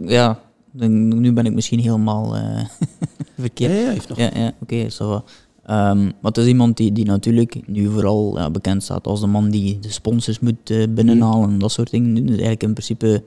Ja, 0.05 0.41
nu 0.71 1.33
ben 1.33 1.45
ik 1.45 1.53
misschien 1.53 1.79
helemaal 1.79 2.35
uh, 2.35 2.65
verkeerd. 3.39 3.71
Ja, 3.71 3.79
ja, 3.79 3.89
heeft 3.89 4.09
nog... 4.09 4.17
Ja, 4.17 4.29
ja 4.33 4.47
oké, 4.47 4.55
okay, 4.61 4.89
zo 4.89 5.23
Um, 5.69 6.03
maar 6.03 6.13
het 6.21 6.37
is 6.37 6.45
iemand 6.45 6.77
die, 6.77 6.91
die 6.91 7.05
natuurlijk 7.05 7.67
nu 7.67 7.89
vooral 7.89 8.37
ja, 8.37 8.49
bekend 8.49 8.83
staat 8.83 9.07
als 9.07 9.19
de 9.19 9.27
man 9.27 9.49
die 9.49 9.79
de 9.79 9.91
sponsors 9.91 10.39
moet 10.39 10.69
uh, 10.69 10.87
binnenhalen 10.89 11.49
en 11.49 11.59
dat 11.59 11.71
soort 11.71 11.89
dingen. 11.89 12.13
Dus 12.13 12.29
eigenlijk 12.29 12.63
in 12.63 12.73
principe 12.73 13.23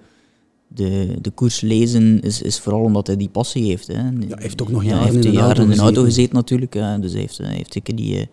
de, 0.68 1.16
de 1.20 1.30
koers 1.30 1.60
lezen 1.60 2.20
is, 2.20 2.42
is 2.42 2.58
vooral 2.58 2.82
omdat 2.82 3.06
hij 3.06 3.16
die 3.16 3.28
passie 3.28 3.64
heeft. 3.64 3.86
Hè. 3.86 3.94
Ja, 3.94 4.02
hij 4.02 4.36
heeft 4.36 4.62
ook 4.62 4.70
nog 4.70 4.84
jaren, 4.84 5.02
heeft 5.02 5.14
in, 5.14 5.20
de 5.20 5.30
jaren 5.30 5.70
in 5.70 5.76
de 5.76 5.82
auto 5.82 6.02
gezeten 6.02 6.34
natuurlijk, 6.34 6.74
ja, 6.74 6.98
dus 6.98 7.12
hij 7.12 7.20
heeft, 7.20 7.38
hij 7.38 7.54
heeft 7.54 7.72
zeker 7.72 7.96
die, 7.96 8.28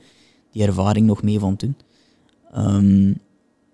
die 0.52 0.64
ervaring 0.64 1.06
nog 1.06 1.24
mee 1.24 1.39
van 1.39 1.56
toen. 1.56 1.76
Um, 2.58 3.18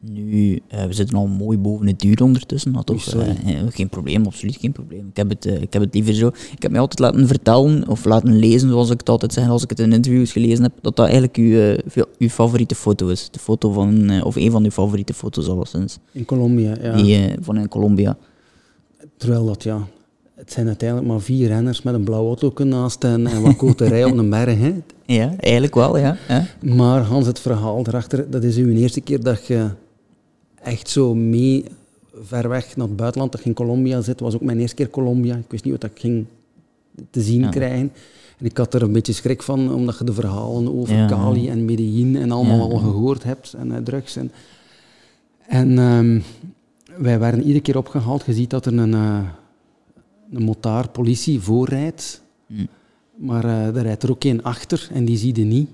nu, 0.10 0.60
uh, 0.74 0.84
we 0.84 0.94
zitten 0.94 1.18
al 1.18 1.28
mooi 1.28 1.58
boven 1.58 1.88
het 1.88 2.00
duur 2.00 2.24
ondertussen, 2.24 2.72
maar 2.72 2.84
toch 2.84 3.14
uh, 3.16 3.24
geen 3.70 3.90
probleem, 3.90 4.26
absoluut 4.26 4.58
geen 4.60 4.72
probleem. 4.72 5.08
Ik 5.10 5.18
heb, 5.18 5.30
het, 5.30 5.46
uh, 5.46 5.62
ik 5.62 5.74
heb 5.74 5.82
het 5.82 5.94
liever 5.94 6.14
zo. 6.14 6.28
Ik 6.28 6.62
heb 6.62 6.72
mij 6.72 6.80
altijd 6.80 7.00
laten 7.00 7.28
vertellen, 7.28 7.88
of 7.88 8.06
laten 8.06 8.36
lezen, 8.36 8.70
zoals 8.70 8.90
ik 8.90 9.00
het 9.00 9.10
altijd 9.10 9.34
zeg 9.34 9.50
als 9.50 9.64
ik 9.64 9.70
het 9.70 9.80
in 9.80 9.94
interviews 9.94 10.32
gelezen 10.32 10.64
heb, 10.64 10.74
dat 10.82 10.96
dat 10.96 11.06
eigenlijk 11.06 11.38
uw, 11.38 11.76
uw 12.18 12.30
favoriete 12.30 12.76
foto 12.76 13.08
is. 13.08 13.30
De 13.32 13.40
foto 13.40 13.72
van, 13.72 14.22
of 14.22 14.36
een 14.36 14.52
van 14.52 14.64
uw 14.64 14.72
favoriete 14.72 15.14
foto's 15.14 15.48
alleszins. 15.48 15.98
In 16.12 16.26
Colombia, 16.26 16.76
ja. 16.82 16.96
Die, 16.96 17.36
van 17.42 17.58
in 17.58 17.68
Colombia. 17.68 18.18
Terwijl 19.18 19.46
dat, 19.46 19.64
ja, 19.64 19.88
het 20.36 20.52
zijn 20.52 20.68
uiteindelijk 20.68 21.10
maar 21.10 21.22
vier 21.22 21.48
renners 21.48 21.82
met 21.82 21.94
een 21.94 22.04
blauw 22.04 22.26
auto 22.26 22.64
naast 22.64 23.04
en, 23.04 23.28
en 23.28 23.42
wat 23.42 23.56
koterij 23.56 24.04
op 24.04 24.18
een 24.18 24.30
berg. 24.30 24.60
Hè. 24.60 24.74
Ja, 25.08 25.34
eigenlijk 25.38 25.76
wel, 25.76 25.98
ja. 25.98 26.18
ja. 26.28 26.46
Maar 26.62 27.02
Hans, 27.02 27.28
het 27.28 27.40
verhaal 27.40 27.84
erachter, 27.88 28.30
dat 28.30 28.44
is 28.44 28.56
uw 28.56 28.70
eerste 28.70 29.02
keer 29.02 29.24
dat 29.24 29.46
je 29.46 29.70
echt 30.66 30.90
zo 30.90 31.16
mee 31.16 31.66
ver 32.22 32.50
weg 32.50 32.76
naar 32.78 32.88
het 32.88 32.96
buitenland, 32.96 33.32
dat 33.32 33.42
je 33.42 33.50
in 33.50 33.56
Colombia 33.56 34.02
zit, 34.02 34.20
was 34.20 34.34
ook 34.36 34.42
mijn 34.42 34.60
eerste 34.60 34.76
keer 34.76 34.90
Colombia. 34.90 35.36
Ik 35.36 35.46
wist 35.52 35.64
niet 35.64 35.74
wat 35.74 35.92
ik 35.92 36.00
ging 36.00 36.26
te 37.10 37.22
zien 37.22 37.42
ja. 37.42 37.50
krijgen. 37.50 37.92
En 38.38 38.46
ik 38.46 38.58
had 38.58 38.74
er 38.74 38.82
een 38.82 38.92
beetje 38.92 39.14
schrik 39.14 39.44
van, 39.44 39.74
omdat 39.74 39.98
je 39.98 40.04
de 40.04 40.14
verhalen 40.14 40.76
over 40.80 40.96
Ja. 40.96 41.08
Cali 41.08 41.50
en 41.50 41.66
Medellin 41.66 42.16
en 42.16 42.32
allemaal 42.32 42.72
al 42.72 42.78
gehoord 42.78 43.24
hebt, 43.24 43.54
en 43.54 43.68
uh, 43.68 43.78
drugs. 43.78 44.16
En, 44.16 44.32
en 45.48 45.78
ehm, 45.80 46.20
wij 47.04 47.20
werden 47.20 47.42
iedere 47.42 47.62
keer 47.62 47.78
opgehaald. 47.78 48.26
Je 48.26 48.34
ziet 48.34 48.50
dat 48.50 48.66
er 48.66 48.78
een, 48.78 48.92
uh, 48.94 49.20
een 50.32 50.44
motaar 50.44 50.90
politie 50.90 51.40
voorrijdt, 51.40 52.22
Hm. 52.48 52.66
maar 53.16 53.46
uh, 53.46 53.74
daar 53.74 53.84
rijdt 53.84 54.04
er 54.04 54.12
ook 54.12 54.24
één 54.24 54.44
achter 54.44 54.90
en 54.94 55.06
die 55.06 55.18
zie 55.18 55.36
je 55.36 55.44
niet. 55.44 55.70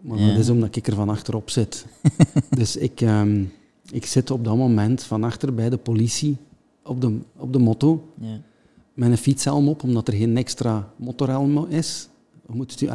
Maar 0.00 0.18
Ja. 0.18 0.28
dat 0.28 0.38
is 0.38 0.48
omdat 0.50 0.76
ik 0.76 0.86
er 0.86 0.94
van 0.94 1.08
achterop 1.08 1.50
zit. 1.50 1.86
dus 2.58 2.76
ik, 2.76 3.00
ehm, 3.00 3.42
ik 3.94 4.06
zit 4.06 4.30
op 4.30 4.44
dat 4.44 4.56
moment 4.56 5.02
van 5.02 5.24
achter 5.24 5.54
bij 5.54 5.70
de 5.70 5.76
politie 5.76 6.36
op 6.82 7.00
de, 7.00 7.18
op 7.36 7.52
de 7.52 7.58
motto 7.58 8.08
Ja. 8.20 8.40
met 8.94 9.10
een 9.10 9.16
fietshelm 9.18 9.68
op, 9.68 9.82
omdat 9.82 10.08
er 10.08 10.14
geen 10.14 10.36
extra 10.36 10.88
motorhelm 10.96 11.66
is. 11.68 12.08
Moet 12.46 12.70
het 12.70 12.80
u, 12.80 12.88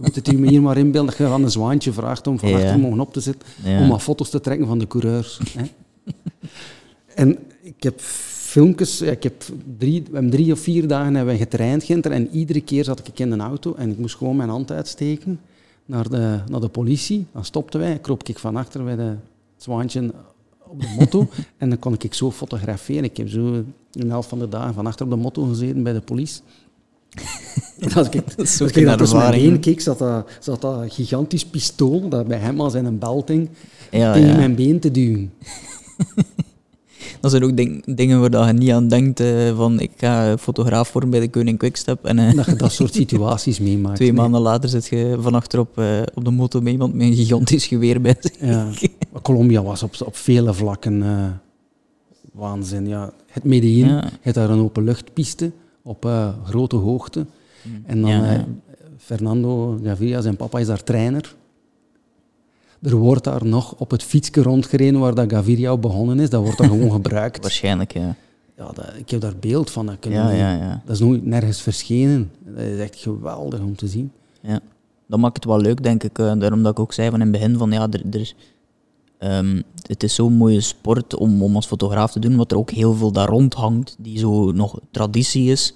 moet 0.00 0.14
het 0.14 0.32
u 0.32 0.48
hier 0.48 0.62
maar 0.62 0.76
inbeelden 0.78 1.10
dat 1.10 1.18
je 1.18 1.26
van 1.26 1.42
een 1.42 1.50
zwaantje 1.50 1.92
vraagt 1.92 2.26
om 2.26 2.38
van 2.38 2.48
Ja. 2.48 2.56
achter 2.56 2.78
mogen 2.78 3.00
op 3.00 3.12
te 3.12 3.20
zitten, 3.20 3.48
Ja. 3.64 3.80
om 3.82 3.88
wat 3.88 4.02
foto's 4.02 4.30
te 4.30 4.40
trekken 4.40 4.66
van 4.66 4.78
de 4.78 4.86
coureurs. 4.86 5.40
Hè. 5.56 5.64
en 7.22 7.38
ik 7.62 7.82
heb 7.82 8.00
filmpjes, 8.00 9.00
ik 9.00 9.22
heb 9.22 9.44
drie, 9.78 10.02
we 10.02 10.10
hebben 10.12 10.30
drie 10.30 10.52
of 10.52 10.58
vier 10.60 10.88
dagen 10.88 11.14
hebben 11.14 11.34
we 11.34 11.40
getraind, 11.40 11.82
Ginter, 11.84 12.10
en 12.12 12.28
iedere 12.30 12.60
keer 12.60 12.84
zat 12.84 13.08
ik 13.08 13.18
in 13.18 13.30
een 13.32 13.40
auto 13.40 13.74
en 13.74 13.90
ik 13.90 13.98
moest 13.98 14.16
gewoon 14.16 14.36
mijn 14.36 14.48
hand 14.48 14.70
uitsteken 14.72 15.40
naar 15.86 16.08
de, 16.10 16.38
naar 16.48 16.60
de 16.60 16.68
politie. 16.68 17.26
Dan 17.32 17.44
stopten 17.44 17.80
wij, 17.80 17.98
kroop 17.98 18.22
ik 18.28 18.38
van 18.38 18.56
achter 18.56 18.84
bij 18.84 18.96
de 18.96 19.02
het 19.54 19.68
zwaantje 19.68 20.12
op 20.70 20.80
de 20.80 20.94
motto 20.98 21.28
en 21.58 21.68
dan 21.68 21.78
kon 21.78 21.96
ik 21.98 22.14
zo 22.14 22.30
fotograferen. 22.30 23.04
Ik 23.04 23.16
heb 23.16 23.28
zo 23.28 23.64
een 23.92 24.10
helft 24.10 24.28
van 24.28 24.38
de 24.38 24.48
dagen 24.48 24.74
van 24.74 24.86
achter 24.86 25.04
op 25.04 25.10
de 25.10 25.18
motto 25.18 25.44
gezeten 25.44 25.82
bij 25.82 25.92
de 25.92 26.00
politie. 26.00 26.42
En 27.78 27.92
als 27.92 28.06
ik, 28.06 28.12
Dat 28.36 28.38
als 28.38 28.60
ik 28.60 28.96
tussen 28.96 29.18
mijn 29.18 29.30
been 29.30 29.60
keek, 29.60 29.80
zat 29.80 29.98
dat, 29.98 30.30
zat 30.40 30.60
dat 30.60 30.92
gigantisch 30.92 31.46
pistool 31.46 32.08
dat 32.08 32.26
bij 32.26 32.38
hem 32.38 32.60
als 32.60 32.74
in 32.74 32.84
een 32.84 32.98
belting 32.98 33.48
Ja, 33.90 34.12
tegen 34.12 34.28
ja. 34.28 34.36
mijn 34.36 34.54
been 34.54 34.80
te 34.80 34.90
duwen. 34.90 35.32
Dat 37.20 37.30
zijn 37.30 37.44
ook 37.44 37.56
ding- 37.56 37.96
dingen 37.96 38.20
waar 38.20 38.30
dat 38.30 38.46
je 38.46 38.52
niet 38.52 38.70
aan 38.70 38.88
denkt 38.88 39.20
eh, 39.20 39.56
van 39.56 39.80
ik 39.80 39.90
ga 39.96 40.38
fotograaf 40.38 40.92
worden 40.92 41.10
bij 41.10 41.20
de 41.20 41.28
Koning 41.30 41.58
Quickstep 41.58 42.04
en 42.04 42.18
eh, 42.18 42.34
Dat 42.34 42.46
je 42.46 42.54
dat 42.56 42.72
soort 42.72 42.94
situaties 42.94 43.58
meemaakt. 43.68 43.96
twee 43.96 44.12
Nee. 44.12 44.20
maanden 44.20 44.40
later 44.40 44.68
zit 44.68 44.86
je 44.86 45.16
van 45.20 45.34
achterop 45.34 45.78
eh, 45.78 46.00
op 46.14 46.24
de 46.24 46.30
motor 46.30 46.62
met 46.62 46.72
iemand 46.72 46.94
met 46.94 47.06
een 47.06 47.14
gigantisch 47.14 47.66
geweer 47.66 48.00
bij. 48.00 48.16
Ja. 48.40 48.68
Colombia 49.22 49.62
was 49.62 49.82
op, 49.82 49.94
op 50.04 50.16
vele 50.16 50.54
vlakken 50.54 51.02
waanzin. 52.32 52.86
Ja. 52.88 53.12
Het 53.26 53.44
Medellin, 53.44 53.86
Ja. 53.86 54.00
je 54.04 54.10
hebt 54.20 54.34
daar 54.36 54.50
een 54.50 54.60
openluchtpiste 54.60 55.50
op 55.82 56.08
grote 56.44 56.76
hoogte. 56.76 57.26
En 57.86 58.00
dan 58.00 58.10
ja. 58.10 58.44
Fernando 58.98 59.78
Gaviria, 59.84 60.20
zijn 60.20 60.36
papa, 60.36 60.58
is 60.58 60.66
daar 60.66 60.82
trainer. 60.84 61.34
Er 62.82 62.96
wordt 62.96 63.24
daar 63.24 63.46
nog 63.46 63.74
op 63.78 63.90
het 63.90 64.02
fietsje 64.02 64.42
rondgereden 64.42 65.00
waar 65.00 65.14
dat 65.14 65.30
Gaviria 65.32 65.76
begonnen 65.76 66.20
is. 66.20 66.30
Dat 66.30 66.42
wordt 66.42 66.58
daar 66.58 66.68
gewoon 66.68 66.90
gebruikt. 67.00 67.42
Waarschijnlijk, 67.42 67.92
ja. 67.92 68.16
Ja, 68.56 68.70
dat, 68.72 68.92
ik 68.98 69.10
heb 69.10 69.20
daar 69.20 69.36
beeld 69.40 69.70
van. 69.70 69.86
Dat, 69.86 69.96
Ja, 70.00 70.30
ja, 70.30 70.54
ja. 70.54 70.82
dat 70.84 70.94
is 70.94 71.00
nooit 71.02 71.24
nergens 71.26 71.60
verschenen. 71.62 72.30
Dat 72.44 72.64
is 72.64 72.78
echt 72.78 72.96
geweldig 72.96 73.60
om 73.60 73.76
te 73.76 73.86
zien. 73.88 74.12
ja. 74.40 74.60
Dat 75.06 75.18
maakt 75.18 75.34
het 75.36 75.44
wel 75.44 75.60
leuk, 75.60 75.82
denk 75.82 76.02
ik. 76.04 76.18
eh, 76.18 76.32
daarom 76.38 76.62
dat 76.62 76.72
ik 76.72 76.78
ook 76.80 76.92
zei 76.92 77.10
van 77.10 77.20
in 77.20 77.26
het 77.26 77.32
begin 77.40 77.56
van 77.58 77.70
ja, 77.70 77.88
er, 77.90 78.02
er, 78.10 78.32
ehm, 79.18 79.60
het 79.86 80.02
is 80.02 80.14
zo'n 80.14 80.32
mooie 80.32 80.60
sport 80.60 81.14
om, 81.16 81.42
om 81.42 81.54
als 81.54 81.66
fotograaf 81.66 82.12
te 82.12 82.18
doen, 82.18 82.36
wat 82.36 82.50
er 82.50 82.56
ook 82.58 82.70
heel 82.70 82.94
veel 82.94 83.12
daar 83.12 83.28
rond 83.28 83.54
hangt, 83.54 83.96
die 83.98 84.18
zo 84.18 84.52
nog 84.52 84.80
traditie 84.90 85.50
is, 85.50 85.74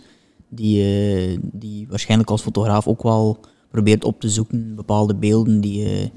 die, 0.49 0.83
eh, 0.83 1.39
die 1.43 1.87
waarschijnlijk 1.89 2.31
als 2.31 2.43
fotograaf 2.43 2.87
ook 2.89 3.03
wel 3.03 3.39
probeert 3.71 4.05
op 4.05 4.21
te 4.21 4.29
zoeken, 4.29 4.75
bepaalde 4.75 5.15
beelden 5.15 5.61
die... 5.61 5.85
eh, 5.85 6.09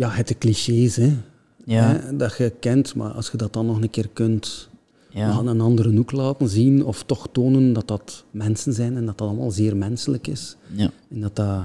Ja, 0.00 0.08
het 0.10 0.28
de 0.28 0.38
clichés, 0.38 0.96
hè, 0.96 1.16
ja, 1.64 1.82
hè, 1.96 2.16
dat 2.16 2.36
je 2.36 2.52
kent. 2.60 2.94
Maar 2.94 3.10
als 3.10 3.30
je 3.30 3.36
dat 3.36 3.52
dan 3.52 3.66
nog 3.66 3.80
een 3.82 3.90
keer 3.90 4.08
kunt 4.12 4.68
ja, 5.10 5.30
aan 5.30 5.46
een 5.46 5.60
andere 5.60 5.96
hoek 5.96 6.12
laten 6.12 6.48
zien, 6.48 6.84
of 6.84 7.02
toch 7.04 7.28
tonen 7.32 7.72
dat 7.72 7.88
dat 7.88 8.24
mensen 8.30 8.72
zijn 8.72 8.96
en 8.96 9.06
dat 9.06 9.18
dat 9.18 9.28
allemaal 9.28 9.50
zeer 9.50 9.76
menselijk 9.76 10.26
is. 10.26 10.56
ja, 10.74 10.90
En 11.10 11.20
dat 11.20 11.36
dat... 11.36 11.60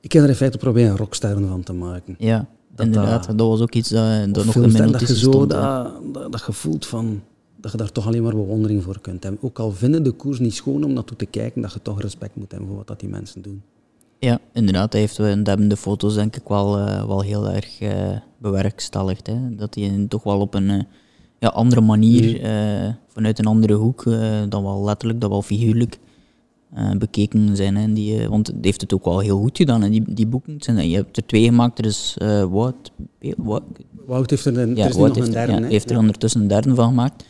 Ik 0.00 0.12
heb 0.12 0.22
er 0.22 0.28
in 0.28 0.34
feite 0.34 0.58
proberen 0.58 0.90
een 0.90 0.96
rocksterren 0.96 1.48
van 1.48 1.62
te 1.62 1.72
maken. 1.72 2.14
ja, 2.18 2.46
Dat 2.74 2.86
inderdaad. 2.86 3.26
dat- 3.26 3.38
Dat, 3.38 3.48
was 3.48 3.60
ook 3.60 3.74
iets 3.74 3.88
dat, 3.88 4.44
nog 4.44 4.56
mijn 4.56 4.76
en 4.76 4.92
dat 4.92 5.00
je 5.00 5.06
zo 5.06 5.30
stond. 5.30 5.50
dat, 5.50 5.92
dat, 6.32 6.86
van 6.86 7.22
dat 7.60 7.70
je 7.72 7.76
daar 7.76 7.92
toch 7.92 8.06
alleen 8.06 8.22
maar 8.22 8.34
bewondering 8.34 8.82
voor 8.82 9.00
kunt 9.00 9.22
hebben. 9.22 9.42
Ook 9.42 9.58
al 9.58 9.70
vinden 9.72 10.02
de 10.02 10.10
koers 10.12 10.38
niet 10.38 10.54
schoon 10.54 10.84
om 10.84 10.92
naartoe 10.92 11.16
te 11.16 11.26
kijken, 11.26 11.62
dat 11.62 11.72
je 11.72 11.82
toch 11.82 12.00
respect 12.02 12.36
moet 12.36 12.50
hebben 12.50 12.68
voor 12.68 12.76
wat 12.78 12.86
dat 12.86 13.00
die 13.00 13.08
mensen 13.08 13.42
doen. 13.42 13.62
Ja, 14.24 14.38
inderdaad. 14.52 14.92
Hij 14.92 15.00
heeft 15.00 15.16
dat 15.16 15.46
hebben 15.46 15.68
de 15.68 15.76
foto's 15.76 16.14
denk 16.14 16.36
ik 16.36 16.48
wel, 16.48 16.78
eh, 16.78 17.06
wel 17.06 17.20
heel 17.20 17.50
erg 17.50 17.80
eh, 17.80 18.16
bewerkstelligd. 18.38 19.26
Hè? 19.26 19.54
Dat 19.56 19.74
hij 19.74 19.84
een- 19.88 20.08
toch 20.08 20.22
wel 20.22 20.40
op 20.40 20.54
een 20.54 20.70
eh, 20.70 20.80
ja, 21.38 21.48
andere 21.48 21.80
manier, 21.80 22.42
eh, 22.42 22.92
vanuit 23.08 23.38
een 23.38 23.46
andere 23.46 23.74
hoek, 23.74 24.04
dan 24.48 24.62
wel 24.62 24.84
letterlijk, 24.84 25.20
dan 25.20 25.30
wel 25.30 25.42
figuurlijk, 25.42 25.98
bekeken 26.98 27.56
zijn. 27.56 27.76
Hè, 27.76 27.92
die, 27.92 28.28
want 28.28 28.46
het 28.46 28.56
heeft 28.60 28.80
het 28.80 28.92
ook 28.94 29.04
wel 29.04 29.18
heel 29.18 29.38
goed 29.38 29.56
gedaan, 29.56 29.82
hè, 29.82 29.90
die, 29.90 30.02
die 30.14 30.26
boeken. 30.26 30.56
Zijn, 30.58 30.88
je 30.88 30.96
hebt 30.96 31.16
er 31.16 31.26
twee 31.26 31.44
gemaakt, 31.44 31.78
er 31.78 31.84
is 31.84 32.16
Wout, 32.50 32.92
Wout, 33.36 33.62
Wout 34.06 34.30
heeft 34.30 34.44
er, 34.44 34.58
een, 34.58 34.76
ja, 34.76 34.88
er 34.88 34.98
nog 34.98 35.14
heeft, 35.14 35.26
een 35.26 35.32
derde. 35.32 35.52
Ja, 35.52 35.62
heeft 35.66 35.90
er 35.90 35.98
ondertussen 35.98 36.40
een 36.40 36.48
derde 36.48 36.74
van 36.74 36.88
gemaakt. 36.88 37.24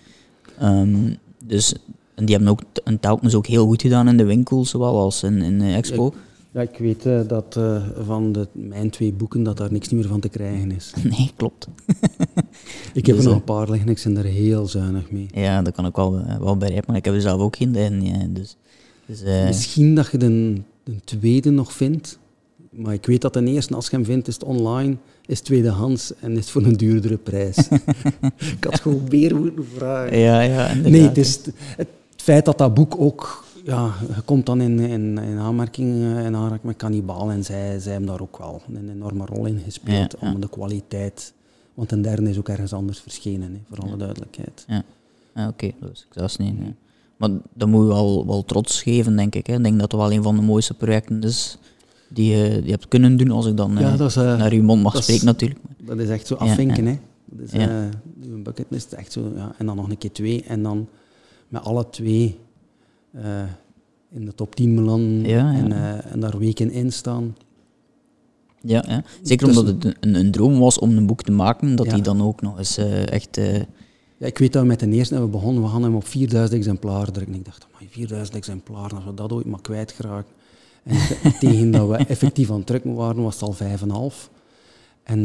Um, 0.63 1.17
dus, 1.45 1.75
en 2.15 2.25
die 2.25 2.35
hebben 2.35 2.53
ook 2.53 2.63
een 2.85 3.01
telkens 3.01 3.35
ook 3.35 3.47
heel 3.47 3.67
goed 3.67 3.83
gedaan 3.83 4.09
in 4.09 4.17
de 4.17 4.25
winkels, 4.25 4.71
zowel 4.71 4.99
als 4.99 5.23
in, 5.23 5.43
in 5.43 5.59
de 5.59 5.73
expo. 5.73 6.13
Ja, 6.53 6.61
ik 6.61 6.79
weet 6.79 7.07
uh, 7.07 7.21
dat 7.27 7.57
uh, 7.59 7.83
van 7.99 8.33
de, 8.33 8.49
mijn 8.53 8.91
twee 8.91 9.13
boeken 9.13 9.43
dat 9.43 9.57
daar 9.57 9.73
niks 9.73 9.89
meer 9.89 10.07
van 10.07 10.21
te 10.21 10.29
krijgen 10.29 10.71
is. 10.71 10.93
Nee, 11.17 11.31
klopt. 11.37 11.69
ik 12.95 13.07
heb 13.07 13.17
dus, 13.17 13.25
er 13.25 13.31
nog 13.31 13.35
een 13.39 13.45
paar 13.45 13.71
liggen, 13.71 13.89
ik 13.89 14.01
ben 14.05 14.17
er 14.17 14.25
heel 14.25 14.67
zuinig 14.67 15.11
mee. 15.11 15.27
Ja, 15.35 15.63
dat 15.63 15.75
kan 15.75 15.87
ik 15.87 15.97
wel, 15.97 16.25
wel 16.41 16.57
begrijpen, 16.57 16.85
maar 16.87 16.97
ik 16.97 17.05
heb 17.05 17.15
er 17.15 17.21
zelf 17.21 17.41
ook 17.41 17.57
geen 17.57 17.75
in. 17.75 18.35
Dus, 18.35 18.57
dus, 19.07 19.23
Misschien 19.23 19.95
dat 19.95 20.11
je 20.11 20.19
de, 20.19 20.61
de 20.85 21.01
tweede 21.05 21.51
nog 21.51 21.73
vindt, 21.73 22.19
maar 22.71 22.95
ik 22.95 23.07
weet 23.07 23.21
dat 23.21 23.33
de 23.33 23.45
eerste, 23.45 23.75
als 23.75 23.89
je 23.89 23.97
hem 23.97 24.05
vindt, 24.05 24.29
is 24.29 24.35
het 24.35 24.45
online, 24.45 24.97
is 25.27 25.41
tweedehands 25.41 26.13
en 26.21 26.37
is 26.37 26.51
voor 26.51 26.63
een 26.63 26.77
duurdere 26.77 27.17
prijs. 27.17 27.57
ik 28.57 28.65
had 28.65 28.81
gewoon 28.81 29.07
meer 29.09 29.37
moeten 29.37 29.67
vragen. 29.77 30.19
Ja, 30.19 30.41
ja, 30.41 30.75
Nee, 30.75 31.03
het 31.03 31.19
is 31.19 31.41
het 31.77 31.89
feit 32.17 32.45
dat 32.45 32.59
dat 32.59 32.75
boek 32.75 32.95
ook 32.99 33.45
ja, 33.65 33.95
je 34.15 34.23
komt 34.25 34.47
dan 34.47 34.61
in, 34.61 34.79
in, 34.79 35.19
in 35.19 35.39
aanmerking 35.39 35.95
in 36.03 36.37
aanraking 36.37 36.63
met 36.63 36.77
Cannibal 36.77 37.31
en 37.31 37.45
zij, 37.45 37.79
zij 37.79 37.93
hebben 37.93 38.11
daar 38.11 38.21
ook 38.21 38.39
wel 38.39 38.63
een 38.75 38.91
enorme 38.91 39.27
rol 39.27 39.47
in 39.47 39.59
gespeeld 39.65 40.17
om 40.17 40.41
de 40.41 40.49
kwaliteit. 40.49 41.33
Want 41.75 41.93
een 41.93 42.03
derde 42.03 42.31
is 42.31 42.39
ook 42.39 42.49
ergens 42.49 42.73
anders 42.73 43.01
verschenen, 43.01 43.53
hè, 43.53 43.61
voor 43.69 43.85
alle 43.85 43.97
duidelijkheid. 43.97 44.65
Ja, 44.69 44.85
oké, 45.35 45.49
okay. 45.49 45.75
dus 45.81 46.01
ik 46.01 46.13
zelfs 46.15 46.37
niet. 46.37 46.55
Maar 47.17 47.31
dat 47.55 47.69
moet 47.69 47.83
je 47.83 47.89
wel, 47.89 48.27
wel 48.27 48.45
trots 48.45 48.83
geven, 48.83 49.17
denk 49.17 49.35
ik. 49.35 49.47
Hè. 49.47 49.55
Ik 49.55 49.63
denk 49.63 49.81
dat 49.81 49.93
het 49.93 50.01
wel 50.01 50.13
een 50.13 50.23
van 50.23 50.37
de 50.37 50.43
mooiste 50.43 50.75
projecten 50.75 51.23
is 51.23 51.59
die 52.09 52.37
je, 52.37 52.61
die 52.63 52.71
hebt 52.71 52.89
kunnen 52.89 53.17
doen, 53.17 53.31
als 53.31 53.47
ik 53.47 53.57
dan 53.57 53.77
ja, 53.79 53.99
is, 53.99 54.17
uh, 54.17 54.39
naar 54.39 54.53
uw 54.53 54.63
mond 54.63 54.83
mag 54.83 55.03
spreken 55.03 55.25
natuurlijk. 55.25 55.61
Dat 55.83 55.99
is 55.99 56.09
echt 56.09 56.27
zo 56.27 56.35
afvinken, 56.35 56.87
hè. 56.87 56.99
Dat 57.25 57.47
is 57.47 57.55
uh, 57.55 57.85
een 58.23 58.43
bucketlist, 58.43 58.93
echt 58.93 59.13
zo, 59.13 59.33
ja. 59.35 59.55
En 59.59 59.67
dan 59.67 59.77
nog 59.77 59.91
een 59.91 59.99
keer 59.99 60.13
twee, 60.13 60.45
en 60.45 60.63
dan 60.63 60.89
met 61.49 61.63
alle 61.63 61.91
twee 61.91 62.39
uh, 63.17 63.43
in 64.11 64.25
de 64.25 64.35
top 64.35 64.55
10 64.55 64.75
belanden 64.75 65.29
ja, 65.29 65.53
en, 65.53 65.71
uh, 65.71 66.13
en, 66.13 66.21
daar 66.21 66.39
weken 66.39 66.71
in 66.71 66.93
staan. 66.93 67.37
Ja, 68.61 68.85
ja. 68.89 69.05
zeker 69.23 69.47
dus, 69.47 69.57
omdat 69.57 69.85
het 69.85 69.97
een, 70.01 70.15
een, 70.15 70.31
droom 70.31 70.59
was 70.59 70.79
om 70.79 70.97
een 70.97 71.07
boek 71.07 71.23
te 71.23 71.33
maken, 71.33 71.77
dat 71.77 71.91
die 71.91 72.03
dan 72.03 72.23
ook 72.23 72.41
nog 72.41 72.59
eens 72.59 72.79
uh, 72.79 73.11
echt... 73.11 73.41
Ja, 74.17 74.29
ik 74.29 74.39
weet 74.39 74.53
dat 74.53 74.63
we 74.63 74.69
met 74.69 74.81
de 74.81 74.89
eerste 74.89 75.15
hebben 75.15 75.33
begonnen, 75.33 75.63
we 75.63 75.69
hadden 75.69 75.89
hem 75.89 75.97
op 75.97 76.07
4000 76.07 76.59
exemplaren 76.59 77.13
drukken. 77.13 77.35
Ik 77.35 77.45
dacht, 77.45 77.67
maar 77.73 77.89
4000 77.91 78.37
exemplaren, 78.37 78.97
als 78.97 79.05
we 79.05 79.15
dat 79.15 79.33
ooit 79.33 79.47
maar 79.47 79.61
kwijtgeraken. 79.61 80.33
En 80.83 80.99
tegen 81.41 81.71
dat 81.71 81.89
we 81.89 81.97
effectief 81.97 82.51
aan 82.51 82.57
het 82.57 82.67
drukken 82.67 82.95
waren, 82.95 83.23
was 83.23 83.41
het 83.41 83.43
al 83.43 84.11
5,5. 84.11 84.31
En 85.03 85.23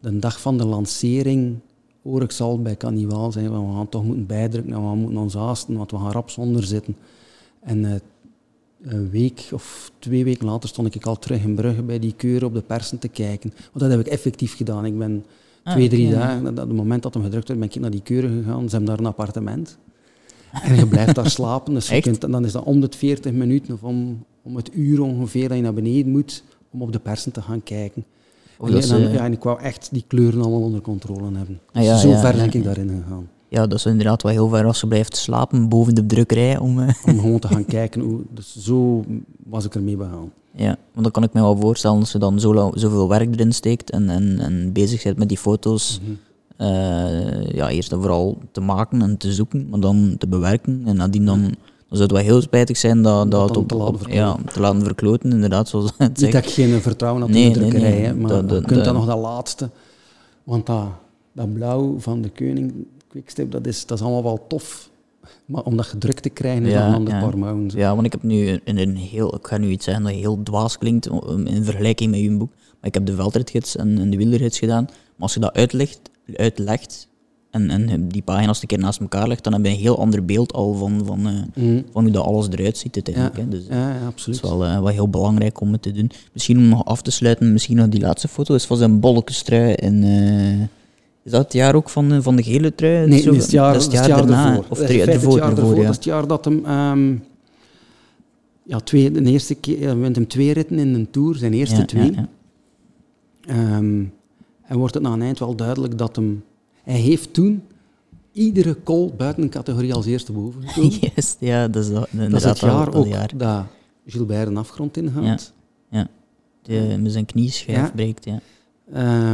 de 0.00 0.18
dag 0.18 0.40
van 0.40 0.58
de 0.58 0.64
lancering 0.64 1.60
hoor 2.08 2.22
ik 2.22 2.30
zal 2.30 2.62
bij 2.62 2.76
Cannibal 2.76 3.32
zijn, 3.32 3.50
we 3.50 3.74
gaan 3.74 3.88
toch 3.88 4.04
moeten 4.04 4.26
bijdrukken 4.26 4.72
en 4.72 4.90
we 4.90 4.96
moeten 4.96 5.18
ons 5.18 5.34
haasten, 5.34 5.76
want 5.76 5.90
we 5.90 5.96
gaan 5.96 6.12
rap 6.12 6.30
zonder 6.30 6.64
zitten. 6.64 6.96
En 7.60 7.78
uh, 7.78 7.92
een 8.82 9.10
week 9.10 9.48
of 9.52 9.90
twee 9.98 10.24
weken 10.24 10.46
later 10.46 10.68
stond 10.68 10.94
ik 10.94 11.06
al 11.06 11.18
terug 11.18 11.42
in 11.42 11.54
Brugge 11.54 11.82
bij 11.82 11.98
die 11.98 12.14
keuren 12.16 12.48
op 12.48 12.54
de 12.54 12.62
persen 12.62 12.98
te 12.98 13.08
kijken. 13.08 13.50
Want 13.50 13.78
dat 13.78 13.90
heb 13.90 14.00
ik 14.00 14.06
effectief 14.06 14.56
gedaan. 14.56 14.84
Ik 14.84 14.98
ben 14.98 15.24
ah, 15.62 15.72
twee, 15.72 15.88
drie 15.88 16.10
dagen, 16.10 16.48
op 16.48 16.56
het 16.56 16.72
moment 16.72 17.02
dat 17.02 17.14
hem 17.14 17.22
gedrukt 17.22 17.48
werd, 17.48 17.60
ben 17.60 17.68
ik 17.68 17.80
naar 17.80 17.90
die 17.90 18.02
keuren 18.02 18.42
gegaan. 18.42 18.68
Ze 18.68 18.76
hebben 18.76 18.86
daar 18.88 18.98
een 18.98 19.06
appartement. 19.06 19.78
En 20.62 20.76
je 20.76 20.86
blijft 20.86 21.14
daar 21.14 21.30
slapen. 21.40 21.74
Dus 21.74 21.88
je 21.88 22.00
kunt, 22.00 22.20
dan 22.20 22.44
is 22.44 22.52
dat 22.52 22.64
om 22.64 22.80
de 22.80 22.88
40 22.96 23.32
minuten 23.32 23.74
of 23.74 23.82
om, 23.82 24.24
om 24.42 24.56
het 24.56 24.70
uur 24.74 25.00
ongeveer 25.00 25.48
dat 25.48 25.56
je 25.56 25.62
naar 25.62 25.74
beneden 25.74 26.12
moet 26.12 26.44
om 26.70 26.82
op 26.82 26.92
de 26.92 26.98
persen 26.98 27.32
te 27.32 27.42
gaan 27.42 27.62
kijken. 27.62 28.04
En, 28.60 28.88
dan, 28.88 29.00
ja, 29.00 29.24
en 29.24 29.32
ik 29.32 29.42
wou 29.42 29.60
echt 29.60 29.88
die 29.92 30.04
kleuren 30.06 30.40
allemaal 30.40 30.60
onder 30.60 30.80
controle 30.80 31.36
hebben. 31.36 31.60
Ah, 31.72 31.82
ja, 31.82 31.96
zo 31.96 32.12
ver 32.12 32.36
ben 32.36 32.52
ik 32.52 32.64
daarin 32.64 32.88
gegaan. 32.88 33.28
Ja, 33.48 33.66
dat 33.66 33.78
is 33.78 33.86
inderdaad 33.86 34.22
wel 34.22 34.32
heel 34.32 34.48
ver 34.48 34.64
als 34.64 34.80
je 34.80 34.86
blijft 34.86 35.16
slapen 35.16 35.68
boven 35.68 35.94
de 35.94 36.06
drukkerij. 36.06 36.58
Om, 36.58 36.78
uh... 36.78 36.88
om 37.06 37.18
gewoon 37.18 37.38
te 37.38 37.48
gaan 37.48 37.64
kijken. 37.78 38.00
Hoe, 38.00 38.20
dus 38.34 38.56
zo 38.56 39.04
was 39.46 39.64
ik 39.64 39.74
ermee 39.74 39.96
begaan. 39.96 40.32
Ja, 40.52 40.76
want 40.92 41.02
dan 41.02 41.10
kan 41.10 41.22
ik 41.22 41.32
me 41.32 41.40
wel 41.40 41.56
voorstellen 41.56 41.98
als 41.98 42.12
je 42.12 42.18
dan 42.18 42.40
zo 42.40 42.70
zoveel 42.74 43.08
werk 43.08 43.34
erin 43.34 43.52
steekt 43.52 43.90
en, 43.90 44.08
en, 44.08 44.38
en 44.38 44.72
bezig 44.72 45.02
bent 45.02 45.16
met 45.16 45.28
die 45.28 45.38
foto's. 45.38 46.00
Mm 46.04 46.18
ja, 47.52 47.68
eerst 47.68 47.92
en 47.92 47.98
vooral 47.98 48.38
te 48.52 48.60
maken 48.60 49.02
en 49.02 49.16
te 49.16 49.32
zoeken, 49.32 49.68
maar 49.68 49.80
dan 49.80 50.14
te 50.18 50.28
bewerken. 50.28 50.82
En 50.86 50.96
nadien 50.96 51.24
dan, 51.24 51.54
dan 51.88 51.98
zou 51.98 52.02
het 52.02 52.10
wel 52.10 52.32
heel 52.32 52.40
spijtig 52.40 52.76
zijn 52.76 53.02
dat, 53.02 53.30
dat, 53.30 53.54
dat 53.54 53.68
te, 53.68 53.74
laten 53.74 54.12
ja, 54.12 54.36
te 54.52 54.60
laten 54.60 54.82
verkloten, 54.82 55.32
inderdaad. 55.32 55.68
Zoals 55.68 55.92
het 55.96 56.20
Niet 56.20 56.32
dat 56.32 56.44
ik 56.44 56.50
geen 56.50 56.80
vertrouwen 56.80 57.22
had 57.22 57.30
in 57.30 57.52
de 57.52 57.58
drukkerij, 57.58 58.00
nee, 58.00 58.14
maar 58.14 58.54
je 58.54 58.62
kunt 58.62 58.84
dan 58.84 58.94
nog 58.94 59.06
dat 59.06 59.18
laatste. 59.18 59.70
Want 60.44 60.66
dat, 60.66 60.86
dat 61.32 61.52
blauw 61.52 61.98
van 61.98 62.22
de 62.22 62.28
koning 62.28 62.72
quickstep, 63.08 63.50
dat 63.50 63.66
is, 63.66 63.86
dat 63.86 63.98
is 63.98 64.04
allemaal 64.04 64.22
wel 64.22 64.44
tof. 64.48 64.90
Maar 65.44 65.62
om 65.62 65.76
dat 65.76 65.86
gedrukt 65.86 66.22
te 66.22 66.28
krijgen 66.28 66.66
is 66.66 66.72
ja, 66.72 66.86
een 66.86 66.94
ander 66.94 67.14
ja. 67.14 67.78
Ja, 67.78 67.94
want 67.94 68.06
ik 68.06 68.12
heb 68.12 68.22
nu 68.22 68.48
een, 68.64 68.78
een 68.78 68.96
heel, 68.96 69.34
ik 69.34 69.46
ga 69.46 69.56
nu 69.56 69.68
iets 69.68 69.84
zeggen 69.84 70.04
dat 70.04 70.12
heel 70.12 70.42
dwaas 70.42 70.78
klinkt 70.78 71.06
in 71.44 71.64
vergelijking 71.64 72.10
met 72.10 72.20
uw 72.20 72.38
boek. 72.38 72.50
Maar 72.50 72.88
ik 72.88 72.94
heb 72.94 73.06
de 73.06 73.14
veldritgids 73.14 73.76
en, 73.76 73.98
en 73.98 74.10
de 74.10 74.16
wielergids 74.16 74.58
gedaan. 74.58 74.84
Maar 74.84 74.94
als 75.16 75.34
je 75.34 75.40
dat 75.40 75.54
uitlegt, 75.54 76.00
uitlegt 76.34 77.08
en, 77.50 77.70
en 77.70 78.08
die 78.08 78.22
pagina's 78.22 78.60
een 78.60 78.66
keer 78.66 78.78
naast 78.78 79.00
elkaar 79.00 79.28
legt, 79.28 79.44
dan 79.44 79.52
heb 79.52 79.64
je 79.64 79.70
een 79.70 79.76
heel 79.76 79.98
ander 79.98 80.24
beeld 80.24 80.52
al 80.52 80.74
van, 80.74 81.02
van, 81.04 81.28
uh, 81.54 81.80
van 81.92 82.02
hoe 82.02 82.12
dat 82.12 82.24
alles 82.24 82.48
eruit 82.48 82.78
ziet 82.78 82.94
uiteindelijk. 82.94 83.36
Ja, 83.36 83.42
hè. 83.42 83.48
Dus, 83.48 83.66
ja, 83.68 83.94
ja, 83.94 84.06
absoluut. 84.06 84.40
Het 84.40 84.50
is 84.50 84.50
wel, 84.50 84.66
uh, 84.66 84.74
wel 84.74 84.86
heel 84.86 85.08
belangrijk 85.08 85.60
om 85.60 85.72
het 85.72 85.82
te 85.82 85.92
doen. 85.92 86.10
Misschien 86.32 86.56
om 86.56 86.68
nog 86.68 86.84
af 86.84 87.02
te 87.02 87.10
sluiten, 87.10 87.52
misschien 87.52 87.76
nog 87.76 87.88
die 87.88 88.00
laatste 88.00 88.28
foto 88.28 88.54
is 88.54 88.64
van 88.64 88.76
zijn 88.76 89.00
bolletjestrui 89.00 89.72
en... 89.72 90.04
Uh, 90.04 90.60
is 91.22 91.34
dat 91.34 91.42
het 91.42 91.52
jaar 91.52 91.74
ook 91.74 91.90
van, 91.90 92.12
eh, 92.12 92.18
van 92.20 92.36
de 92.36 92.42
gele 92.42 92.74
trui? 92.74 93.08
Nee, 93.08 93.20
Zo, 93.20 93.30
dat 93.30 93.42
het 93.42 93.50
jaar, 93.50 93.72
dat 93.72 93.80
is 93.80 93.86
het 93.86 94.06
jaar, 94.06 94.26
daarna. 94.26 94.48
Ervoor. 94.48 94.64
Of 94.68 94.78
het 94.78 94.90
jaar 94.90 95.08
ervoor, 95.08 95.38
ja. 95.38 95.50
Dat 95.50 95.78
is 95.78 95.96
het 95.96 96.04
jaar 96.04 96.26
dat 96.26 96.44
hem... 96.44 96.64
Um, 96.64 97.22
ja, 98.62 98.80
twee, 98.80 99.10
de 99.10 99.22
eerste 99.22 99.54
keer... 99.54 99.80
Hij 99.80 99.96
wint 99.96 100.16
hem 100.16 100.26
twee 100.26 100.52
ritten 100.52 100.78
in 100.78 100.94
een 100.94 101.10
Tour, 101.10 101.34
zijn 101.34 101.52
eerste 101.52 101.84
twee. 101.84 102.12
Ja, 102.12 102.28
ja. 103.40 103.76
Um, 103.76 104.12
en 104.62 104.78
wordt 104.78 104.94
het 104.94 105.02
na 105.02 105.12
een 105.12 105.22
eind 105.22 105.38
wel 105.38 105.54
duidelijk 105.54 105.98
dat 105.98 106.16
hem... 106.16 106.42
Hij 106.88 107.00
heeft 107.00 107.32
toen 107.32 107.62
iedere 108.32 108.82
call 108.82 109.12
buiten 109.16 109.42
een 109.42 109.50
categorie 109.50 109.94
als 109.94 110.06
eerste 110.06 110.32
boven 110.32 110.62
gekomen. 110.68 110.98
Yes, 111.14 111.36
ja, 111.38 111.68
dat 111.68 111.84
is, 111.84 111.90
dat, 111.90 112.08
dat 112.12 112.32
is 112.32 112.44
het 112.44 112.58
jaar 112.58 112.94
ook 112.94 113.06
jaar. 113.06 113.32
dat 113.36 113.64
Gilbert 114.06 114.46
een 114.46 114.56
afgrond 114.56 114.96
ingaat. 114.96 115.52
Ja, 115.90 115.98
ja. 115.98 116.08
Die 116.62 116.98
met 116.98 117.12
zijn 117.12 117.24
knieschijf 117.24 117.76
ja. 117.76 117.90
breekt, 117.94 118.24
ja. 118.24 118.40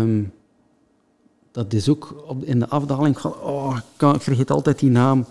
Um, 0.00 0.32
dat 1.50 1.72
is 1.72 1.88
ook 1.88 2.24
op, 2.28 2.44
in 2.44 2.58
de 2.58 2.68
afdaling 2.68 3.20
van, 3.20 3.34
oh, 3.40 3.78
ik, 3.98 4.22
vergeet 4.22 4.50
altijd 4.50 4.78
die 4.78 4.90
naam, 4.90 5.24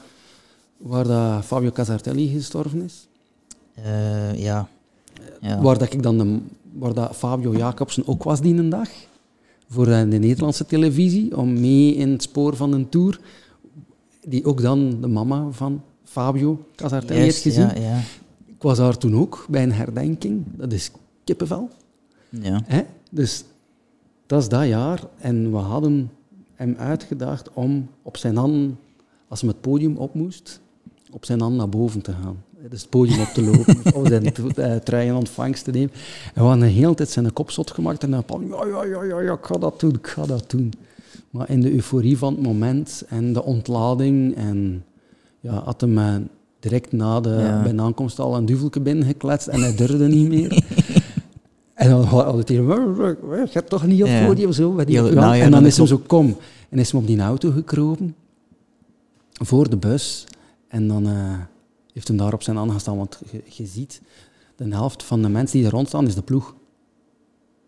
waar 0.77 1.07
dat 1.07 1.45
Fabio 1.45 1.71
Casartelli 1.71 2.27
gestorven 2.27 2.81
is. 2.81 3.07
Uh, 3.79 4.39
ja. 4.39 4.67
ja. 5.41 5.61
Waar, 5.61 5.77
dat 5.77 5.93
ik 5.93 6.03
dan 6.03 6.17
de, 6.17 6.39
waar 6.71 6.93
dat 6.93 7.15
Fabio 7.15 7.55
Jacobsen 7.55 8.07
ook 8.07 8.23
was 8.23 8.41
die 8.41 8.67
dag, 8.67 8.89
voor 9.67 9.85
de 9.85 9.91
Nederlandse 9.91 10.65
televisie, 10.65 11.37
om 11.37 11.59
mee 11.59 11.95
in 11.95 12.11
het 12.11 12.21
spoor 12.21 12.55
van 12.55 12.73
een 12.73 12.89
tour, 12.89 13.19
die 14.27 14.45
ook 14.45 14.61
dan 14.61 15.01
de 15.01 15.07
mama 15.07 15.51
van 15.51 15.81
Fabio 16.03 16.65
Casartelli 16.75 17.19
heeft 17.19 17.41
gezien. 17.41 17.67
Ja, 17.67 17.75
ja. 17.75 17.99
Ik 18.45 18.61
was 18.61 18.77
daar 18.77 18.97
toen 18.97 19.15
ook, 19.15 19.45
bij 19.49 19.63
een 19.63 19.71
herdenking. 19.71 20.43
Dat 20.57 20.73
is 20.73 20.91
kippenvel. 21.23 21.69
Ja. 22.29 22.61
Hè? 22.65 22.81
Dus 23.11 23.43
dat 24.25 24.41
is 24.41 24.49
dat 24.49 24.67
jaar. 24.67 25.03
En 25.17 25.51
we 25.51 25.57
hadden 25.57 26.11
hem 26.53 26.75
uitgedaagd 26.77 27.53
om 27.53 27.89
op 28.01 28.17
zijn 28.17 28.35
handen, 28.35 28.79
als 29.27 29.41
hij 29.41 29.49
het 29.49 29.61
podium 29.61 29.97
op 29.97 30.13
moest, 30.13 30.59
op 31.11 31.25
zijn 31.25 31.39
handen 31.39 31.57
naar 31.57 31.69
boven 31.69 32.01
te 32.01 32.11
gaan. 32.11 32.43
Dus 32.69 32.81
het 32.81 32.89
podium 32.89 33.21
op 33.21 33.27
te 33.27 33.43
lopen, 33.43 33.75
of 34.01 34.07
zijn 34.07 34.33
uh, 34.57 34.75
trui 34.75 35.07
in 35.07 35.13
ontvangst 35.13 35.63
te 35.63 35.71
nemen. 35.71 35.91
En 36.33 36.41
we 36.41 36.47
hadden 36.47 36.67
de 36.67 36.73
hele 36.73 36.93
tijd 36.93 37.09
zijn 37.09 37.33
kop 37.33 37.51
zot 37.51 37.71
gemaakt 37.71 38.03
en 38.03 38.11
dan 38.11 38.23
ja, 38.49 38.65
ja, 38.65 38.83
ja, 38.83 39.03
ja, 39.03 39.21
ja, 39.21 39.33
ik 39.33 39.45
ga 39.45 39.57
dat 39.57 39.79
doen, 39.79 39.93
ik 39.93 40.07
ga 40.07 40.25
dat 40.25 40.49
doen. 40.49 40.73
Maar 41.29 41.49
in 41.49 41.61
de 41.61 41.73
euforie 41.73 42.17
van 42.17 42.33
het 42.33 42.43
moment 42.43 43.03
en 43.07 43.33
de 43.33 43.43
ontlading 43.43 44.35
en 44.35 44.85
ja, 45.39 45.63
had 45.63 45.81
hem 45.81 45.97
uh, 45.97 46.15
direct 46.59 46.91
na 46.91 47.19
de 47.19 47.29
ja. 47.29 47.61
bij 47.63 47.77
aankomst 47.79 48.19
al 48.19 48.35
een 48.35 48.45
duvelke 48.45 48.79
binnengekletst 48.79 49.47
en 49.47 49.61
hij 49.61 49.75
durfde 49.75 50.07
niet 50.07 50.27
meer. 50.27 50.51
En 51.73 51.89
dan 51.89 52.03
had 52.03 52.37
het 52.37 52.49
hier, 52.49 52.61
je 53.53 53.63
toch 53.63 53.85
niet 53.85 54.03
op 54.03 54.09
het 54.09 54.25
podium 54.25 54.51
zo? 54.51 54.71
Nou 54.73 55.39
en 55.39 55.51
dan 55.51 55.65
is 55.65 55.77
hij 55.77 55.87
zo, 55.87 56.01
kom. 56.07 56.37
En 56.69 56.79
is 56.79 56.91
hem 56.91 57.01
op 57.01 57.07
die 57.07 57.19
auto 57.19 57.51
gekropen, 57.51 58.15
voor 59.31 59.69
de 59.69 59.77
bus. 59.77 60.27
En 60.67 60.87
dan 60.87 61.07
uh, 61.07 61.33
heeft 61.93 62.07
hem 62.07 62.17
daar 62.17 62.33
op 62.33 62.43
zijn 62.43 62.57
aangestaan, 62.57 62.97
want 62.97 63.21
je, 63.45 63.65
ziet, 63.65 64.01
de 64.55 64.65
helft 64.69 65.03
van 65.03 65.21
de 65.21 65.29
mensen 65.29 65.57
die 65.57 65.67
er 65.67 65.73
rond 65.73 65.87
staan, 65.87 66.07
is 66.07 66.15
de 66.15 66.21
ploeg. 66.21 66.55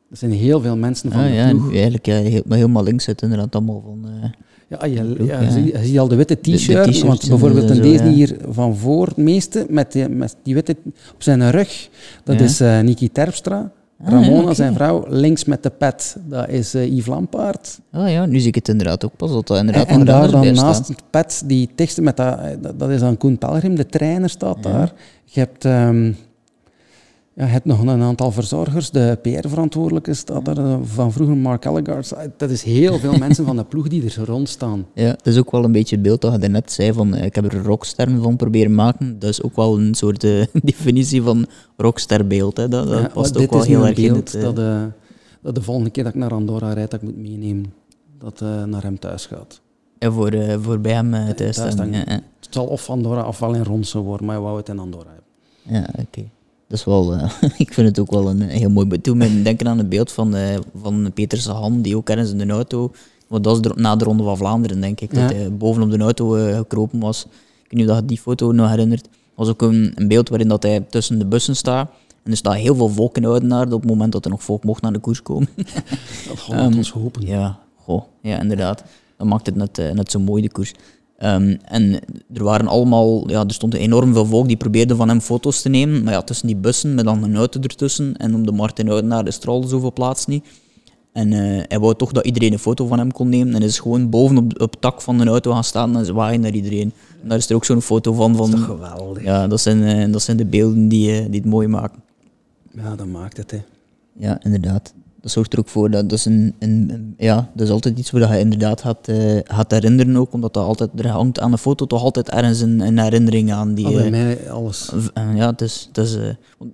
Er 0.09 0.17
zijn 0.17 0.31
heel 0.31 0.61
veel 0.61 0.77
mensen 0.77 1.11
van 1.11 1.21
ah, 1.21 1.27
de 1.27 1.33
ja, 1.33 1.49
ploeg. 1.49 1.73
eigenlijk 1.73 2.05
ja, 2.05 2.41
helemaal 2.49 2.83
links 2.83 3.03
zit 3.03 3.21
inderdaad 3.21 3.55
allemaal 3.55 3.81
van... 3.81 4.11
Uh, 4.23 4.29
Ja, 4.67 4.85
je, 4.85 5.15
ja, 5.25 5.41
ja. 5.41 5.51
Zie, 5.51 5.65
je 5.65 5.85
ziet 5.85 5.99
al 5.99 6.07
de 6.07 6.15
witte 6.15 6.39
t-shirt, 6.41 7.01
want 7.01 7.27
bijvoorbeeld 7.29 7.69
in 7.69 7.81
deze 7.81 8.07
hier 8.07 8.37
van 8.49 8.75
voor, 8.75 9.07
het 9.07 9.17
meeste, 9.17 9.65
met 9.69 9.91
die, 9.91 10.09
met 10.09 10.35
die 10.43 10.53
witte 10.53 10.75
op 11.13 11.23
zijn 11.23 11.51
rug, 11.51 11.89
dat 12.23 12.39
is 12.39 12.61
uh, 12.61 12.79
Niki 12.79 13.11
Terpstra. 13.11 13.71
Ah, 14.03 14.11
Ramona, 14.11 14.53
zijn 14.63 14.73
vrouw, 14.73 15.05
links 15.07 15.45
met 15.45 15.63
de 15.63 15.69
pet, 15.69 16.17
dat 16.25 16.49
is 16.49 16.75
uh, 16.75 16.85
Yves 16.85 17.05
Lampaard. 17.05 17.79
Ah 17.91 18.11
ja, 18.11 18.25
nu 18.25 18.39
zie 18.39 18.47
ik 18.47 18.55
het 18.55 18.67
inderdaad 18.67 19.05
ook 19.05 19.15
pas. 19.17 19.31
Dat 19.31 19.47
dat 19.47 19.57
inderdaad 19.57 19.87
en, 19.87 19.99
en 19.99 20.05
daar 20.05 20.31
dan 20.31 20.53
naast 20.53 20.87
het 20.87 21.03
pet, 21.09 21.43
die 21.45 21.69
teksten 21.75 22.03
met 22.03 22.17
dat, 22.17 22.39
dat, 22.75 22.89
is 22.89 22.99
dan 22.99 23.17
Koen 23.17 23.37
Pelgrim, 23.37 23.75
de 23.75 23.85
trainer 23.85 24.29
staat 24.29 24.63
daar. 24.63 24.93
Je 25.23 25.39
hebt... 25.39 25.63
Um, 25.63 26.17
ja, 27.35 27.45
je 27.45 27.51
hebt 27.51 27.65
nog 27.65 27.81
een 27.81 28.01
aantal 28.01 28.31
verzorgers. 28.31 28.89
De 28.89 29.19
PR-verantwoordelijke 29.21 30.13
staat 30.13 30.47
er 30.47 30.57
eh, 30.57 30.77
van 30.83 31.11
vroeger, 31.11 31.37
Mark 31.37 31.65
Ellegard. 31.65 32.13
Dat 32.37 32.49
is 32.49 32.63
heel 32.63 32.99
veel 32.99 33.17
mensen 33.25 33.45
van 33.45 33.55
de 33.55 33.63
ploeg 33.63 33.87
die 33.87 34.03
er 34.03 34.25
rond 34.25 34.49
staan. 34.49 34.85
Ja, 34.93 35.07
dat 35.09 35.27
is 35.27 35.37
ook 35.37 35.51
wel 35.51 35.63
een 35.63 35.71
beetje 35.71 35.95
het 35.95 36.03
beeld 36.03 36.21
dat 36.21 36.41
je 36.41 36.47
net 36.47 36.71
zei. 36.71 36.93
Van, 36.93 37.13
eh, 37.13 37.25
ik 37.25 37.35
heb 37.35 37.45
er 37.45 37.55
een 37.55 37.63
rockster 37.63 38.09
van 38.21 38.35
proberen 38.35 38.75
maken. 38.75 39.19
Dat 39.19 39.29
is 39.29 39.43
ook 39.43 39.55
wel 39.55 39.79
een 39.79 39.95
soort 39.95 40.23
uh, 40.23 40.45
definitie 40.53 41.21
van 41.21 41.45
rocksterbeeld. 41.77 42.57
Hè. 42.57 42.67
Dat, 42.67 42.87
dat 42.87 43.13
past 43.13 43.37
ook 43.37 43.51
wel 43.51 43.63
heel 43.63 43.85
erg 43.87 43.97
in 43.97 44.13
het... 44.13 44.37
Dat, 44.41 44.59
uh, 44.59 44.83
dat 45.41 45.55
de 45.55 45.61
volgende 45.61 45.89
keer 45.89 46.03
dat 46.03 46.13
ik 46.13 46.19
naar 46.19 46.33
Andorra 46.33 46.73
rijd, 46.73 46.91
dat 46.91 47.01
ik 47.01 47.07
moet 47.07 47.17
meenemen. 47.17 47.73
Dat 48.17 48.39
naar 48.65 48.83
hem 48.83 48.99
thuis 48.99 49.25
gaat. 49.25 49.61
Ja, 49.99 50.11
voor, 50.11 50.33
voor 50.61 50.79
bij 50.79 50.93
hem 50.93 51.35
thuis, 51.35 51.55
thuis 51.55 51.75
dan. 51.75 51.91
Ja, 51.91 52.03
Het 52.07 52.23
zal 52.49 52.65
of 52.65 52.89
Andorra 52.89 53.27
of 53.27 53.39
wel 53.39 53.53
in 53.53 53.63
Ronsen 53.63 53.99
worden, 53.99 54.25
maar 54.25 54.35
je 54.35 54.41
wou 54.41 54.57
het 54.57 54.69
in 54.69 54.79
Andorra 54.79 55.09
hebben. 55.09 55.23
Ja, 55.75 56.01
oké. 56.03 56.29
Dat 56.67 56.77
is 56.77 56.85
wel, 56.85 57.13
uh, 57.13 57.31
ik 57.57 57.73
vind 57.73 57.87
het 57.87 57.99
ook 57.99 58.11
wel 58.11 58.29
een, 58.29 58.41
heel 58.41 58.69
mooi. 58.69 59.01
Toen 59.01 59.17
me 59.17 59.41
denken 59.41 59.67
aan 59.67 59.77
het 59.77 59.89
beeld 59.89 60.11
van, 60.11 60.35
uh, 60.35 60.57
van 60.81 61.11
Peter 61.13 61.37
Sahan, 61.37 61.81
die 61.81 61.95
ook 61.95 62.09
ergens 62.09 62.31
in 62.31 62.37
de 62.37 62.47
auto, 62.47 62.91
want 63.27 63.43
dat 63.43 63.65
is 63.65 63.71
na 63.75 63.95
de 63.95 64.05
Ronde 64.05 64.23
van 64.23 64.37
Vlaanderen, 64.37 64.81
denk 64.81 65.01
ik, 65.01 65.13
dat 65.13 65.31
hij 65.31 65.53
bovenop 65.53 65.91
de 65.91 65.97
auto 65.97 66.35
uh, 66.37 66.57
gekropen 66.57 66.99
was. 66.99 67.25
Ik 67.63 67.71
weet 67.71 67.79
niet 67.79 67.89
of 67.89 67.95
je 67.95 68.05
die 68.05 68.19
foto 68.19 68.51
nog 68.51 68.69
herinnert. 68.69 69.07
was 69.35 69.49
ook 69.49 69.61
een, 69.61 69.91
een, 69.95 70.07
beeld 70.07 70.29
waarin 70.29 70.47
dat 70.47 70.63
hij 70.63 70.85
tussen 70.89 71.19
de 71.19 71.25
bussen 71.25 71.55
staat. 71.55 71.89
En 72.23 72.31
er 72.31 72.37
staat 72.37 72.55
heel 72.55 72.75
veel 72.75 72.89
volk 72.89 73.17
in 73.17 73.25
Oudenaarde 73.25 73.75
op 73.75 73.81
het 73.81 73.89
moment 73.89 74.11
dat 74.11 74.25
er 74.25 74.31
nog 74.31 74.43
volk 74.43 74.63
mocht 74.63 74.81
naar 74.81 74.93
de 74.93 74.99
koers 74.99 75.21
komen. 75.21 75.49
dat 76.27 76.47
um, 76.59 76.77
ons 76.77 76.91
hopen. 76.91 77.25
Ja, 77.25 77.59
goh, 77.75 78.03
ja, 78.21 78.39
inderdaad. 78.39 78.83
Dat 79.17 79.27
maakt 79.27 79.45
het 79.45 79.55
net, 79.55 79.93
net 79.93 80.11
zo 80.11 80.19
mooi, 80.19 80.41
de 80.41 80.51
koers. 80.51 80.73
Um, 81.23 81.57
en 81.63 81.99
er 82.33 82.43
waren 82.43 82.67
allemaal, 82.67 83.29
ja, 83.29 83.43
er 83.43 83.53
stond 83.53 83.73
enorm 83.73 84.13
veel 84.13 84.25
volk 84.25 84.47
die 84.47 84.57
probeerde 84.57 84.95
van 84.95 85.07
hem 85.07 85.21
foto's 85.21 85.61
te 85.61 85.69
nemen. 85.69 86.03
Maar 86.03 86.13
ja, 86.13 86.21
tussen 86.21 86.47
die 86.47 86.55
bussen 86.55 86.95
met 86.95 87.05
dan 87.05 87.23
een 87.23 87.35
auto 87.35 87.59
ertussen. 87.59 88.17
En 88.17 88.35
om 88.35 88.45
de 88.45 88.51
Martin 88.51 88.89
Oudenaar 88.89 89.23
de 89.23 89.31
straalde 89.31 89.67
zoveel 89.67 89.93
plaats 89.93 90.25
niet. 90.25 90.45
En 91.11 91.31
uh, 91.31 91.63
hij 91.67 91.79
wou 91.79 91.95
toch 91.95 92.11
dat 92.11 92.25
iedereen 92.25 92.51
een 92.51 92.59
foto 92.59 92.87
van 92.87 92.97
hem 92.97 93.11
kon 93.11 93.29
nemen. 93.29 93.55
En 93.55 93.61
is 93.61 93.79
gewoon 93.79 94.09
boven 94.09 94.37
op, 94.37 94.61
op 94.61 94.71
het 94.71 94.81
tak 94.81 95.01
van 95.01 95.19
een 95.19 95.27
auto 95.27 95.51
gaan 95.51 95.63
staan 95.63 95.97
en 95.97 96.05
zwaaien 96.05 96.41
naar 96.41 96.53
iedereen. 96.53 96.93
En 97.21 97.27
daar 97.27 97.37
is 97.37 97.49
er 97.49 97.55
ook 97.55 97.65
zo'n 97.65 97.81
foto 97.81 98.13
van. 98.13 98.35
van 98.35 98.51
dat 98.51 98.59
is 98.59 98.65
geweldig. 98.65 99.23
Ja, 99.23 99.47
dat 99.47 99.61
zijn, 99.61 99.77
uh, 99.77 100.11
dat 100.11 100.21
zijn 100.21 100.37
de 100.37 100.45
beelden 100.45 100.87
die, 100.87 101.11
uh, 101.11 101.25
die 101.25 101.39
het 101.39 101.49
mooi 101.49 101.67
maken. 101.67 102.03
Ja, 102.71 102.95
dat 102.95 103.07
maakt 103.07 103.37
het, 103.37 103.51
hè. 103.51 103.61
Ja, 104.17 104.39
inderdaad 104.43 104.93
dat 105.25 105.33
zorgt 105.33 105.53
er 105.53 105.59
ook 105.59 105.67
voor 105.67 105.91
dat, 105.91 106.09
dat 106.09 106.17
is 106.19 106.25
een, 106.25 106.55
een, 106.59 107.13
ja, 107.17 107.51
dat 107.53 107.67
is 107.67 107.73
altijd 107.73 107.97
iets 107.97 108.11
waar 108.11 108.33
je 108.33 108.39
inderdaad 108.39 108.81
gaat, 108.81 109.07
uh, 109.07 109.39
gaat 109.43 109.71
herinneren 109.71 110.17
ook, 110.17 110.33
omdat 110.33 110.53
dat 110.53 110.65
altijd, 110.65 110.89
er 110.95 111.07
hangt 111.07 111.39
aan 111.39 111.51
de 111.51 111.57
foto 111.57 111.85
toch 111.85 112.03
altijd 112.03 112.29
ergens 112.29 112.59
een, 112.59 112.79
een 112.79 112.99
herinnering 112.99 113.53
aan. 113.53 113.73
Die, 113.73 113.87
oh, 113.87 113.93
bij 113.93 114.05
uh, 114.05 114.11
mij 114.11 114.51
alles. 114.51 114.91
Uh, 114.93 115.35
ja, 115.35 115.49
het 115.49 115.61
is, 115.61 115.85
het 115.87 115.97
is 115.97 116.17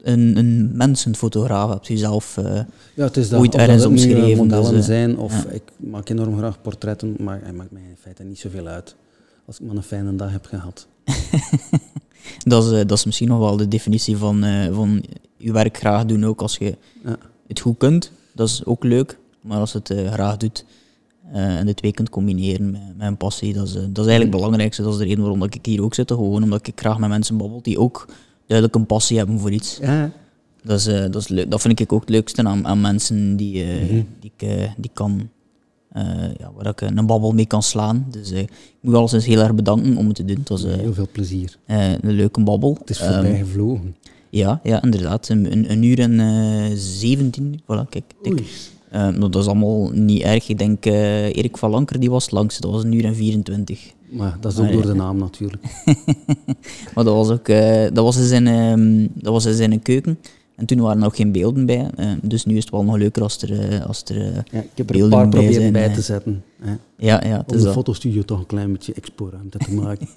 een, 0.02 0.38
een 0.38 0.72
mensenfotograaf, 0.74 1.70
heb 1.70 1.86
je 1.86 1.98
zelf 1.98 2.38
ja, 2.96 3.04
het 3.04 3.18
is 3.18 3.30
dat, 3.30 3.40
ooit 3.40 3.56
ergens 3.56 3.86
omschreven. 3.86 4.38
modellen 4.38 4.74
dus, 4.74 4.86
zijn, 4.86 5.18
of 5.18 5.44
ja. 5.44 5.50
ik 5.50 5.64
maak 5.78 6.10
enorm 6.10 6.38
graag 6.38 6.62
portretten, 6.62 7.16
maar 7.20 7.40
het 7.44 7.56
maakt 7.56 7.72
mij 7.72 7.82
in 7.82 7.98
feite 8.00 8.24
niet 8.24 8.40
zoveel 8.40 8.68
uit. 8.68 8.96
Als 9.46 9.60
ik 9.60 9.66
maar 9.66 9.76
een 9.76 9.84
fijne 9.84 10.16
dag 10.16 10.32
heb 10.32 10.46
gehad. 10.46 10.88
dat, 12.44 12.64
is, 12.64 12.70
dat 12.70 12.98
is 12.98 13.06
misschien 13.06 13.28
nog 13.28 13.40
wel 13.40 13.58
de 13.58 13.68
definitie 13.68 14.18
van, 14.18 14.46
van 14.72 15.04
je 15.38 15.52
werk 15.52 15.78
graag 15.78 16.06
doen, 16.06 16.26
ook 16.26 16.42
als 16.42 16.58
je 16.58 16.78
ja. 17.04 17.18
het 17.48 17.60
goed 17.60 17.78
kunt 17.78 18.12
dat 18.34 18.48
is 18.48 18.66
ook 18.66 18.84
leuk. 18.84 19.20
Maar 19.42 19.60
als 19.60 19.74
het 19.74 19.90
uh, 19.90 20.12
graag 20.12 20.38
doet 20.38 20.66
uh, 21.34 21.58
en 21.58 21.66
de 21.66 21.74
twee 21.74 21.92
kunt 21.92 22.10
combineren 22.10 22.72
met, 22.72 22.82
met 22.98 23.08
een 23.08 23.18
passie, 23.18 23.54
dat 23.54 23.68
is, 23.68 23.76
uh, 23.76 23.82
dat 23.82 23.90
is 23.90 23.98
eigenlijk 23.98 24.22
het 24.22 24.42
belangrijkste. 24.42 24.82
Dat 24.82 24.92
is 24.94 24.98
de 24.98 25.04
reden 25.04 25.20
waarom 25.20 25.44
ik 25.44 25.66
hier 25.66 25.84
ook 25.84 25.94
zit. 25.94 26.12
Gewoon 26.12 26.44
omdat 26.44 26.68
ik 26.68 26.80
graag 26.80 26.98
met 26.98 27.10
mensen 27.10 27.38
babbel 27.38 27.62
die 27.62 27.80
ook 27.80 28.06
duidelijk 28.48 28.78
een 28.78 28.86
passie 28.86 29.18
hebben 29.18 29.40
voor 29.40 29.52
iets. 29.52 29.78
Ja. 29.82 30.12
Dat, 30.64 30.80
is, 30.80 30.86
dat, 30.86 31.16
is 31.16 31.28
leuk. 31.28 31.52
dat 31.52 31.62
vind 31.62 31.80
ik 31.80 31.94
ook 31.94 32.00
het 32.00 32.10
leukste 32.10 32.44
aan, 32.44 32.68
aan 32.68 32.82
mensen 32.82 33.36
die, 33.36 33.64
mm-hmm. 33.64 34.08
die, 34.20 34.32
ik, 34.38 34.70
die 34.78 34.92
kan, 34.94 35.30
ja, 36.38 36.52
waar 36.56 36.68
ik 36.68 36.82
een 36.82 37.06
babbel 37.06 37.32
mee 37.32 37.46
kan 37.46 37.64
slaan. 37.64 38.06
Dus 38.10 38.32
ik 38.32 38.52
moet 38.82 38.96
alles 38.96 39.12
eens 39.12 39.26
heel 39.26 39.40
erg 39.40 39.56
bedanken 39.56 39.98
om 39.98 40.08
het 40.08 40.16
te 40.16 40.26
doen. 40.26 40.38
Het 40.38 40.50
was, 40.50 40.64
heel 40.64 40.94
veel 40.94 41.08
plezier. 41.12 41.58
een 41.66 42.12
leuke 42.12 42.44
babbel. 42.44 42.78
Het 42.80 42.90
is 42.90 43.00
voorbij 43.00 43.40
um, 43.40 43.46
gevlogen. 43.46 43.96
Ja, 44.32 44.60
ja 44.64 44.82
inderdaad. 44.82 45.30
Een, 45.30 45.72
een 45.72 45.84
uur 45.84 46.00
en 46.00 46.20
uh, 46.20 46.72
17. 46.76 47.62
Voilà, 47.62 47.90
kijk. 47.90 48.04
Uh, 48.94 49.20
dat 49.20 49.36
is 49.36 49.48
allemaal 49.48 49.90
niet 49.90 50.22
erg. 50.22 50.50
Ik 50.50 50.58
denk, 50.58 50.86
uh, 50.86 51.26
Erik 51.26 51.58
van 51.58 51.70
Lanker 51.70 52.00
die 52.00 52.10
was 52.10 52.30
langs, 52.30 52.58
dat 52.58 52.72
was 52.72 52.84
een 52.84 52.94
uur 52.94 53.06
en 53.06 53.16
24. 53.16 53.94
Maar 54.10 54.38
dat 54.40 54.52
is 54.52 54.58
ook 54.58 54.64
maar, 54.64 54.74
door 54.74 54.86
de 54.86 54.94
naam 54.94 55.18
natuurlijk. 55.18 55.64
maar 56.96 57.04
dat 57.04 57.16
was 57.16 57.30
ook 57.30 57.46
dat 57.94 58.04
was 58.04 58.18
in 58.18 58.28
zijn, 58.28 58.48
um, 58.48 59.08
dat 59.14 59.34
was 59.34 59.46
in 59.46 59.54
zijn 59.54 59.82
keuken. 59.82 60.20
En 60.56 60.66
toen 60.66 60.80
waren 60.80 60.98
er 60.98 61.04
nog 61.04 61.16
geen 61.16 61.32
beelden 61.32 61.66
bij. 61.66 61.90
Dus 62.22 62.46
nu 62.46 62.56
is 62.56 62.64
het 62.64 62.72
wel 62.72 62.84
nog 62.84 62.98
leuker 62.98 63.24
als 63.24 63.42
er, 63.42 63.84
als 63.84 64.04
er 64.04 64.44
ja, 64.52 64.60
Ik 64.60 64.70
heb 64.76 64.90
er 64.90 65.02
een 65.02 65.10
paar 65.10 65.30
proberen 65.30 65.72
bij, 65.72 65.86
bij 65.86 65.96
te 65.96 66.02
zetten. 66.02 66.44
Hè. 66.62 66.72
Ja, 66.98 67.24
ja. 67.26 67.44
Om 67.48 67.58
de 67.58 67.64
dat. 67.64 67.74
fotostudio 67.74 68.22
toch 68.22 68.40
een 68.40 68.46
klein 68.46 68.72
beetje 68.72 68.94
exporuimte 68.94 69.58
te 69.58 69.74
maken. 69.74 70.08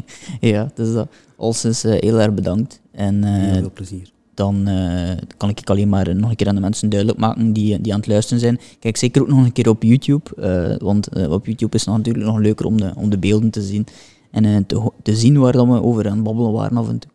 ja, 0.40 0.70
dus 0.74 0.92
dat. 0.92 1.08
Alsens 1.36 1.82
heel 1.82 2.20
erg 2.20 2.34
bedankt. 2.34 2.81
En, 2.92 3.24
heel 3.24 3.60
veel 3.60 3.72
plezier 3.72 4.12
dan 4.34 4.68
uh, 4.68 5.10
kan 5.36 5.48
ik 5.48 5.70
alleen 5.70 5.88
maar 5.88 6.16
nog 6.16 6.30
een 6.30 6.36
keer 6.36 6.48
aan 6.48 6.54
de 6.54 6.60
mensen 6.60 6.88
duidelijk 6.88 7.20
maken 7.20 7.52
die, 7.52 7.80
die 7.80 7.92
aan 7.92 7.98
het 7.98 8.08
luisteren 8.08 8.40
zijn. 8.40 8.60
Kijk 8.78 8.96
zeker 8.96 9.22
ook 9.22 9.28
nog 9.28 9.44
een 9.44 9.52
keer 9.52 9.68
op 9.68 9.82
YouTube, 9.82 10.30
uh, 10.38 10.76
want 10.78 11.16
uh, 11.16 11.30
op 11.30 11.46
YouTube 11.46 11.76
is 11.76 11.84
het 11.84 11.96
natuurlijk 11.96 12.26
nog 12.26 12.38
leuker 12.38 12.66
om 12.66 12.80
de, 12.80 12.92
om 12.96 13.10
de 13.10 13.18
beelden 13.18 13.50
te 13.50 13.62
zien 13.62 13.86
en 14.30 14.66
te, 14.66 14.90
te, 15.02 15.16
zien 15.16 15.38
waar 15.38 15.52
dan 15.52 15.70
we 15.72 15.82
over 15.82 16.06
aan 16.06 16.14
het 16.14 16.22
babbelen 16.22 16.52
waren 16.52 16.76
af 16.76 16.88
en 16.88 16.98
toe. 16.98 17.10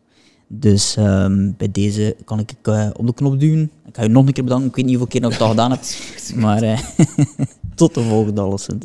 Dus 0.50 0.96
um, 0.98 1.54
bij 1.56 1.70
deze 1.72 2.16
kan 2.24 2.38
ik 2.38 2.54
op 2.96 3.06
de 3.06 3.14
knop 3.14 3.40
duwen. 3.40 3.70
Ik 3.86 3.96
ga 3.96 4.02
je 4.02 4.08
nog 4.08 4.26
een 4.26 4.32
keer 4.32 4.44
bedanken. 4.44 4.68
Ik 4.68 4.76
weet 4.76 4.84
niet 4.84 4.96
hoeveel 4.96 5.20
keer 5.20 5.30
ik 5.30 5.38
dat 5.38 5.48
gedaan 5.48 5.70
heb. 5.70 5.80
Maar 6.44 6.92
tot 7.74 7.94
de 7.94 8.02
volgende 8.02 8.40
alleszins. 8.40 8.84